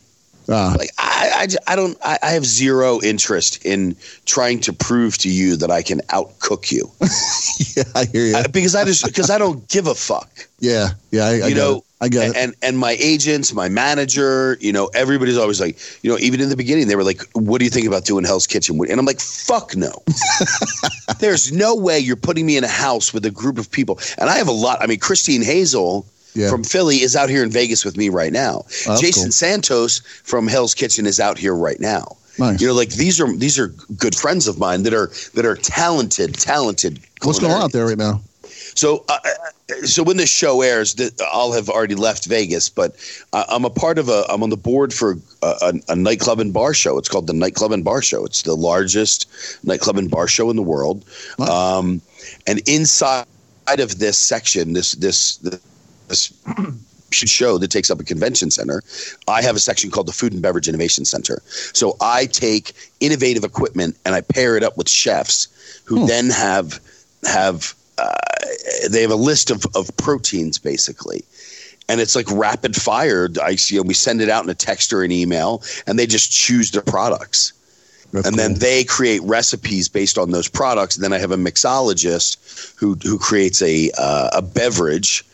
ah, 0.48 0.74
Like 0.78 0.90
I, 0.98 1.46
I, 1.66 1.72
I 1.72 1.76
don't. 1.76 1.96
I, 2.04 2.18
I 2.22 2.30
have 2.30 2.44
zero 2.44 3.00
interest 3.02 3.64
in 3.64 3.94
trying 4.24 4.60
to 4.60 4.72
prove 4.72 5.18
to 5.18 5.28
you 5.30 5.56
that 5.56 5.70
I 5.70 5.82
can 5.82 6.00
outcook 6.08 6.72
you 6.72 6.90
yeah. 7.76 7.84
I 7.94 8.04
hear 8.06 8.26
you. 8.26 8.36
I- 8.36 8.46
because 8.48 8.74
I 8.74 8.84
just 8.84 9.04
because 9.04 9.30
I 9.30 9.38
don't 9.38 9.66
give 9.68 9.86
a 9.86 9.94
fuck. 9.94 10.30
yeah, 10.60 10.90
yeah. 11.10 11.24
I, 11.26 11.30
I 11.44 11.46
you 11.48 11.54
know, 11.54 11.76
it. 11.78 11.84
I 12.00 12.08
get 12.08 12.30
it. 12.30 12.36
and 12.36 12.54
and 12.62 12.76
my 12.78 12.96
agents, 12.98 13.52
my 13.54 13.68
manager, 13.68 14.56
you 14.60 14.72
know, 14.72 14.90
everybody's 14.94 15.38
always 15.38 15.60
like, 15.60 15.78
you 16.02 16.10
know, 16.10 16.18
even 16.18 16.40
in 16.40 16.48
the 16.48 16.56
beginning, 16.56 16.88
they 16.88 16.96
were 16.96 17.04
like, 17.04 17.22
"What 17.34 17.58
do 17.58 17.64
you 17.64 17.70
think 17.70 17.86
about 17.86 18.04
doing 18.04 18.24
Hell's 18.24 18.46
Kitchen?" 18.48 18.80
And 18.90 18.98
I'm 18.98 19.06
like, 19.06 19.20
"Fuck 19.20 19.76
no." 19.76 19.92
There's 21.20 21.52
no 21.52 21.74
way 21.76 21.98
you're 22.00 22.16
putting 22.16 22.46
me 22.46 22.56
in 22.56 22.64
a 22.64 22.68
house 22.86 23.12
with 23.14 23.24
a 23.24 23.30
group 23.30 23.58
of 23.58 23.70
people, 23.70 24.00
and 24.18 24.28
I 24.28 24.36
have 24.38 24.48
a 24.48 24.52
lot. 24.66 24.78
I 24.82 24.86
mean, 24.86 24.98
Christine 24.98 25.42
Hazel 25.42 26.04
Yeah. 26.34 26.50
from 26.50 26.64
Philly 26.64 27.02
is 27.02 27.14
out 27.14 27.28
here 27.28 27.42
in 27.42 27.50
Vegas 27.50 27.84
with 27.84 27.96
me 27.96 28.08
right 28.08 28.32
now. 28.32 28.64
Oh, 28.86 29.00
Jason 29.00 29.24
cool. 29.24 29.32
Santos 29.32 30.00
from 30.24 30.48
Hell's 30.48 30.74
Kitchen 30.74 31.06
is 31.06 31.20
out 31.20 31.38
here 31.38 31.54
right 31.54 31.78
now. 31.78 32.16
Nice. 32.38 32.60
You 32.60 32.68
know, 32.68 32.74
like 32.74 32.90
these 32.90 33.20
are 33.20 33.30
these 33.36 33.58
are 33.58 33.68
good 33.96 34.14
friends 34.14 34.48
of 34.48 34.58
mine 34.58 34.84
that 34.84 34.94
are 34.94 35.10
that 35.34 35.44
are 35.44 35.56
talented, 35.56 36.34
talented. 36.34 37.00
What's 37.22 37.38
going 37.38 37.52
on 37.52 37.62
out 37.62 37.72
there 37.72 37.86
right 37.86 37.98
now? 37.98 38.22
so 38.74 39.04
uh, 39.08 39.18
so 39.84 40.02
when 40.02 40.16
this 40.16 40.30
show 40.30 40.62
airs, 40.62 40.96
I'll 41.32 41.52
have 41.52 41.68
already 41.68 41.94
left 41.94 42.26
Vegas, 42.26 42.68
but 42.68 42.96
I'm 43.32 43.64
a 43.64 43.70
part 43.70 43.98
of 43.98 44.08
a. 44.08 44.24
I'm 44.28 44.42
on 44.42 44.50
the 44.50 44.56
board 44.56 44.92
for 44.92 45.18
a, 45.42 45.46
a, 45.62 45.72
a, 45.88 45.96
nightclub 45.96 46.40
and 46.40 46.52
bar 46.52 46.74
show. 46.74 46.98
It's 46.98 47.08
called 47.08 47.26
the 47.26 47.32
Nightclub 47.32 47.72
and 47.72 47.84
Bar 47.84 48.02
Show. 48.02 48.24
It's 48.24 48.42
the 48.42 48.54
largest 48.54 49.26
nightclub 49.64 49.96
and 49.96 50.10
bar 50.10 50.28
show 50.28 50.50
in 50.50 50.56
the 50.56 50.62
world. 50.62 51.04
Wow. 51.38 51.78
Um, 51.78 52.00
and 52.46 52.66
inside 52.68 53.26
of 53.78 53.98
this 53.98 54.18
section, 54.18 54.72
this 54.72 54.92
this 54.92 55.36
this 55.36 55.60
show 57.10 57.58
that 57.58 57.70
takes 57.70 57.90
up 57.90 58.00
a 58.00 58.04
convention 58.04 58.50
center, 58.50 58.82
I 59.28 59.42
have 59.42 59.56
a 59.56 59.60
section 59.60 59.90
called 59.90 60.08
the 60.08 60.12
Food 60.12 60.32
and 60.32 60.40
Beverage 60.40 60.68
Innovation 60.68 61.04
Center. 61.04 61.42
So 61.46 61.96
I 62.00 62.26
take 62.26 62.72
innovative 63.00 63.44
equipment 63.44 63.96
and 64.04 64.14
I 64.14 64.22
pair 64.22 64.56
it 64.56 64.62
up 64.62 64.76
with 64.76 64.88
chefs 64.88 65.82
who 65.84 66.00
hmm. 66.00 66.06
then 66.06 66.30
have 66.30 66.80
have 67.24 67.74
uh, 67.98 68.14
they 68.90 69.02
have 69.02 69.10
a 69.10 69.16
list 69.16 69.50
of, 69.50 69.64
of 69.76 69.94
proteins 69.96 70.58
basically 70.58 71.24
and 71.88 72.00
it's 72.00 72.16
like 72.16 72.30
rapid 72.30 72.74
fire. 72.74 73.28
I 73.42 73.56
you 73.66 73.76
know, 73.76 73.82
we 73.82 73.94
send 73.94 74.20
it 74.20 74.28
out 74.28 74.44
in 74.44 74.50
a 74.50 74.54
text 74.54 74.92
or 74.92 75.02
an 75.02 75.12
email, 75.12 75.62
and 75.86 75.98
they 75.98 76.06
just 76.06 76.32
choose 76.32 76.70
the 76.70 76.80
products. 76.82 77.52
That's 78.12 78.26
and 78.26 78.36
cool. 78.36 78.48
then 78.48 78.58
they 78.58 78.84
create 78.84 79.22
recipes 79.22 79.88
based 79.88 80.18
on 80.18 80.30
those 80.30 80.48
products. 80.48 80.96
And 80.96 81.04
then 81.04 81.12
I 81.12 81.18
have 81.18 81.32
a 81.32 81.36
mixologist 81.36 82.74
who 82.78 82.94
who 83.02 83.18
creates 83.18 83.62
a 83.62 83.90
uh, 83.98 84.30
a 84.32 84.42
beverage 84.42 85.24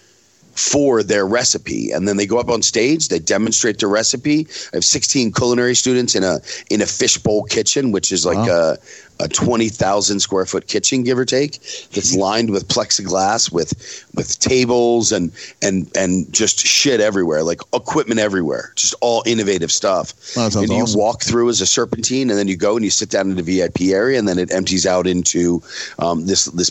for 0.58 1.04
their 1.04 1.24
recipe 1.24 1.92
and 1.92 2.08
then 2.08 2.16
they 2.16 2.26
go 2.26 2.38
up 2.38 2.48
on 2.48 2.62
stage 2.62 3.08
they 3.08 3.20
demonstrate 3.20 3.78
the 3.78 3.86
recipe 3.86 4.46
i 4.72 4.76
have 4.76 4.84
16 4.84 5.30
culinary 5.32 5.74
students 5.74 6.16
in 6.16 6.24
a 6.24 6.40
in 6.68 6.82
a 6.82 6.86
fishbowl 6.86 7.44
kitchen 7.44 7.92
which 7.92 8.10
is 8.10 8.26
like 8.26 8.36
wow. 8.36 8.72
a 8.72 8.76
a 9.20 9.28
20,000 9.28 10.20
square 10.20 10.46
foot 10.46 10.68
kitchen, 10.68 11.02
give 11.02 11.18
or 11.18 11.24
take, 11.24 11.60
that's 11.92 12.14
lined 12.14 12.50
with 12.50 12.68
plexiglass, 12.68 13.52
with 13.52 14.04
with 14.14 14.38
tables 14.38 15.12
and 15.12 15.32
and 15.62 15.90
and 15.96 16.32
just 16.32 16.66
shit 16.66 17.00
everywhere, 17.00 17.42
like 17.42 17.60
equipment 17.74 18.20
everywhere, 18.20 18.72
just 18.76 18.94
all 19.00 19.22
innovative 19.26 19.72
stuff. 19.72 20.14
and 20.36 20.54
you 20.54 20.82
awesome. 20.82 21.00
walk 21.00 21.22
through 21.22 21.48
as 21.48 21.60
a 21.60 21.66
serpentine, 21.66 22.30
and 22.30 22.38
then 22.38 22.48
you 22.48 22.56
go 22.56 22.76
and 22.76 22.84
you 22.84 22.90
sit 22.90 23.10
down 23.10 23.30
in 23.30 23.36
the 23.36 23.42
VIP 23.42 23.92
area, 23.92 24.18
and 24.18 24.28
then 24.28 24.38
it 24.38 24.52
empties 24.52 24.86
out 24.86 25.06
into 25.06 25.62
um, 25.98 26.26
this 26.26 26.46
this 26.46 26.70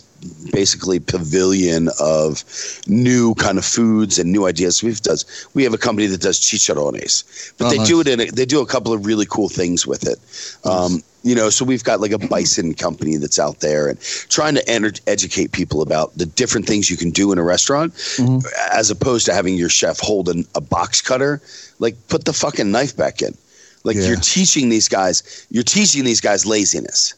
basically 0.51 0.99
pavilion 0.99 1.89
of 1.99 2.43
new 2.87 3.35
kind 3.35 3.57
of 3.57 3.65
foods 3.65 4.17
and 4.17 4.31
new 4.31 4.45
ideas. 4.45 4.81
We've 4.81 5.01
does 5.01 5.25
we 5.53 5.63
have 5.63 5.73
a 5.73 5.77
company 5.77 6.07
that 6.07 6.21
does 6.21 6.39
chicharrones, 6.39 7.53
but 7.57 7.67
oh, 7.67 7.69
they 7.69 7.77
nice. 7.77 7.87
do 7.87 8.01
it 8.01 8.07
in 8.07 8.21
a, 8.21 8.31
they 8.31 8.45
do 8.45 8.61
a 8.61 8.65
couple 8.65 8.93
of 8.93 9.05
really 9.05 9.25
cool 9.25 9.49
things 9.49 9.85
with 9.85 10.07
it. 10.07 10.17
Um, 10.65 10.93
nice 10.93 11.03
you 11.23 11.35
know 11.35 11.49
so 11.49 11.65
we've 11.65 11.83
got 11.83 11.99
like 11.99 12.11
a 12.11 12.17
bison 12.17 12.73
company 12.73 13.17
that's 13.17 13.39
out 13.39 13.59
there 13.59 13.87
and 13.87 13.99
trying 14.29 14.55
to 14.55 15.01
educate 15.07 15.51
people 15.51 15.81
about 15.81 16.15
the 16.17 16.25
different 16.25 16.65
things 16.65 16.89
you 16.89 16.97
can 16.97 17.09
do 17.09 17.31
in 17.31 17.37
a 17.37 17.43
restaurant 17.43 17.93
mm-hmm. 17.93 18.39
as 18.71 18.89
opposed 18.89 19.25
to 19.25 19.33
having 19.33 19.55
your 19.55 19.69
chef 19.69 19.99
hold 19.99 20.29
an, 20.29 20.45
a 20.55 20.61
box 20.61 21.01
cutter 21.01 21.41
like 21.79 21.95
put 22.07 22.25
the 22.25 22.33
fucking 22.33 22.71
knife 22.71 22.95
back 22.95 23.21
in 23.21 23.35
like 23.83 23.95
yeah. 23.95 24.07
you're 24.07 24.17
teaching 24.17 24.69
these 24.69 24.87
guys 24.87 25.45
you're 25.49 25.63
teaching 25.63 26.03
these 26.03 26.21
guys 26.21 26.45
laziness 26.45 27.13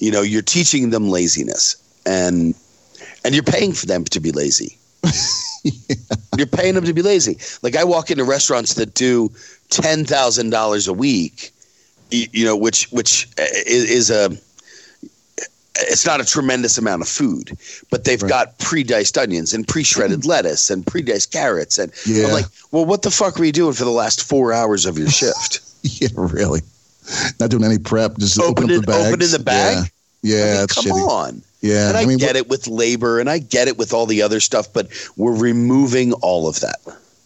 you 0.00 0.10
know 0.10 0.22
you're 0.22 0.42
teaching 0.42 0.90
them 0.90 1.08
laziness 1.08 1.76
and 2.06 2.54
and 3.24 3.34
you're 3.34 3.42
paying 3.42 3.72
for 3.72 3.86
them 3.86 4.04
to 4.04 4.20
be 4.20 4.32
lazy 4.32 4.76
yeah. 5.64 5.96
you're 6.36 6.46
paying 6.46 6.74
them 6.74 6.84
to 6.84 6.92
be 6.92 7.02
lazy 7.02 7.38
like 7.62 7.76
i 7.76 7.84
walk 7.84 8.10
into 8.10 8.24
restaurants 8.24 8.74
that 8.74 8.94
do 8.94 9.30
$10000 9.70 10.88
a 10.88 10.92
week 10.92 11.50
you 12.10 12.44
know, 12.44 12.56
which 12.56 12.86
which 12.90 13.28
is 13.38 14.10
a 14.10 14.36
it's 15.76 16.06
not 16.06 16.20
a 16.20 16.24
tremendous 16.24 16.78
amount 16.78 17.02
of 17.02 17.08
food, 17.08 17.56
but 17.90 18.04
they've 18.04 18.22
right. 18.22 18.28
got 18.28 18.58
pre-diced 18.58 19.18
onions 19.18 19.52
and 19.52 19.66
pre-shredded 19.66 20.20
mm-hmm. 20.20 20.28
lettuce 20.28 20.70
and 20.70 20.86
pre-diced 20.86 21.32
carrots, 21.32 21.78
and 21.78 21.92
yeah. 22.06 22.26
I'm 22.26 22.32
like, 22.32 22.46
well, 22.70 22.84
what 22.84 23.02
the 23.02 23.10
fuck 23.10 23.38
were 23.38 23.44
you 23.44 23.52
doing 23.52 23.74
for 23.74 23.84
the 23.84 23.90
last 23.90 24.22
four 24.22 24.52
hours 24.52 24.86
of 24.86 24.98
your 24.98 25.08
shift? 25.10 25.60
yeah, 25.82 26.08
really. 26.16 26.60
Not 27.38 27.50
doing 27.50 27.64
any 27.64 27.78
prep, 27.78 28.16
just 28.18 28.38
open, 28.38 28.64
open 28.64 28.76
up 28.76 28.80
the 28.80 28.86
bag. 28.86 29.06
Open 29.06 29.22
in 29.22 29.30
the 29.30 29.38
bag. 29.38 29.90
Yeah, 30.22 30.36
yeah 30.36 30.54
I 30.54 30.58
mean, 30.58 30.66
come 30.68 30.84
shitty. 30.84 31.08
on. 31.08 31.42
Yeah, 31.60 31.88
and 31.88 31.96
I, 31.96 32.02
I 32.02 32.06
mean, 32.06 32.18
get 32.18 32.36
it 32.36 32.48
with 32.48 32.68
labor, 32.68 33.20
and 33.20 33.28
I 33.28 33.38
get 33.38 33.68
it 33.68 33.78
with 33.78 33.92
all 33.92 34.06
the 34.06 34.22
other 34.22 34.40
stuff, 34.40 34.72
but 34.72 34.88
we're 35.16 35.36
removing 35.36 36.12
all 36.14 36.46
of 36.48 36.60
that. 36.60 36.76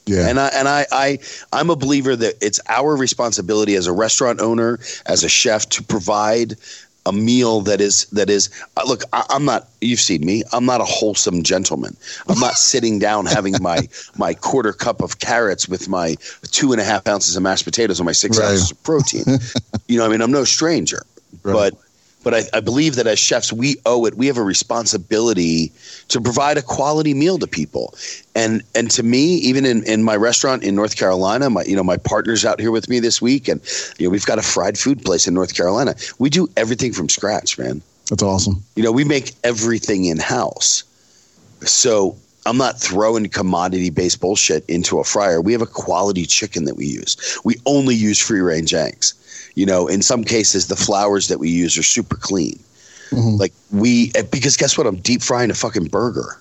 Yeah. 0.08 0.28
And 0.28 0.40
I 0.40 0.48
and 0.48 0.68
I, 0.68 0.86
I 0.90 1.18
I'm 1.52 1.70
a 1.70 1.76
believer 1.76 2.16
that 2.16 2.34
it's 2.40 2.60
our 2.68 2.96
responsibility 2.96 3.74
as 3.74 3.86
a 3.86 3.92
restaurant 3.92 4.40
owner, 4.40 4.78
as 5.06 5.22
a 5.24 5.28
chef, 5.28 5.68
to 5.70 5.82
provide 5.82 6.56
a 7.06 7.12
meal 7.12 7.62
that 7.62 7.80
is 7.80 8.04
that 8.06 8.28
is 8.28 8.50
uh, 8.76 8.82
look 8.86 9.02
I, 9.12 9.24
am 9.30 9.44
not 9.44 9.68
you've 9.80 10.00
seen 10.00 10.26
me 10.26 10.42
i'm 10.52 10.66
not 10.66 10.82
a 10.82 10.84
wholesome 10.84 11.42
gentleman 11.42 11.96
i'm 12.28 12.38
not 12.38 12.54
sitting 12.56 12.98
down 12.98 13.24
having 13.24 13.54
my 13.60 13.88
my 14.18 14.34
quarter 14.34 14.74
cup 14.74 15.00
of 15.00 15.18
carrots 15.18 15.68
with 15.68 15.88
my 15.88 16.16
two 16.50 16.72
and 16.72 16.80
a 16.80 16.84
half 16.84 17.08
ounces 17.08 17.34
of 17.34 17.42
mashed 17.42 17.64
potatoes 17.64 17.98
and 17.98 18.04
my 18.04 18.12
six 18.12 18.38
right. 18.38 18.48
ounces 18.48 18.72
of 18.72 18.82
protein 18.82 19.24
you 19.88 19.96
know 19.96 20.04
i 20.04 20.08
mean 20.08 20.20
i'm 20.20 20.32
no 20.32 20.44
stranger 20.44 21.02
right. 21.44 21.52
but 21.52 21.74
but 22.24 22.34
I, 22.34 22.42
I, 22.52 22.60
believe 22.60 22.96
that 22.96 23.06
as 23.06 23.18
chefs, 23.18 23.52
we 23.52 23.76
owe 23.86 24.04
it. 24.04 24.14
We 24.14 24.26
have 24.26 24.38
a 24.38 24.42
responsibility 24.42 25.72
to 26.08 26.20
provide 26.20 26.58
a 26.58 26.62
quality 26.62 27.14
meal 27.14 27.38
to 27.38 27.46
people. 27.46 27.94
And 28.34 28.62
and 28.74 28.90
to 28.92 29.02
me, 29.02 29.36
even 29.36 29.64
in, 29.64 29.84
in 29.84 30.02
my 30.02 30.16
restaurant 30.16 30.64
in 30.64 30.74
North 30.74 30.96
Carolina, 30.96 31.48
my 31.50 31.62
you 31.64 31.76
know 31.76 31.84
my 31.84 31.96
partner's 31.96 32.44
out 32.44 32.60
here 32.60 32.70
with 32.70 32.88
me 32.88 33.00
this 33.00 33.22
week, 33.22 33.48
and 33.48 33.60
you 33.98 34.06
know 34.06 34.10
we've 34.10 34.26
got 34.26 34.38
a 34.38 34.42
fried 34.42 34.78
food 34.78 35.04
place 35.04 35.26
in 35.26 35.34
North 35.34 35.54
Carolina. 35.54 35.94
We 36.18 36.28
do 36.30 36.48
everything 36.56 36.92
from 36.92 37.08
scratch, 37.08 37.58
man. 37.58 37.82
That's 38.10 38.22
awesome. 38.22 38.62
You 38.74 38.82
know, 38.82 38.92
we 38.92 39.04
make 39.04 39.32
everything 39.44 40.06
in 40.06 40.18
house. 40.18 40.84
So 41.62 42.16
I'm 42.46 42.56
not 42.56 42.78
throwing 42.78 43.28
commodity 43.28 43.90
based 43.90 44.20
bullshit 44.20 44.64
into 44.68 44.98
a 44.98 45.04
fryer. 45.04 45.40
We 45.40 45.52
have 45.52 45.62
a 45.62 45.66
quality 45.66 46.24
chicken 46.24 46.64
that 46.64 46.76
we 46.76 46.86
use. 46.86 47.38
We 47.44 47.56
only 47.66 47.94
use 47.94 48.18
free 48.18 48.40
range 48.40 48.72
eggs 48.72 49.14
you 49.58 49.66
know, 49.66 49.88
in 49.88 50.02
some 50.02 50.22
cases, 50.22 50.68
the 50.68 50.76
flours 50.76 51.26
that 51.26 51.40
we 51.40 51.50
use 51.50 51.76
are 51.76 51.82
super 51.82 52.14
clean. 52.14 52.56
Mm-hmm. 53.10 53.40
Like 53.40 53.52
we, 53.72 54.12
eh, 54.14 54.22
because 54.22 54.56
guess 54.56 54.78
what? 54.78 54.86
I'm 54.86 54.98
deep 54.98 55.20
frying 55.20 55.50
a 55.50 55.54
fucking 55.54 55.86
burger. 55.86 56.38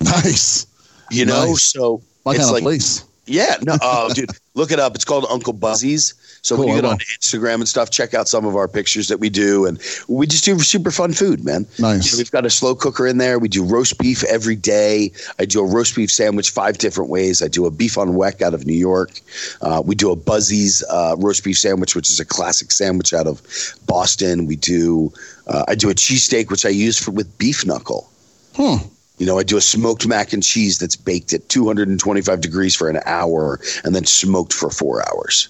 Nice. 0.00 0.66
You 1.12 1.24
know, 1.24 1.46
nice. 1.46 1.62
so 1.62 2.02
my 2.24 2.34
it's 2.34 2.50
like, 2.50 2.64
place. 2.64 3.04
Yeah, 3.26 3.56
no, 3.62 3.76
oh, 3.82 4.12
dude, 4.14 4.30
look 4.54 4.70
it 4.70 4.78
up. 4.78 4.94
It's 4.94 5.04
called 5.04 5.26
Uncle 5.28 5.52
Buzzies. 5.52 6.14
So 6.42 6.54
cool, 6.54 6.66
when 6.66 6.76
you 6.76 6.82
get 6.82 6.88
on 6.88 6.98
Instagram 6.98 7.56
and 7.56 7.68
stuff, 7.68 7.90
check 7.90 8.14
out 8.14 8.28
some 8.28 8.46
of 8.46 8.54
our 8.54 8.68
pictures 8.68 9.08
that 9.08 9.18
we 9.18 9.30
do, 9.30 9.66
and 9.66 9.80
we 10.06 10.28
just 10.28 10.44
do 10.44 10.58
super 10.60 10.92
fun 10.92 11.12
food, 11.12 11.44
man. 11.44 11.66
Nice. 11.80 12.16
We've 12.16 12.30
got 12.30 12.46
a 12.46 12.50
slow 12.50 12.76
cooker 12.76 13.04
in 13.04 13.18
there. 13.18 13.40
We 13.40 13.48
do 13.48 13.64
roast 13.64 13.98
beef 13.98 14.22
every 14.24 14.54
day. 14.54 15.10
I 15.40 15.44
do 15.44 15.60
a 15.60 15.66
roast 15.66 15.96
beef 15.96 16.10
sandwich 16.10 16.50
five 16.50 16.78
different 16.78 17.10
ways. 17.10 17.42
I 17.42 17.48
do 17.48 17.66
a 17.66 17.70
beef 17.70 17.98
on 17.98 18.10
weck 18.10 18.42
out 18.42 18.54
of 18.54 18.64
New 18.64 18.78
York. 18.78 19.20
Uh, 19.60 19.82
we 19.84 19.96
do 19.96 20.12
a 20.12 20.16
Buzzies 20.16 20.84
uh, 20.88 21.16
roast 21.18 21.42
beef 21.42 21.58
sandwich, 21.58 21.96
which 21.96 22.08
is 22.10 22.20
a 22.20 22.24
classic 22.24 22.70
sandwich 22.70 23.12
out 23.12 23.26
of 23.26 23.42
Boston. 23.86 24.46
We 24.46 24.54
do. 24.54 25.12
Uh, 25.48 25.64
I 25.66 25.74
do 25.74 25.90
a 25.90 25.94
cheesesteak, 25.94 26.50
which 26.50 26.64
I 26.64 26.70
use 26.70 26.96
for 26.96 27.10
with 27.10 27.36
beef 27.38 27.66
knuckle. 27.66 28.08
Hmm. 28.54 28.76
You 29.18 29.26
know, 29.26 29.38
I 29.38 29.42
do 29.42 29.56
a 29.56 29.60
smoked 29.60 30.06
mac 30.06 30.32
and 30.32 30.42
cheese 30.42 30.78
that's 30.78 30.96
baked 30.96 31.32
at 31.32 31.48
225 31.48 32.40
degrees 32.40 32.74
for 32.74 32.88
an 32.90 33.00
hour 33.06 33.60
and 33.84 33.94
then 33.94 34.04
smoked 34.04 34.52
for 34.52 34.70
four 34.70 35.06
hours. 35.08 35.48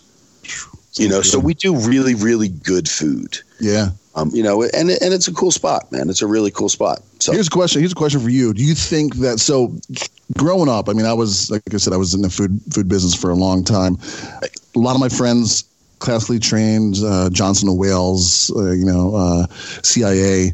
You 0.94 1.08
know, 1.08 1.20
so 1.20 1.38
we 1.38 1.52
do 1.52 1.76
really, 1.76 2.14
really 2.14 2.48
good 2.48 2.88
food. 2.88 3.38
Yeah. 3.60 3.90
Um, 4.14 4.30
you 4.32 4.42
know, 4.42 4.62
and 4.62 4.90
and 4.90 5.12
it's 5.12 5.28
a 5.28 5.34
cool 5.34 5.50
spot, 5.50 5.92
man. 5.92 6.08
It's 6.08 6.22
a 6.22 6.26
really 6.26 6.50
cool 6.50 6.70
spot. 6.70 7.02
So 7.20 7.32
here's 7.32 7.48
a 7.48 7.50
question. 7.50 7.82
Here's 7.82 7.92
a 7.92 7.96
question 7.96 8.20
for 8.20 8.30
you. 8.30 8.54
Do 8.54 8.64
you 8.64 8.74
think 8.74 9.16
that 9.16 9.40
so? 9.40 9.78
Growing 10.38 10.70
up, 10.70 10.88
I 10.88 10.94
mean, 10.94 11.04
I 11.04 11.12
was 11.12 11.50
like 11.50 11.62
I 11.72 11.76
said, 11.76 11.92
I 11.92 11.98
was 11.98 12.14
in 12.14 12.22
the 12.22 12.30
food 12.30 12.58
food 12.72 12.88
business 12.88 13.14
for 13.14 13.30
a 13.30 13.34
long 13.34 13.62
time. 13.62 13.98
A 14.42 14.78
lot 14.78 14.94
of 14.94 15.00
my 15.00 15.10
friends, 15.10 15.64
classically 15.98 16.38
trained, 16.38 16.96
uh, 17.04 17.28
Johnson 17.28 17.68
and 17.68 17.78
Wales, 17.78 18.50
uh, 18.56 18.70
you 18.70 18.86
know, 18.86 19.14
uh, 19.14 19.46
CIA. 19.82 20.52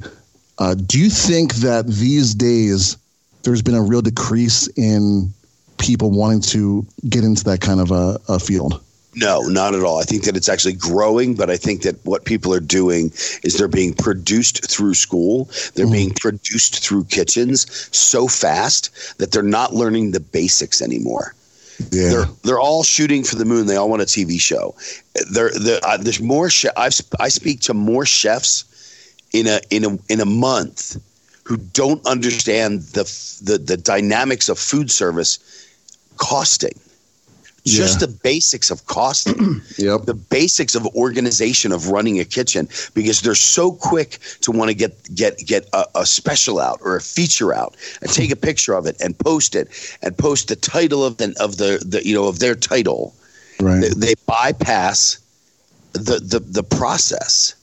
Uh, 0.58 0.74
do 0.74 0.98
you 0.98 1.08
think 1.08 1.54
that 1.56 1.86
these 1.86 2.34
days 2.34 2.96
there's 3.42 3.62
been 3.62 3.74
a 3.74 3.82
real 3.82 4.02
decrease 4.02 4.68
in 4.76 5.32
people 5.78 6.10
wanting 6.10 6.40
to 6.40 6.86
get 7.08 7.24
into 7.24 7.44
that 7.44 7.60
kind 7.60 7.80
of 7.80 7.90
a, 7.90 8.18
a 8.28 8.38
field? 8.38 8.82
No, 9.14 9.42
not 9.42 9.74
at 9.74 9.82
all. 9.82 10.00
I 10.00 10.04
think 10.04 10.24
that 10.24 10.36
it's 10.36 10.48
actually 10.48 10.72
growing, 10.72 11.34
but 11.34 11.50
I 11.50 11.56
think 11.58 11.82
that 11.82 12.02
what 12.04 12.24
people 12.24 12.54
are 12.54 12.60
doing 12.60 13.12
is 13.42 13.58
they're 13.58 13.68
being 13.68 13.92
produced 13.92 14.70
through 14.70 14.94
school. 14.94 15.50
They're 15.74 15.86
mm. 15.86 15.92
being 15.92 16.10
produced 16.14 16.82
through 16.82 17.04
kitchens 17.04 17.66
so 17.94 18.26
fast 18.26 19.18
that 19.18 19.32
they're 19.32 19.42
not 19.42 19.74
learning 19.74 20.12
the 20.12 20.20
basics 20.20 20.80
anymore. 20.80 21.34
Yeah. 21.90 22.08
They're 22.08 22.24
they're 22.44 22.60
all 22.60 22.84
shooting 22.84 23.24
for 23.24 23.36
the 23.36 23.44
moon. 23.44 23.66
They 23.66 23.76
all 23.76 23.90
want 23.90 24.02
a 24.02 24.06
TV 24.06 24.40
show. 24.40 24.74
There, 25.30 25.50
uh, 25.82 25.96
there's 25.98 26.20
more. 26.20 26.48
I've, 26.76 27.00
I 27.18 27.28
speak 27.28 27.60
to 27.62 27.74
more 27.74 28.06
chefs 28.06 28.64
in 29.32 29.46
a 29.46 29.60
in 29.70 29.84
a 29.84 29.98
in 30.08 30.20
a 30.20 30.26
month 30.26 30.96
who 31.52 31.58
don't 31.58 32.04
understand 32.06 32.80
the 32.96 33.04
the, 33.44 33.58
the 33.58 33.76
dynamics 33.76 34.48
of 34.48 34.58
food 34.58 34.90
service 34.90 35.38
costing 36.16 36.72
just 37.64 38.00
Yeah. 38.00 38.06
the 38.06 38.12
basics 38.24 38.70
of 38.70 38.86
costing, 38.86 39.60
Yep. 39.78 40.06
the 40.06 40.14
basics 40.14 40.74
of 40.74 40.84
organization 40.96 41.70
of 41.72 41.88
running 41.90 42.18
a 42.18 42.24
kitchen, 42.24 42.68
because 42.94 43.20
they're 43.20 43.36
so 43.36 43.70
quick 43.70 44.18
to 44.40 44.50
want 44.50 44.68
to 44.70 44.74
get 44.74 44.92
get 45.14 45.38
get 45.46 45.68
a, 45.72 45.84
a 45.94 46.06
special 46.06 46.58
out 46.58 46.80
or 46.82 46.96
a 46.96 47.00
feature 47.00 47.54
out 47.54 47.76
and 48.00 48.10
take 48.10 48.32
a 48.32 48.36
picture 48.36 48.72
of 48.74 48.86
it 48.86 48.96
and 49.00 49.16
post 49.18 49.54
it 49.54 49.68
and 50.02 50.16
post 50.16 50.48
the 50.48 50.56
title 50.56 51.04
of 51.04 51.18
the 51.18 51.34
of 51.38 51.58
the, 51.58 51.70
the 51.86 52.00
you 52.08 52.14
know 52.14 52.26
of 52.26 52.38
their 52.38 52.56
title. 52.56 53.14
Right. 53.60 53.80
They, 53.82 53.90
they 54.06 54.14
bypass 54.26 55.18
the, 55.92 56.18
the 56.18 56.40
the 56.40 56.64
process. 56.64 57.54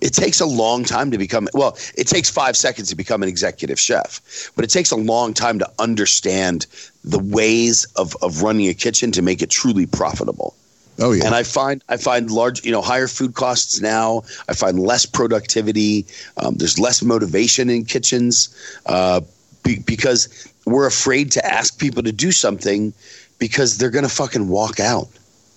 It 0.00 0.12
takes 0.12 0.40
a 0.40 0.46
long 0.46 0.84
time 0.84 1.10
to 1.10 1.18
become 1.18 1.48
well. 1.54 1.78
It 1.96 2.06
takes 2.06 2.28
five 2.28 2.56
seconds 2.56 2.88
to 2.90 2.96
become 2.96 3.22
an 3.22 3.28
executive 3.28 3.80
chef, 3.80 4.50
but 4.54 4.64
it 4.64 4.68
takes 4.68 4.90
a 4.90 4.96
long 4.96 5.32
time 5.32 5.58
to 5.58 5.70
understand 5.78 6.66
the 7.02 7.18
ways 7.18 7.86
of, 7.96 8.14
of 8.20 8.42
running 8.42 8.68
a 8.68 8.74
kitchen 8.74 9.10
to 9.12 9.22
make 9.22 9.40
it 9.40 9.50
truly 9.50 9.86
profitable. 9.86 10.54
Oh 10.98 11.12
yeah. 11.12 11.26
And 11.26 11.34
I 11.34 11.42
find 11.42 11.82
I 11.88 11.96
find 11.96 12.30
large, 12.30 12.64
you 12.64 12.72
know, 12.72 12.82
higher 12.82 13.08
food 13.08 13.34
costs 13.34 13.80
now. 13.80 14.22
I 14.48 14.54
find 14.54 14.78
less 14.80 15.06
productivity. 15.06 16.06
Um, 16.38 16.56
there's 16.56 16.78
less 16.78 17.02
motivation 17.02 17.68
in 17.70 17.84
kitchens 17.84 18.48
uh, 18.86 19.20
be, 19.62 19.78
because 19.80 20.48
we're 20.64 20.86
afraid 20.86 21.32
to 21.32 21.46
ask 21.46 21.78
people 21.78 22.02
to 22.02 22.12
do 22.12 22.32
something 22.32 22.92
because 23.38 23.76
they're 23.76 23.90
going 23.90 24.04
to 24.04 24.14
fucking 24.14 24.48
walk 24.48 24.80
out 24.80 25.08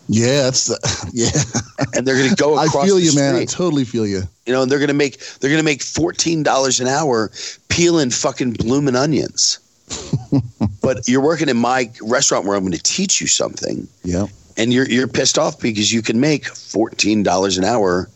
yeah. 0.10 0.44
That's 0.44 0.66
the, 0.66 1.10
yeah. 1.14 1.30
and 1.96 2.06
they're 2.06 2.18
going 2.18 2.30
to 2.30 2.36
go 2.36 2.58
I 2.58 2.68
feel 2.68 2.96
the 2.98 3.02
you, 3.02 3.16
man. 3.16 3.36
I 3.36 3.46
totally 3.46 3.86
feel 3.86 4.06
you. 4.06 4.24
You 4.46 4.54
know, 4.54 4.64
and 4.64 4.72
they're 4.72 4.80
gonna 4.80 4.94
make 4.94 5.20
they're 5.40 5.52
gonna 5.52 5.62
make 5.64 5.84
fourteen 5.84 6.42
dollars 6.42 6.80
an 6.80 6.88
hour 6.88 7.32
peeling 7.70 8.10
fucking 8.10 8.54
blooming 8.54 8.96
onions. 8.96 9.60
but 10.82 11.08
you're 11.08 11.22
working 11.22 11.50
in 11.50 11.58
my 11.58 11.90
restaurant 12.02 12.46
where 12.46 12.56
I'm 12.56 12.64
going 12.64 12.74
to 12.74 12.82
teach 12.84 13.22
you 13.22 13.28
something, 13.28 13.88
Yeah. 14.04 14.26
and 14.58 14.74
you're 14.74 14.88
you're 14.90 15.08
pissed 15.08 15.38
off 15.38 15.60
because 15.60 15.92
you 15.94 16.02
can 16.02 16.20
make 16.20 16.46
fourteen 16.48 17.22
dollars 17.24 17.58
an 17.60 17.64
hour 17.64 18.10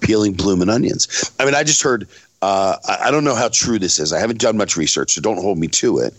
peeling 0.00 0.34
blooming 0.34 0.68
onions. 0.68 1.32
I 1.40 1.44
mean, 1.44 1.54
I 1.54 1.64
just 1.64 1.82
heard. 1.82 2.06
Uh, 2.40 2.76
I 2.86 3.08
I 3.08 3.10
don't 3.10 3.24
know 3.24 3.34
how 3.34 3.48
true 3.48 3.78
this 3.78 3.98
is. 3.98 4.12
I 4.12 4.20
haven't 4.20 4.40
done 4.40 4.56
much 4.56 4.76
research, 4.76 5.12
so 5.14 5.20
don't 5.20 5.40
hold 5.40 5.58
me 5.58 5.66
to 5.68 5.98
it. 5.98 6.14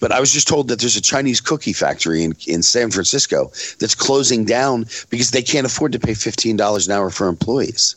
But 0.00 0.12
I 0.12 0.20
was 0.20 0.32
just 0.32 0.46
told 0.46 0.68
that 0.68 0.78
there's 0.80 0.96
a 0.96 1.00
Chinese 1.02 1.40
cookie 1.40 1.72
factory 1.72 2.22
in, 2.22 2.36
in 2.46 2.62
San 2.62 2.90
Francisco 2.90 3.46
that's 3.80 3.94
closing 3.94 4.44
down 4.44 4.86
because 5.10 5.32
they 5.32 5.42
can't 5.42 5.66
afford 5.66 5.92
to 5.92 5.98
pay 5.98 6.14
fifteen 6.14 6.56
dollars 6.56 6.86
an 6.86 6.92
hour 6.92 7.10
for 7.10 7.26
employees 7.28 7.96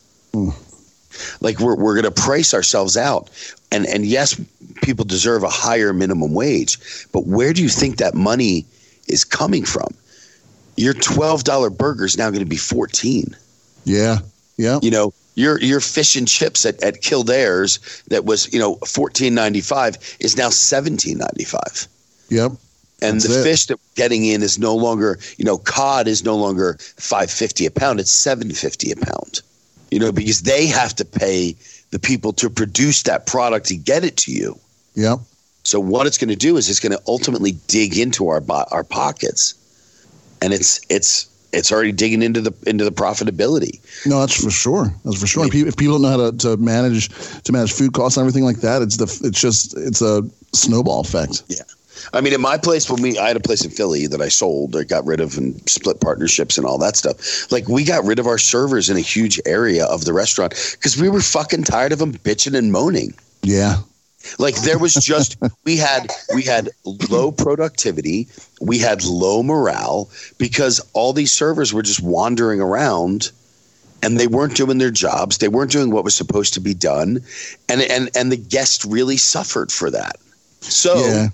like 1.41 1.59
we're 1.59 1.75
we're 1.75 1.93
going 1.99 2.11
to 2.13 2.21
price 2.21 2.53
ourselves 2.53 2.95
out 2.97 3.29
and 3.71 3.85
and 3.87 4.05
yes 4.05 4.39
people 4.83 5.03
deserve 5.05 5.43
a 5.43 5.49
higher 5.49 5.93
minimum 5.93 6.33
wage 6.33 6.77
but 7.11 7.25
where 7.25 7.53
do 7.53 7.61
you 7.63 7.69
think 7.69 7.97
that 7.97 8.13
money 8.13 8.65
is 9.07 9.23
coming 9.23 9.65
from 9.65 9.87
your 10.75 10.93
$12 10.93 11.75
burger 11.75 12.05
is 12.05 12.17
now 12.17 12.29
going 12.29 12.43
to 12.43 12.45
be 12.45 12.57
14 12.57 13.35
Yeah. 13.85 14.19
Yeah. 14.57 14.79
you 14.83 14.91
know 14.91 15.13
your 15.37 15.61
your 15.61 15.79
fish 15.79 16.15
and 16.15 16.27
chips 16.27 16.65
at, 16.65 16.81
at 16.83 17.01
Kildare's 17.01 17.79
that 18.09 18.25
was 18.25 18.51
you 18.51 18.59
know 18.59 18.75
14.95 18.77 20.17
is 20.19 20.35
now 20.35 20.49
17.95 20.49 21.87
Yep. 22.29 22.51
and 23.01 23.21
That's 23.21 23.27
the 23.27 23.39
it. 23.39 23.43
fish 23.43 23.65
that 23.67 23.77
we're 23.77 23.95
getting 23.95 24.25
in 24.25 24.41
is 24.41 24.57
no 24.59 24.75
longer 24.75 25.19
you 25.37 25.45
know 25.45 25.57
cod 25.59 26.07
is 26.07 26.23
no 26.25 26.35
longer 26.35 26.77
550 26.79 27.65
a 27.67 27.71
pound 27.71 27.99
it's 27.99 28.11
750 28.11 28.91
a 28.91 28.95
pound 28.97 29.41
you 29.91 29.99
know 29.99 30.11
because 30.11 30.41
they 30.41 30.65
have 30.67 30.93
to 30.95 31.05
pay 31.05 31.55
the 31.91 31.99
people 31.99 32.33
to 32.33 32.49
produce 32.49 33.03
that 33.03 33.25
product 33.27 33.67
to 33.67 33.77
get 33.77 34.03
it 34.03 34.17
to 34.17 34.31
you 34.31 34.59
Yep. 34.95 35.19
so 35.63 35.79
what 35.79 36.07
it's 36.07 36.17
going 36.17 36.29
to 36.29 36.35
do 36.35 36.57
is 36.57 36.67
it's 36.69 36.79
going 36.79 36.91
to 36.97 37.01
ultimately 37.07 37.51
dig 37.67 37.97
into 37.97 38.27
our 38.27 38.41
our 38.71 38.83
pockets 38.83 39.53
and 40.41 40.51
it's 40.53 40.81
it's 40.89 41.27
it's 41.53 41.71
already 41.71 41.91
digging 41.91 42.21
into 42.21 42.41
the 42.41 42.53
into 42.65 42.83
the 42.83 42.91
profitability 42.91 43.79
No, 44.05 44.19
that's 44.19 44.43
for 44.43 44.51
sure. 44.51 44.93
That's 45.05 45.19
for 45.19 45.27
sure. 45.27 45.45
If 45.45 45.51
people, 45.51 45.67
if 45.67 45.77
people 45.77 45.93
don't 45.93 46.01
know 46.01 46.09
how 46.09 46.31
to, 46.31 46.37
to 46.37 46.57
manage 46.57 47.09
to 47.43 47.51
manage 47.51 47.71
food 47.71 47.93
costs 47.93 48.17
and 48.17 48.21
everything 48.21 48.43
like 48.43 48.57
that, 48.57 48.81
it's 48.81 48.97
the 48.97 49.05
it's 49.27 49.39
just 49.39 49.75
it's 49.77 50.01
a 50.01 50.23
snowball 50.53 51.01
effect. 51.01 51.43
Yeah. 51.47 51.63
I 52.13 52.21
mean, 52.21 52.33
in 52.33 52.41
my 52.41 52.57
place, 52.57 52.89
when 52.89 53.01
we, 53.01 53.17
I 53.17 53.27
had 53.27 53.37
a 53.37 53.41
place 53.41 53.65
in 53.65 53.71
Philly 53.71 54.07
that 54.07 54.21
I 54.21 54.27
sold, 54.27 54.75
I 54.75 54.83
got 54.83 55.05
rid 55.05 55.19
of 55.19 55.37
and 55.37 55.67
split 55.69 55.99
partnerships 55.99 56.57
and 56.57 56.65
all 56.65 56.77
that 56.77 56.95
stuff. 56.95 57.51
Like, 57.51 57.67
we 57.67 57.83
got 57.83 58.03
rid 58.03 58.19
of 58.19 58.27
our 58.27 58.37
servers 58.37 58.89
in 58.89 58.97
a 58.97 59.01
huge 59.01 59.39
area 59.45 59.85
of 59.85 60.05
the 60.05 60.13
restaurant 60.13 60.53
because 60.73 60.99
we 60.99 61.09
were 61.09 61.21
fucking 61.21 61.63
tired 61.63 61.91
of 61.91 61.99
them 61.99 62.13
bitching 62.13 62.55
and 62.57 62.71
moaning. 62.71 63.13
Yeah. 63.41 63.77
Like, 64.39 64.55
there 64.61 64.79
was 64.79 64.93
just, 64.93 65.37
we 65.63 65.77
had, 65.77 66.11
we 66.33 66.43
had 66.43 66.69
low 67.09 67.31
productivity, 67.31 68.27
we 68.61 68.77
had 68.77 69.03
low 69.03 69.43
morale 69.43 70.09
because 70.37 70.79
all 70.93 71.13
these 71.13 71.31
servers 71.31 71.73
were 71.73 71.83
just 71.83 72.01
wandering 72.01 72.61
around 72.61 73.31
and 74.03 74.19
they 74.19 74.27
weren't 74.27 74.55
doing 74.55 74.77
their 74.77 74.91
jobs. 74.91 75.39
They 75.39 75.47
weren't 75.47 75.71
doing 75.71 75.91
what 75.91 76.03
was 76.03 76.15
supposed 76.15 76.53
to 76.53 76.59
be 76.59 76.73
done. 76.73 77.19
And, 77.67 77.81
and, 77.81 78.09
and 78.15 78.31
the 78.31 78.37
guest 78.37 78.85
really 78.85 79.17
suffered 79.17 79.71
for 79.71 79.89
that. 79.91 80.17
So, 80.61 80.99
Yeah. 80.99 81.27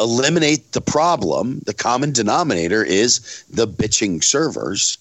eliminate 0.00 0.72
the 0.72 0.80
problem. 0.80 1.60
The 1.66 1.74
common 1.74 2.12
denominator 2.12 2.82
is 2.84 3.44
the 3.50 3.66
bitching 3.66 4.22
servers. 4.22 4.98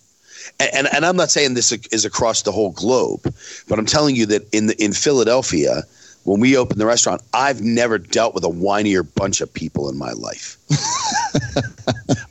And, 0.59 0.69
and, 0.73 0.87
and 0.93 1.05
I'm 1.05 1.15
not 1.15 1.31
saying 1.31 1.53
this 1.53 1.71
is 1.71 2.05
across 2.05 2.43
the 2.43 2.51
whole 2.51 2.71
globe, 2.71 3.33
but 3.67 3.79
I'm 3.79 3.85
telling 3.85 4.15
you 4.15 4.25
that 4.27 4.47
in 4.53 4.67
the, 4.67 4.83
in 4.83 4.93
Philadelphia, 4.93 5.83
when 6.23 6.39
we 6.39 6.57
opened 6.57 6.79
the 6.79 6.85
restaurant, 6.85 7.21
I've 7.33 7.61
never 7.61 7.97
dealt 7.97 8.33
with 8.33 8.43
a 8.43 8.49
whinier 8.49 9.03
bunch 9.15 9.41
of 9.41 9.53
people 9.53 9.89
in 9.89 9.97
my 9.97 10.11
life. 10.13 10.57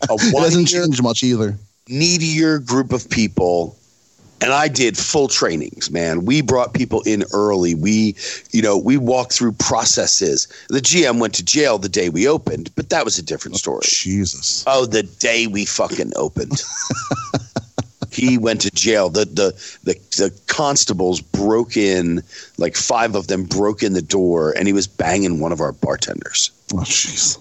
a 0.09 0.14
It 0.14 0.32
doesn't 0.32 0.66
change 0.66 1.01
much 1.03 1.22
either. 1.22 1.57
needier 1.88 2.59
group 2.59 2.93
of 2.93 3.09
people. 3.11 3.76
And 4.40 4.53
I 4.53 4.66
did 4.66 4.99
full 4.99 5.28
trainings, 5.28 5.88
man. 5.93 6.24
We 6.24 6.43
brought 6.43 6.74
people 6.74 7.03
in 7.03 7.22
early. 7.32 7.76
We, 7.76 8.16
you 8.51 8.61
know, 8.61 8.76
we 8.76 8.97
walked 8.97 9.34
through 9.34 9.53
processes. 9.53 10.49
The 10.68 10.80
GM 10.80 11.20
went 11.20 11.34
to 11.34 11.45
jail 11.45 11.78
the 11.78 11.88
day 11.88 12.09
we 12.09 12.26
opened, 12.26 12.74
but 12.74 12.90
that 12.90 13.05
was 13.05 13.18
a 13.18 13.22
different 13.22 13.55
oh, 13.55 13.59
story. 13.59 13.82
Jesus. 13.84 14.64
Oh, 14.66 14.84
the 14.84 15.05
day 15.05 15.47
we 15.47 15.64
fucking 15.64 16.12
opened. 16.16 16.61
he 18.14 18.38
went 18.38 18.60
to 18.62 18.70
jail. 18.70 19.08
The, 19.08 19.24
the 19.24 19.52
the 19.84 19.94
the 20.16 20.40
constables 20.46 21.20
broke 21.20 21.76
in, 21.76 22.22
like 22.58 22.76
five 22.76 23.14
of 23.14 23.26
them 23.26 23.44
broke 23.44 23.82
in 23.82 23.92
the 23.92 24.02
door, 24.02 24.52
and 24.56 24.66
he 24.66 24.72
was 24.72 24.86
banging 24.86 25.40
one 25.40 25.52
of 25.52 25.60
our 25.60 25.72
bartenders. 25.72 26.50
Oh, 26.74 26.78
jeez. 26.78 27.38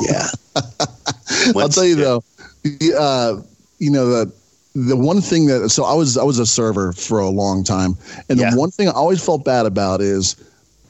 Yeah, 0.00 0.26
I'll 1.60 1.68
tell 1.68 1.84
you 1.84 1.96
though, 1.96 2.24
the, 2.62 2.94
uh, 2.98 3.42
you 3.78 3.90
know 3.90 4.06
the 4.06 4.32
the 4.74 4.96
one 4.96 5.20
thing 5.20 5.46
that 5.46 5.68
so 5.68 5.84
I 5.84 5.92
was 5.94 6.16
I 6.16 6.22
was 6.22 6.38
a 6.38 6.46
server 6.46 6.92
for 6.94 7.18
a 7.18 7.28
long 7.28 7.62
time, 7.62 7.96
and 8.30 8.38
Yeah. 8.38 8.50
the 8.50 8.56
one 8.56 8.70
thing 8.70 8.88
I 8.88 8.92
always 8.92 9.22
felt 9.24 9.44
bad 9.44 9.66
about 9.66 10.00
is 10.00 10.34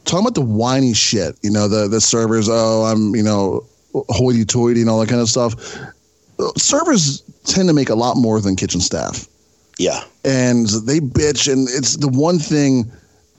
talking 0.05 0.25
about 0.25 0.35
the 0.35 0.41
whiny 0.43 0.95
shit. 0.95 1.37
You 1.43 1.51
know 1.51 1.67
the 1.67 1.89
the 1.89 2.01
servers. 2.01 2.49
Oh, 2.49 2.85
I'm 2.85 3.15
you 3.17 3.23
know 3.25 3.65
hoity-toity 3.93 4.81
and 4.81 4.89
all 4.89 5.01
that 5.01 5.09
kind 5.09 5.21
of 5.21 5.29
stuff. 5.29 5.55
Servers 6.57 7.23
tend 7.45 7.69
to 7.69 7.75
make 7.75 7.89
a 7.89 7.95
lot 7.95 8.17
more 8.17 8.41
than 8.41 8.57
kitchen 8.57 8.81
staff. 8.81 9.27
Yeah. 9.79 10.03
and 10.25 10.67
they 10.87 11.01
bitch 11.01 11.51
and 11.51 11.67
it's 11.69 11.97
the 11.97 12.07
one 12.09 12.39
thing 12.39 12.91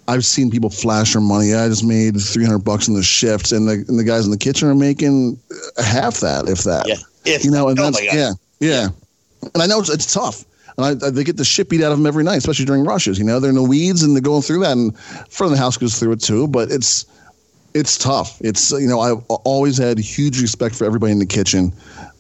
I've 0.07 0.25
seen 0.25 0.49
people 0.51 0.69
flash 0.69 1.13
their 1.13 1.21
money. 1.21 1.53
I 1.53 1.69
just 1.69 1.83
made 1.85 2.19
300 2.19 2.59
bucks 2.59 2.87
in 2.87 2.95
the 2.95 3.03
shift 3.03 3.51
and 3.53 3.67
the, 3.69 3.85
and 3.87 3.97
the 3.99 4.03
guys 4.03 4.25
in 4.25 4.31
the 4.31 4.37
kitchen 4.37 4.67
are 4.67 4.75
making 4.75 5.39
uh, 5.77 5.83
half 5.83 6.19
that, 6.19 6.49
if 6.49 6.63
that, 6.63 6.87
Yeah. 6.87 6.95
If, 7.25 7.45
you 7.45 7.51
know, 7.51 7.69
and 7.69 7.79
oh 7.79 7.83
that's, 7.83 8.01
God. 8.01 8.13
yeah, 8.13 8.31
yeah. 8.59 8.87
And 9.53 9.63
I 9.63 9.67
know 9.67 9.79
it's, 9.79 9.89
it's 9.89 10.11
tough. 10.13 10.43
And 10.77 11.03
I, 11.03 11.07
I, 11.07 11.09
they 11.11 11.23
get 11.23 11.37
the 11.37 11.45
shit 11.45 11.69
beat 11.69 11.81
out 11.83 11.91
of 11.93 11.97
them 11.99 12.05
every 12.07 12.23
night, 12.23 12.37
especially 12.37 12.65
during 12.65 12.83
rushes. 12.83 13.17
You 13.17 13.23
know, 13.23 13.39
they're 13.39 13.51
in 13.51 13.55
the 13.55 13.63
weeds 13.63 14.03
and 14.03 14.13
they're 14.15 14.21
going 14.21 14.41
through 14.41 14.59
that, 14.61 14.71
and 14.73 14.97
front 15.29 15.51
of 15.53 15.57
the 15.57 15.63
house 15.63 15.77
goes 15.77 15.97
through 15.99 16.13
it 16.13 16.19
too. 16.19 16.47
But 16.47 16.71
it's 16.71 17.05
it's 17.73 17.97
tough. 17.97 18.41
It's 18.41 18.71
you 18.71 18.87
know 18.87 18.99
I've 18.99 19.23
always 19.45 19.77
had 19.77 19.99
huge 19.99 20.41
respect 20.41 20.75
for 20.75 20.83
everybody 20.85 21.11
in 21.13 21.19
the 21.19 21.25
kitchen. 21.25 21.71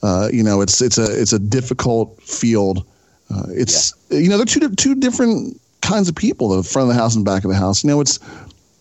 Uh, 0.03 0.29
you 0.31 0.43
know, 0.43 0.61
it's 0.61 0.81
it's 0.81 0.97
a 0.97 1.21
it's 1.21 1.33
a 1.33 1.39
difficult 1.39 2.21
field. 2.21 2.85
Uh, 3.33 3.45
it's 3.49 3.93
you 4.11 4.29
know 4.29 4.37
they're 4.37 4.45
two 4.45 4.69
two 4.75 4.95
different 4.95 5.59
kinds 5.81 6.09
of 6.09 6.15
people, 6.15 6.49
the 6.49 6.61
front 6.61 6.89
of 6.89 6.95
the 6.95 7.01
house 7.01 7.15
and 7.15 7.25
back 7.25 7.43
of 7.43 7.49
the 7.49 7.57
house. 7.57 7.83
You 7.83 7.89
know, 7.89 8.01
it's 8.01 8.19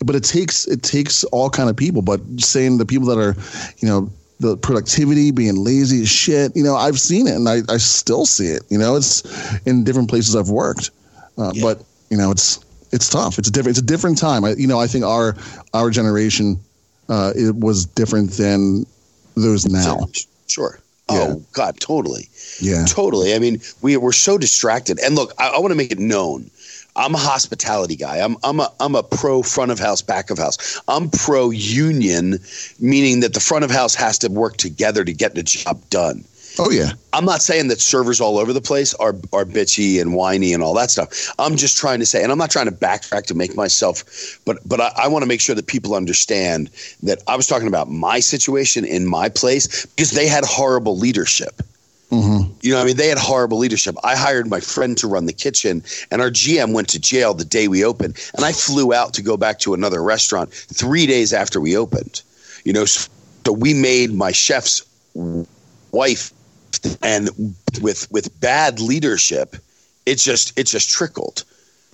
but 0.05 0.17
it 0.17 0.25
takes 0.25 0.67
it 0.67 0.83
takes 0.83 1.25
all 1.25 1.49
kind 1.49 1.71
of 1.71 1.77
people. 1.77 2.03
But 2.03 2.21
saying 2.39 2.79
the 2.79 2.85
people 2.85 3.07
that 3.07 3.19
are, 3.19 3.37
you 3.79 3.89
know, 3.89 4.11
the 4.41 4.57
productivity, 4.57 5.31
being 5.31 5.57
lazy 5.57 6.03
as 6.03 6.09
shit. 6.09 6.55
You 6.57 6.65
know, 6.65 6.75
I've 6.75 6.99
seen 6.99 7.29
it 7.29 7.37
and 7.37 7.49
I, 7.49 7.61
I 7.69 7.77
still 7.79 8.27
see 8.27 8.49
it. 8.49 8.63
You 8.69 8.79
know, 8.79 8.97
it's 8.97 9.23
in 9.65 9.85
different 9.85 10.11
places 10.11 10.35
I've 10.37 10.51
worked. 10.51 10.91
Uh, 11.39 11.53
Yeah. 11.55 11.63
But 11.63 11.85
you 12.11 12.17
know, 12.17 12.31
it's 12.31 12.59
it's 12.91 13.09
tough. 13.09 13.39
It's 13.39 13.49
a 13.49 13.53
different 13.53 13.79
it's 13.79 13.83
a 13.83 13.87
different 13.87 14.19
time. 14.19 14.45
I, 14.45 14.55
you 14.55 14.67
know, 14.67 14.81
I 14.81 14.89
think 14.89 15.05
our 15.05 15.37
our 15.73 15.89
generation 15.91 16.59
uh, 17.09 17.33
it 17.37 17.55
was 17.55 17.87
different 17.87 18.33
than 18.33 18.85
those 19.37 19.67
now. 19.67 20.09
Sure. 20.49 20.79
Yeah. 20.79 20.89
Oh 21.09 21.43
God, 21.53 21.79
totally. 21.81 22.29
Yeah. 22.61 22.85
Totally. 22.87 23.35
I 23.35 23.39
mean, 23.39 23.61
we 23.83 23.97
we're 23.97 24.13
so 24.13 24.39
distracted. 24.39 24.99
And 25.01 25.15
look, 25.15 25.33
I, 25.39 25.49
I 25.49 25.59
want 25.59 25.73
to 25.73 25.77
make 25.77 25.93
it 25.93 25.99
known. 25.99 26.51
I'm 26.95 27.15
a 27.15 27.19
hospitality 27.19 27.97
guy. 27.97 28.19
I'm 28.19 28.37
I'm 28.45 28.61
a 28.61 28.71
I'm 28.79 28.95
a 28.95 29.03
pro 29.03 29.43
front 29.43 29.71
of 29.71 29.79
house, 29.79 30.03
back 30.03 30.31
of 30.31 30.39
house. 30.39 30.81
I'm 30.89 31.11
pro 31.11 31.51
union, 31.51 32.39
meaning 32.79 33.21
that 33.21 33.35
the 33.35 33.41
front 33.41 33.65
of 33.65 33.71
house 33.71 33.95
has 33.95 34.19
to 34.19 34.29
work 34.29 34.59
together 34.59 35.05
to 35.05 35.13
get 35.13 35.35
the 35.35 35.43
job 35.43 35.81
done. 35.91 36.25
Oh 36.59 36.71
yeah. 36.71 36.93
I'm 37.13 37.25
not 37.25 37.43
saying 37.43 37.69
that 37.69 37.81
servers 37.81 38.21
all 38.21 38.39
over 38.39 38.53
the 38.53 38.61
place 38.61 38.95
are 38.95 39.15
are 39.33 39.45
bitchy 39.45 40.01
and 40.01 40.15
whiny 40.15 40.53
and 40.53 40.63
all 40.63 40.75
that 40.75 40.91
stuff. 40.91 41.33
I'm 41.39 41.57
just 41.57 41.77
trying 41.77 42.01
to 42.01 42.07
say, 42.07 42.23
and 42.23 42.31
I'm 42.31 42.39
not 42.39 42.51
trying 42.51 42.67
to 42.67 42.73
backtrack 42.73 43.25
to 43.27 43.35
make 43.35 43.57
myself, 43.57 44.39
but 44.45 44.59
but 44.67 44.81
I, 44.81 44.93
I 44.97 45.09
want 45.09 45.23
to 45.23 45.27
make 45.27 45.41
sure 45.41 45.55
that 45.55 45.67
people 45.67 45.95
understand 45.95 46.71
that 47.03 47.23
I 47.27 47.37
was 47.37 47.47
talking 47.47 47.69
about 47.69 47.91
my 47.91 48.21
situation 48.21 48.85
in 48.85 49.07
my 49.07 49.29
place 49.29 49.87
because 49.87 50.11
they 50.11 50.27
had 50.27 50.45
horrible 50.45 50.97
leadership. 50.97 51.63
Mm-hmm. 52.11 52.53
You 52.61 52.75
know, 52.75 52.81
I 52.81 52.85
mean, 52.85 52.99
they 52.99 53.09
had 53.09 53.17
horrible 53.17 53.57
leadership. 53.57 53.97
I 54.05 54.15
hired 54.15 54.47
my 54.47 54.61
friend 54.61 54.99
to 54.99 55.07
run 55.07 55.25
the 55.25 55.33
kitchen, 55.33 55.83
and 56.11 56.21
our 56.21 56.29
GM 56.29 56.75
went 56.75 56.89
to 56.91 57.01
jail 57.01 57.33
the 57.33 57.45
day 57.45 57.69
we 57.69 57.83
opened, 57.83 58.19
and 58.37 58.45
I 58.45 58.53
flew 58.53 58.93
out 58.93 59.15
to 59.15 59.23
go 59.23 59.39
back 59.39 59.59
to 59.61 59.73
another 59.73 60.03
restaurant 60.03 60.53
three 60.53 61.07
days 61.07 61.33
after 61.33 61.59
we 61.59 61.75
opened. 61.75 62.21
You 62.65 62.75
know, 62.75 62.85
so 62.85 63.09
we 63.51 63.73
made 63.73 64.13
my 64.13 64.31
chef's 64.31 64.83
wife, 65.93 66.33
and 67.03 67.31
with 67.81 68.11
with 68.11 68.41
bad 68.41 68.81
leadership, 68.81 69.57
it 70.07 70.17
just 70.17 70.59
it 70.59 70.65
just 70.65 70.91
trickled. 70.91 71.45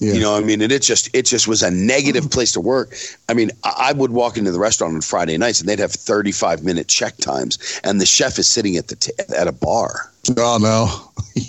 Yeah. 0.00 0.12
You 0.12 0.20
know, 0.20 0.36
I 0.36 0.40
mean, 0.40 0.60
and 0.62 0.70
it 0.70 0.82
just 0.82 1.10
it 1.14 1.26
just 1.26 1.48
was 1.48 1.62
a 1.62 1.70
negative 1.70 2.30
place 2.30 2.52
to 2.52 2.60
work. 2.60 2.94
I 3.28 3.34
mean, 3.34 3.50
I 3.64 3.92
would 3.92 4.12
walk 4.12 4.36
into 4.36 4.52
the 4.52 4.60
restaurant 4.60 4.94
on 4.94 5.00
Friday 5.00 5.36
nights 5.36 5.60
and 5.60 5.68
they'd 5.68 5.80
have 5.80 5.92
35 5.92 6.62
minute 6.62 6.86
check 6.86 7.16
times, 7.16 7.80
and 7.82 8.00
the 8.00 8.06
chef 8.06 8.38
is 8.38 8.46
sitting 8.46 8.76
at 8.76 8.88
the 8.88 8.96
t- 8.96 9.12
at 9.36 9.48
a 9.48 9.52
bar. 9.52 10.10
Oh 10.36 10.58
no. 10.60 11.04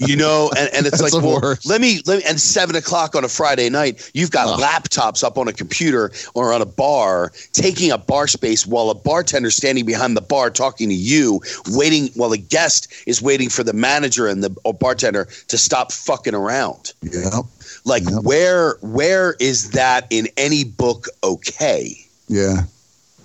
You 0.00 0.16
know, 0.16 0.48
and, 0.56 0.70
and 0.72 0.86
it's 0.86 1.00
That's 1.00 1.12
like, 1.12 1.22
well, 1.22 1.56
let 1.64 1.80
me 1.80 2.00
let 2.06 2.18
me. 2.18 2.24
And 2.28 2.40
seven 2.40 2.76
o'clock 2.76 3.16
on 3.16 3.24
a 3.24 3.28
Friday 3.28 3.68
night, 3.68 4.10
you've 4.14 4.30
got 4.30 4.46
Ugh. 4.48 4.60
laptops 4.60 5.24
up 5.24 5.36
on 5.36 5.48
a 5.48 5.52
computer 5.52 6.12
or 6.34 6.52
on 6.52 6.62
a 6.62 6.66
bar, 6.66 7.32
taking 7.52 7.90
a 7.90 7.98
bar 7.98 8.28
space 8.28 8.64
while 8.66 8.90
a 8.90 8.94
bartender 8.94 9.50
standing 9.50 9.84
behind 9.84 10.16
the 10.16 10.20
bar 10.20 10.50
talking 10.50 10.88
to 10.88 10.94
you, 10.94 11.40
waiting 11.70 12.08
while 12.14 12.30
the 12.30 12.38
guest 12.38 12.92
is 13.06 13.20
waiting 13.20 13.48
for 13.50 13.64
the 13.64 13.72
manager 13.72 14.28
and 14.28 14.42
the 14.42 14.54
or 14.64 14.72
bartender 14.72 15.24
to 15.48 15.58
stop 15.58 15.90
fucking 15.92 16.34
around. 16.34 16.92
yeah. 17.02 17.40
Like 17.84 18.04
Yep. 18.08 18.22
where 18.22 18.76
where 18.82 19.34
is 19.40 19.70
that 19.72 20.06
in 20.10 20.28
any 20.36 20.62
book 20.64 21.06
okay? 21.24 21.96
Yeah. 22.28 22.62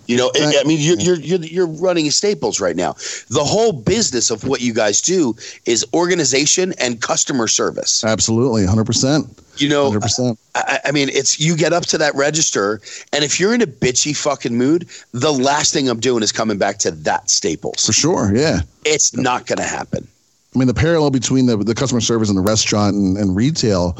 You 0.07 0.17
know, 0.17 0.31
Right. 0.37 0.55
I 0.59 0.63
mean, 0.67 0.79
you're, 0.79 0.99
you're 0.99 1.19
you're 1.19 1.39
you're 1.39 1.67
running 1.67 2.09
Staples 2.11 2.59
right 2.59 2.75
now. 2.75 2.93
The 3.29 3.43
whole 3.43 3.71
business 3.71 4.29
of 4.29 4.43
what 4.45 4.61
you 4.61 4.73
guys 4.73 5.01
do 5.01 5.35
is 5.65 5.85
organization 5.93 6.73
and 6.79 7.01
customer 7.01 7.47
service. 7.47 8.03
Absolutely. 8.03 8.65
100%. 8.65 9.61
You 9.61 9.69
know, 9.69 9.91
100%. 9.91 10.37
I, 10.55 10.79
I 10.85 10.91
mean, 10.91 11.09
it's 11.09 11.39
you 11.39 11.55
get 11.55 11.73
up 11.73 11.85
to 11.87 11.97
that 11.99 12.15
register, 12.15 12.81
and 13.13 13.23
if 13.23 13.39
you're 13.39 13.53
in 13.53 13.61
a 13.61 13.67
bitchy 13.67 14.15
fucking 14.15 14.57
mood, 14.57 14.89
the 15.11 15.31
last 15.31 15.73
thing 15.73 15.87
I'm 15.89 15.99
doing 15.99 16.23
is 16.23 16.31
coming 16.31 16.57
back 16.57 16.79
to 16.79 16.91
that 16.91 17.29
Staples. 17.29 17.85
For 17.85 17.93
sure. 17.93 18.35
Yeah. 18.35 18.61
It's 18.85 19.15
not 19.15 19.45
going 19.45 19.57
to 19.57 19.63
happen. 19.63 20.07
I 20.55 20.59
mean, 20.59 20.67
the 20.67 20.73
parallel 20.73 21.11
between 21.11 21.45
the, 21.45 21.57
the 21.57 21.73
customer 21.73 22.01
service 22.01 22.29
and 22.29 22.37
the 22.37 22.41
restaurant 22.41 22.95
and, 22.95 23.17
and 23.17 23.35
retail 23.35 23.97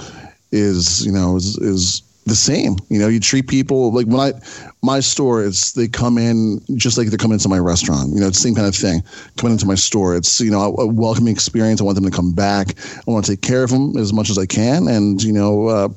is, 0.51 1.05
you 1.05 1.11
know, 1.11 1.35
is, 1.35 1.57
is 1.57 2.01
the 2.25 2.35
same. 2.35 2.77
You 2.89 2.99
know, 2.99 3.07
you 3.07 3.19
treat 3.19 3.47
people 3.47 3.91
like 3.91 4.07
when 4.07 4.19
I, 4.19 4.33
my 4.81 4.99
store, 4.99 5.43
it's, 5.43 5.73
they 5.73 5.87
come 5.87 6.17
in 6.17 6.59
just 6.75 6.97
like 6.97 7.07
they're 7.07 7.17
coming 7.17 7.35
into 7.35 7.49
my 7.49 7.59
restaurant. 7.59 8.13
You 8.13 8.21
know, 8.21 8.27
it's 8.27 8.37
the 8.37 8.43
same 8.47 8.55
kind 8.55 8.67
of 8.67 8.75
thing. 8.75 9.03
Coming 9.37 9.53
into 9.53 9.65
my 9.65 9.75
store, 9.75 10.15
it's, 10.15 10.39
you 10.39 10.51
know, 10.51 10.61
a, 10.61 10.83
a 10.83 10.87
welcoming 10.87 11.33
experience. 11.33 11.81
I 11.81 11.83
want 11.83 11.95
them 11.95 12.05
to 12.05 12.11
come 12.15 12.33
back. 12.33 12.75
I 13.07 13.11
want 13.11 13.25
to 13.25 13.31
take 13.31 13.41
care 13.41 13.63
of 13.63 13.69
them 13.71 13.97
as 13.97 14.13
much 14.13 14.29
as 14.29 14.37
I 14.37 14.45
can. 14.45 14.87
And, 14.87 15.21
you 15.21 15.33
know, 15.33 15.67
uh, 15.67 15.89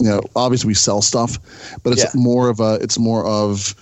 you 0.00 0.08
know, 0.08 0.20
obviously 0.36 0.68
we 0.68 0.74
sell 0.74 1.02
stuff, 1.02 1.38
but 1.82 1.92
it's 1.92 2.04
Yeah. 2.04 2.10
more 2.20 2.48
of 2.48 2.60
a, 2.60 2.74
it's 2.80 2.98
more 2.98 3.26
of, 3.26 3.74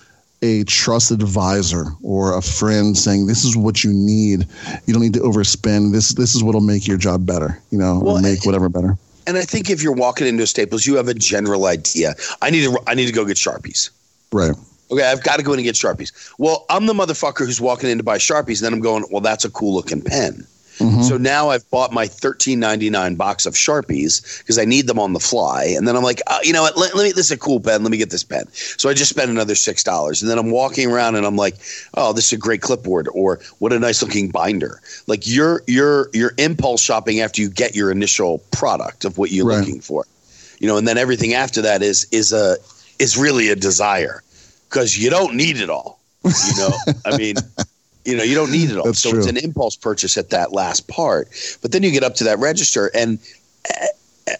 a 0.43 0.63
trusted 0.65 1.19
advisor 1.23 1.85
or 2.03 2.37
a 2.37 2.43
friend 2.43 2.95
saying 2.95 3.25
this 3.25 3.43
is 3.43 3.57
what 3.57 3.83
you 3.83 3.91
need 3.91 4.45
you 4.85 4.93
don't 4.93 5.01
need 5.01 5.15
to 5.15 5.19
overspend 5.21 5.91
this 5.93 6.13
this 6.13 6.35
is 6.35 6.43
what'll 6.43 6.61
make 6.61 6.87
your 6.87 6.95
job 6.95 7.25
better 7.25 7.59
you 7.71 7.77
know 7.79 7.99
Well, 7.99 8.17
or 8.17 8.21
make 8.21 8.45
whatever 8.45 8.69
better 8.69 8.95
And 9.27 9.37
I 9.37 9.41
think 9.41 9.69
if 9.69 9.83
you're 9.83 9.93
walking 9.93 10.25
into 10.25 10.43
a 10.43 10.47
Staples, 10.47 10.85
you 10.85 10.95
have 10.95 11.09
a 11.09 11.13
general 11.13 11.65
idea. 11.65 12.15
I 12.41 12.49
need 12.49 12.63
to 12.63 12.81
I 12.87 12.95
need 12.95 13.07
to 13.07 13.11
go 13.11 13.25
get 13.25 13.37
Sharpies. 13.37 13.89
right 14.31 14.55
Okay, 14.89 15.03
I've 15.03 15.23
got 15.23 15.37
to 15.37 15.43
go 15.43 15.51
in 15.51 15.59
and 15.59 15.65
get 15.65 15.75
Sharpies. 15.75 16.33
Well, 16.37 16.65
I'm 16.69 16.85
the 16.85 16.93
motherfucker 16.93 17.45
who's 17.45 17.59
walking 17.59 17.89
in 17.89 17.97
to 17.97 18.03
buy 18.03 18.17
Sharpies, 18.17 18.59
and 18.59 18.65
then 18.65 18.73
I'm 18.73 18.79
going, 18.79 19.03
well, 19.11 19.21
that's 19.21 19.43
a 19.43 19.49
cool 19.49 19.75
looking 19.75 20.01
pen. 20.01 20.47
Mhm. 20.79 21.03
So 21.07 21.17
now 21.17 21.49
I've 21.49 21.67
bought 21.71 21.91
my 21.91 22.07
$13.99 22.07 23.15
box 23.17 23.45
of 23.45 23.53
Sharpies 23.55 24.39
because 24.39 24.59
I 24.59 24.65
need 24.65 24.87
them 24.87 24.99
on 24.99 25.13
the 25.13 25.19
fly. 25.19 25.65
And 25.65 25.87
then 25.87 25.95
I'm 25.95 26.03
like, 26.03 26.21
uh, 26.27 26.39
you 26.43 26.53
know 26.53 26.61
what? 26.61 26.77
Let, 26.77 26.95
let 26.95 27.03
me, 27.03 27.11
this 27.11 27.25
is 27.25 27.31
a 27.31 27.37
cool 27.37 27.59
pen. 27.59 27.83
Let 27.83 27.91
me 27.91 27.97
get 27.97 28.09
this 28.11 28.23
pen. 28.23 28.45
So 28.51 28.87
I 28.89 28.93
just 28.93 29.09
spent 29.09 29.31
another 29.31 29.53
$6. 29.55 30.21
And 30.21 30.29
then 30.29 30.37
I'm 30.37 30.51
walking 30.51 30.91
around 30.91 31.15
and 31.15 31.25
I'm 31.25 31.35
like, 31.35 31.55
oh, 31.95 32.13
this 32.13 32.27
is 32.27 32.33
a 32.33 32.37
great 32.37 32.61
clipboard 32.61 33.07
or 33.13 33.39
what 33.59 33.73
a 33.73 33.79
nice 33.79 34.01
looking 34.03 34.29
binder. 34.29 34.81
Like 35.07 35.21
you're, 35.25 35.63
you're, 35.67 36.09
you're 36.13 36.33
impulse 36.37 36.81
shopping 36.81 37.21
after 37.21 37.41
you 37.41 37.49
get 37.49 37.75
your 37.75 37.91
initial 37.91 38.39
product 38.51 39.05
of 39.05 39.17
what 39.17 39.31
you're 39.31 39.47
Right. 39.47 39.59
looking 39.59 39.81
for, 39.81 40.05
you 40.59 40.67
know, 40.67 40.77
and 40.77 40.87
then 40.87 40.97
everything 40.97 41.33
after 41.33 41.61
that 41.63 41.81
is, 41.81 42.05
is 42.11 42.33
a, 42.33 42.57
is 42.99 43.17
really 43.17 43.49
a 43.49 43.55
desire 43.55 44.21
because 44.69 44.97
you 44.97 45.09
don't 45.09 45.35
need 45.35 45.57
it 45.57 45.69
all. 45.69 45.99
You 46.23 46.57
know, 46.57 46.71
I 47.05 47.15
mean, 47.17 47.35
you 48.07 48.15
know, 48.15 48.23
you 48.23 48.35
don't 48.35 48.51
need 48.51 48.69
it 48.71 48.77
all. 48.77 48.85
That's 48.85 48.99
so 48.99 49.11
true. 49.11 49.19
it's 49.19 49.27
an 49.27 49.37
impulse 49.37 49.75
purchase 49.75 50.17
at 50.17 50.29
that 50.29 50.53
last 50.53 50.87
part. 50.87 51.27
But 51.61 51.73
then 51.73 51.83
you 51.83 51.91
get 51.91 52.03
up 52.03 52.15
to 52.15 52.23
that 52.23 52.39
register, 52.39 52.89
and 52.93 53.19
eh, 53.69 53.87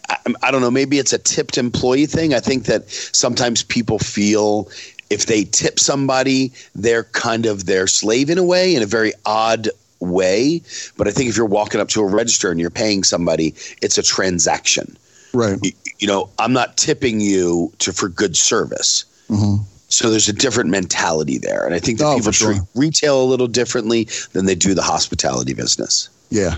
I, 0.08 0.16
I 0.42 0.50
don't 0.50 0.62
know, 0.62 0.70
maybe 0.70 0.98
it's 0.98 1.12
a 1.12 1.18
tipped 1.18 1.58
employee 1.58 2.06
thing. 2.06 2.32
I 2.32 2.40
think 2.40 2.64
that 2.64 2.88
sometimes 2.90 3.62
people 3.62 3.98
feel 3.98 4.70
if 5.10 5.26
they 5.26 5.44
tip 5.44 5.78
somebody, 5.78 6.52
they're 6.74 7.04
kind 7.04 7.44
of 7.44 7.66
their 7.66 7.86
slave 7.86 8.30
in 8.30 8.38
a 8.38 8.44
way, 8.44 8.74
in 8.74 8.82
a 8.82 8.86
very 8.86 9.12
odd 9.26 9.68
way. 10.00 10.62
But 10.96 11.06
I 11.06 11.10
think 11.10 11.28
if 11.28 11.36
you're 11.36 11.46
walking 11.46 11.80
up 11.80 11.88
to 11.90 12.00
a 12.00 12.06
register 12.06 12.50
and 12.50 12.58
you're 12.58 12.70
paying 12.70 13.04
somebody, 13.04 13.54
it's 13.82 13.98
a 13.98 14.02
transaction 14.02 14.96
right 15.34 15.58
y- 15.62 15.72
you 15.98 16.06
know, 16.06 16.30
I'm 16.38 16.54
not 16.54 16.78
tipping 16.78 17.20
you 17.20 17.70
to 17.80 17.92
for 17.92 18.08
good 18.08 18.34
service. 18.34 19.04
hmm 19.28 19.56
So 19.88 20.10
there's 20.10 20.28
a 20.28 20.32
different 20.34 20.68
mentality 20.70 21.38
there, 21.38 21.64
and 21.64 21.74
I 21.74 21.78
think 21.78 21.98
that 21.98 22.06
Oh, 22.06 22.16
people 22.16 22.32
sure. 22.32 22.52
treat 22.52 22.62
retail 22.74 23.22
a 23.22 23.24
little 23.24 23.48
differently 23.48 24.08
than 24.32 24.44
they 24.46 24.54
do 24.54 24.74
the 24.74 24.82
hospitality 24.82 25.54
business. 25.54 26.08
yeah 26.30 26.56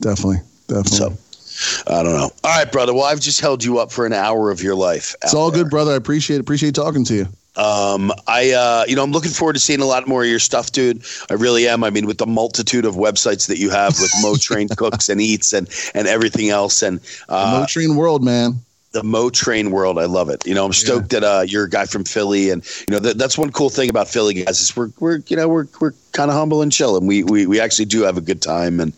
definitely 0.00 0.38
definitely 0.68 0.98
So 0.98 1.16
I 1.88 2.02
don't 2.04 2.12
know. 2.16 2.30
All 2.44 2.56
right, 2.56 2.70
brother. 2.70 2.94
Well, 2.94 3.02
I've 3.04 3.18
just 3.20 3.40
held 3.40 3.64
you 3.64 3.78
up 3.78 3.90
for 3.90 4.06
an 4.06 4.12
hour 4.12 4.50
of 4.50 4.62
your 4.62 4.76
life. 4.76 5.16
it's 5.22 5.34
all 5.34 5.50
there. 5.50 5.64
good 5.64 5.70
brother 5.70 5.92
i 5.92 5.96
appreciate 5.96 6.40
appreciate 6.40 6.74
talking 6.74 7.04
to 7.06 7.14
you 7.14 7.26
Um, 7.56 8.12
I, 8.28 8.52
uh, 8.52 8.84
you 8.86 8.94
know, 8.94 9.02
I'm 9.02 9.10
looking 9.10 9.32
forward 9.32 9.54
to 9.54 9.58
seeing 9.60 9.80
a 9.80 9.84
lot 9.84 10.06
more 10.06 10.22
of 10.22 10.28
your 10.30 10.38
stuff, 10.38 10.70
dude. 10.70 11.02
I 11.28 11.34
really 11.34 11.66
am. 11.66 11.82
I 11.82 11.90
mean, 11.90 12.06
with 12.06 12.18
the 12.18 12.26
multitude 12.26 12.84
of 12.84 12.94
websites 12.94 13.48
that 13.48 13.58
you 13.58 13.70
have 13.70 13.98
with 13.98 14.12
Mo 14.22 14.36
Train 14.36 14.68
Cooks 14.68 15.08
and 15.08 15.20
Eats 15.20 15.52
and 15.52 15.68
and 15.94 16.06
everything 16.06 16.50
else, 16.50 16.82
and 16.82 17.00
uh, 17.28 17.58
Mo 17.58 17.66
Train 17.66 17.96
world 17.96 18.22
man 18.22 18.60
the 18.98 19.04
Mo 19.04 19.30
Train 19.30 19.70
world. 19.70 19.98
I 19.98 20.04
love 20.06 20.28
it. 20.28 20.46
You 20.46 20.54
know, 20.54 20.64
I'm 20.64 20.72
stoked 20.72 21.10
that 21.10 21.24
uh, 21.24 21.44
you're 21.46 21.64
a 21.64 21.70
guy 21.70 21.86
from 21.86 22.04
Philly, 22.04 22.50
and 22.50 22.64
you 22.88 22.92
know 22.92 22.98
that, 23.00 23.18
that's 23.18 23.38
one 23.38 23.52
cool 23.52 23.70
thing 23.70 23.90
about 23.90 24.08
Philly 24.08 24.34
guys 24.34 24.60
is 24.60 24.76
we're 24.76 24.90
we're 24.98 25.20
you 25.28 25.36
know 25.36 25.48
we're 25.48 25.66
we're 25.80 25.92
kind 26.12 26.30
of 26.30 26.36
humble 26.36 26.62
and 26.62 26.72
chill, 26.72 26.96
and 26.96 27.06
we, 27.06 27.22
we 27.24 27.46
we 27.46 27.60
actually 27.60 27.84
do 27.84 28.02
have 28.02 28.16
a 28.16 28.20
good 28.20 28.42
time 28.42 28.80
and 28.80 28.92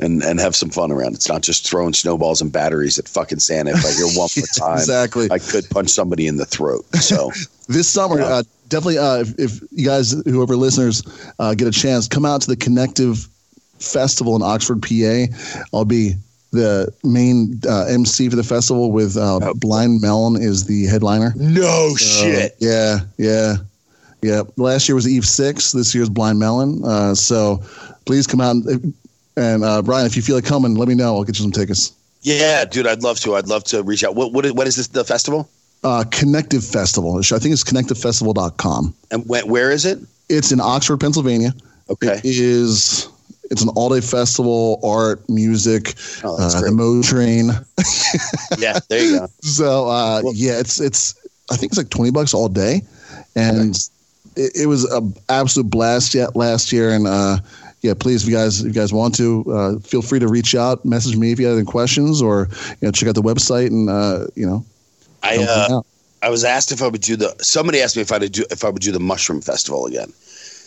and 0.00 0.22
and 0.22 0.40
have 0.40 0.56
some 0.56 0.70
fun 0.70 0.90
around. 0.90 1.14
It's 1.14 1.28
not 1.28 1.42
just 1.42 1.68
throwing 1.68 1.92
snowballs 1.94 2.40
and 2.40 2.52
batteries 2.52 2.98
at 2.98 3.08
fucking 3.08 3.38
Santa. 3.40 3.70
If 3.70 3.84
I 3.84 3.92
hear 3.92 4.06
one 4.06 4.28
more 4.36 4.46
time, 4.56 4.78
exactly 4.78 5.28
I 5.30 5.38
could 5.38 5.68
punch 5.70 5.90
somebody 5.90 6.26
in 6.26 6.36
the 6.36 6.46
throat. 6.46 6.84
So 6.96 7.30
this 7.68 7.88
summer 7.88 8.18
Yeah. 8.18 8.26
uh, 8.26 8.42
definitely 8.68 8.98
uh, 8.98 9.18
if, 9.18 9.38
if 9.38 9.60
you 9.70 9.86
guys 9.86 10.12
whoever 10.24 10.56
listeners 10.56 11.02
uh, 11.38 11.54
get 11.54 11.68
a 11.68 11.70
chance 11.70 12.08
come 12.08 12.24
out 12.24 12.40
to 12.42 12.48
the 12.48 12.56
connective 12.56 13.28
festival 13.78 14.34
in 14.36 14.42
oxford 14.42 14.80
pa 14.80 15.26
i'll 15.74 15.84
be 15.84 16.14
the 16.54 16.92
main 17.04 17.60
uh, 17.68 17.84
mc 17.88 18.28
for 18.30 18.36
the 18.36 18.42
festival 18.42 18.90
with 18.92 19.16
uh, 19.16 19.38
Oh. 19.42 19.54
blind 19.54 20.00
melon 20.00 20.40
is 20.40 20.64
the 20.64 20.86
headliner 20.86 21.32
no 21.36 21.94
So, 21.96 22.24
shit. 22.24 22.56
yeah 22.58 23.00
yeah 23.18 23.56
yeah 24.22 24.42
last 24.56 24.88
year 24.88 24.94
was 24.96 25.06
eve 25.06 25.26
6 25.26 25.72
this 25.72 25.94
year's 25.94 26.08
blind 26.08 26.38
melon 26.38 26.82
uh, 26.84 27.14
so 27.14 27.60
please 28.06 28.26
come 28.26 28.40
out 28.40 28.56
and, 28.56 28.94
and 29.36 29.64
uh, 29.64 29.82
brian 29.82 30.06
if 30.06 30.16
you 30.16 30.22
feel 30.22 30.36
like 30.36 30.44
coming 30.46 30.74
let 30.76 30.88
me 30.88 30.94
know 30.94 31.14
i'll 31.16 31.24
get 31.24 31.36
you 31.38 31.42
some 31.42 31.52
tickets 31.52 31.92
Yeah, 32.22 32.64
dude, 32.64 32.86
I'd 32.86 33.02
love 33.02 33.20
to. 33.20 33.34
I'd 33.36 33.48
love 33.48 33.64
to 33.64 33.82
reach 33.82 34.02
out. 34.02 34.14
What 34.16 34.32
what 34.32 34.46
is, 34.46 34.52
what 34.54 34.66
is 34.66 34.76
this? 34.76 34.88
The 34.88 35.04
festival? 35.04 35.46
uh, 35.84 36.04
connective 36.10 36.64
festival 36.64 37.18
i 37.18 37.38
think 37.38 37.52
it's 37.52 37.64
connectivefestival.com 37.64 38.94
And 39.10 39.28
when, 39.28 39.46
where 39.48 39.70
is 39.70 39.84
it? 39.84 39.98
it's 40.30 40.50
in 40.52 40.60
oxford 40.60 41.00
pennsylvania 41.00 41.52
Okay. 41.90 42.16
It 42.24 42.38
is. 42.40 43.08
It's 43.50 43.62
an 43.62 43.68
all-day 43.70 44.00
festival, 44.00 44.80
art, 44.82 45.28
music, 45.28 45.94
Oh, 46.24 46.36
uh, 46.40 46.60
the. 46.60 46.72
Mo 46.72 47.02
Train. 47.02 47.50
Yeah, 48.58 48.78
there 48.88 49.02
you 49.04 49.18
go. 49.18 49.26
So 49.42 49.88
uh, 49.88 50.20
Well- 50.24 50.32
yeah, 50.34 50.58
it's 50.58 50.80
it's. 50.80 51.14
I 51.50 51.56
think 51.56 51.72
it's 51.72 51.78
like 51.78 51.90
twenty 51.90 52.10
bucks 52.10 52.32
all 52.32 52.48
day, 52.48 52.80
and 53.36 53.76
it, 54.36 54.52
it 54.62 54.66
was 54.66 54.84
an 54.84 55.14
absolute 55.28 55.68
blast 55.70 56.14
yet 56.14 56.34
last 56.34 56.72
year. 56.72 56.90
And 56.90 57.06
uh, 57.06 57.36
yeah, 57.82 57.92
please, 57.92 58.22
if 58.22 58.28
you 58.30 58.34
guys 58.34 58.60
if 58.60 58.66
you 58.68 58.72
guys 58.72 58.94
want 58.94 59.14
to, 59.16 59.44
uh, 59.52 59.78
feel 59.80 60.00
free 60.00 60.18
to 60.20 60.28
reach 60.28 60.54
out, 60.54 60.82
message 60.86 61.16
me 61.18 61.32
if 61.32 61.38
you 61.38 61.46
have 61.46 61.56
any 61.58 61.66
questions, 61.66 62.22
or 62.22 62.48
you 62.80 62.88
know 62.88 62.90
check 62.92 63.08
out 63.10 63.14
the 63.14 63.22
website 63.22 63.66
and 63.66 63.90
uh, 63.90 64.26
you 64.34 64.46
know. 64.46 64.64
I 65.22 65.36
uh. 65.38 65.82
I 66.22 66.30
was 66.30 66.42
asked 66.42 66.72
if 66.72 66.80
I 66.80 66.88
would 66.88 67.02
do 67.02 67.16
the. 67.16 67.36
Somebody 67.42 67.82
asked 67.82 67.96
me 67.96 68.00
if 68.02 68.10
I 68.10 68.16
would 68.16 68.32
do 68.32 68.46
if 68.50 68.64
I 68.64 68.70
would 68.70 68.80
do 68.80 68.90
the 68.92 69.00
mushroom 69.00 69.42
festival 69.42 69.84
again, 69.84 70.10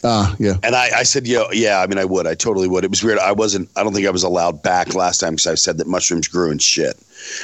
Ah, 0.04 0.36
yeah. 0.40 0.54
And 0.64 0.76
I, 0.76 1.00
I 1.00 1.04
said, 1.04 1.28
yeah, 1.28 1.44
yeah. 1.52 1.82
I 1.82 1.88
mean, 1.88 1.98
I 1.98 2.06
would. 2.06 2.28
I 2.28 2.36
totally 2.36 2.68
would. 2.68 2.84
It 2.84 2.90
was 2.90 3.04
weird. 3.04 3.20
I 3.20 3.32
wasn't. 3.32 3.70
I 3.76 3.84
don't 3.84 3.94
think 3.94 4.06
I 4.06 4.12
was 4.12 4.24
allowed 4.24 4.62
back 4.62 4.94
last 4.94 5.20
time 5.20 5.34
because 5.34 5.48
I 5.48 5.56
said 5.56 5.78
that 5.80 5.88
mushrooms 5.88 6.28
grew 6.28 6.52
and 6.52 6.62
shit, 6.62 6.96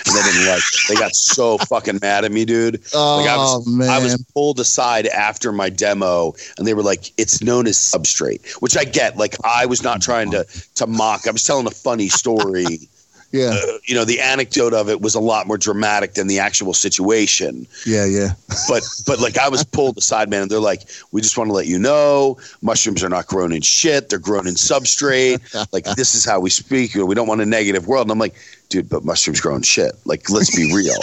and 0.05 0.15
they 0.15 0.21
didn't 0.21 0.47
like. 0.47 0.59
It. 0.59 0.89
They 0.89 0.95
got 0.95 1.15
so 1.15 1.57
fucking 1.69 1.99
mad 2.01 2.25
at 2.25 2.31
me, 2.31 2.45
dude. 2.45 2.81
Oh 2.93 3.17
like 3.17 3.29
I 3.29 3.37
was, 3.37 3.67
man. 3.67 3.89
I 3.89 3.99
was 3.99 4.23
pulled 4.33 4.59
aside 4.59 5.07
after 5.07 5.51
my 5.51 5.69
demo, 5.69 6.33
and 6.57 6.67
they 6.67 6.73
were 6.73 6.83
like, 6.83 7.11
"It's 7.17 7.41
known 7.41 7.67
as 7.67 7.77
substrate," 7.77 8.53
which 8.61 8.77
I 8.77 8.83
get. 8.83 9.17
Like 9.17 9.35
I 9.43 9.65
was 9.65 9.83
not 9.83 10.01
trying 10.01 10.31
to 10.31 10.45
to 10.75 10.87
mock. 10.87 11.27
I 11.27 11.31
was 11.31 11.43
telling 11.43 11.65
a 11.65 11.71
funny 11.71 12.09
story. 12.09 12.87
Yeah. 13.33 13.49
Uh, 13.49 13.77
you 13.83 13.95
know, 13.95 14.05
the 14.05 14.21
anecdote 14.21 14.73
of 14.73 14.89
it 14.89 15.01
was 15.01 15.15
a 15.15 15.19
lot 15.19 15.47
more 15.47 15.57
dramatic 15.57 16.13
than 16.13 16.27
the 16.27 16.39
actual 16.39 16.73
situation 16.73 17.67
yeah. 17.85 18.05
Yeah. 18.05 18.33
but 18.67 18.83
but 19.05 19.19
like 19.19 19.37
I 19.37 19.49
was 19.49 19.63
pulled 19.63 19.97
aside, 19.97 20.29
man, 20.29 20.43
and 20.43 20.51
they're 20.51 20.59
like, 20.59 20.83
we 21.11 21.21
just 21.21 21.37
want 21.37 21.49
to 21.49 21.53
let 21.53 21.67
you 21.67 21.79
know, 21.79 22.37
mushrooms 22.61 23.03
are 23.03 23.09
not 23.09 23.27
grown 23.27 23.51
in 23.51 23.61
shit; 23.61 24.09
they're 24.09 24.19
grown 24.19 24.47
in 24.47 24.55
substrate. 24.55 25.41
like 25.73 25.85
this 25.95 26.15
is 26.15 26.25
how 26.25 26.39
we 26.39 26.49
speak. 26.49 26.93
You 26.93 27.01
know, 27.01 27.05
we 27.05 27.15
don't 27.15 27.27
want 27.27 27.41
a 27.41 27.45
negative 27.45 27.87
world. 27.87 28.05
And 28.05 28.11
I'm 28.11 28.19
like, 28.19 28.35
dude, 28.69 28.89
but 28.89 29.03
mushrooms 29.03 29.41
grow 29.41 29.55
in 29.55 29.61
shit. 29.63 29.93
Like, 30.05 30.29
let's 30.29 30.55
be 30.55 30.73
real. 30.73 30.99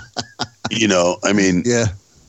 you 0.70 0.88
know, 0.88 1.18
I 1.24 1.32
mean, 1.32 1.62
Yeah. 1.64 1.86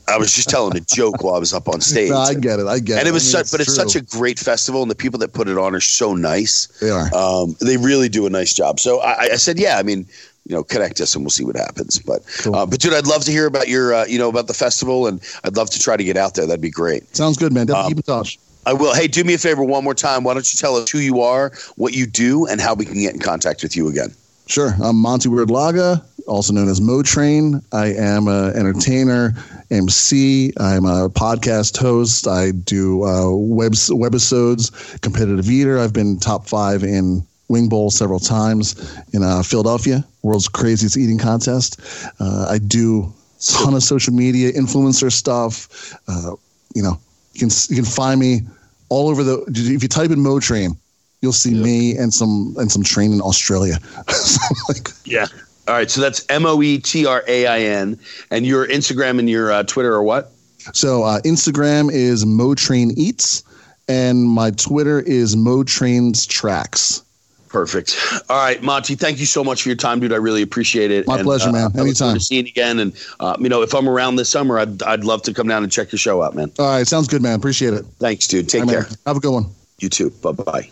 I 0.09 0.17
was 0.17 0.33
just 0.33 0.49
telling 0.49 0.75
a 0.75 0.81
joke 0.81 1.23
while 1.23 1.35
I 1.35 1.39
was 1.39 1.53
up 1.53 1.67
on 1.69 1.81
stage. 1.91 2.09
No, 2.09 2.17
I 2.17 2.33
get 2.33 2.59
it. 2.59 2.67
I 2.67 2.79
get 2.79 2.97
it. 2.97 2.99
and 2.99 3.07
it 3.07 3.11
was 3.11 3.33
I 3.33 3.39
mean, 3.39 3.45
such, 3.45 3.51
but 3.51 3.61
it's 3.61 3.75
true. 3.77 3.89
such 3.89 3.95
a 3.95 4.01
great 4.17 4.39
festival, 4.39 4.81
and 4.81 4.89
the 4.91 4.95
people 4.95 5.19
that 5.19 5.33
put 5.33 5.47
it 5.47 5.57
on 5.57 5.75
are 5.75 5.79
so 5.81 6.15
nice. 6.15 6.67
They 6.81 6.89
are. 6.89 7.13
Um, 7.13 7.55
they 7.61 7.77
really 7.77 8.09
do 8.09 8.25
a 8.25 8.29
nice 8.29 8.53
job. 8.53 8.79
So 8.79 8.99
I, 9.01 9.19
I 9.33 9.35
said, 9.35 9.59
yeah, 9.59 9.77
I 9.77 9.83
mean, 9.83 10.05
you 10.47 10.55
know, 10.55 10.63
connect 10.63 10.99
us 10.99 11.13
and 11.15 11.23
we'll 11.23 11.29
see 11.29 11.45
what 11.45 11.55
happens. 11.55 11.99
But, 11.99 12.21
Cool. 12.39 12.55
uh, 12.55 12.65
but 12.65 12.79
dude, 12.79 12.93
I'd 12.93 13.05
love 13.07 13.23
to 13.25 13.31
hear 13.31 13.45
about 13.45 13.67
your, 13.67 13.93
uh, 13.93 14.05
you 14.05 14.17
know, 14.17 14.29
about 14.29 14.47
the 14.47 14.53
festival, 14.53 15.05
and 15.07 15.21
I'd 15.43 15.55
love 15.55 15.69
to 15.69 15.79
try 15.79 15.95
to 15.95 16.03
get 16.03 16.17
out 16.17 16.33
there. 16.35 16.45
That'd 16.47 16.61
be 16.61 16.71
great. 16.71 17.15
Sounds 17.15 17.37
good, 17.37 17.53
man. 17.53 17.67
Definitely 17.67 17.85
Um, 17.85 17.89
keep 17.91 17.97
in 17.97 18.03
touch. 18.03 18.39
I 18.65 18.73
will. 18.73 18.93
Hey, 18.93 19.07
do 19.07 19.23
me 19.23 19.33
a 19.33 19.37
favor 19.37 19.63
one 19.63 19.83
more 19.83 19.93
time. 19.95 20.23
Why 20.23 20.33
don't 20.33 20.51
you 20.51 20.57
tell 20.57 20.75
us 20.75 20.89
who 20.89 20.99
you 20.99 21.21
are, 21.21 21.51
what 21.75 21.93
you 21.93 22.05
do, 22.05 22.45
and 22.45 22.59
how 22.59 22.73
we 22.73 22.85
can 22.85 22.95
get 22.95 23.13
in 23.13 23.19
contact 23.19 23.63
with 23.63 23.75
you 23.75 23.87
again? 23.87 24.13
Sure. 24.47 24.73
I'm 24.83 24.95
Monty 24.97 25.29
Wiradilaga, 25.29 26.03
also 26.29 26.53
known 26.53 26.69
as 26.69 26.79
Mo 26.79 27.03
Train. 27.03 27.61
I 27.71 27.87
am 27.87 28.27
an 28.27 28.55
entertainer, 28.55 29.33
MC. 29.71 30.53
I'm 30.57 30.85
a 30.85 31.09
podcast 31.09 31.77
host. 31.77 32.27
I 32.27 32.51
do 32.51 33.03
uh, 33.03 33.31
web 33.35 33.73
webisodes, 33.73 35.01
competitive 35.01 35.49
eater. 35.49 35.79
I've 35.79 35.93
been 35.93 36.19
top 36.19 36.47
five 36.47 36.83
in 36.83 37.25
Wing 37.49 37.67
Bowl 37.67 37.89
several 37.89 38.19
times 38.19 38.75
in 39.11 39.23
uh, 39.23 39.43
Philadelphia, 39.43 40.05
world's 40.21 40.47
craziest 40.47 40.97
eating 40.97 41.17
contest. 41.17 41.81
Uh, 42.19 42.47
I 42.49 42.59
do 42.59 43.03
a 43.03 43.51
ton 43.51 43.73
of 43.73 43.83
social 43.83 44.13
media, 44.13 44.51
influencer 44.53 45.11
stuff. 45.11 45.93
Uh, 46.07 46.35
you 46.75 46.83
know, 46.83 46.99
you 47.33 47.39
can 47.39 47.49
you 47.69 47.75
can 47.75 47.85
find 47.85 48.19
me 48.19 48.41
all 48.89 49.09
over 49.09 49.23
the. 49.23 49.43
If 49.47 49.83
you 49.83 49.89
type 49.89 50.11
in 50.11 50.19
Mo 50.19 50.39
Train, 50.39 50.77
you'll 51.21 51.33
see 51.33 51.53
me 51.53 51.97
and 51.97 52.13
some 52.13 52.55
and 52.57 52.71
some 52.71 52.83
train 52.83 53.11
in 53.11 53.21
Australia. 53.21 53.77
like, 54.69 54.89
Yeah. 55.05 55.25
All 55.69 55.75
right. 55.75 55.89
So 55.89 56.01
that's 56.01 56.25
M 56.29 56.47
O 56.47 56.61
E 56.63 56.79
T 56.79 57.05
R 57.05 57.23
A 57.27 57.45
I 57.45 57.59
N, 57.59 57.99
and 58.31 58.43
your 58.45 58.67
Instagram 58.67 59.19
and 59.19 59.29
your 59.29 59.51
uh, 59.51 59.63
Twitter 59.63 59.93
are 59.93 60.03
what? 60.03 60.31
so 60.73 61.03
uh, 61.03 61.21
Instagram 61.21 61.91
is 61.91 62.25
Mo 62.25 62.55
Train 62.55 62.91
Eats, 62.97 63.43
and 63.87 64.23
my 64.23 64.49
Twitter 64.51 64.99
is 64.99 65.35
Mo 65.35 65.63
Trains 65.63 66.25
Tracks. 66.25 67.03
Perfect. 67.49 67.97
All 68.29 68.37
right, 68.37 68.61
Monty. 68.61 68.95
Thank 68.95 69.19
you 69.19 69.25
so 69.25 69.43
much 69.43 69.63
for 69.63 69.69
your 69.69 69.75
time, 69.75 69.99
dude. 69.99 70.13
I 70.13 70.17
really 70.17 70.43
appreciate 70.43 70.91
it. 70.91 71.07
My 71.07 71.21
pleasure, 71.21 71.51
man. 71.51 71.61
I 71.61 71.63
look 71.65 71.73
forward 71.73 71.87
Anytime. 71.87 72.13
To 72.15 72.19
seeing 72.19 72.45
you 72.45 72.49
again, 72.51 72.79
and 72.79 73.05
uh, 73.19 73.37
you 73.39 73.49
know, 73.49 73.61
if 73.61 73.73
I'm 73.73 73.87
around 73.87 74.15
this 74.15 74.29
summer, 74.29 74.57
I'd 74.57 74.81
I'd 74.83 75.03
love 75.03 75.21
to 75.23 75.33
come 75.33 75.47
down 75.47 75.63
and 75.63 75.71
check 75.71 75.91
your 75.91 75.99
show 75.99 76.23
out, 76.23 76.35
man. 76.35 76.51
All 76.57 76.67
right, 76.67 76.87
sounds 76.87 77.07
good, 77.07 77.21
man. 77.21 77.35
Appreciate 77.35 77.75
it. 77.75 77.85
Thanks, 77.99 78.27
dude. 78.27 78.49
Take 78.49 78.61
right, 78.61 78.69
care. 78.69 78.81
man. 78.83 78.91
Have 79.05 79.17
a 79.17 79.19
good 79.19 79.33
one. 79.33 79.45
You 79.79 79.89
too. 79.89 80.09
Bye 80.21 80.31
bye. 80.31 80.69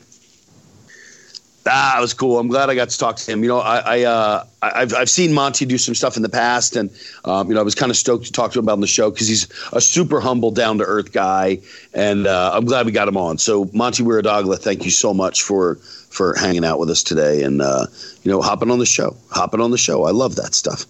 Ah, 1.70 1.94
that 1.96 2.02
was 2.02 2.14
cool. 2.14 2.40
I'm 2.40 2.48
glad 2.48 2.70
I 2.70 2.76
got 2.76 2.90
to 2.90 2.98
talk 2.98 3.18
to 3.18 3.32
him. 3.32 3.44
You 3.44 3.50
know, 3.50 3.60
I, 3.60 3.78
I 3.78 4.04
uh, 4.04 4.46
I've 4.62 4.94
I've 4.94 5.10
seen 5.10 5.34
Monty 5.34 5.66
do 5.66 5.78
some 5.78 5.96
stuff 5.96 6.16
in 6.18 6.24
the 6.24 6.30
past, 6.30 6.76
and 6.76 6.90
um, 7.26 7.48
you 7.48 7.54
know, 7.56 7.60
I 7.60 7.64
was 7.64 7.76
kind 7.76 7.90
of 7.90 7.98
stoked 7.98 8.26
to 8.26 8.32
talk 8.32 8.52
to 8.54 8.60
him 8.60 8.66
about 8.66 8.74
on 8.74 8.82
the 8.82 8.88
show 8.88 9.12
because 9.12 9.28
he's 9.28 9.48
a 9.74 9.82
super 9.82 10.20
humble, 10.20 10.52
down 10.52 10.78
to 10.78 10.84
earth 10.84 11.12
guy, 11.12 11.60
and 11.94 12.28
uh, 12.28 12.52
I'm 12.54 12.66
glad 12.66 12.86
we 12.86 12.92
got 12.92 13.08
him 13.08 13.18
on. 13.18 13.38
So, 13.38 13.70
Monty 13.74 14.04
Wiradilaga, 14.04 14.58
thank 14.58 14.86
you 14.86 14.92
so 14.92 15.14
much 15.14 15.44
for 15.44 15.76
for 15.76 16.36
hanging 16.36 16.66
out 16.66 16.80
with 16.80 16.90
us 16.90 17.04
today, 17.04 17.44
and 17.44 17.62
uh, 17.62 17.88
you 18.24 18.32
know, 18.32 18.42
hopping 18.42 18.72
on 18.72 18.80
the 18.80 18.86
show, 18.86 19.16
hopping 19.30 19.62
on 19.62 19.72
the 19.72 19.78
show. 19.78 20.06
I 20.06 20.12
love 20.12 20.36
that 20.36 20.56
stuff. 20.56 20.86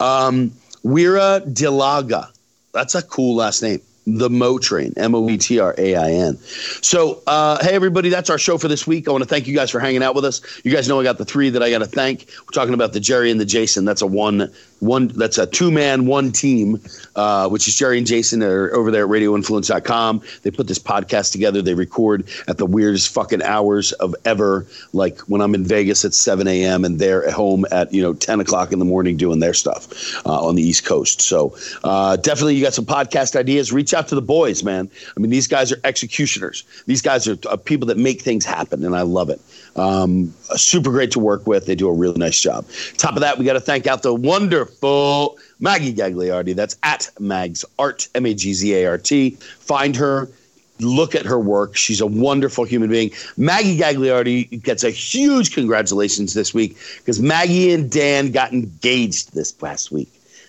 Um, 0.00 0.50
Wira 0.84 1.40
Dilaga, 1.52 2.30
that's 2.72 2.94
a 2.94 3.02
cool 3.02 3.36
last 3.36 3.62
name. 3.62 3.80
The 4.16 4.30
Motrain, 4.30 4.94
M 4.96 5.14
O 5.14 5.28
E 5.28 5.36
T 5.36 5.60
R 5.60 5.74
A 5.76 5.94
I 5.94 6.10
N. 6.10 6.38
So, 6.38 7.22
uh, 7.26 7.62
hey, 7.62 7.74
everybody, 7.74 8.08
that's 8.08 8.30
our 8.30 8.38
show 8.38 8.56
for 8.56 8.68
this 8.68 8.86
week. 8.86 9.06
I 9.06 9.12
want 9.12 9.22
to 9.22 9.28
thank 9.28 9.46
you 9.46 9.54
guys 9.54 9.70
for 9.70 9.80
hanging 9.80 10.02
out 10.02 10.14
with 10.14 10.24
us. 10.24 10.40
You 10.64 10.72
guys 10.72 10.88
know 10.88 10.98
I 10.98 11.04
got 11.04 11.18
the 11.18 11.24
three 11.24 11.50
that 11.50 11.62
I 11.62 11.70
got 11.70 11.80
to 11.80 11.86
thank. 11.86 12.26
We're 12.40 12.52
talking 12.52 12.74
about 12.74 12.92
the 12.94 13.00
Jerry 13.00 13.30
and 13.30 13.38
the 13.38 13.44
Jason. 13.44 13.84
That's 13.84 14.00
a 14.00 14.06
one, 14.06 14.52
one. 14.80 15.08
That's 15.08 15.38
a 15.38 15.46
two 15.46 15.70
man, 15.70 16.06
one 16.06 16.32
team, 16.32 16.80
uh, 17.16 17.48
which 17.48 17.68
is 17.68 17.76
Jerry 17.76 17.98
and 17.98 18.06
Jason 18.06 18.42
are 18.42 18.72
over 18.74 18.90
there 18.90 19.04
at 19.04 19.10
RadioInfluence.com. 19.10 20.22
They 20.42 20.50
put 20.50 20.66
this 20.68 20.78
podcast 20.78 21.32
together. 21.32 21.62
They 21.62 21.74
record 21.74 22.28
at 22.46 22.58
the 22.58 22.66
weirdest 22.66 23.12
fucking 23.12 23.42
hours 23.42 23.92
of 23.92 24.14
ever. 24.24 24.66
Like 24.92 25.20
when 25.20 25.40
I'm 25.40 25.54
in 25.54 25.64
Vegas 25.64 26.04
at 26.04 26.14
7 26.14 26.46
a.m. 26.46 26.84
and 26.84 26.98
they're 26.98 27.24
at 27.26 27.32
home 27.32 27.64
at 27.70 27.92
you 27.92 28.02
know 28.02 28.14
10 28.14 28.40
o'clock 28.40 28.72
in 28.72 28.78
the 28.78 28.84
morning 28.84 29.16
doing 29.16 29.40
their 29.40 29.54
stuff 29.54 30.16
uh, 30.26 30.46
on 30.46 30.54
the 30.54 30.62
East 30.62 30.84
Coast. 30.84 31.20
So 31.20 31.56
uh, 31.84 32.16
definitely, 32.16 32.56
you 32.56 32.62
got 32.62 32.74
some 32.74 32.86
podcast 32.86 33.36
ideas. 33.36 33.72
Reach 33.72 33.94
out 33.94 34.08
to 34.08 34.14
the 34.14 34.22
boys, 34.22 34.62
man. 34.62 34.90
I 35.16 35.20
mean, 35.20 35.30
these 35.30 35.46
guys 35.46 35.72
are 35.72 35.80
executioners. 35.84 36.64
These 36.86 37.02
guys 37.02 37.26
are 37.26 37.36
people 37.56 37.86
that 37.88 37.98
make 37.98 38.22
things 38.22 38.44
happen, 38.44 38.84
and 38.84 38.94
I 38.94 39.02
love 39.02 39.30
it. 39.30 39.40
Um, 39.76 40.34
super 40.56 40.90
great 40.90 41.12
to 41.12 41.18
work 41.18 41.46
with. 41.46 41.66
They 41.66 41.74
do 41.74 41.88
a 41.88 41.92
really 41.92 42.18
nice 42.18 42.40
job. 42.40 42.66
Top 42.96 43.14
of 43.14 43.20
that, 43.20 43.38
we 43.38 43.44
got 43.44 43.52
to 43.54 43.60
thank 43.60 43.86
out 43.86 44.02
the 44.02 44.14
wonderful 44.14 44.67
Maggie 45.60 45.94
Gagliardi. 45.94 46.54
That's 46.54 46.76
at 46.82 47.10
Mags 47.18 47.64
Art, 47.78 48.08
M 48.14 48.26
A 48.26 48.34
G 48.34 48.52
Z 48.52 48.74
A 48.74 48.86
R 48.86 48.98
T. 48.98 49.30
Find 49.30 49.96
her. 49.96 50.28
Look 50.80 51.16
at 51.16 51.26
her 51.26 51.40
work. 51.40 51.76
She's 51.76 52.00
a 52.00 52.06
wonderful 52.06 52.62
human 52.62 52.88
being. 52.88 53.10
Maggie 53.36 53.76
Gagliardi 53.76 54.62
gets 54.62 54.84
a 54.84 54.90
huge 54.90 55.52
congratulations 55.52 56.34
this 56.34 56.54
week 56.54 56.76
because 56.98 57.18
Maggie 57.18 57.72
and 57.72 57.90
Dan 57.90 58.30
got 58.30 58.52
engaged 58.52 59.34
this 59.34 59.50
past 59.50 59.90
week 59.90 60.08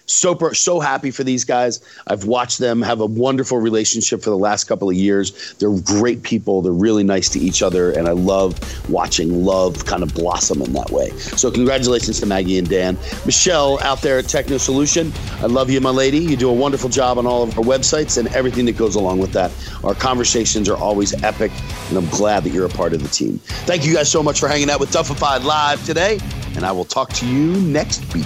so 0.10 0.38
so 0.54 0.80
happy 0.80 1.12
for 1.12 1.24
these 1.24 1.46
guys. 1.46 1.82
I've 2.08 2.26
watched 2.26 2.60
them 2.60 2.82
have 2.82 3.00
a 3.00 3.06
wonderful 3.06 3.58
relationship 3.58 4.22
for 4.22 4.30
the 4.30 4.38
last 4.38 4.66
couple 4.66 4.90
of 4.90 4.96
years. 4.96 5.54
They're 5.60 5.78
great 5.80 6.24
people. 6.24 6.62
They're 6.62 6.72
really 6.72 7.04
nice 7.04 7.30
to 7.30 7.40
each 7.40 7.62
other, 7.62 7.92
and 7.92 8.08
I 8.08 8.12
love 8.12 8.60
watching 8.90 9.46
love 9.46 9.86
kind 9.86 10.04
of 10.04 10.14
blossom 10.14 10.62
in 10.62 10.74
that 10.74 10.90
way. 10.92 11.10
So 11.12 11.52
congratulations 11.52 12.20
to 12.20 12.26
Maggie 12.26 12.58
and 12.58 12.70
Dan, 12.70 12.98
Michelle 13.26 13.80
out 13.82 14.02
there 14.02 14.20
at 14.20 14.28
Techno 14.28 14.58
Solution. 14.58 15.12
I 15.42 15.46
love 15.46 15.70
you, 15.70 15.80
my 15.82 15.90
lady. 15.90 16.20
You 16.20 16.36
do 16.36 16.50
a 16.50 16.54
wonderful 16.54 16.90
job 16.90 17.18
on 17.18 17.26
all 17.26 17.44
of 17.44 17.58
our 17.58 17.64
websites 17.64 18.18
and 18.18 18.28
everything 18.30 18.66
that 18.66 18.78
goes 18.78 18.96
along 18.96 19.20
with 19.20 19.32
that. 19.34 19.52
Our 19.84 19.94
conversations 19.94 20.70
are 20.70 20.78
always 20.78 21.14
epic, 21.24 21.52
and 21.90 21.98
I'm 21.98 22.10
glad 22.10 22.44
that 22.44 22.50
you're 22.50 22.66
a 22.66 22.70
part 22.70 22.94
of 22.94 23.04
the 23.04 23.10
team. 23.10 23.40
Thank 23.66 23.86
you 23.86 23.94
guys 23.94 24.12
so 24.12 24.24
much 24.24 24.40
for 24.40 24.48
hanging 24.48 24.70
out 24.70 24.80
with 24.80 24.92
Duffified 24.92 25.44
Live 25.44 25.84
today, 25.86 26.20
and 26.56 26.66
I 26.66 26.72
will 26.72 26.86
talk 26.86 27.12
to 27.14 27.28
you 27.28 27.54
next 27.62 28.14
week. 28.14 28.26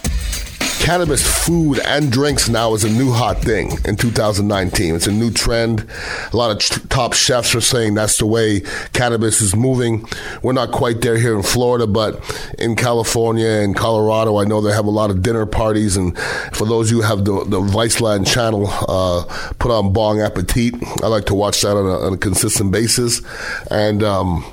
Cannabis 0.81 1.21
food 1.45 1.79
and 1.85 2.11
drinks 2.11 2.49
now 2.49 2.73
is 2.73 2.83
a 2.83 2.89
new 2.89 3.11
hot 3.11 3.37
thing 3.37 3.77
in 3.85 3.95
2019. 3.95 4.95
It's 4.95 5.05
a 5.05 5.11
new 5.11 5.29
trend. 5.29 5.85
A 6.33 6.35
lot 6.35 6.49
of 6.49 6.89
top 6.89 7.13
chefs 7.13 7.53
are 7.53 7.61
saying 7.61 7.93
that's 7.93 8.17
the 8.17 8.25
way 8.25 8.61
cannabis 8.91 9.41
is 9.41 9.55
moving. 9.55 10.07
We're 10.41 10.53
not 10.53 10.71
quite 10.71 11.01
there 11.01 11.17
here 11.17 11.35
in 11.35 11.43
Florida, 11.43 11.85
but 11.85 12.19
in 12.57 12.75
California 12.75 13.47
and 13.47 13.75
Colorado, 13.75 14.37
I 14.37 14.45
know 14.45 14.59
they 14.59 14.73
have 14.73 14.87
a 14.87 14.91
lot 14.91 15.11
of 15.11 15.21
dinner 15.21 15.45
parties. 15.45 15.97
And 15.97 16.17
for 16.51 16.65
those 16.65 16.89
who 16.89 17.01
have 17.01 17.25
the, 17.25 17.43
the 17.45 17.61
Viceland 17.61 18.25
channel, 18.25 18.67
uh, 18.87 19.23
put 19.59 19.69
on 19.69 19.93
Bong 19.93 20.19
Appetit. 20.19 20.73
I 21.03 21.07
like 21.07 21.25
to 21.25 21.35
watch 21.35 21.61
that 21.61 21.77
on 21.77 21.85
a, 21.85 22.07
on 22.07 22.13
a 22.13 22.17
consistent 22.17 22.71
basis. 22.71 23.21
And, 23.69 24.01
um, 24.01 24.43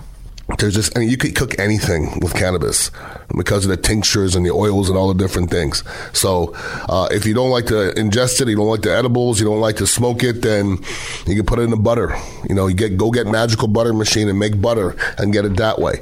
there's 0.57 0.75
just 0.75 0.97
and 0.97 1.11
you 1.11 1.17
could 1.19 1.35
cook 1.35 1.59
anything 1.59 2.19
with 2.21 2.35
cannabis 2.35 2.91
because 3.37 3.65
of 3.65 3.71
the 3.71 3.77
tinctures 3.77 4.35
and 4.35 4.47
the 4.47 4.51
oils 4.51 4.89
and 4.89 4.97
all 4.97 5.13
the 5.13 5.23
different 5.23 5.51
things. 5.51 5.85
So 6.13 6.55
uh, 6.89 7.09
if 7.11 7.27
you 7.27 7.35
don't 7.35 7.51
like 7.51 7.67
to 7.67 7.93
ingest 7.97 8.41
it, 8.41 8.49
you 8.49 8.57
don't 8.57 8.69
like 8.69 8.83
the 8.83 8.93
edibles, 8.93 9.39
you 9.39 9.47
don't 9.47 9.61
like 9.61 9.77
to 9.77 9.87
smoke 9.87 10.23
it, 10.25 10.41
then 10.43 10.79
you 11.27 11.37
can 11.37 11.45
put 11.45 11.59
it 11.59 11.63
in 11.63 11.71
the 11.71 11.77
butter. 11.77 12.17
You 12.49 12.55
know, 12.55 12.67
you 12.67 12.75
get 12.75 12.97
go 12.97 13.11
get 13.11 13.27
magical 13.27 13.69
butter 13.69 13.93
machine 13.93 14.29
and 14.29 14.39
make 14.39 14.61
butter 14.61 14.97
and 15.19 15.33
get 15.33 15.45
it 15.45 15.57
that 15.57 15.79
way. 15.79 15.99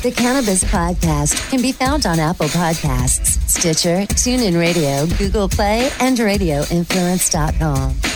The 0.00 0.12
Cannabis 0.12 0.62
Podcast 0.62 1.50
can 1.50 1.60
be 1.60 1.72
found 1.72 2.06
on 2.06 2.20
Apple 2.20 2.46
Podcasts, 2.46 3.40
Stitcher, 3.48 4.06
TuneIn 4.14 4.56
Radio, 4.58 5.06
Google 5.18 5.48
Play, 5.48 5.90
and 5.98 6.16
RadioInfluence.com. 6.16 8.07